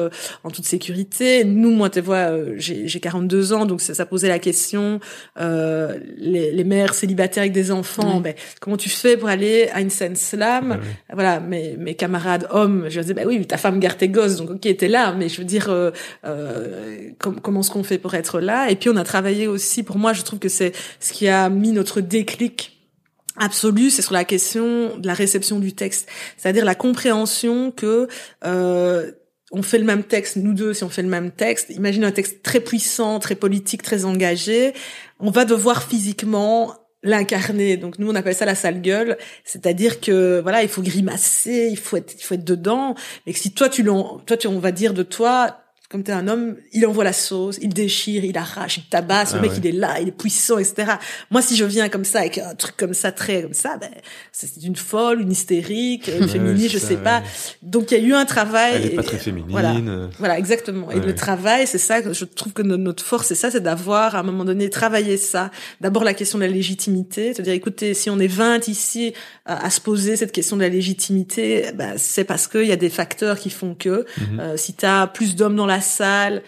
en 0.44 0.52
toute 0.52 0.66
sécurité? 0.66 1.44
Nous, 1.64 1.72
moi, 1.72 1.90
tu 1.90 2.02
vois, 2.02 2.30
j'ai 2.58 3.00
42 3.00 3.54
ans, 3.54 3.66
donc 3.66 3.80
ça, 3.80 3.94
ça 3.94 4.06
posait 4.06 4.28
la 4.28 4.40
question 4.40 5.00
euh, 5.40 5.98
les, 6.18 6.52
les, 6.52 6.64
mères 6.66 6.94
célibataires 6.94 7.44
avec 7.44 7.54
des 7.54 7.72
enfants, 7.72 8.20
ben, 8.20 8.34
comment 8.60 8.76
tu 8.76 8.90
fais 8.90 9.16
pour 9.16 9.30
aller 9.30 9.70
à 9.72 9.80
une 9.80 9.90
scène 9.90 10.18
slam? 10.18 10.82
Voilà, 11.14 11.40
mes, 11.40 11.78
mes 11.78 11.96
camarades 11.96 12.48
hommes, 12.50 12.88
je 12.90 13.00
disais, 13.00 13.14
ben 13.14 13.26
oui, 13.26 13.46
ta 13.48 13.56
femme 13.56 13.80
garde 13.80 13.98
tes 13.98 14.10
gosses, 14.10 14.36
donc 14.36 14.50
ok, 14.50 14.76
t'es 14.76 14.90
là, 14.90 15.14
mais 15.18 15.30
je 15.30 15.38
veux 15.38 15.46
dire, 15.46 15.70
euh, 15.70 15.92
euh, 16.26 17.12
comment 17.18 17.62
est-ce 17.62 17.72
qu'on 17.72 17.84
fait 17.84 17.98
pour 17.98 18.14
être 18.14 18.42
là? 18.42 18.70
Et 18.70 18.76
puis 18.76 18.90
on 18.90 18.98
a 18.98 19.06
travaillé 19.06 19.48
aussi, 19.48 19.84
pour 19.84 19.98
moi, 19.98 20.12
je 20.12 20.24
trouve 20.24 20.40
que 20.40 20.50
c'est 20.50 20.74
ce 21.00 21.14
qui 21.14 21.30
a 21.30 21.48
mis 21.48 21.72
notre 21.72 22.02
déclic 22.02 22.74
absolu, 23.38 23.90
c'est 23.90 24.02
sur 24.02 24.14
la 24.14 24.26
question 24.26 24.98
de 24.98 25.08
la 25.08 25.14
réception 25.14 25.60
du 25.60 25.74
texte, 25.74 26.10
c'est-à-dire 26.36 26.66
la 26.66 26.76
compréhension 26.76 27.72
que 27.72 28.10
euh, 28.46 29.12
on 29.54 29.62
fait 29.62 29.78
le 29.78 29.86
même 29.86 30.04
texte, 30.04 30.36
nous 30.36 30.54
deux, 30.54 30.74
si 30.74 30.84
on 30.84 30.90
fait 30.90 31.04
le 31.04 31.08
même 31.08 31.32
texte, 31.32 31.70
imagine 31.70 32.04
un 32.04 32.12
texte 32.12 32.42
très 32.42 32.60
puissant, 32.60 33.20
très 33.20 33.36
politique, 33.36 33.84
très 33.84 34.04
engagé, 34.04 34.74
on 35.20 35.30
va 35.30 35.46
devoir 35.46 35.84
physiquement 35.84 36.74
l'incarner. 37.04 37.78
Donc 37.78 38.00
nous 38.00 38.10
on 38.10 38.16
appelle 38.16 38.34
ça 38.34 38.46
la 38.46 38.56
sale 38.56 38.82
gueule, 38.82 39.18
c'est-à-dire 39.46 40.02
que 40.02 40.42
voilà, 40.42 40.64
il 40.64 40.70
faut 40.70 40.82
grimacer, 40.82 41.68
il 41.70 41.78
faut 41.78 41.98
être 41.98 42.16
il 42.18 42.24
faut 42.24 42.34
être 42.34 42.44
dedans, 42.44 42.96
mais 43.26 43.34
que 43.34 43.40
si 43.40 43.54
toi 43.54 43.70
tu 43.70 43.84
toi 43.84 44.38
tu 44.38 44.48
on 44.48 44.60
va 44.60 44.72
dire 44.72 44.94
de 44.94 45.04
toi 45.04 45.63
comme 45.94 46.02
t'es 46.02 46.12
un 46.12 46.28
homme, 46.28 46.56
il 46.72 46.88
envoie 46.88 47.04
la 47.04 47.14
sauce, 47.14 47.60
il 47.62 47.72
déchire, 47.72 48.26
il 48.26 48.36
arrache, 48.36 48.78
il 48.78 48.84
tabasse, 48.86 49.34
le 49.34 49.38
ah 49.38 49.42
mec 49.44 49.52
il 49.60 49.68
est 49.68 49.72
là, 49.72 50.00
il 50.02 50.08
est 50.08 50.12
puissant, 50.12 50.58
etc. 50.58 50.94
Moi 51.30 51.44
si 51.44 51.56
je 51.56 51.64
viens 51.66 51.88
comme 51.88 52.04
ça 52.04 52.22
avec 52.22 52.40
un 52.40 52.56
truc 52.56 52.76
comme 52.76 52.96
ça, 52.96 53.12
très 53.12 53.44
comme 53.44 53.54
ça, 53.54 53.78
ben 53.78 53.92
c'est 54.32 54.64
une 54.64 54.76
folle, 54.76 55.22
une 55.22 55.32
hystérique, 55.32 56.10
une 56.20 56.28
féminine, 56.28 56.68
je 56.68 56.80
sais 56.80 56.98
pas. 56.98 57.22
Donc 57.62 57.92
il 57.92 58.00
y 58.00 58.02
a 58.02 58.04
eu 58.08 58.14
un 58.16 58.26
travail. 58.26 58.74
Elle 58.78 58.86
est 58.88 58.96
pas 58.96 59.04
très 59.04 59.20
féminine. 59.20 59.52
Voilà, 59.52 59.76
voilà 60.18 60.40
exactement. 60.40 60.90
Et 60.90 61.00
le 61.00 61.14
travail, 61.14 61.68
c'est 61.68 61.78
ça, 61.78 62.02
je 62.12 62.26
trouve 62.26 62.54
que 62.54 62.64
notre 62.64 63.06
force, 63.06 63.28
c'est 63.28 63.36
ça, 63.36 63.52
c'est 63.52 63.62
d'avoir 63.62 64.16
à 64.16 64.22
un 64.22 64.24
moment 64.24 64.46
donné 64.46 64.72
travaillé 64.72 65.18
ça. 65.18 65.52
D'abord 65.80 66.04
la 66.04 66.16
question 66.16 66.40
de 66.40 66.44
la 66.44 66.50
légitimité, 66.50 67.36
c'est-à-dire 67.36 67.54
écoutez, 67.54 67.94
si 67.94 68.10
on 68.10 68.18
est 68.18 68.26
20 68.26 68.68
ici 68.68 69.14
à, 69.46 69.70
se 69.70 69.80
poser 69.80 70.16
cette 70.16 70.32
question 70.32 70.56
de 70.56 70.64
la 70.64 70.70
légitimité, 70.70 71.68
ben, 71.76 71.94
c'est 71.98 72.24
parce 72.24 72.48
qu'il 72.48 72.66
y 72.66 72.72
a 72.72 72.78
des 72.78 72.90
facteurs 72.90 73.38
qui 73.38 73.52
font 73.52 73.76
que 73.76 74.08
mhm. 74.18 74.40
euh, 74.40 74.58
si 74.58 74.74
tu 74.74 74.88
as 74.88 75.06
plus 75.06 75.36
d'hommes 75.36 75.56
dans 75.56 75.68
la 75.68 75.83
salle 75.84 76.42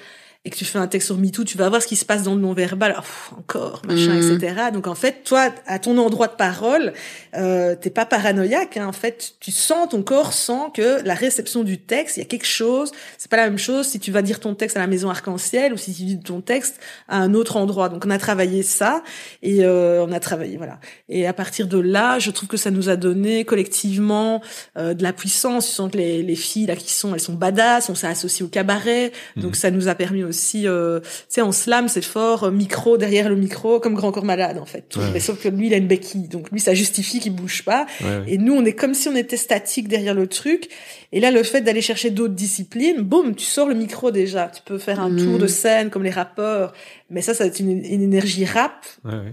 et 0.45 0.51
que 0.51 0.55
tu 0.55 0.63
fais 0.63 0.77
un 0.77 0.87
texte 0.87 1.07
sur 1.07 1.17
MeToo, 1.17 1.43
tu 1.43 1.57
vas 1.57 1.67
voir 1.69 1.81
ce 1.81 1.87
qui 1.87 1.95
se 1.95 2.05
passe 2.05 2.21
dans 2.21 2.35
le 2.35 2.41
non-verbal, 2.41 2.95
encore, 3.35 3.81
machin, 3.87 4.13
mhm. 4.13 4.37
etc. 4.37 4.55
Donc 4.71 4.85
en 4.85 4.93
fait, 4.93 5.23
toi, 5.23 5.49
à 5.65 5.79
ton 5.79 5.97
endroit 5.97 6.27
de 6.27 6.35
parole, 6.35 6.93
euh, 7.35 7.75
t'es 7.75 7.89
pas 7.89 8.05
paranoïaque. 8.05 8.77
Hein. 8.77 8.85
En 8.85 8.91
fait, 8.91 9.33
tu 9.39 9.51
sens, 9.51 9.89
ton 9.89 10.03
corps 10.03 10.33
sent 10.33 10.69
que 10.75 11.03
la 11.03 11.15
réception 11.15 11.63
du 11.63 11.79
texte, 11.79 12.17
il 12.17 12.19
y 12.19 12.23
a 12.23 12.27
quelque 12.27 12.45
chose. 12.45 12.91
C'est 13.17 13.29
pas 13.29 13.37
la 13.37 13.45
même 13.45 13.57
chose 13.57 13.87
si 13.87 13.99
tu 13.99 14.11
vas 14.11 14.21
dire 14.21 14.39
ton 14.39 14.53
texte 14.53 14.77
à 14.77 14.79
la 14.79 14.87
maison 14.87 15.09
arc-en-ciel 15.09 15.73
ou 15.73 15.77
si 15.77 15.95
tu 15.95 16.03
dis 16.03 16.19
ton 16.19 16.41
texte 16.41 16.79
à 17.07 17.17
un 17.17 17.33
autre 17.33 17.57
endroit. 17.57 17.89
Donc 17.89 18.05
on 18.05 18.11
a 18.11 18.19
travaillé 18.19 18.61
ça 18.61 19.03
et 19.41 19.65
euh, 19.65 20.05
on 20.07 20.11
a 20.11 20.19
travaillé, 20.19 20.57
voilà. 20.57 20.79
Et 21.09 21.25
à 21.25 21.33
partir 21.33 21.67
de 21.67 21.79
là, 21.79 22.19
je 22.19 22.29
trouve 22.29 22.49
que 22.49 22.57
ça 22.57 22.69
nous 22.69 22.89
a 22.89 22.97
donné 22.97 23.45
collectivement 23.45 24.43
euh, 24.77 24.93
de 24.93 25.01
la 25.01 25.11
puissance. 25.11 25.65
Tu 25.65 25.73
sens 25.73 25.91
que 25.91 25.97
les, 25.97 26.21
les 26.21 26.35
filles 26.35 26.67
là 26.67 26.75
qui 26.75 26.93
sont, 26.93 27.15
elles 27.15 27.19
sont 27.19 27.33
badass. 27.33 27.89
On 27.89 27.95
s'est 27.95 28.05
associé 28.05 28.45
au 28.45 28.47
cabaret, 28.47 29.11
donc 29.37 29.51
mhm. 29.51 29.53
ça 29.55 29.71
nous 29.71 29.87
a 29.87 29.95
permis 29.95 30.23
aussi 30.23 30.34
aussi, 30.35 30.67
euh, 30.67 30.99
tu 30.99 31.07
sais, 31.29 31.41
en 31.41 31.51
slam, 31.51 31.87
c'est 31.87 32.03
fort, 32.03 32.43
euh, 32.43 32.51
micro 32.51 32.97
derrière 32.97 33.29
le 33.29 33.35
micro, 33.35 33.79
comme 33.79 33.95
Grand 33.95 34.11
Corps 34.11 34.25
Malade, 34.25 34.57
en 34.59 34.65
fait. 34.65 34.97
Mais 35.13 35.19
sauf 35.19 35.41
que 35.41 35.49
lui, 35.49 35.67
il 35.67 35.73
a 35.73 35.77
une 35.77 35.87
béquille. 35.87 36.27
Donc 36.27 36.51
lui, 36.51 36.59
ça 36.59 36.73
justifie 36.73 37.19
qu'il 37.19 37.33
bouge 37.33 37.63
pas. 37.63 37.85
Et 38.27 38.37
nous, 38.37 38.53
on 38.53 38.65
est 38.65 38.73
comme 38.73 38.93
si 38.93 39.07
on 39.07 39.15
était 39.15 39.37
statique 39.37 39.87
derrière 39.87 40.13
le 40.13 40.27
truc. 40.27 40.69
Et 41.11 41.19
là, 41.19 41.31
le 41.31 41.43
fait 41.43 41.61
d'aller 41.61 41.81
chercher 41.81 42.09
d'autres 42.09 42.33
disciplines, 42.33 43.01
boum, 43.01 43.35
tu 43.35 43.45
sors 43.45 43.67
le 43.67 43.75
micro 43.75 44.11
déjà. 44.11 44.51
Tu 44.53 44.61
peux 44.63 44.77
faire 44.77 44.99
un 44.99 45.09
mmh. 45.09 45.17
tour 45.17 45.39
de 45.39 45.47
scène 45.47 45.89
comme 45.89 46.03
les 46.03 46.09
rappeurs. 46.09 46.73
Mais 47.09 47.21
ça, 47.21 47.33
ça 47.33 47.45
va 47.45 47.47
être 47.47 47.59
une, 47.59 47.85
une 47.85 48.01
énergie 48.01 48.45
rap 48.45 48.85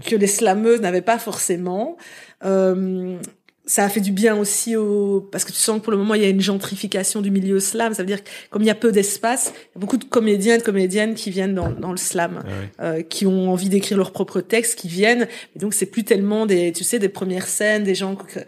que 0.05 0.15
les 0.15 0.27
slameuses 0.27 0.81
n'avaient 0.81 1.01
pas 1.01 1.19
forcément. 1.19 1.97
Euh, 2.45 3.17
ça 3.65 3.85
a 3.85 3.89
fait 3.89 4.01
du 4.01 4.11
bien 4.11 4.35
aussi 4.35 4.75
au 4.75 5.21
parce 5.31 5.45
que 5.45 5.51
tu 5.51 5.57
sens 5.57 5.79
que 5.79 5.83
pour 5.83 5.91
le 5.91 5.97
moment 5.97 6.15
il 6.15 6.21
y 6.21 6.25
a 6.25 6.29
une 6.29 6.41
gentrification 6.41 7.21
du 7.21 7.31
milieu 7.31 7.59
slam. 7.59 7.93
Ça 7.93 8.03
veut 8.03 8.07
dire 8.07 8.23
que 8.23 8.29
comme 8.49 8.61
il 8.61 8.65
y 8.65 8.71
a 8.71 8.75
peu 8.75 8.91
d'espace 8.91 9.53
il 9.55 9.75
y 9.75 9.77
a 9.77 9.79
beaucoup 9.79 9.97
de 9.97 10.03
comédiens 10.03 10.57
de 10.57 10.63
comédiennes 10.63 11.15
qui 11.15 11.29
viennent 11.29 11.55
dans, 11.55 11.71
dans 11.71 11.91
le 11.91 11.97
slam 11.97 12.43
ah 12.45 12.83
euh, 12.83 13.01
qui 13.01 13.25
ont 13.25 13.51
envie 13.51 13.69
d'écrire 13.69 13.97
leurs 13.97 14.11
propres 14.11 14.41
textes 14.41 14.77
qui 14.77 14.87
viennent. 14.87 15.27
Et 15.55 15.59
donc 15.59 15.73
c'est 15.73 15.85
plus 15.85 16.03
tellement 16.03 16.45
des 16.45 16.73
tu 16.73 16.83
sais 16.83 16.99
des 16.99 17.09
premières 17.09 17.47
scènes 17.47 17.83
des 17.83 17.95
gens 17.95 18.15
qui 18.15 18.39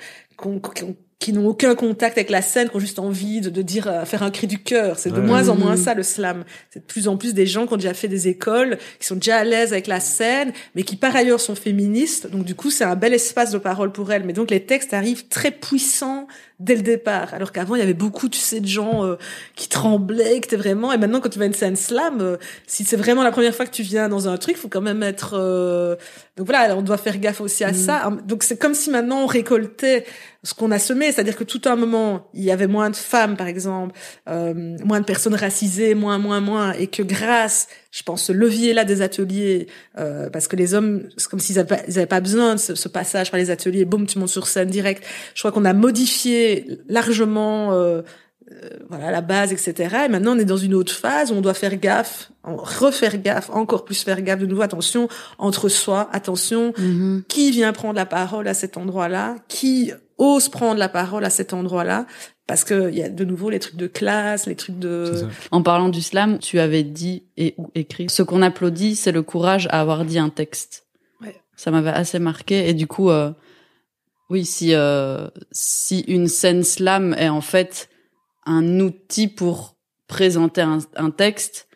ont, 0.48 0.96
qui 1.26 1.34
n'ont 1.34 1.48
aucun 1.48 1.74
contact 1.74 2.20
avec 2.20 2.30
la 2.30 2.44
scène, 2.44 2.70
qui 2.70 2.76
ont 2.76 2.80
juste 2.80 3.00
envie 3.00 3.42
de, 3.42 3.50
de 3.50 3.64
dire, 3.64 3.88
euh, 3.88 4.06
faire 4.06 4.22
un 4.22 4.30
cri 4.30 4.46
du 4.46 4.60
cœur. 4.60 5.00
C'est 5.00 5.10
de 5.10 5.20
moins 5.20 5.50
en 5.50 5.56
moins 5.56 5.76
ça 5.76 5.96
le 5.96 6.04
slam. 6.04 6.44
C'est 6.70 6.82
de 6.82 6.86
plus 6.86 7.08
en 7.08 7.18
plus 7.18 7.34
des 7.34 7.48
gens 7.48 7.66
qui 7.66 7.74
ont 7.74 7.78
déjà 7.78 7.96
fait 7.96 8.08
des 8.08 8.28
écoles, 8.28 8.78
qui 9.00 9.08
sont 9.08 9.16
déjà 9.16 9.38
à 9.38 9.44
l'aise 9.44 9.72
avec 9.72 9.88
la 9.88 10.00
scène, 10.00 10.54
mais 10.76 10.84
qui 10.84 10.98
par 10.98 11.16
ailleurs 11.16 11.42
sont 11.42 11.56
féministes. 11.56 12.30
Donc 12.30 12.46
du 12.46 12.54
coup, 12.54 12.70
c'est 12.70 12.84
un 12.84 12.96
bel 12.96 13.12
espace 13.12 13.50
de 13.50 13.58
parole 13.58 13.92
pour 13.92 14.12
elles. 14.12 14.24
Mais 14.24 14.34
donc 14.34 14.52
les 14.52 14.68
textes 14.68 14.94
arrivent 14.94 15.28
très 15.28 15.50
puissants 15.50 16.28
dès 16.60 16.76
le 16.76 16.84
départ. 16.84 17.34
Alors 17.34 17.52
qu'avant, 17.52 17.74
il 17.74 17.80
y 17.80 17.82
avait 17.82 17.96
beaucoup, 17.96 18.30
tu 18.30 18.38
sais, 18.38 18.60
de 18.60 18.68
gens 18.68 19.04
euh, 19.04 19.16
qui 19.56 19.68
tremblaient, 19.68 20.42
qui 20.42 20.48
étaient 20.48 20.58
vraiment. 20.58 20.94
Et 20.94 21.00
maintenant, 21.00 21.22
quand 21.22 21.30
tu 21.30 21.40
vas 21.40 21.46
à 21.46 21.48
une 21.48 21.56
scène 21.56 21.76
slam, 21.76 22.22
euh, 22.22 22.38
si 22.68 22.84
c'est 22.84 22.98
vraiment 22.98 23.24
la 23.24 23.32
première 23.32 23.56
fois 23.56 23.66
que 23.66 23.72
tu 23.72 23.82
viens 23.82 24.10
dans 24.10 24.28
un 24.28 24.38
truc, 24.38 24.58
il 24.58 24.62
faut 24.62 24.70
quand 24.70 24.80
même 24.80 25.02
être. 25.02 25.36
Donc 26.38 26.48
voilà, 26.48 26.76
on 26.76 26.82
doit 26.82 26.98
faire 26.98 27.18
gaffe 27.18 27.40
aussi 27.40 27.64
à 27.64 27.72
mm. 27.72 27.76
ça. 27.76 28.12
Donc 28.26 28.44
c'est 28.44 28.58
comme 28.58 28.74
si 28.74 28.90
maintenant 28.90 29.24
on 29.24 29.26
récoltait 29.26 30.06
ce 30.44 30.54
qu'on 30.54 30.70
a 30.72 30.80
semé, 30.80 31.12
c'est-à-dire 31.12 31.36
que 31.36 31.44
tout 31.44 31.62
un 31.66 31.76
moment, 31.76 32.30
il 32.34 32.44
y 32.44 32.52
avait 32.52 32.68
moins 32.68 32.90
de 32.90 32.96
femmes, 32.96 33.36
par 33.36 33.48
exemple, 33.48 33.96
euh, 34.30 34.54
moins 34.84 35.00
de 35.00 35.06
personnes 35.06 35.34
racisées, 35.34 35.96
moins, 35.96 36.20
moins, 36.20 36.40
moins, 36.40 36.74
et 36.74 36.88
que 36.88 37.02
grâce, 37.02 37.68
je 37.92 38.04
pense, 38.04 38.26
ce 38.26 38.32
levier-là 38.32 38.84
des 38.84 39.02
ateliers, 39.02 39.68
euh, 39.98 40.30
parce 40.30 40.48
que 40.48 40.56
les 40.56 40.76
hommes, 40.76 41.10
c'est 41.18 41.30
comme 41.30 41.40
s'ils 41.40 41.56
n'avaient 41.56 42.06
pas, 42.06 42.20
besoin 42.20 42.56
de 42.56 42.60
ce, 42.60 42.88
passage 42.88 43.32
par 43.32 43.40
les 43.40 43.50
ateliers, 43.50 43.86
boum, 43.86 44.06
tu 44.06 44.20
montes 44.20 44.30
sur 44.30 44.46
scène 44.46 44.70
direct. 44.70 45.04
Je 45.34 45.42
crois 45.42 45.52
qu'on 45.52 45.66
a 45.66 45.74
modifié 45.74 46.68
largement 46.88 47.74
euh, 47.74 48.04
voilà 48.90 49.12
la 49.12 49.22
base, 49.22 49.52
etc. 49.52 50.06
Et 50.06 50.10
maintenant, 50.10 50.36
on 50.36 50.40
est 50.40 50.46
dans 50.46 50.58
une 50.58 50.74
autre 50.74 50.94
phase 50.94 51.32
où 51.32 51.36
on 51.36 51.42
doit 51.42 51.54
faire 51.54 51.76
gaffe, 51.78 52.32
refaire 52.44 53.18
gaffe, 53.18 53.50
encore 53.50 53.86
plus 53.86 54.04
faire 54.04 54.22
gaffe 54.22 54.40
de 54.40 54.46
nouveau. 54.46 54.62
Attention 54.62 55.08
entre 55.38 55.70
soi, 55.70 56.10
attention, 56.12 56.72
mm-hmm. 56.72 57.24
qui 57.24 57.52
vient 57.52 57.74
prendre 57.74 57.96
la 57.96 58.06
parole 58.06 58.48
à 58.48 58.54
cet 58.54 58.78
endroit-là, 58.78 59.36
qui 59.48 59.92
ose 60.18 60.50
prendre 60.50 60.80
la 60.80 60.90
parole 60.90 61.26
à 61.26 61.30
cet 61.30 61.54
endroit-là, 61.54 62.06
parce 62.48 62.64
que 62.64 62.90
il 62.90 62.98
y 62.98 63.04
a 63.04 63.10
de 63.10 63.26
nouveau 63.26 63.50
les 63.50 63.60
trucs 63.60 63.76
de 63.76 63.88
classe, 63.88 64.46
les 64.46 64.56
trucs 64.56 64.78
de. 64.78 65.28
En 65.52 65.62
parlant 65.62 65.90
du 65.90 66.02
slam, 66.02 66.38
tu 66.38 66.60
avais 66.60 66.84
dit 66.84 67.24
et 67.38 67.56
ou 67.58 67.72
écrit. 67.74 68.08
Ce 68.10 68.22
qu'on 68.22 68.42
applaudit, 68.42 68.96
c'est 68.96 69.12
le 69.12 69.24
courage 69.24 69.68
à 69.72 69.82
avoir 69.82 70.06
dit 70.06 70.20
un 70.20 70.30
texte. 70.30 70.86
Ouais. 71.22 71.36
Ça 71.56 71.72
m'avait 71.72 71.90
assez 71.90 72.20
marqué 72.20 72.70
et 72.70 72.74
du 72.74 72.86
coup, 72.86 73.10
euh, 73.10 73.32
oui, 74.30 74.46
si 74.46 74.76
euh, 74.76 75.28
si 75.52 76.02
une 76.02 76.28
scène 76.28 76.64
slam 76.64 77.16
est 77.18 77.30
en 77.30 77.42
fait 77.42 77.90
un 78.46 78.80
outil 78.80 79.28
pour 79.28 79.78
présenter 80.08 80.62
un, 80.62 81.12
texte, 81.12 81.68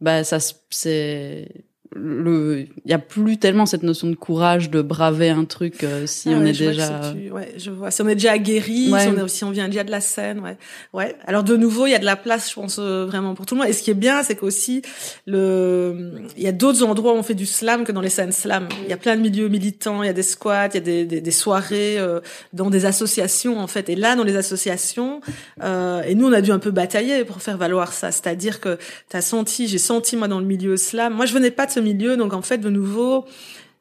bah 0.00 0.24
ça 0.24 0.38
c'est 0.70 1.64
le 1.94 2.66
il 2.84 2.90
y 2.90 2.94
a 2.94 2.98
plus 2.98 3.38
tellement 3.38 3.66
cette 3.66 3.82
notion 3.82 4.08
de 4.08 4.14
courage 4.14 4.70
de 4.70 4.82
braver 4.82 5.30
un 5.30 5.44
truc 5.44 5.84
euh, 5.84 6.06
si 6.06 6.30
ah 6.30 6.38
on 6.38 6.44
est 6.44 6.58
déjà 6.58 7.12
ouais 7.30 7.54
je 7.56 7.70
vois. 7.70 7.90
Si 7.90 8.02
on 8.02 8.08
est 8.08 8.14
déjà 8.14 8.32
aguerri 8.32 8.86
si, 8.86 8.92
on 8.92 9.24
est, 9.24 9.28
si 9.28 9.44
on 9.44 9.50
vient 9.50 9.68
déjà 9.68 9.84
de 9.84 9.90
la 9.90 10.00
scène 10.00 10.40
ouais. 10.40 10.56
Ouais. 10.92 11.16
Alors 11.26 11.44
de 11.44 11.56
nouveau 11.56 11.86
il 11.86 11.90
y 11.90 11.94
a 11.94 11.98
de 11.98 12.04
la 12.04 12.16
place 12.16 12.50
je 12.50 12.54
pense 12.54 12.78
euh, 12.78 13.04
vraiment 13.06 13.34
pour 13.34 13.46
tout 13.46 13.54
le 13.54 13.60
monde. 13.60 13.68
Et 13.68 13.72
ce 13.72 13.82
qui 13.82 13.90
est 13.90 13.94
bien 13.94 14.22
c'est 14.22 14.36
qu'aussi 14.36 14.82
le 15.26 16.12
il 16.36 16.42
y 16.42 16.48
a 16.48 16.52
d'autres 16.52 16.82
endroits 16.82 17.12
où 17.12 17.16
on 17.16 17.22
fait 17.22 17.34
du 17.34 17.46
slam 17.46 17.84
que 17.84 17.92
dans 17.92 18.00
les 18.00 18.08
scènes 18.08 18.32
slam. 18.32 18.68
Il 18.84 18.88
y 18.88 18.92
a 18.92 18.96
plein 18.96 19.16
de 19.16 19.20
milieux 19.20 19.48
militants 19.48 20.02
il 20.02 20.06
y 20.06 20.10
a 20.10 20.14
des 20.14 20.22
squats 20.22 20.68
il 20.68 20.74
y 20.74 20.78
a 20.78 20.80
des, 20.80 21.04
des, 21.04 21.20
des 21.20 21.30
soirées 21.30 21.98
euh, 21.98 22.20
dans 22.52 22.70
des 22.70 22.86
associations 22.86 23.58
en 23.58 23.66
fait. 23.66 23.88
Et 23.88 23.96
là 23.96 24.16
dans 24.16 24.24
les 24.24 24.36
associations 24.36 25.20
et 25.62 26.14
nous 26.14 26.26
on 26.26 26.32
a 26.32 26.40
dû 26.40 26.52
un 26.52 26.58
peu 26.58 26.70
batailler 26.70 27.24
pour 27.24 27.42
faire 27.42 27.58
valoir 27.58 27.92
ça. 27.92 28.10
C'est-à-dire 28.10 28.60
que 28.60 28.78
tu 29.10 29.16
as 29.16 29.20
senti 29.20 29.68
j'ai 29.68 29.78
senti 29.78 30.16
moi 30.16 30.28
dans 30.28 30.40
le 30.40 30.46
milieu 30.46 30.76
slam. 30.76 31.12
Moi 31.12 31.26
je 31.26 31.34
venais 31.34 31.50
pas 31.50 31.66
de 31.66 31.70
ce 31.70 31.81
milieu. 31.82 32.16
Donc 32.16 32.32
en 32.32 32.42
fait, 32.42 32.58
de 32.58 32.70
nouveau, 32.70 33.26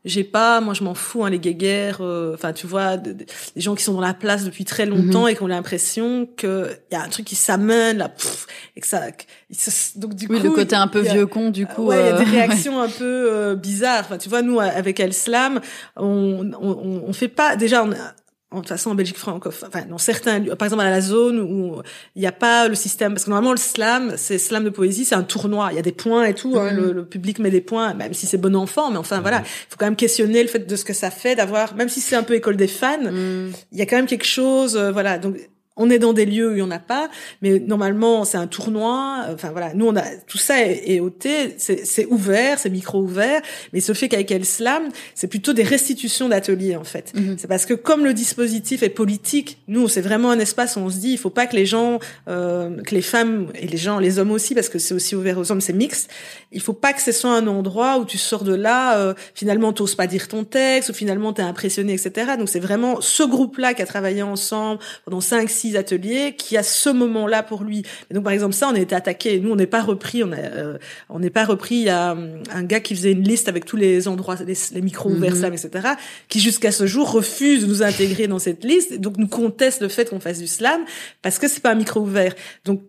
j'ai 0.03 0.23
pas, 0.23 0.61
moi 0.61 0.73
je 0.73 0.83
m'en 0.83 0.95
fous, 0.95 1.23
hein, 1.23 1.29
les 1.29 1.39
guéguerres, 1.39 1.99
euh, 2.01 2.33
enfin 2.33 2.53
tu 2.53 2.65
vois, 2.65 2.97
des 2.97 3.25
gens 3.55 3.75
qui 3.75 3.83
sont 3.83 3.93
dans 3.93 4.01
la 4.01 4.15
place 4.15 4.45
depuis 4.45 4.65
très 4.65 4.85
longtemps 4.85 5.23
mhm. 5.23 5.29
et 5.29 5.35
qui 5.35 5.43
ont 5.43 5.47
l'impression 5.47 6.27
que 6.37 6.71
il 6.89 6.95
y 6.95 6.97
a 6.97 7.03
un 7.03 7.07
truc 7.07 7.25
qui 7.25 7.35
s'amène 7.35 7.99
là, 7.99 8.11
et 8.75 8.81
que 8.81 8.87
ça, 8.87 9.01
donc 9.95 10.15
du 10.15 10.25
oui, 10.27 10.39
coup, 10.39 10.43
le 10.43 10.49
côté 10.51 10.75
un 10.75 10.87
peu 10.87 11.01
vieux 11.01 11.27
con 11.27 11.49
du 11.51 11.67
coup. 11.67 11.85
Ouais, 11.85 11.99
il 11.99 12.05
y 12.05 12.09
a 12.09 12.13
des 12.13 12.29
euh, 12.29 12.31
réactions 12.31 12.81
un 12.81 12.89
peu 12.89 13.29
euh, 13.31 13.55
bizarres. 13.55 14.05
Enfin 14.05 14.17
tu 14.17 14.29
vois, 14.29 14.41
nous 14.41 14.59
avec 14.59 14.99
El 14.99 15.13
Slam, 15.13 15.61
on, 15.95 16.51
on, 16.59 17.03
on 17.07 17.13
fait 17.13 17.27
pas, 17.27 17.55
déjà 17.55 17.83
on, 17.83 17.91
de 18.57 18.61
toute 18.61 18.69
façon 18.69 18.91
en 18.91 18.95
Belgique 18.95 19.17
francophone, 19.17 19.69
enfin 19.73 19.85
dans 19.85 19.97
certains 19.97 20.41
par 20.55 20.65
exemple 20.65 20.83
à 20.83 20.89
la 20.89 20.99
zone 20.99 21.39
où 21.39 21.81
il 22.15 22.21
n'y 22.21 22.27
a 22.27 22.33
pas 22.33 22.67
le 22.67 22.75
système, 22.75 23.13
parce 23.13 23.23
que 23.23 23.29
normalement 23.29 23.51
le 23.51 23.57
slam, 23.57 24.13
c'est 24.17 24.37
slam 24.37 24.65
de 24.65 24.69
poésie, 24.69 25.05
c'est 25.05 25.15
un 25.15 25.23
tournoi, 25.23 25.69
il 25.71 25.77
y 25.77 25.79
a 25.79 25.81
des 25.81 25.93
points 25.93 26.25
et 26.25 26.33
tout, 26.33 26.57
hein, 26.57 26.73
mm-hmm. 26.73 26.91
le, 26.91 27.05
public 27.05 27.39
met 27.39 27.49
des 27.49 27.61
points, 27.61 27.93
même 27.93 28.13
si 28.13 28.27
c'est 28.27 28.37
bon 28.37 28.55
enfant, 28.55 28.91
mais 28.91 28.97
enfin 28.97 29.21
voilà, 29.21 29.39
mm-hmm. 29.39 29.65
il 29.67 29.69
faut 29.69 29.77
quand 29.77 29.85
même 29.85 29.95
questionner 29.95 30.43
le 30.43 30.49
fait 30.49 30.67
de 30.67 30.75
ce 30.75 30.83
que 30.83 30.93
ça 30.93 31.11
fait 31.11 31.35
d'avoir, 31.35 31.75
même 31.75 31.87
si 31.87 32.01
c'est 32.01 32.15
un 32.15 32.23
peu 32.23 32.33
école 32.33 32.57
des 32.57 32.67
fans, 32.67 33.01
mm. 33.01 33.51
il 33.71 33.77
y 33.77 33.81
a 33.81 33.85
quand 33.85 33.95
même 33.95 34.07
quelque 34.07 34.25
chose, 34.25 34.75
euh, 34.75 34.91
voilà, 34.91 35.17
donc 35.17 35.37
on 35.77 35.89
est 35.89 35.99
dans 35.99 36.13
des 36.13 36.25
lieux 36.25 36.51
où 36.51 36.53
il 36.53 36.59
y 36.59 36.61
en 36.61 36.71
a 36.71 36.79
pas, 36.79 37.09
mais 37.41 37.59
normalement 37.59 38.25
c'est 38.25 38.37
un 38.37 38.47
tournoi. 38.47 39.25
Enfin 39.33 39.51
voilà, 39.51 39.73
nous 39.73 39.87
on 39.87 39.95
a 39.95 40.03
tout 40.27 40.37
ça 40.37 40.61
est, 40.61 40.83
est 40.91 40.99
ôté, 40.99 41.55
c'est 41.57 42.05
ouvert, 42.07 42.59
c'est 42.59 42.69
micro 42.69 42.99
ouvert, 42.99 43.41
mais 43.71 43.79
ce 43.79 43.93
fait 43.93 44.09
qu'avec 44.09 44.31
El 44.31 44.45
Slam, 44.45 44.89
c'est 45.15 45.27
plutôt 45.27 45.53
des 45.53 45.63
restitutions 45.63 46.27
d'ateliers 46.27 46.75
en 46.75 46.83
fait. 46.83 47.13
Mhm. 47.15 47.37
C'est 47.39 47.47
parce 47.47 47.65
que 47.65 47.73
comme 47.73 48.03
le 48.03 48.13
dispositif 48.13 48.83
est 48.83 48.89
politique, 48.89 49.59
nous 49.67 49.87
c'est 49.87 50.01
vraiment 50.01 50.31
un 50.31 50.39
espace 50.39 50.75
où 50.75 50.79
on 50.79 50.89
se 50.89 50.97
dit 50.97 51.11
il 51.11 51.17
faut 51.17 51.29
pas 51.29 51.47
que 51.47 51.55
les 51.55 51.65
gens, 51.65 51.99
euh, 52.27 52.81
que 52.81 52.93
les 52.93 53.01
femmes 53.01 53.47
et 53.55 53.67
les 53.67 53.77
gens, 53.77 53.99
les 53.99 54.19
hommes 54.19 54.31
aussi, 54.31 54.53
parce 54.53 54.67
que 54.67 54.77
c'est 54.79 54.93
aussi 54.93 55.15
ouvert 55.15 55.37
aux 55.37 55.51
hommes, 55.51 55.61
c'est 55.61 55.73
mixte. 55.73 56.09
Il 56.51 56.61
faut 56.61 56.73
pas 56.73 56.91
que 56.91 57.01
ce 57.01 57.13
soit 57.13 57.31
un 57.31 57.47
endroit 57.47 57.97
où 57.97 58.05
tu 58.05 58.17
sors 58.17 58.43
de 58.43 58.53
là, 58.53 58.97
euh, 58.97 59.13
finalement 59.35 59.71
t'oses 59.71 59.95
pas 59.95 60.07
dire 60.07 60.27
ton 60.27 60.43
texte, 60.43 60.89
ou 60.89 60.93
finalement 60.93 61.31
t'es 61.31 61.41
impressionné, 61.41 61.93
etc. 61.93 62.31
Donc 62.37 62.49
c'est 62.49 62.59
vraiment 62.59 62.99
ce 62.99 63.23
groupe-là 63.23 63.73
qui 63.73 63.81
a 63.81 63.85
travaillé 63.85 64.21
ensemble 64.21 64.79
pendant 65.05 65.21
cinq 65.21 65.49
six 65.61 65.77
ateliers 65.77 66.35
qui 66.35 66.57
a 66.57 66.63
ce 66.63 66.89
moment-là 66.89 67.43
pour 67.43 67.63
lui. 67.63 67.83
Et 68.09 68.13
donc 68.13 68.23
par 68.23 68.33
exemple 68.33 68.53
ça, 68.53 68.67
on 68.69 68.75
a 68.75 68.79
été 68.79 68.95
attaqué. 68.95 69.39
Nous, 69.39 69.51
on 69.51 69.55
n'est 69.55 69.67
pas 69.67 69.81
repris. 69.81 70.23
On 70.23 70.31
a, 70.31 70.37
euh, 70.37 70.77
on 71.09 71.19
n'est 71.19 71.29
pas 71.29 71.45
repris. 71.45 71.75
Il 71.75 71.83
y 71.83 71.89
a 71.89 72.13
hum, 72.13 72.41
un 72.51 72.63
gars 72.63 72.79
qui 72.79 72.95
faisait 72.95 73.11
une 73.11 73.23
liste 73.23 73.47
avec 73.47 73.65
tous 73.65 73.77
les 73.77 74.07
endroits, 74.07 74.35
les, 74.45 74.81
micros 74.81 75.09
mhm. 75.09 75.17
ouverts, 75.17 75.45
etc., 75.45 75.89
qui 76.27 76.39
jusqu'à 76.39 76.71
ce 76.71 76.85
jour 76.85 77.11
refuse 77.11 77.61
de 77.61 77.67
nous 77.67 77.83
intégrer 77.83 78.27
dans 78.27 78.39
cette 78.39 78.63
liste. 78.63 78.99
Donc 78.99 79.17
nous 79.17 79.27
conteste 79.27 79.81
le 79.81 79.87
fait 79.87 80.09
qu'on 80.09 80.19
fasse 80.19 80.39
du 80.39 80.47
slam 80.47 80.81
parce 81.21 81.39
que 81.39 81.47
c'est 81.47 81.61
pas 81.61 81.71
un 81.71 81.75
micro 81.75 81.99
ouvert. 82.01 82.33
Donc 82.65 82.81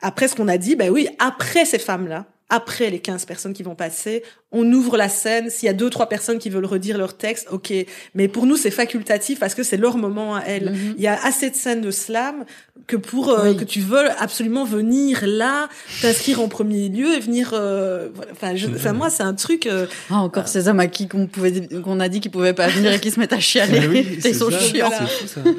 après 0.00 0.28
ce 0.28 0.36
qu'on 0.36 0.48
a 0.48 0.58
dit, 0.58 0.76
ben 0.76 0.90
oui, 0.90 1.08
après 1.18 1.64
ces 1.64 1.78
femmes-là, 1.78 2.26
après 2.50 2.90
les 2.90 2.98
15 2.98 3.26
personnes 3.26 3.52
qui 3.52 3.62
vont 3.62 3.74
passer, 3.74 4.22
on 4.52 4.70
ouvre 4.72 4.96
la 4.96 5.08
scène. 5.08 5.50
S'il 5.50 5.66
y 5.66 5.68
a 5.68 5.74
deux, 5.74 5.90
trois 5.90 6.08
personnes 6.08 6.38
qui 6.38 6.48
veulent 6.48 6.64
redire 6.64 6.96
leur 6.96 7.16
texte, 7.16 7.48
ok. 7.50 7.72
Mais 8.14 8.28
pour 8.28 8.46
nous, 8.46 8.56
c'est 8.56 8.70
facultatif 8.70 9.38
parce 9.38 9.54
que 9.54 9.62
c'est 9.62 9.76
leur 9.76 9.98
moment 9.98 10.36
à 10.36 10.42
elles. 10.42 10.70
Mhm. 10.70 10.94
Il 10.96 11.02
y 11.02 11.06
a 11.06 11.18
assez 11.24 11.50
de 11.50 11.54
scènes 11.54 11.82
de 11.82 11.90
slam 11.90 12.44
que 12.86 12.96
pour 12.96 13.28
euh, 13.28 13.52
que 13.52 13.64
tu 13.64 13.80
veux 13.80 14.10
absolument 14.18 14.64
venir 14.64 15.24
là, 15.26 15.68
t'inscrire 16.00 16.40
en 16.40 16.48
premier 16.48 16.88
lieu 16.88 17.14
et 17.14 17.20
venir. 17.20 17.50
Euh, 17.52 18.08
enfin, 18.32 18.54
enfin, 18.74 18.92
moi, 18.94 19.10
c'est 19.10 19.22
un 19.22 19.34
truc. 19.34 19.66
Euh, 19.66 19.86
ah, 20.08 20.16
encore 20.16 20.48
ces 20.48 20.68
hommes 20.68 20.80
à 20.80 20.86
qui 20.86 21.06
qu'on 21.06 21.26
pouvait, 21.26 21.68
qu'on 21.84 22.00
a 22.00 22.08
dit 22.08 22.20
qu'ils 22.20 22.30
pouvaient 22.30 22.54
pas 22.54 22.68
venir 22.68 22.92
et 22.92 22.98
qui 23.00 23.10
se 23.10 23.20
mettent 23.20 23.34
à 23.34 23.40
chialer. 23.40 23.86
oui, 23.88 24.18
c'est 24.20 24.32
sont 24.32 24.50
chiants. 24.50 24.90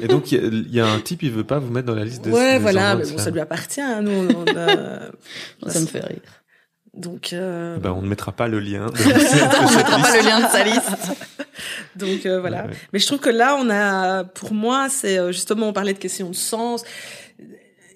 Et 0.02 0.08
donc, 0.08 0.32
il 0.32 0.74
y, 0.74 0.80
a 0.80 0.86
un 0.88 0.98
type, 0.98 1.22
il 1.22 1.30
veut 1.30 1.44
pas 1.44 1.60
vous 1.60 1.70
mettre 1.70 1.86
dans 1.86 1.94
la 1.94 2.04
liste 2.04 2.24
des. 2.24 2.30
Ouais, 2.30 2.58
voilà. 2.58 2.96
Mais 2.96 3.04
bon, 3.04 3.18
ça 3.18 3.30
lui 3.30 3.40
appartient. 3.40 3.80
Hein, 3.80 4.02
nous, 4.02 4.10
on, 4.10 4.44
ça 5.70 5.80
me 5.80 5.86
fait 5.86 6.00
rire. 6.00 6.39
Donc, 6.94 7.32
euh... 7.32 7.78
Ben, 7.78 7.92
on 7.92 8.02
ne 8.02 8.08
mettra 8.08 8.32
pas 8.32 8.48
le 8.48 8.58
lien. 8.58 8.86
De 8.86 8.98
on 9.04 9.70
ne 9.70 9.76
mettra 9.76 9.98
pas 9.98 10.16
le 10.16 10.22
lien 10.22 10.40
de 10.40 10.46
sa 10.52 10.64
liste. 10.64 10.90
Donc 11.96 12.26
euh, 12.26 12.40
voilà. 12.40 12.66
Mais 12.92 12.98
je 12.98 13.06
trouve 13.06 13.20
que 13.20 13.30
là, 13.30 13.56
on 13.56 13.70
a, 13.70 14.24
pour 14.24 14.52
moi, 14.52 14.88
c'est 14.88 15.18
euh, 15.18 15.32
justement, 15.32 15.68
on 15.68 15.72
parlait 15.72 15.92
de 15.92 15.98
questions 15.98 16.28
de 16.28 16.34
sens. 16.34 16.84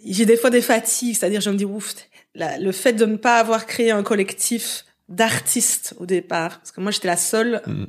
J'ai 0.07 0.27
des 0.27 0.37
fois 0.37 0.51
des 0.51 0.61
fatigues, 0.61 1.17
c'est-à-dire 1.17 1.41
je 1.41 1.51
me 1.51 1.57
dis 1.57 1.65
ouf, 1.65 1.95
le 2.35 2.73
fait 2.73 2.93
de 2.93 3.07
ne 3.07 3.17
pas 3.17 3.39
avoir 3.39 3.67
créé 3.67 3.91
un 3.91 4.03
collectif 4.03 4.85
d'artistes 5.09 5.95
au 5.99 6.07
départ, 6.07 6.59
parce 6.59 6.73
que 6.73 6.81
moi 6.81 6.91
j'étais 6.91 7.09
la 7.09 7.17
seule. 7.17 7.63
Mm 7.67 7.85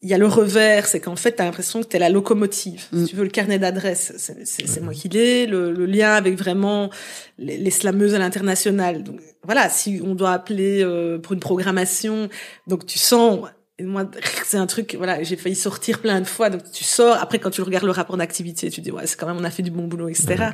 il 0.00 0.08
y 0.08 0.14
a 0.14 0.18
le 0.18 0.26
revers, 0.26 0.86
c'est 0.86 1.00
qu'en 1.00 1.16
fait, 1.16 1.36
tu 1.36 1.42
as 1.42 1.44
l'impression 1.44 1.82
que 1.82 1.88
tu 1.88 1.96
es 1.96 1.98
la 1.98 2.08
locomotive. 2.08 2.86
Si 2.92 2.96
mm. 2.96 3.06
tu 3.06 3.16
veux, 3.16 3.24
le 3.24 3.30
carnet 3.30 3.58
d'adresse, 3.58 4.12
c'est 4.16 4.80
moi 4.80 4.92
qui 4.92 5.08
l'ai. 5.08 5.46
Le, 5.46 5.72
le, 5.72 5.86
lien 5.86 6.12
avec 6.12 6.38
vraiment 6.38 6.90
les, 7.36 7.58
les 7.58 7.70
slameuses 7.70 8.14
à 8.14 8.18
l'international. 8.18 9.02
Donc 9.02 9.20
voilà, 9.42 9.68
si 9.68 10.00
on 10.04 10.14
doit 10.14 10.32
appeler 10.32 10.84
euh, 10.84 11.18
pour 11.18 11.32
une 11.32 11.40
programmation, 11.40 12.28
donc 12.66 12.86
tu 12.86 12.98
sens... 12.98 13.40
Et 13.80 13.84
moi, 13.84 14.10
c'est 14.44 14.56
un 14.56 14.66
truc, 14.66 14.96
voilà, 14.96 15.22
j'ai 15.22 15.36
failli 15.36 15.54
sortir 15.54 16.00
plein 16.00 16.20
de 16.20 16.26
fois. 16.26 16.50
Donc 16.50 16.68
tu 16.72 16.82
sors. 16.82 17.16
Après, 17.16 17.38
quand 17.38 17.50
tu 17.50 17.62
regardes 17.62 17.84
le 17.84 17.92
rapport 17.92 18.16
d'activité, 18.16 18.70
tu 18.70 18.80
dis 18.80 18.90
ouais, 18.90 19.06
c'est 19.06 19.16
quand 19.16 19.28
même 19.28 19.36
on 19.36 19.44
a 19.44 19.50
fait 19.50 19.62
du 19.62 19.70
bon 19.70 19.86
boulot, 19.86 20.08
etc. 20.08 20.46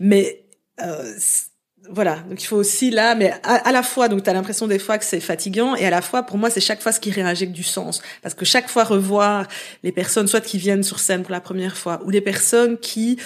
Mais 0.00 0.44
euh, 0.82 1.14
voilà, 1.90 2.16
donc 2.28 2.42
il 2.42 2.46
faut 2.46 2.56
aussi 2.56 2.90
là, 2.90 3.14
mais 3.14 3.32
à, 3.42 3.70
la 3.70 3.82
fois, 3.82 4.08
donc 4.08 4.22
tu 4.22 4.30
as 4.30 4.32
l'impression 4.32 4.66
des 4.66 4.78
fois 4.78 4.96
que 4.98 5.04
c'est 5.04 5.20
fatigant, 5.20 5.74
et 5.74 5.84
à 5.84 5.90
la 5.90 6.00
fois, 6.00 6.22
pour 6.22 6.38
moi, 6.38 6.48
c'est 6.48 6.60
chaque 6.60 6.80
fois 6.80 6.92
ce 6.92 7.00
qui 7.00 7.10
réinjecte 7.10 7.52
du 7.52 7.62
sens. 7.62 8.00
Parce 8.22 8.34
que 8.34 8.44
chaque 8.44 8.68
fois 8.68 8.84
revoir 8.84 9.46
les 9.82 9.92
personnes, 9.92 10.26
soit 10.26 10.40
qui 10.40 10.56
viennent 10.56 10.82
sur 10.82 10.98
scène 10.98 11.22
pour 11.22 11.32
la 11.32 11.40
première 11.40 11.76
fois, 11.76 12.00
ou 12.04 12.10
les 12.10 12.20
personnes 12.20 12.78
qui 12.78 13.18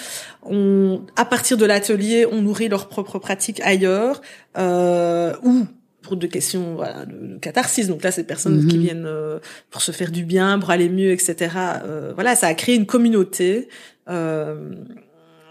ont, 0.43 1.05
à 1.15 1.25
partir 1.25 1.57
de 1.57 1.65
l'atelier, 1.65 2.25
ont 2.25 2.41
nourri 2.41 2.67
leur 2.67 2.89
propre 2.89 3.17
pratique 3.17 3.61
ailleurs, 3.61 4.21
euh, 4.57 5.33
ou 5.43 5.65
pour 6.01 6.17
des 6.17 6.29
questions 6.29 6.75
voilà, 6.75 7.05
de, 7.05 7.37
catharsis. 7.37 7.87
Donc 7.87 8.03
là, 8.03 8.11
c'est 8.11 8.23
des 8.23 8.27
personnes 8.27 8.67
qui 8.67 8.77
mhm. 8.77 8.83
viennent 8.83 9.05
euh, 9.05 9.39
pour 9.69 9.81
se 9.81 9.91
faire 9.91 10.11
du 10.11 10.23
bien, 10.23 10.59
pour 10.59 10.71
aller 10.71 10.89
mieux, 10.89 11.11
etc. 11.11 11.55
Euh, 11.83 12.11
voilà, 12.13 12.35
ça 12.35 12.47
a 12.47 12.53
créé 12.53 12.75
une 12.75 12.85
communauté. 12.85 13.69
Euh, 14.09 14.73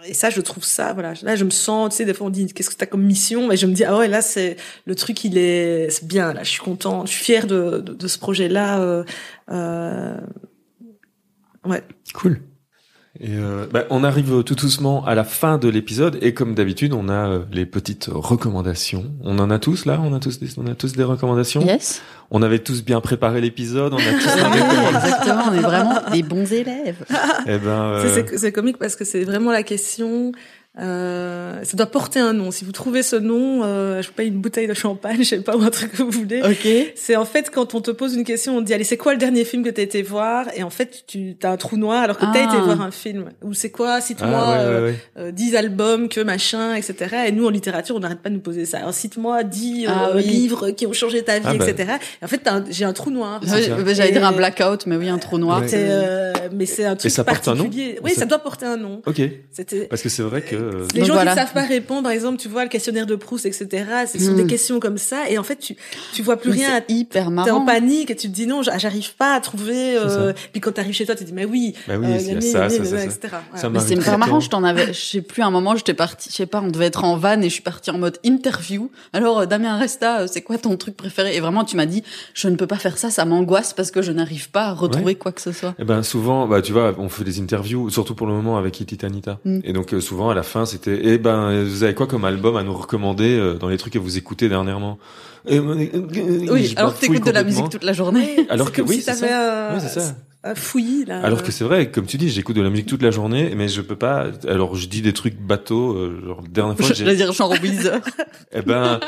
et 0.05 0.15
ça, 0.15 0.31
je 0.31 0.41
trouve 0.41 0.65
ça, 0.65 0.93
voilà. 0.93 1.15
Là, 1.23 1.37
je 1.37 1.45
me 1.45 1.51
sens, 1.51 1.91
tu 1.91 1.97
sais, 1.97 2.05
des 2.05 2.15
fois 2.15 2.27
on 2.27 2.31
dit, 2.31 2.47
qu'est-ce 2.53 2.71
que 2.71 2.77
tu 2.77 2.83
as 2.83 2.87
comme 2.87 3.05
mission? 3.05 3.51
Et 3.51 3.57
je 3.57 3.67
me 3.67 3.73
dis, 3.73 3.85
ah 3.85 3.97
ouais, 3.97 4.09
là, 4.09 4.23
c'est, 4.23 4.57
le 4.85 4.95
truc, 4.95 5.25
il 5.25 5.39
est, 5.39 5.91
c'est 5.91 6.07
bien, 6.07 6.33
là, 6.33 6.43
je 6.45 6.51
suis 6.51 6.61
content, 6.61 7.07
je 7.07 7.13
suis 7.13 7.25
fière 7.25 7.47
de, 7.47 7.79
de, 7.79 7.95
de 7.95 8.09
ce 8.09 8.19
projet-là, 8.19 8.81
euh, 8.81 9.05
euh, 9.51 10.17
ouais. 11.65 11.83
Cool. 12.15 12.41
Et 13.21 13.31
euh, 13.31 13.67
bah, 13.73 13.85
on 13.91 14.05
arrive 14.05 14.45
tout 14.45 14.55
doucement 14.55 15.05
à 15.05 15.17
la 15.17 15.25
fin 15.25 15.59
de 15.59 15.69
l'épisode 15.69 16.19
et 16.23 16.35
comme 16.35 16.55
d'habitude, 16.55 16.93
on 16.93 17.09
a 17.09 17.29
euh, 17.29 17.39
les 17.53 17.67
petites 17.67 18.09
recommandations. 18.13 19.07
On 19.25 19.41
en 19.41 19.51
a 19.51 19.59
tous 19.59 19.87
là, 19.87 20.01
on 20.05 20.15
a 20.15 20.21
tous 20.21 20.39
des, 20.39 20.49
on 20.57 20.67
a 20.69 20.77
tous 20.77 20.93
des 20.93 21.03
recommandations? 21.03 21.61
Yes. 21.61 22.01
On 22.31 22.43
avait 22.43 22.61
tous 22.61 22.85
bien 22.85 23.01
préparé 23.01 23.41
l'épisode, 23.41 23.93
on 23.93 23.97
a 23.97 24.01
tous 24.01 24.97
Exactement, 24.97 25.45
on 25.51 25.55
est 25.55 25.61
vraiment 25.61 26.01
des 26.13 26.23
bons 26.23 26.53
élèves. 26.53 27.05
Eh 27.47 27.59
ben, 27.59 28.05
c'est 28.37 28.53
comique 28.53 28.79
parce 28.79 28.95
que 28.95 29.05
c'est 29.05 29.25
vraiment 29.25 29.51
la 29.51 29.65
question 29.65 30.33
euh, 30.81 31.65
ça 31.65 31.77
doit 31.77 31.87
porter 31.87 32.21
un 32.21 32.33
nom. 32.33 32.51
Si 32.51 32.65
vous 32.65 32.73
trouvez 32.73 33.03
ce 33.03 33.17
nom, 33.17 33.65
euh, 33.65 34.01
je 34.01 34.09
vous 34.09 34.15
paye 34.15 34.29
une 34.29 34.41
bouteille 34.41 34.69
de 34.69 34.75
champagne, 34.75 35.17
je 35.19 35.25
sais 35.25 35.41
pas, 35.41 35.57
ou 35.57 35.63
un 35.63 35.71
truc 35.71 35.93
que 35.93 36.03
vous 36.03 36.11
voulez. 36.11 36.43
Ok. 36.43 36.69
C'est 36.95 37.17
en 37.17 37.25
fait 37.25 37.51
quand 37.51 37.75
on 37.75 37.81
te 37.81 37.91
pose 37.91 38.15
une 38.15 38.25
question, 38.25 38.57
on 38.57 38.61
te 38.61 38.67
dit 38.67 38.75
allez, 38.75 38.85
c'est 38.85 38.97
quoi 38.97 39.13
le 39.13 39.19
dernier 39.19 39.45
film 39.45 39.65
que 39.65 39.71
t'as 39.71 39.83
été 39.83 40.03
voir? 40.03 40.47
Et 40.55 40.63
en 40.63 40.71
fait, 40.71 41.05
tu 41.07 41.37
as 41.43 41.51
un 41.51 41.57
trou 41.57 41.77
noir 41.77 42.03
alors 42.03 42.17
que 42.17 42.25
tu 42.25 42.33
t'as 42.33 42.45
été 42.45 42.57
ah. 42.57 42.63
voir 42.63 42.81
un 42.81 42.91
film. 42.91 43.31
Ou 43.43 43.55
c'est 43.55 43.71
quoi? 43.71 44.01
Cite-moi 44.01 44.31
ah, 44.33 44.61
euh, 44.61 44.93
euh, 45.19 45.31
10 45.33 45.57
albums 45.57 46.09
que 46.09 46.21
machin, 46.21 46.75
etc. 46.75 47.17
Et 47.27 47.33
nous 47.33 47.47
en 47.47 47.51
littérature, 47.51 47.97
on 47.97 48.01
n'arrête 48.01 48.21
pas 48.21 48.29
de 48.29 48.35
nous 48.35 48.41
poser 48.41 48.65
ça. 48.65 48.79
Alors 48.79 48.95
cite-moi 48.95 49.43
10 49.45 49.87
euh, 49.87 49.91
ah 49.91 50.17
livres 50.19 50.71
qui 50.71 50.87
ont 50.87 50.93
changé 50.93 51.23
ta 51.23 51.39
vie, 51.39 51.59
bah. 51.59 51.69
etc. 51.69 51.95
Et 52.23 52.25
en 52.25 52.29
fait, 52.29 52.49
j'ai 52.71 52.85
un 52.85 52.93
trou 52.93 53.11
noir. 53.11 53.41
J'allais 53.45 54.13
dire 54.13 54.25
un 54.25 54.33
blackout, 54.33 54.87
mais 54.87 54.97
oui, 54.97 55.09
un 55.09 55.19
trou 55.19 55.39
noir. 55.39 55.63
mais 56.53 56.67
c'est 56.67 56.85
un 56.85 56.97
truc 56.97 57.11
Et 57.11 57.15
ça 57.15 57.25
porte 57.25 57.49
un 57.49 57.55
nom? 57.55 57.69
Oui, 58.03 58.13
ça... 58.15 58.27
doit 58.27 58.39
porter 58.39 58.67
un 58.67 58.77
nom. 58.77 59.03
Ok. 59.07 59.21
Parce 59.91 60.03
que 60.03 60.09
c'est 60.09 60.23
vrai 60.23 60.43
que 60.43 60.68
euh, 60.69 60.87
les 60.95 61.05
gens 61.05 61.19
qui 61.19 61.27
ne 61.27 61.35
savent 61.35 61.53
pas 61.53 61.65
répondre, 61.65 62.03
par 62.03 62.13
exemple, 62.13 62.39
tu 62.39 62.49
vois 62.49 62.65
le 62.65 62.71
questionnaire 62.71 63.07
de 63.07 63.17
Proust, 63.17 63.47
etc. 63.47 63.85
Ce 64.13 64.19
sont 64.19 64.35
des 64.35 64.45
hmm. 64.45 64.47
questions 64.47 64.81
comme 64.81 64.99
ça, 64.99 65.29
et 65.29 65.39
en 65.39 65.43
fait, 65.43 65.57
tu 65.57 65.77
tu 66.13 66.23
vois 66.23 66.37
plus 66.37 66.51
rien. 66.51 66.83
Hyper 66.89 67.31
marrant. 67.31 67.47
T'es 67.47 67.51
en 67.51 67.65
panique 67.65 68.11
et 68.11 68.17
tu 68.17 68.29
te 68.29 68.35
dis 68.35 68.47
non, 68.47 68.63
j'arrive 68.63 69.15
pas 69.15 69.35
à 69.35 69.41
trouver. 69.41 69.97
Euh... 69.97 70.33
Puis 70.53 70.61
quand 70.61 70.73
t'arrives 70.73 70.95
chez 70.95 71.07
toi, 71.07 71.15
tu 71.15 71.25
te 71.25 71.29
dis 71.29 71.35
mais 71.35 71.45
oui, 71.45 71.75
bah 71.87 71.95
oui, 71.99 72.07
euh, 72.09 72.41
ça, 72.41 72.69
ça, 72.69 72.85
ça, 72.85 73.05
etc. 73.05 73.29
Mais 73.71 73.81
c'est 73.81 73.95
hyper 73.95 74.19
marrant. 74.19 74.41
Je 74.41 74.49
t'en 74.49 74.65
avais, 74.65 74.93
je 74.93 75.01
sais 75.01 75.23
plus, 75.23 75.43
un 75.43 75.51
moment, 75.51 75.77
j'étais 75.77 75.95
partie, 75.95 76.31
je 76.31 76.35
sais 76.35 76.47
pas, 76.47 76.61
on 76.61 76.69
devait 76.69 76.87
être 76.87 77.05
en 77.05 77.17
van 77.17 77.41
et 77.41 77.45
je 77.45 77.55
suis 77.55 77.63
partie 77.63 77.91
en 77.91 77.99
mode 77.99 78.19
interview. 78.25 78.91
Alors 79.13 79.41
euh, 79.41 79.47
Damien 79.47 79.77
Resta, 79.77 80.27
c'est 80.29 80.43
quoi 80.43 80.59
ton 80.59 80.77
truc 80.77 80.97
préféré? 80.97 81.37
Et 81.37 81.41
vraiment, 81.41 81.65
tu 81.65 81.77
m'as 81.77 81.87
dit, 81.87 82.03
je 82.35 82.49
ne 82.49 82.57
peux 82.57 82.67
pas 82.67 82.77
faire 82.77 82.99
ça, 82.99 83.11
ça 83.11 83.25
m'angoisse 83.25 83.73
parce 83.73 83.91
que 83.91 84.03
je 84.03 84.13
n'arrive 84.13 84.51
pas 84.51 84.67
à 84.67 84.73
retrouver 84.73 85.15
quoi 85.15 85.33
que 85.33 85.41
ce 85.41 85.53
soit. 85.53 85.71
Et 85.71 85.83
eh 85.83 85.85
ben 85.85 86.03
souvent, 86.03 86.47
bah 86.47 86.63
tu 86.63 86.73
vois, 86.73 86.95
on 86.99 87.09
fait 87.09 87.25
des 87.25 87.41
interviews, 87.41 87.91
surtout 87.91 88.15
pour 88.15 88.27
le 88.27 88.33
moment 88.33 88.59
avec 88.59 88.81
Iti 88.81 88.97
Tanita. 88.97 89.39
Mm. 89.45 89.61
Et 89.65 89.73
donc 89.73 89.95
souvent 90.01 90.31
à 90.31 90.35
la 90.35 90.43
fin, 90.43 90.58
c'était, 90.67 90.95
et 90.95 91.15
eh 91.15 91.19
ben 91.19 91.65
vous 91.65 91.83
avez 91.83 91.95
quoi 91.95 92.07
comme 92.07 92.25
album 92.25 92.57
à 92.57 92.63
nous 92.63 92.75
recommander 92.75 93.39
euh, 93.39 93.55
dans 93.55 93.69
les 93.69 93.77
trucs 93.77 93.93
que 93.93 93.99
vous 93.99 94.17
écoutez 94.19 94.49
dernièrement? 94.49 94.99
Oui, 95.49 96.75
alors 96.77 96.95
que 96.95 97.01
t'écoutes 97.01 97.25
de 97.25 97.31
la 97.31 97.45
musique 97.45 97.71
toute 97.71 97.85
la 97.85 97.93
journée. 97.93 98.47
Alors 98.51 98.73
que 98.73 98.83
oui, 98.83 99.03
c'est 99.05 99.15
ça. 99.15 99.73
Ouais, 99.73 99.81
c'est 99.81 100.01
ça. 100.01 100.15
Fouillis 100.55 101.05
là. 101.05 101.21
Alors 101.23 101.43
que 101.43 101.51
c'est 101.51 101.65
vrai, 101.65 101.91
comme 101.91 102.07
tu 102.07 102.17
dis, 102.17 102.29
j'écoute 102.29 102.57
de 102.57 102.63
la 102.63 102.71
musique 102.71 102.87
toute 102.87 103.03
la 103.03 103.11
journée, 103.11 103.53
mais 103.57 103.69
je 103.69 103.81
peux 103.81 103.97
pas. 103.97 104.27
Alors 104.47 104.77
je 104.77 104.87
dis 104.87 105.03
des 105.03 105.13
trucs 105.13 105.37
bateaux. 105.37 105.95
Euh, 105.95 106.23
genre 106.25 106.43
la 106.43 106.49
dernière 106.49 106.77
fois, 106.77 106.95
j'ai. 106.95 107.17
dire 107.17 107.33
genre 107.33 107.55
Weezer. 107.61 108.01
eh 108.53 108.63
ben, 108.63 109.01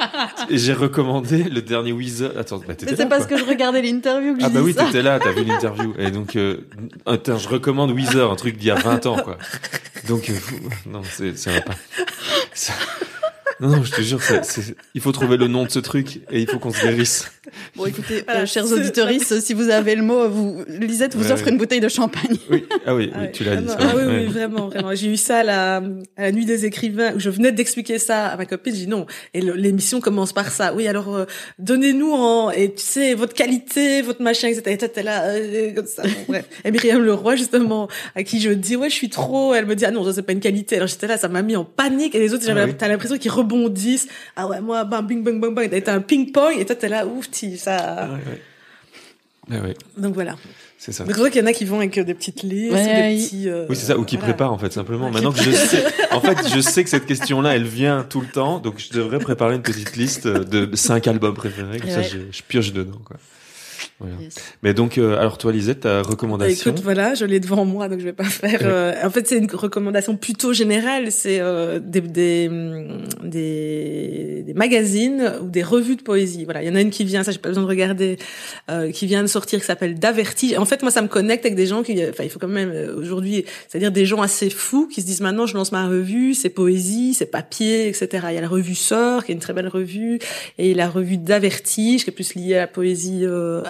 j'ai 0.51 0.73
recommandé 0.73 1.45
le 1.45 1.63
dernier 1.63 1.93
Weezer. 1.93 2.33
Attends, 2.37 2.59
bah 2.59 2.75
Mais 2.83 2.97
c'est 2.97 3.09
parce 3.09 3.27
que 3.27 3.37
je 3.37 3.45
regardais 3.45 3.83
l'interview 3.83 4.37
que 4.37 4.45
Ah 4.45 4.49
bah 4.49 4.61
oui, 4.61 4.75
tu 4.75 4.85
t'étais 4.85 5.03
là, 5.03 5.19
t'as 5.21 5.33
vu 5.33 5.45
l'interview. 5.45 5.95
Et 5.99 6.11
donc, 6.11 6.35
euh, 6.37 6.67
attends, 7.07 7.39
je 7.39 7.49
recommande 7.49 7.93
Weezer, 7.93 8.31
un 8.31 8.37
truc 8.37 8.57
d'il 8.57 8.69
y 8.69 8.71
a 8.73 8.77
20 8.77 9.07
ans, 9.07 9.17
quoi. 9.17 9.39
Donc, 10.09 10.31
euh, 10.31 10.35
non, 10.87 11.03
c'est 11.05 11.65
pas. 11.65 11.75
Ça... 12.53 12.73
Non, 13.61 13.69
non, 13.69 13.83
je 13.83 13.93
te 13.93 14.01
jure, 14.01 14.23
c'est, 14.23 14.41
il 14.95 15.01
faut 15.01 15.13
trouver 15.13 15.37
le 15.37 15.47
nom 15.47 15.65
de 15.65 15.71
ce 15.71 15.79
truc 15.79 16.21
et 16.31 16.41
il 16.41 16.49
faut 16.49 16.59
qu'on 16.59 16.73
se 16.73 16.81
guérisse. 16.81 17.31
Bon, 17.77 17.85
écoutez, 17.85 18.23
euh, 18.29 18.47
chers 18.47 18.71
auditeurs, 18.73 19.09
si 19.21 19.55
vous 19.55 19.69
avez 19.69 19.95
le 19.95 20.03
mot, 20.03 20.29
vous, 20.29 20.65
Lisette 20.69 21.15
vous 21.15 21.31
offre 21.31 21.49
une 21.49 21.59
bouteille 21.59 21.81
de 21.81 21.89
champagne. 21.89 22.37
Oui, 22.51 22.65
ah 22.87 22.95
oui, 22.95 23.13
oui 23.15 23.33
tu 23.33 23.45
l'as 23.45 23.57
dit. 23.57 23.69
Ah, 23.79 23.93
oui, 23.95 24.03
oui, 24.07 24.27
vraiment, 24.27 24.69
vraiment. 24.69 24.95
J'ai 24.95 25.09
eu 25.09 25.17
ça 25.17 25.39
à 25.39 25.43
la, 25.43 25.77
à 26.17 26.23
la 26.23 26.33
nuit 26.33 26.47
des 26.47 26.65
écrivains 26.65 27.15
où 27.15 27.21
je 27.21 27.29
venais 27.31 27.53
d'expliquer 27.53 27.99
ça 27.99 28.29
à 28.29 28.37
ma 28.37 28.47
copine. 28.47 28.73
J'ai 28.75 28.81
dit 28.81 28.89
non. 28.89 29.07
Et 29.35 29.41
l'émission 29.41 30.01
commence 30.01 30.33
par 30.33 30.51
ça. 30.51 30.75
Oui, 30.75 30.87
alors 30.87 31.15
euh, 31.15 31.25
donnez-nous 31.59 32.13
en 32.13 32.51
et 32.51 32.73
tu 32.73 32.83
sais 32.83 33.15
votre 33.15 33.35
qualité, 33.35 34.03
votre 34.03 34.23
machin, 34.23 34.49
etc. 34.49 34.63
Et 34.67 34.79
toi 34.79 34.89
t'es 34.89 35.03
là 35.03 35.25
euh, 35.25 35.73
comme 35.75 35.87
ça. 35.87 36.03
Bon, 36.03 36.11
bref. 36.29 36.45
Et 36.65 36.71
Myriam 36.71 37.03
Leroy 37.03 37.37
justement, 37.37 37.89
à 38.15 38.23
qui 38.23 38.41
je 38.41 38.51
dis 38.51 38.77
ouais, 38.77 38.91
je 38.91 38.95
suis 38.95 39.11
trop. 39.11 39.55
Elle 39.55 39.67
me 39.67 39.75
dit 39.75 39.85
ah 39.85 39.91
non, 39.91 40.05
ça 40.05 40.13
c'est 40.13 40.23
pas 40.23 40.33
une 40.33 40.41
qualité. 40.41 40.77
Alors 40.77 40.89
j'étais 40.89 41.07
là, 41.07 41.17
ça 41.17 41.29
m'a 41.29 41.43
mis 41.43 41.57
en 41.57 41.65
panique. 41.65 42.15
Et 42.15 42.19
les 42.19 42.33
autres, 42.35 42.45
j'avais 42.45 42.63
ah 42.63 42.73
t'as 42.73 42.89
l'impression 42.89 43.19
qu'ils 43.19 43.31
rebondissent. 43.51 44.09
Ah 44.37 44.47
ouais, 44.47 44.61
moi, 44.61 44.85
bam, 44.85 45.07
bing, 45.07 45.23
bang, 45.23 45.41
bang, 45.41 45.55
bang. 45.55 45.83
T'as 45.83 45.95
un 45.95 46.01
ping 46.01 46.33
pong 46.33 46.55
et 46.59 46.65
toi 46.65 46.77
t'es 46.77 46.89
là 46.89 47.07
ouf, 47.07 47.29
ça. 47.57 48.09
Ah 49.53 49.61
ouais. 49.63 49.75
Donc 49.97 50.15
voilà. 50.15 50.37
C'est 50.79 50.93
ça. 50.93 51.05
Donc 51.05 51.15
c'est 51.15 51.21
vrai 51.21 51.31
qu'il 51.31 51.43
y 51.43 51.45
en 51.45 51.47
a 51.47 51.53
qui 51.53 51.65
vont 51.65 51.79
avec 51.79 51.99
euh, 51.99 52.05
des 52.05 52.15
petites 52.15 52.43
listes, 52.43 52.73
des 52.73 53.19
petits. 53.19 53.49
Euh, 53.51 53.67
oui, 53.69 53.77
c'est 53.77 53.87
ça, 53.87 53.99
ou 53.99 54.05
qui 54.05 54.17
préparent 54.17 54.53
en 54.53 54.59
fait 54.59 54.73
simplement. 54.73 55.11
Maintenant 55.11 55.33
que 55.33 55.43
je 55.43 55.51
sais, 55.51 55.85
en 56.11 56.21
fait, 56.21 56.39
je 56.55 56.61
sais 56.61 56.85
que 56.85 56.89
cette 56.91 57.05
question-là, 57.05 57.55
elle 57.55 57.65
vient 57.65 58.07
tout 58.09 58.21
le 58.23 58.29
temps, 58.29 58.61
donc 58.61 58.79
je 58.79 58.91
devrais 58.97 59.19
préparer 59.19 59.57
une 59.57 59.63
petite 59.63 59.97
liste 59.97 60.27
de 60.27 60.75
cinq 60.77 61.07
albums 61.07 61.35
préférés, 61.35 61.81
comme 61.81 61.91
ça, 61.91 62.03
je, 62.03 62.19
je 62.31 62.43
pioche 62.43 62.73
dedans, 62.73 63.01
quoi. 63.05 63.17
Mais 64.63 64.75
donc, 64.75 64.99
euh, 64.99 65.19
alors 65.19 65.39
toi, 65.39 65.53
Lisette, 65.53 65.81
ta 65.81 66.03
recommandation 66.03 66.71
bah, 66.71 66.77
Écoute, 66.77 66.85
voilà, 66.85 67.15
je 67.15 67.25
l'ai 67.25 67.41
devant 67.41 67.65
moi, 67.65 67.89
donc 67.89 68.01
je 68.01 68.05
vais 68.05 68.13
pas 68.13 68.25
faire. 68.25 68.61
Euh, 68.63 68.95
en 69.05 69.11
fait, 69.11 69.27
c'est 69.27 69.39
une 69.39 69.51
recommandation 69.51 70.17
plutôt 70.17 70.53
générale. 70.53 71.13
C'est 71.13 71.41
euh, 71.41 71.79
des, 71.79 72.01
des, 72.01 72.51
des, 73.23 74.43
des, 74.47 74.55
magazines 74.55 75.35
ou 75.43 75.49
des 75.49 75.63
revues 75.63 75.97
de 75.97 76.03
poésie. 76.03 76.45
Voilà, 76.45 76.63
il 76.63 76.69
y 76.69 76.71
en 76.71 76.75
a 76.75 76.81
une 76.81 76.91
qui 76.91 77.05
vient, 77.05 77.23
ça 77.23 77.33
j'ai 77.33 77.39
pas 77.39 77.49
besoin 77.49 77.65
de 77.65 77.69
regarder, 77.69 78.19
qui 78.93 79.07
vient 79.07 79.23
de 79.23 79.29
sortir, 79.29 79.61
qui 79.61 79.67
s'appelle 79.67 79.99
D'Avertige. 79.99 80.57
En 80.59 80.65
fait, 80.65 80.83
moi, 80.83 80.91
ça 80.91 81.03
me 81.03 81.09
connecte 81.09 81.45
avec 81.45 81.57
des 81.57 81.67
gens 81.67 81.83
qui, 81.83 82.03
enfin, 82.09 82.25
il 82.25 82.31
faut 82.31 82.39
quand 82.39 82.49
même 82.49 82.73
aujourd'hui, 82.97 83.45
c'est-à-dire 83.69 83.93
des 83.93 84.07
gens 84.07 84.23
assez 84.23 84.51
fous 84.51 84.87
qui 84.87 85.01
se 85.01 85.07
disent 85.07 85.21
maintenant, 85.21 85.47
je 85.47 85.55
lance 85.55 85.73
ma 85.73 85.87
revue, 85.87 86.35
c'est 86.35 86.51
poésie, 86.51 87.15
c'est 87.15 87.27
papier, 87.27 87.89
etc. 87.89 88.09
Il 88.29 88.35
y 88.35 88.39
a 88.39 88.43
la 88.43 88.49
revue 88.49 88.75
Sort, 88.75 89.25
qui 89.25 89.33
est 89.33 89.35
une 89.35 89.41
très 89.41 89.53
belle 89.53 89.69
revue, 89.69 90.19
et 90.59 90.75
la 90.75 90.89
revue 90.89 91.19
D'Avertige, 91.19 92.05
qui 92.05 92.11
est 92.11 92.15
plus 92.15 92.35
liée 92.35 92.57
à 92.57 92.61
la 92.61 92.67
poésie 92.67 93.25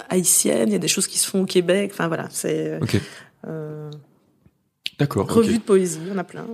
haïtienne, 0.09 0.69
il 0.69 0.73
y 0.73 0.75
a 0.75 0.79
des 0.79 0.87
choses 0.87 1.07
qui 1.07 1.17
se 1.17 1.27
font 1.27 1.43
au 1.43 1.45
Québec. 1.45 1.91
Enfin 1.93 2.07
voilà, 2.07 2.27
c'est. 2.29 2.79
Ok. 2.81 2.99
Euh, 3.47 3.89
D'accord. 4.99 5.31
Revue 5.31 5.57
de 5.57 5.63
poésie, 5.63 5.99
on 6.13 6.17
a 6.17 6.23
plein. 6.23 6.45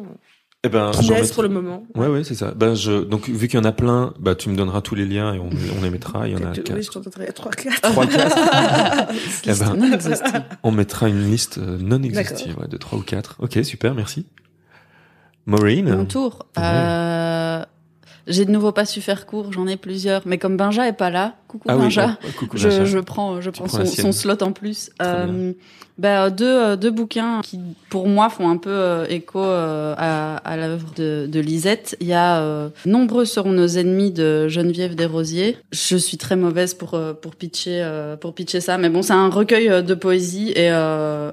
Eh 0.64 0.69
ben, 0.69 0.91
qui 0.91 1.10
naissent 1.11 1.32
pour 1.32 1.44
le 1.44 1.49
moment. 1.49 1.86
Ouais, 1.95 2.07
ouais, 2.07 2.24
c'est 2.24 2.34
ça. 2.34 2.52
Ben, 2.52 2.74
je, 2.74 3.03
donc, 3.03 3.30
vu 3.30 3.48
qu'il 3.48 3.60
y 3.60 3.61
en 3.61 3.65
a 3.65 3.72
plein, 3.72 4.14
bah, 4.19 4.36
tu 4.36 4.49
me 4.49 4.56
donneras 4.56 4.82
tous 4.82 4.95
les 4.95 5.06
liens 5.06 5.34
et 5.34 5.40
on, 5.40 5.49
on 5.78 5.82
les 5.82 5.90
mettra. 5.90 6.28
Il 6.28 6.34
y 6.34 6.36
en 6.36 6.49
a 6.49 6.52
quatre. 6.53 6.74
Oui, 6.74 6.82
je 6.82 6.90
t'en 6.90 6.99
donnerai 6.99 7.32
trois, 7.32 7.52
quatre. 7.52 7.82
Trois, 7.82 8.07
quatre. 8.07 8.38
eh 9.45 9.53
ben, 9.53 10.45
on 10.64 10.72
mettra 10.72 11.07
une 11.07 11.30
liste 11.30 11.60
euh, 11.60 11.78
non 11.80 12.02
exhaustive, 12.02 12.57
ouais, 12.60 12.68
de 12.68 12.78
trois 12.78 12.98
ou 12.98 13.03
quatre. 13.03 13.36
Ok, 13.40 13.60
super, 13.64 13.94
merci. 13.94 14.26
Maureen. 15.45 15.95
Mon 15.95 16.06
tour. 16.06 16.45
Euh, 16.57 16.61
j'ai 18.28 18.45
de 18.45 18.52
nouveau 18.52 18.72
pas 18.72 18.86
su 18.86 19.02
faire 19.02 19.26
court, 19.26 19.52
j'en 19.52 19.68
ai 19.68 19.78
plusieurs, 19.78 20.22
mais 20.26 20.38
comme 20.38 20.58
Benja 20.58 20.88
est 20.88 20.94
pas 20.94 21.10
là, 21.10 21.36
coucou 21.48 21.68
ah 21.70 21.78
Benja, 21.78 22.18
je, 22.54 22.86
je, 22.86 22.99
prends, 22.99 23.41
je 23.41 23.49
prends 23.49 23.68
son, 23.68 23.86
son, 23.86 24.12
slot 24.12 24.41
en 24.41 24.52
plus. 24.52 24.90
Euh, 25.02 25.54
bah, 25.98 26.30
deux, 26.30 26.45
euh, 26.45 26.76
deux 26.76 26.91
bouquins 26.91 27.41
qui, 27.44 27.60
pour 27.90 28.08
moi, 28.08 28.30
font 28.30 28.49
un 28.49 28.58
peu 28.58 28.70
euh, 28.70 29.06
écho 29.10 29.40
euh, 29.40 29.95
à, 29.98 30.38
à 30.38 30.56
l'œuvre 30.56 30.91
de, 30.95 31.28
de, 31.28 31.40
Lisette. 31.40 31.98
Il 31.99 32.08
y 32.08 32.14
a 32.14 32.70
Nombreux 32.86 33.26
seront 33.26 33.52
nos 33.52 33.68
ennemis 33.68 34.12
de 34.12 34.48
Geneviève 34.48 34.95
Desrosiers. 34.95 35.58
Je 35.72 35.98
suis 35.98 36.18
très 36.18 36.36
mauvaise 36.36 36.74
pour 36.74 36.99
pour 37.22 37.36
pitcher 37.36 37.88
pour 38.22 38.34
pitcher 38.34 38.62
ça, 38.62 38.78
mais 38.78 38.90
bon, 38.90 39.02
c'est 39.02 39.14
un 39.14 39.30
recueil 39.30 39.84
de 39.84 39.94
poésie 39.94 40.52
et 40.56 40.68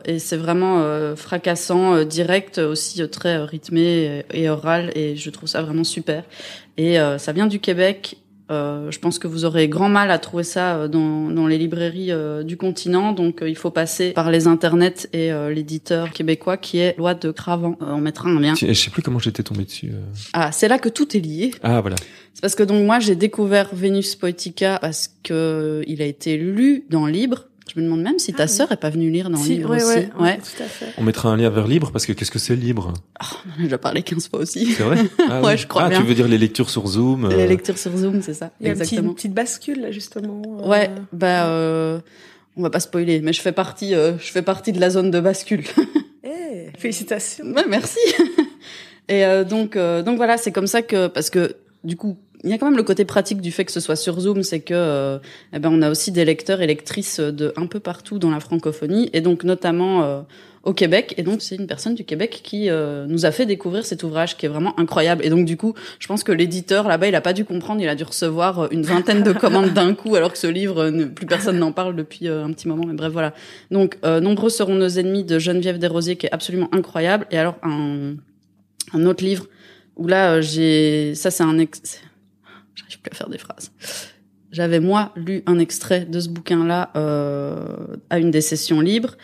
et 0.07 0.19
c'est 0.19 0.37
vraiment 0.37 0.83
fracassant, 1.17 2.05
direct, 2.05 2.59
aussi 2.59 3.07
très 3.09 3.39
rythmé 3.39 4.25
et, 4.31 4.43
et 4.45 4.51
oral, 4.51 4.93
et 4.95 5.17
je 5.17 5.31
trouve 5.31 5.49
ça 5.49 5.63
vraiment 5.63 5.85
super. 5.85 6.25
Et 6.77 6.99
euh, 6.99 7.19
ça 7.19 7.33
vient 7.33 7.47
du 7.47 7.61
Québec. 7.61 8.19
Euh, 8.51 8.91
je 8.91 8.99
pense 8.99 9.19
que 9.19 9.27
vous 9.27 9.47
aurez 9.47 9.69
grand 9.69 9.89
mal 9.89 10.11
à 10.11 10.19
trouver 10.19 10.45
ça 10.45 10.77
euh, 10.77 10.89
dans, 10.89 11.31
dans 11.31 11.47
les 11.47 11.57
librairies 11.57 12.11
du 12.45 12.59
continent, 12.59 13.13
donc 13.13 13.43
il 13.47 13.57
faut 13.57 13.71
passer 13.71 14.11
par 14.13 14.31
les 14.31 14.47
internets 14.47 15.09
et 15.15 15.31
l'éditeur 15.51 16.11
québécois 16.11 16.57
qui 16.57 16.79
est 16.79 16.97
Loi 16.99 17.15
de 17.15 17.31
Cravant. 17.31 17.77
on 17.81 17.99
mettra 17.99 18.29
un 18.29 18.41
lien. 18.41 18.55
Je 18.55 18.73
sais 18.73 18.91
plus 18.91 19.03
comment 19.03 19.19
j'étais 19.19 19.43
tombé 19.43 19.65
dessus. 19.65 19.93
Ah, 20.35 20.53
c'est 20.53 20.69
là 20.69 20.79
que 20.79 20.89
tout 20.91 21.17
est 21.17 21.21
lié. 21.21 21.53
Ah 21.63 21.81
voilà. 21.81 21.97
C'est 22.35 22.41
parce 22.43 22.55
que 22.55 22.65
donc 22.65 22.85
moi 22.85 22.99
j'ai 22.99 23.17
découvert 23.17 23.71
Vénus 23.73 24.15
Poetica 24.17 24.79
parce 24.81 25.09
que 25.23 25.83
il 25.87 26.03
a 26.03 26.07
été 26.07 26.37
lu 26.37 26.85
dans 26.91 27.07
Libre 27.07 27.47
je 27.73 27.81
me 27.81 27.85
demande 27.85 28.03
même 28.03 28.19
si 28.19 28.33
ta 28.33 28.43
ah, 28.45 28.49
sœur 28.49 28.73
est 28.73 28.77
pas 28.77 28.91
venue 28.91 29.11
lire 29.11 29.31
dans 29.31 29.39
le 29.41 29.49
livre 29.49 29.75
aussi. 29.75 29.85
Ouais, 29.85 30.11
ouais. 30.21 30.37
Tout 30.37 30.63
à 30.63 30.67
fait. 30.67 30.93
On 30.99 31.03
mettra 31.03 31.31
un 31.31 31.37
lien 31.37 31.49
vers 31.49 31.67
libre 31.67 31.91
parce 31.93 32.05
que 32.05 32.13
qu'est-ce 32.13 32.31
que 32.31 32.39
c'est 32.39 32.57
libre? 32.57 32.93
Oh, 33.23 33.37
On 33.47 33.51
en 33.51 33.61
a 33.61 33.63
déjà 33.65 33.79
parlé 33.79 34.03
15 34.03 34.29
fois 34.29 34.41
aussi. 34.41 34.73
C'est 34.73 34.83
vrai? 34.83 34.99
Ah, 35.31 35.41
Ouais, 35.41 35.57
je 35.57 35.67
crois 35.67 35.85
ah, 35.85 35.91
tu 35.91 36.03
veux 36.03 36.15
dire 36.15 36.29
les 36.29 36.39
lectures 36.39 36.69
sur 36.69 36.87
Zoom 36.87 37.29
Les 37.31 37.45
euh, 37.45 37.47
lectures 37.47 37.79
sur 37.79 37.97
Zoom, 37.97 38.21
c'est 38.23 38.35
ça. 38.35 38.51
Il 38.61 38.67
y 38.67 38.69
a 38.69 38.73
Exactement. 38.73 39.09
Une 39.09 39.15
petite, 39.15 39.33
bascule 39.33 39.81
là 39.81 39.91
justement. 39.91 40.43
Euh... 40.61 40.69
Ouais, 40.69 40.91
bah 41.13 41.47
euh, 41.47 42.01
on 42.57 42.63
va 42.63 42.71
pas 42.71 42.81
spoiler, 42.81 43.21
mais 43.21 43.33
je 43.33 43.41
fais 43.41 43.53
partie, 43.53 43.95
euh, 43.95 44.19
je 44.19 44.31
fais 44.31 44.43
partie 44.43 44.73
de 44.73 44.81
la 44.81 44.91
zone 44.91 45.11
de 45.11 45.21
bascule. 45.21 45.65
Eh, 46.23 46.71
félicitations. 46.79 47.45
Ouais, 47.47 47.65
merci. 47.69 47.99
Et 49.09 49.25
euh, 49.25 49.45
donc, 49.45 49.77
donc 49.77 50.17
voilà, 50.17 50.37
c'est 50.39 50.53
comme 50.53 50.67
ça 50.67 50.83
que 50.83 51.07
parce 51.09 51.31
que 51.31 51.57
du 51.83 51.97
coup, 51.97 52.17
il 52.45 52.51
y 52.51 52.53
a 52.53 52.59
quand 52.59 52.67
même 52.67 52.77
le 52.77 52.83
côté 52.83 53.05
pratique 53.07 53.41
du 53.41 53.51
fait 53.51 53.65
que 53.65 53.73
ce 53.73 53.81
soit 53.81 53.97
sur 53.97 54.21
Zoom, 54.21 54.43
c'est 54.43 54.61
que 54.61 54.75
euh, 54.75 55.19
eh 55.55 55.59
ben 55.59 55.71
on 55.73 55.81
a 55.81 55.91
aussi 55.91 56.13
des 56.13 56.27
lecteurs 56.27 56.61
et 56.61 56.67
lectrices 56.67 57.19
de 57.19 57.55
un 57.57 57.67
peu 57.67 57.81
partout 57.81 58.19
dans 58.19 58.31
la 58.31 58.39
francophonie 58.39 59.09
et 59.15 59.23
donc 59.23 59.45
notamment 59.45 60.05
euh, 60.05 60.21
au 60.63 60.75
Québec. 60.75 61.15
Et 61.17 61.23
donc 61.23 61.41
c'est 61.41 61.57
une 61.57 61.67
personne 61.67 61.95
du 61.95 62.05
Québec 62.05 62.41
qui 62.45 62.69
euh, 62.69 63.07
nous 63.07 63.25
a 63.25 63.31
fait 63.31 63.47
découvrir 63.47 63.87
cet 63.87 64.03
ouvrage 64.03 64.37
qui 64.37 64.45
est 64.45 64.51
vraiment 64.51 64.79
incroyable. 64.79 65.25
Et 65.25 65.31
donc 65.31 65.47
du 65.47 65.57
coup 65.57 65.75
je 65.99 66.07
pense 66.07 66.23
que 66.23 66.33
l'éditeur 66.33 66.87
là-bas 66.87 67.09
il 67.09 67.15
a 67.15 67.23
pas 67.23 67.33
dû 67.33 67.47
comprendre. 67.47 67.81
Il 67.81 67.89
a 67.89 67.95
dû 67.95 68.05
recevoir 68.05 68.71
une 68.71 68.83
vingtaine 68.83 69.23
de 69.23 69.33
commandes 69.33 69.73
d'un 69.73 69.95
coup 69.95 70.15
alors 70.15 70.31
que 70.31 70.39
ce 70.39 70.47
livre 70.47 70.91
plus 71.15 71.27
personne 71.27 71.59
n'en 71.59 71.73
parle 71.73 71.97
depuis 71.97 72.29
un 72.29 72.53
petit 72.53 72.69
moment. 72.69 72.85
Mais 72.87 72.95
bref 72.95 73.11
voilà. 73.11 73.33
Donc 73.71 73.97
nombreux 74.05 74.51
seront 74.51 74.75
nos 74.75 74.89
ennemis 74.89 75.25
de 75.25 75.39
Geneviève 75.39 75.79
Desrosiers 75.79 76.17
qui 76.17 76.27
est 76.27 76.33
absolument 76.33 76.69
incroyable. 76.73 77.27
Et 77.31 77.39
alors 77.39 77.57
un 77.63 78.17
un 78.93 79.07
autre 79.07 79.25
livre 79.25 79.47
où 79.97 80.07
là 80.07 80.43
j'ai 80.43 81.15
ça 81.15 81.31
c'est 81.31 81.43
un 81.43 81.59
ex 81.59 82.03
j'arrive 82.75 83.01
plus 83.01 83.11
à 83.13 83.15
faire 83.15 83.29
des 83.29 83.39
phrases. 83.39 83.73
J'avais 84.53 84.81
moi 84.81 85.13
lu 85.17 85.43
un 85.47 85.59
extrait 85.59 86.05
de 86.05 86.21
ce 86.21 86.29
bouquin-là 86.29 86.91
euh, 86.97 87.97
à 88.11 88.19
une 88.19 88.31
des 88.31 88.41
sessions 88.41 88.81
libres. 88.81 89.17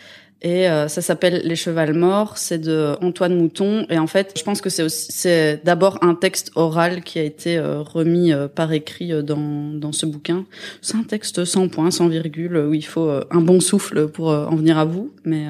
Et 0.43 0.67
euh, 0.67 0.87
ça 0.87 1.01
s'appelle 1.01 1.41
Les 1.45 1.55
Chevals 1.55 1.93
Morts, 1.93 2.37
c'est 2.37 2.57
de 2.57 2.95
Antoine 3.01 3.37
Mouton. 3.37 3.85
Et 3.89 3.99
en 3.99 4.07
fait, 4.07 4.33
je 4.35 4.43
pense 4.43 4.59
que 4.59 4.71
c'est 4.71 4.81
aussi, 4.81 5.11
c'est 5.11 5.61
d'abord 5.63 5.99
un 6.03 6.15
texte 6.15 6.51
oral 6.55 7.03
qui 7.03 7.19
a 7.19 7.23
été 7.23 7.57
euh, 7.57 7.81
remis 7.81 8.33
euh, 8.33 8.47
par 8.47 8.73
écrit 8.73 9.13
euh, 9.13 9.21
dans, 9.21 9.71
dans 9.71 9.91
ce 9.91 10.07
bouquin. 10.07 10.45
C'est 10.81 10.97
un 10.97 11.03
texte 11.03 11.45
sans 11.45 11.69
point, 11.69 11.91
sans 11.91 12.07
virgule, 12.07 12.57
où 12.57 12.73
il 12.73 12.85
faut 12.85 13.09
un 13.09 13.41
bon 13.41 13.59
souffle 13.59 14.07
pour 14.07 14.29
en 14.29 14.55
venir 14.55 14.79
à 14.79 14.85
bout. 14.85 15.13
Mais, 15.25 15.45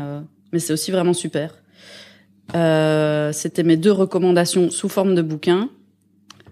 mais 0.51 0.59
c'est 0.59 0.73
aussi 0.73 0.91
vraiment 0.91 1.13
super. 1.13 1.55
C'était 3.33 3.63
mes 3.63 3.77
deux 3.77 3.91
recommandations 3.93 4.69
sous 4.69 4.89
forme 4.89 5.15
de 5.15 5.21
bouquin. 5.21 5.69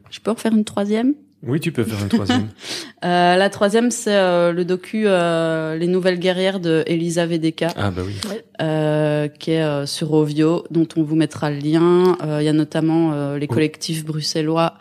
Je 0.10 0.22
peux 0.22 0.32
en 0.32 0.36
faire 0.36 0.54
une 0.54 0.66
troisième? 0.66 1.14
Oui, 1.42 1.60
tu 1.60 1.72
peux 1.72 1.84
faire 1.84 2.02
une 2.02 2.10
troisième. 2.10 2.50
euh, 3.06 3.36
la 3.36 3.50
troisième, 3.50 3.92
c'est 3.92 4.16
euh, 4.16 4.52
le 4.52 4.66
docu 4.66 5.04
euh, 5.06 5.78
Les 5.78 5.88
Nouvelles 5.88 6.20
Guerrières 6.20 6.60
de 6.60 6.84
Elisa 6.86 7.26
Vedeka. 7.26 7.70
Ah 7.78 7.92
bah 7.92 8.02
oui. 8.06 8.14
Euh, 8.62 9.30
qui 9.30 9.52
est 9.52 9.62
euh, 9.62 9.86
sur 9.86 10.12
Ovio, 10.14 10.66
dont 10.70 10.88
on 10.98 11.04
vous 11.04 11.16
mettra 11.16 11.50
le 11.50 11.60
lien. 11.60 12.18
Il 12.40 12.44
y 12.44 12.50
a 12.50 12.54
notamment 12.54 13.36
les 13.36 13.48
collectifs 13.48 14.04
bruxellois 14.06 14.76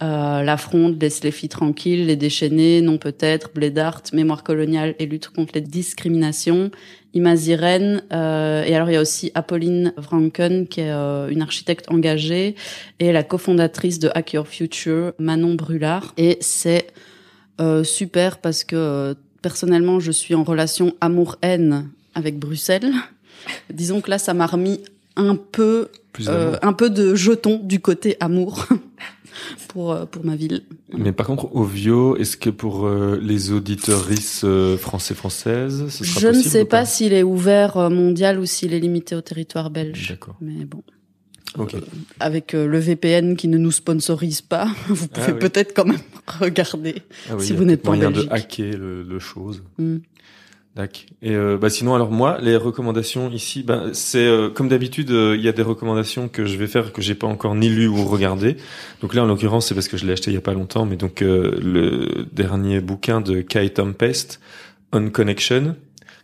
La 0.00 0.56
Fronde, 0.56 1.02
Laisse 1.02 1.24
les 1.24 1.32
filles 1.32 1.48
tranquilles, 1.48 2.06
Les 2.06 2.16
Déchaînés, 2.16 2.80
Non 2.80 2.98
peut-être, 2.98 3.50
Blé 3.52 3.70
d'Art, 3.70 4.02
Mémoire 4.12 4.44
coloniale 4.44 4.94
et 5.00 5.06
lutte 5.06 5.28
contre 5.30 5.54
les 5.54 5.62
discriminations. 5.62 6.70
Imaziren. 7.14 8.02
Euh, 8.12 8.64
et 8.64 8.74
alors 8.74 8.90
il 8.90 8.94
y 8.94 8.96
a 8.96 9.00
aussi 9.00 9.30
Apolline 9.34 9.94
Franken 10.00 10.66
qui 10.66 10.80
est 10.80 10.90
euh, 10.90 11.28
une 11.28 11.42
architecte 11.42 11.90
engagée 11.90 12.54
et 12.98 13.12
la 13.12 13.22
cofondatrice 13.22 13.98
de 13.98 14.10
Hack 14.14 14.32
Your 14.34 14.46
Future, 14.46 15.12
Manon 15.18 15.54
Brulard. 15.54 16.12
Et 16.16 16.38
c'est 16.40 16.88
euh, 17.60 17.84
super 17.84 18.38
parce 18.38 18.64
que 18.64 19.16
personnellement 19.42 20.00
je 20.00 20.10
suis 20.10 20.34
en 20.34 20.44
relation 20.44 20.94
amour-haine 21.00 21.88
avec 22.14 22.38
Bruxelles 22.38 22.92
disons 23.72 24.00
que 24.00 24.10
là, 24.10 24.18
ça 24.18 24.34
m'a 24.34 24.46
remis 24.46 24.80
un 25.16 25.36
peu, 25.36 25.88
euh, 26.26 26.56
un 26.62 26.72
peu 26.72 26.90
de 26.90 27.14
jeton 27.14 27.60
du 27.62 27.80
côté 27.80 28.16
amour. 28.20 28.66
pour 29.68 29.92
euh, 29.92 30.06
pour 30.06 30.24
ma 30.24 30.36
ville. 30.36 30.62
Mais 30.92 31.12
par 31.12 31.26
contre, 31.26 31.54
Ovio, 31.54 32.16
est-ce 32.16 32.36
que 32.36 32.50
pour 32.50 32.86
euh, 32.86 33.18
les 33.20 33.52
auditeuristes 33.52 34.44
euh, 34.44 34.76
français 34.76 35.14
françaises, 35.14 35.88
ce 35.88 36.04
sera 36.04 36.20
Je 36.20 36.28
ne 36.28 36.42
sais 36.42 36.64
pas, 36.64 36.84
s'il 36.84 37.12
est 37.12 37.22
ouvert 37.22 37.90
mondial 37.90 38.38
ou 38.38 38.46
s'il 38.46 38.74
est 38.74 38.80
limité 38.80 39.14
au 39.14 39.20
territoire 39.20 39.70
belge. 39.70 40.08
D'accord. 40.08 40.36
Mais 40.40 40.64
bon. 40.64 40.82
Okay. 41.56 41.78
avec 42.18 42.52
le 42.52 42.78
VPN 42.80 43.36
qui 43.36 43.46
ne 43.46 43.58
nous 43.58 43.70
sponsorise 43.70 44.40
pas, 44.40 44.68
vous 44.88 45.06
pouvez 45.06 45.26
ah 45.28 45.32
peut-être 45.34 45.72
quand 45.72 45.84
même 45.84 46.00
regarder 46.26 46.96
ah 47.30 47.36
oui, 47.36 47.46
si 47.46 47.52
vous 47.52 47.64
n'êtes 47.64 47.82
pas 47.82 47.92
en 47.92 47.96
Belgique. 47.96 48.28
de 48.28 48.34
hacker 48.34 48.76
le, 48.76 49.04
le 49.04 49.18
chose. 49.20 49.62
Mm. 49.78 49.98
D'accord. 50.74 51.02
Et 51.22 51.36
euh, 51.36 51.56
bah 51.56 51.70
sinon 51.70 51.94
alors 51.94 52.10
moi 52.10 52.38
les 52.40 52.56
recommandations 52.56 53.30
ici 53.30 53.62
bah, 53.62 53.84
c'est 53.92 54.26
euh, 54.26 54.50
comme 54.50 54.68
d'habitude 54.68 55.12
euh, 55.12 55.36
il 55.36 55.44
y 55.44 55.48
a 55.48 55.52
des 55.52 55.62
recommandations 55.62 56.28
que 56.28 56.46
je 56.46 56.56
vais 56.56 56.66
faire 56.66 56.92
que 56.92 57.00
j'ai 57.00 57.14
pas 57.14 57.28
encore 57.28 57.54
ni 57.54 57.68
lu 57.68 57.86
ou 57.86 58.04
regardé. 58.04 58.56
Donc 59.00 59.14
là 59.14 59.22
en 59.22 59.26
l'occurrence 59.26 59.68
c'est 59.68 59.74
parce 59.74 59.86
que 59.86 59.96
je 59.96 60.04
l'ai 60.04 60.14
acheté 60.14 60.32
il 60.32 60.34
y 60.34 60.36
a 60.36 60.40
pas 60.40 60.52
longtemps 60.52 60.84
mais 60.84 60.96
donc 60.96 61.20
le 61.20 62.26
dernier 62.32 62.80
bouquin 62.80 63.20
de 63.20 63.40
Kai 63.40 63.70
Tempest 63.70 64.40
On 64.92 65.10
Connection 65.10 65.76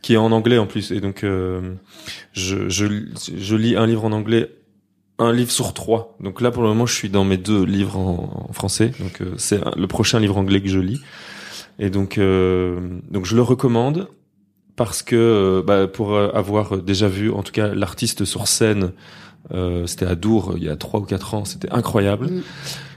qui 0.02 0.14
est 0.14 0.16
en 0.16 0.32
anglais 0.32 0.58
en 0.58 0.66
plus 0.66 0.90
et 0.90 1.00
donc 1.00 1.20
je, 1.22 2.68
je 2.68 2.86
je 3.16 3.56
lis 3.56 3.76
un 3.76 3.86
livre 3.86 4.04
en 4.04 4.10
anglais 4.10 4.50
un 5.20 5.32
livre 5.32 5.52
sur 5.52 5.74
trois. 5.74 6.16
Donc 6.18 6.40
là 6.40 6.50
pour 6.50 6.64
le 6.64 6.70
moment 6.70 6.86
je 6.86 6.94
suis 6.94 7.08
dans 7.08 7.24
mes 7.24 7.36
deux 7.36 7.64
livres 7.64 7.96
en, 7.96 8.48
en 8.48 8.52
français 8.52 8.90
donc 8.98 9.22
c'est 9.36 9.60
le 9.76 9.86
prochain 9.86 10.18
livre 10.18 10.36
anglais 10.38 10.60
que 10.60 10.68
je 10.68 10.80
lis. 10.80 11.00
Et 11.78 11.88
donc, 11.88 12.18
donc 12.18 13.24
je 13.24 13.36
le 13.36 13.42
recommande 13.42 14.08
parce 14.80 15.02
que 15.02 15.14
euh, 15.14 15.62
bah, 15.62 15.86
pour 15.86 16.14
euh, 16.14 16.30
avoir 16.32 16.78
déjà 16.78 17.06
vu 17.06 17.30
en 17.30 17.42
tout 17.42 17.52
cas 17.52 17.74
l'artiste 17.74 18.24
sur 18.24 18.48
scène 18.48 18.92
euh, 19.52 19.86
c'était 19.86 20.06
à 20.06 20.14
Dour 20.14 20.54
il 20.56 20.64
y 20.64 20.70
a 20.70 20.76
trois 20.76 21.00
ou 21.00 21.02
quatre 21.02 21.34
ans 21.34 21.44
c'était 21.44 21.70
incroyable. 21.70 22.28
Mm. 22.28 22.42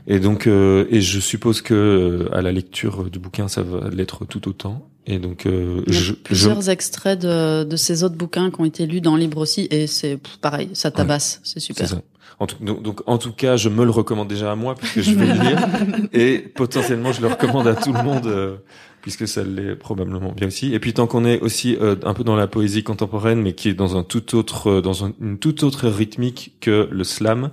et 0.08 0.20
donc 0.22 0.48
et 0.48 1.02
je 1.02 1.20
suppose 1.20 1.62
que 1.62 2.30
à 2.32 2.42
la 2.42 2.54
lecture 2.54 3.10
du 3.10 3.20
bouquin 3.20 3.50
ça 3.50 3.64
va 3.64 3.90
l'être 3.90 4.24
tout 4.24 4.48
autant. 4.48 4.88
Et 5.06 5.20
donc 5.20 5.46
je, 5.46 6.14
plusieurs 6.14 6.70
extraits 6.70 7.20
de, 7.20 7.66
de 7.66 7.76
ces 7.76 8.06
autres 8.06 8.16
bouquins 8.16 8.50
qui 8.50 8.62
ont 8.62 8.66
été 8.66 8.86
lus 8.86 9.02
dans 9.02 9.16
le 9.16 9.20
livre 9.20 9.40
aussi 9.40 9.68
et 9.70 9.86
c'est 9.86 10.18
pareil 10.40 10.70
ça 10.72 10.90
tabasse 10.90 11.42
c'est 11.44 11.60
super. 11.60 11.90
Ça. 11.90 12.02
En 12.40 12.48
tout, 12.48 12.56
donc, 12.64 12.82
donc, 12.82 13.02
en 13.06 13.18
tout 13.18 13.32
cas, 13.32 13.58
je 13.58 13.70
me 13.70 13.84
le 13.84 13.92
recommande 13.92 14.30
déjà 14.30 14.52
à 14.54 14.56
moi 14.56 14.74
puisque 14.76 15.02
je 15.02 15.14
vais 15.14 15.28
le 15.28 15.34
lire. 15.34 15.68
Et 16.14 16.40
potentiellement 16.40 17.12
je 17.12 17.22
le 17.22 17.28
recommande 17.28 17.68
à 17.68 17.76
tout 17.76 17.92
le 17.92 18.02
monde 18.02 18.60
puisque 19.04 19.28
ça 19.28 19.44
l'est 19.44 19.76
probablement 19.76 20.32
bien 20.32 20.48
aussi. 20.48 20.74
Et 20.74 20.80
puis 20.80 20.94
tant 20.94 21.08
qu'on 21.08 21.26
est 21.26 21.42
aussi 21.42 21.78
euh, 21.80 21.96
un 22.04 22.14
peu 22.14 22.24
dans 22.24 22.38
la 22.38 22.48
poésie 22.48 22.84
contemporaine, 22.84 23.42
mais 23.42 23.54
qui 23.54 23.68
est 23.68 23.74
dans 23.74 23.98
un 23.98 24.04
tout 24.04 24.34
autre, 24.36 24.68
euh, 24.68 24.82
dans 24.82 24.94
une 24.94 25.38
toute 25.38 25.62
autre 25.62 25.90
rythmique 25.90 26.56
que 26.62 26.88
le 26.90 27.04
slam, 27.04 27.52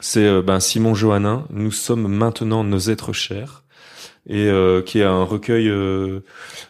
c'est 0.00 0.26
euh, 0.26 0.42
ben, 0.42 0.60
Simon 0.60 0.94
Johannin. 0.94 1.46
Nous 1.50 1.72
sommes 1.72 2.06
maintenant 2.08 2.62
nos 2.62 2.78
êtres 2.78 3.14
chers, 3.14 3.64
et 4.28 4.50
qui 4.86 4.98
est 5.00 5.04
un 5.04 5.24
recueil 5.24 5.66
de, 5.66 6.22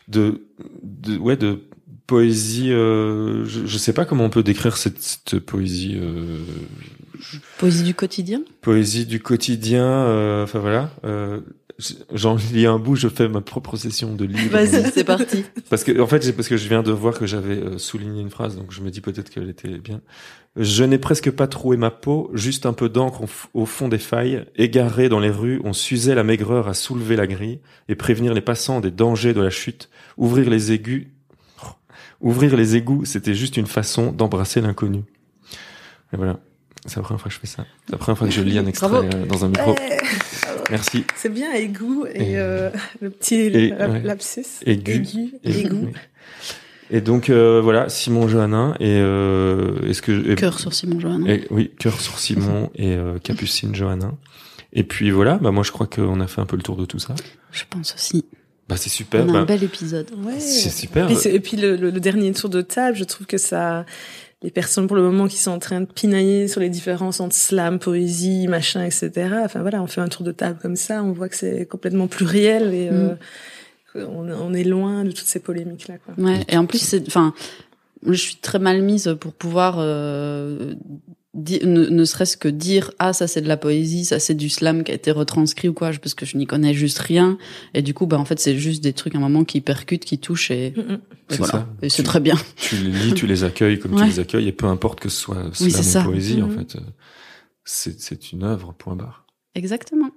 de, 0.09 1.19
ouais, 1.19 1.37
de 1.37 1.59
poésie. 2.07 2.69
je, 2.71 3.63
je 3.67 3.79
sais 3.79 3.93
pas 3.93 4.07
comment 4.07 4.25
on 4.25 4.31
peut 4.31 4.43
décrire 4.43 4.79
cette, 4.79 5.03
cette 5.03 5.39
poésie. 5.41 6.01
Poésie 7.59 7.83
du 7.83 7.93
quotidien? 7.93 8.41
Poésie 8.63 9.05
du 9.05 9.21
quotidien. 9.21 10.43
Enfin 10.43 10.61
voilà 10.61 10.93
j'en 12.13 12.37
lis 12.37 12.67
un 12.67 12.79
bout, 12.79 12.97
je 12.97 13.09
fais 13.09 13.29
ma 13.29 13.41
propre 13.41 13.77
session 13.77 14.15
de 14.15 14.25
livre. 14.25 14.51
Vas-y, 14.51 14.91
c'est 14.93 15.05
parti. 15.05 15.45
Parce 15.71 15.85
que, 15.85 16.01
en 16.01 16.07
fait, 16.07 16.35
parce 16.35 16.49
que 16.49 16.57
je 16.57 16.69
viens 16.69 16.83
de 16.83 16.93
voir 16.93 17.19
que 17.19 17.27
j'avais 17.27 17.57
euh, 17.57 17.79
souligné 17.79 18.21
une 18.21 18.31
phrase, 18.31 18.57
donc 18.57 18.73
je 18.73 18.81
me 18.81 18.91
dis 18.91 19.01
peut-être 19.01 19.31
qu'elle 19.31 19.49
était 19.49 19.79
bien. 19.79 20.01
Je 20.57 20.85
n'ai 20.85 20.99
presque 20.99 21.31
pas 21.31 21.47
troué 21.47 21.77
ma 21.77 21.91
peau, 21.91 22.31
juste 22.35 22.67
un 22.67 22.75
peu 22.75 22.89
d'encre 22.89 23.23
au 23.55 23.67
fond 23.67 23.89
des 23.89 23.99
failles. 23.99 24.45
Égaré 24.57 25.09
dans 25.09 25.21
les 25.21 25.31
rues, 25.31 25.61
on 25.65 25.73
s'usait 25.73 26.15
la 26.15 26.25
maigreur 26.25 26.69
à 26.69 26.75
soulever 26.75 27.17
la 27.17 27.27
grille 27.27 27.61
et 27.89 27.95
prévenir 27.95 28.35
les 28.35 28.43
passants 28.43 28.81
des 28.81 28.91
dangers 28.91 29.33
de 29.33 29.41
la 29.41 29.51
chute. 29.51 29.89
Ouvrir 30.19 30.51
les 30.51 30.73
aigus, 30.73 31.09
ouvrir 32.21 32.55
les 32.57 32.77
égouts, 32.77 33.05
c'était 33.05 33.35
juste 33.35 33.57
une 33.57 33.67
façon 33.67 34.13
d'embrasser 34.13 34.61
l'inconnu. 34.61 35.05
Et 36.13 36.17
voilà. 36.17 36.39
C'est 36.87 36.97
la 36.97 37.03
première 37.03 37.21
fois 37.21 37.29
que 37.29 37.35
je 37.35 37.41
fais 37.41 37.47
ça. 37.47 37.65
C'est 37.87 37.93
la 37.93 37.99
première 37.99 38.19
fois 38.19 38.27
que 38.27 38.35
je 38.35 38.43
lis 38.43 38.59
un 38.59 38.67
extrait 38.67 38.89
euh, 38.93 39.27
dans 39.27 39.45
un 39.45 39.49
micro. 39.49 39.75
Merci. 40.71 41.05
C'est 41.17 41.29
bien 41.29 41.53
aigu 41.53 42.07
et, 42.15 42.39
euh, 42.39 42.71
le 43.01 43.11
petit 43.11 43.51
lapsus. 43.51 44.63
Aigu. 44.67 45.33
Aigu. 45.45 45.93
Et 46.91 47.01
donc 47.01 47.31
euh, 47.31 47.61
voilà, 47.63 47.89
Simon 47.89 48.29
Johannin 48.29 48.75
et 48.81 48.99
est-ce 48.99 50.03
que 50.03 50.35
cœur 50.35 50.59
sur 50.59 50.75
Simon 50.75 51.01
Johannin. 51.01 51.39
oui, 51.51 51.71
cœur 51.79 52.01
sur 52.01 52.19
Simon 52.19 52.71
et 52.75 52.97
Capucine 53.23 53.75
Johannin. 53.75 54.17
Et 54.75 54.85
puis 54.85 55.11
voilà, 55.11 55.37
bah 55.37 55.51
moi 55.51 55.63
je 55.63 55.73
crois 55.73 55.87
qu'on 55.87 56.21
a 56.21 56.27
fait 56.27 56.41
un 56.41 56.47
peu 56.47 56.57
le 56.57 56.63
tour 56.63 56.77
de 56.77 56.85
tout 56.85 56.99
ça. 56.99 57.15
Je 57.51 57.65
pense 57.69 57.95
aussi. 57.95 58.25
Bah 58.69 58.77
c'est 58.77 58.89
super. 58.89 59.25
On 59.27 59.35
a 59.35 59.39
un 59.39 59.41
bah, 59.41 59.55
bel 59.55 59.65
épisode. 59.65 60.11
Ouais. 60.25 60.41
C'est 60.41 60.71
super. 60.71 61.11
Et 61.11 61.41
puis, 61.41 61.57
le, 61.57 61.77
le, 61.77 61.93
dernier 61.93 62.33
tour 62.33 62.49
de 62.49 62.63
table, 62.63 62.97
je 62.97 63.05
trouve 63.05 63.27
que 63.27 63.37
ça 63.37 63.85
les 64.43 64.51
personnes 64.51 64.87
pour 64.87 64.97
le 64.97 65.03
moment 65.03 65.29
qui 65.29 65.37
sont 65.37 65.53
en 65.53 65.59
train 65.59 65.81
de 65.81 65.87
pinailler 65.87 66.49
sur 66.49 66.61
les 66.61 66.69
différences 66.69 67.21
entre 67.21 67.35
slam, 67.35 67.79
poésie, 67.79 68.49
machin, 68.49 68.85
etc. 68.85 69.11
Enfin 69.45 69.61
voilà, 69.61 69.83
on 69.83 69.87
fait 69.87 70.01
un 70.01 70.09
tour 70.09 70.25
de 70.25 70.33
table 70.33 70.59
comme 70.61 70.77
ça, 70.77 71.03
on 71.03 71.13
voit 71.13 71.29
que 71.29 71.37
c'est 71.37 71.67
complètement 71.67 72.09
pluriel 72.09 72.75
et 72.75 72.89
euh, 72.91 73.15
mm. 73.95 74.01
on, 74.09 74.53
est 74.53 74.65
loin 74.65 75.05
de 75.05 75.13
toutes 75.13 75.27
ces 75.27 75.41
polémiques 75.41 75.89
là. 75.89 75.95
Quoi. 75.99 76.15
Ouais, 76.23 76.41
et 76.49 76.57
en 76.57 76.67
plus 76.67 76.79
c'est, 76.79 77.07
enfin, 77.07 77.35
je 78.05 78.15
suis 78.15 78.37
très 78.37 78.59
mal 78.59 78.83
mise 78.83 79.17
pour 79.21 79.33
pouvoir 79.33 79.77
euh, 79.79 80.75
ne, 81.35 82.05
serait-ce 82.05 82.37
que 82.37 82.49
dire 82.49 82.91
ah 82.99 83.13
ça 83.13 83.27
c'est 83.27 83.41
de 83.41 83.49
la 83.49 83.57
poésie, 83.57 84.05
ça 84.05 84.19
c'est 84.19 84.35
du 84.35 84.49
slam 84.49 84.85
qui 84.85 84.93
a 84.93 84.95
été 84.95 85.11
retranscrit 85.11 85.69
ou 85.69 85.73
quoi, 85.73 85.91
parce 85.91 86.15
que 86.15 86.27
je 86.27 86.37
n'y 86.37 86.47
connais 86.47 86.75
juste 86.75 86.99
rien 86.99 87.39
et 87.73 87.81
du 87.81 87.95
coup 87.95 88.07
bah 88.07 88.19
en 88.19 88.25
fait 88.25 88.39
c'est 88.39 88.57
juste 88.59 88.83
des 88.83 88.93
trucs 88.93 89.15
à 89.15 89.19
un 89.19 89.23
moment 89.23 89.45
qui 89.45 89.61
percutent, 89.61 90.05
qui 90.05 90.19
touchent 90.19 90.51
et, 90.51 90.75
voilà. 91.31 91.67
Et 91.81 91.89
c'est 91.89 92.03
très 92.03 92.21
bien. 92.21 92.37
Tu 92.57 92.77
les 92.77 92.91
lis, 92.91 93.15
tu 93.15 93.27
les 93.27 93.45
accueilles 93.45 93.79
comme 93.79 93.97
tu 93.97 94.05
les 94.05 94.21
accueilles 94.21 94.49
et 94.49 94.53
peu 94.53 94.67
importe 94.67 95.01
que 95.01 95.09
ce 95.09 95.17
soit 95.17 95.55
slam 95.55 96.07
ou 96.07 96.11
poésie 96.11 96.43
en 96.43 96.51
fait, 96.51 96.77
c'est 97.65 97.99
c'est 97.99 98.33
une 98.33 98.43
œuvre 98.43 98.75
point 98.77 98.97
barre. 98.97 99.27
Exactement. 99.55 100.11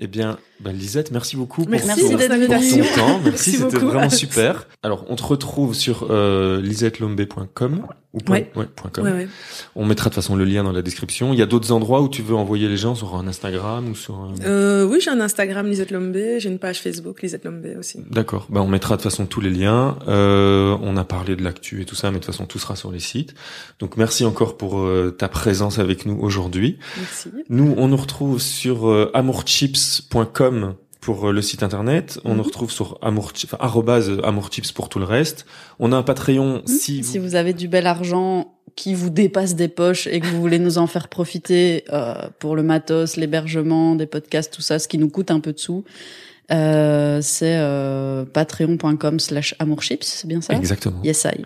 Eh 0.00 0.08
bien, 0.08 0.38
bah 0.60 0.72
Lisette, 0.72 1.12
merci 1.12 1.36
beaucoup 1.36 1.64
merci 1.68 2.00
pour, 2.00 2.10
ton, 2.10 2.16
temps. 2.16 3.20
Merci, 3.24 3.52
c'était 3.52 3.78
vraiment 3.78 4.10
super. 4.10 4.66
Alors, 4.82 5.04
on 5.08 5.14
te 5.14 5.22
retrouve 5.22 5.74
sur 5.74 6.08
euh, 6.10 6.60
lisettelombé.com 6.60 7.86
ou 8.12 8.18
ouais. 8.30 8.50
Ouais, 8.54 8.66
.com. 8.92 9.04
Ouais, 9.04 9.28
on 9.74 9.84
mettra 9.84 10.08
de 10.08 10.14
toute 10.14 10.22
façon 10.22 10.36
le 10.36 10.44
lien 10.44 10.62
dans 10.62 10.72
la 10.72 10.82
description. 10.82 11.32
Il 11.32 11.38
y 11.38 11.42
a 11.42 11.46
d'autres 11.46 11.72
endroits 11.72 12.00
où 12.00 12.08
tu 12.08 12.22
veux 12.22 12.34
envoyer 12.34 12.68
les 12.68 12.76
gens 12.76 12.94
sur 12.94 13.16
un 13.16 13.26
Instagram 13.26 13.88
ou 13.88 13.96
sur 13.96 14.14
un... 14.14 14.34
euh, 14.44 14.86
Oui, 14.86 15.00
j'ai 15.00 15.10
un 15.10 15.20
Instagram 15.20 15.66
Lisette 15.66 15.90
Lombé, 15.90 16.38
j'ai 16.38 16.48
une 16.48 16.60
page 16.60 16.80
Facebook 16.80 17.22
Lisette 17.22 17.44
Lombé 17.44 17.74
aussi. 17.76 17.98
D'accord. 18.10 18.46
Bah, 18.50 18.62
on 18.62 18.68
mettra 18.68 18.96
de 18.96 19.02
toute 19.02 19.10
façon 19.10 19.26
tous 19.26 19.40
les 19.40 19.50
liens. 19.50 19.98
Euh, 20.06 20.76
on 20.80 20.96
a 20.96 21.04
parlé 21.04 21.34
de 21.34 21.42
l'actu 21.42 21.82
et 21.82 21.84
tout 21.84 21.96
ça, 21.96 22.10
mais 22.10 22.18
de 22.18 22.24
toute 22.24 22.32
façon 22.32 22.46
tout 22.46 22.60
sera 22.60 22.76
sur 22.76 22.92
les 22.92 23.00
sites. 23.00 23.34
Donc 23.80 23.96
merci 23.96 24.24
encore 24.24 24.56
pour 24.56 24.78
euh, 24.78 25.10
ta 25.10 25.28
présence 25.28 25.80
avec 25.80 26.06
nous 26.06 26.18
aujourd'hui. 26.20 26.78
Merci. 26.96 27.30
Nous, 27.48 27.74
on 27.76 27.88
nous 27.88 27.96
retrouve 27.96 28.40
sur 28.40 28.88
euh, 28.88 29.10
amourchips.com 30.12 30.74
pour 31.00 31.28
euh, 31.28 31.32
le 31.32 31.42
site 31.42 31.62
internet. 31.62 32.18
On 32.24 32.30
nous 32.30 32.40
mhm. 32.40 32.46
retrouve 32.46 32.70
sur 32.70 32.98
amour, 33.02 33.32
enfin, 33.44 33.58
amourchips 34.22 34.72
pour 34.72 34.88
tout 34.88 34.98
le 34.98 35.04
reste. 35.04 35.46
On 35.78 35.92
a 35.92 35.96
un 35.96 36.02
Patreon 36.02 36.62
mhm. 36.62 36.66
si 36.66 37.00
vous... 37.00 37.10
si 37.10 37.18
vous 37.18 37.34
avez 37.34 37.52
du 37.52 37.68
bel 37.68 37.86
argent 37.86 38.54
qui 38.76 38.94
vous 38.94 39.10
dépasse 39.10 39.54
des 39.54 39.68
poches 39.68 40.06
et 40.08 40.20
que 40.20 40.26
vous 40.26 40.40
voulez 40.40 40.58
nous 40.58 40.78
en 40.78 40.86
faire 40.86 41.08
profiter 41.08 41.84
euh, 41.92 42.14
pour 42.38 42.56
le 42.56 42.62
matos, 42.62 43.16
l'hébergement, 43.16 43.94
des 43.94 44.06
podcasts, 44.06 44.52
tout 44.52 44.62
ça, 44.62 44.78
ce 44.78 44.88
qui 44.88 44.98
nous 44.98 45.08
coûte 45.08 45.30
un 45.30 45.40
peu 45.40 45.52
de 45.52 45.58
sous. 45.58 45.84
Euh, 46.50 47.20
c'est 47.22 47.56
euh, 47.56 48.24
patreon.com 48.24 49.20
slash 49.20 49.54
amourchips, 49.58 50.02
c'est 50.02 50.26
bien 50.26 50.40
ça? 50.40 50.54
Exactement. 50.54 51.00
Yes, 51.02 51.24
I. 51.24 51.44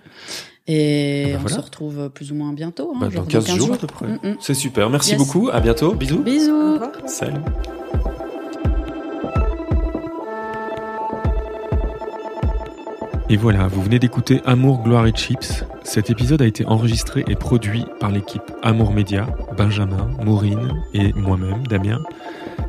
Et 0.66 1.32
ah 1.34 1.38
bah 1.38 1.42
on 1.44 1.48
se 1.48 1.60
retrouve 1.60 2.10
plus 2.10 2.32
ou 2.32 2.34
moins 2.34 2.52
bientôt. 2.52 2.92
Hein, 2.94 2.98
bah, 3.00 3.08
dans 3.08 3.24
15, 3.24 3.56
jours, 3.56 3.72
à 3.72 3.78
peu 3.78 3.86
près. 3.86 4.06
Mm, 4.06 4.18
mm. 4.22 4.36
C'est 4.40 4.54
super. 4.54 4.90
Merci 4.90 5.16
beaucoup. 5.16 5.48
À 5.50 5.60
bientôt. 5.60 5.94
Bisous. 5.94 6.22
Bisous. 6.22 6.80
Salut. 7.06 7.40
Et 13.30 13.36
voilà, 13.36 13.66
vous 13.66 13.82
venez 13.82 13.98
d'écouter 13.98 14.40
Amour, 14.46 14.82
Gloire 14.82 15.06
et 15.06 15.12
Chips. 15.12 15.62
Cet 15.84 16.08
épisode 16.08 16.40
a 16.40 16.46
été 16.46 16.64
enregistré 16.64 17.24
et 17.28 17.36
produit 17.36 17.84
par 18.00 18.10
l'équipe 18.10 18.42
Amour 18.62 18.90
Média, 18.94 19.26
Benjamin, 19.54 20.10
Maureen 20.24 20.82
et 20.94 21.12
moi-même, 21.12 21.66
Damien. 21.66 22.00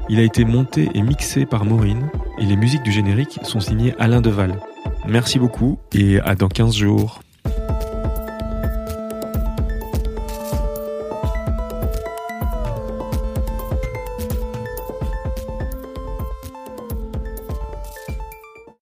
Il 0.09 0.19
a 0.19 0.23
été 0.23 0.43
monté 0.43 0.89
et 0.93 1.01
mixé 1.01 1.45
par 1.45 1.63
Maureen 1.63 2.09
et 2.39 2.45
les 2.45 2.57
musiques 2.57 2.83
du 2.83 2.91
générique 2.91 3.39
sont 3.43 3.61
signées 3.61 3.95
Alain 3.99 4.19
Deval. 4.19 4.59
Merci 5.07 5.39
beaucoup 5.39 5.79
et 5.93 6.19
à 6.19 6.35
dans 6.35 6.49
15 6.49 6.75
jours. 6.75 7.21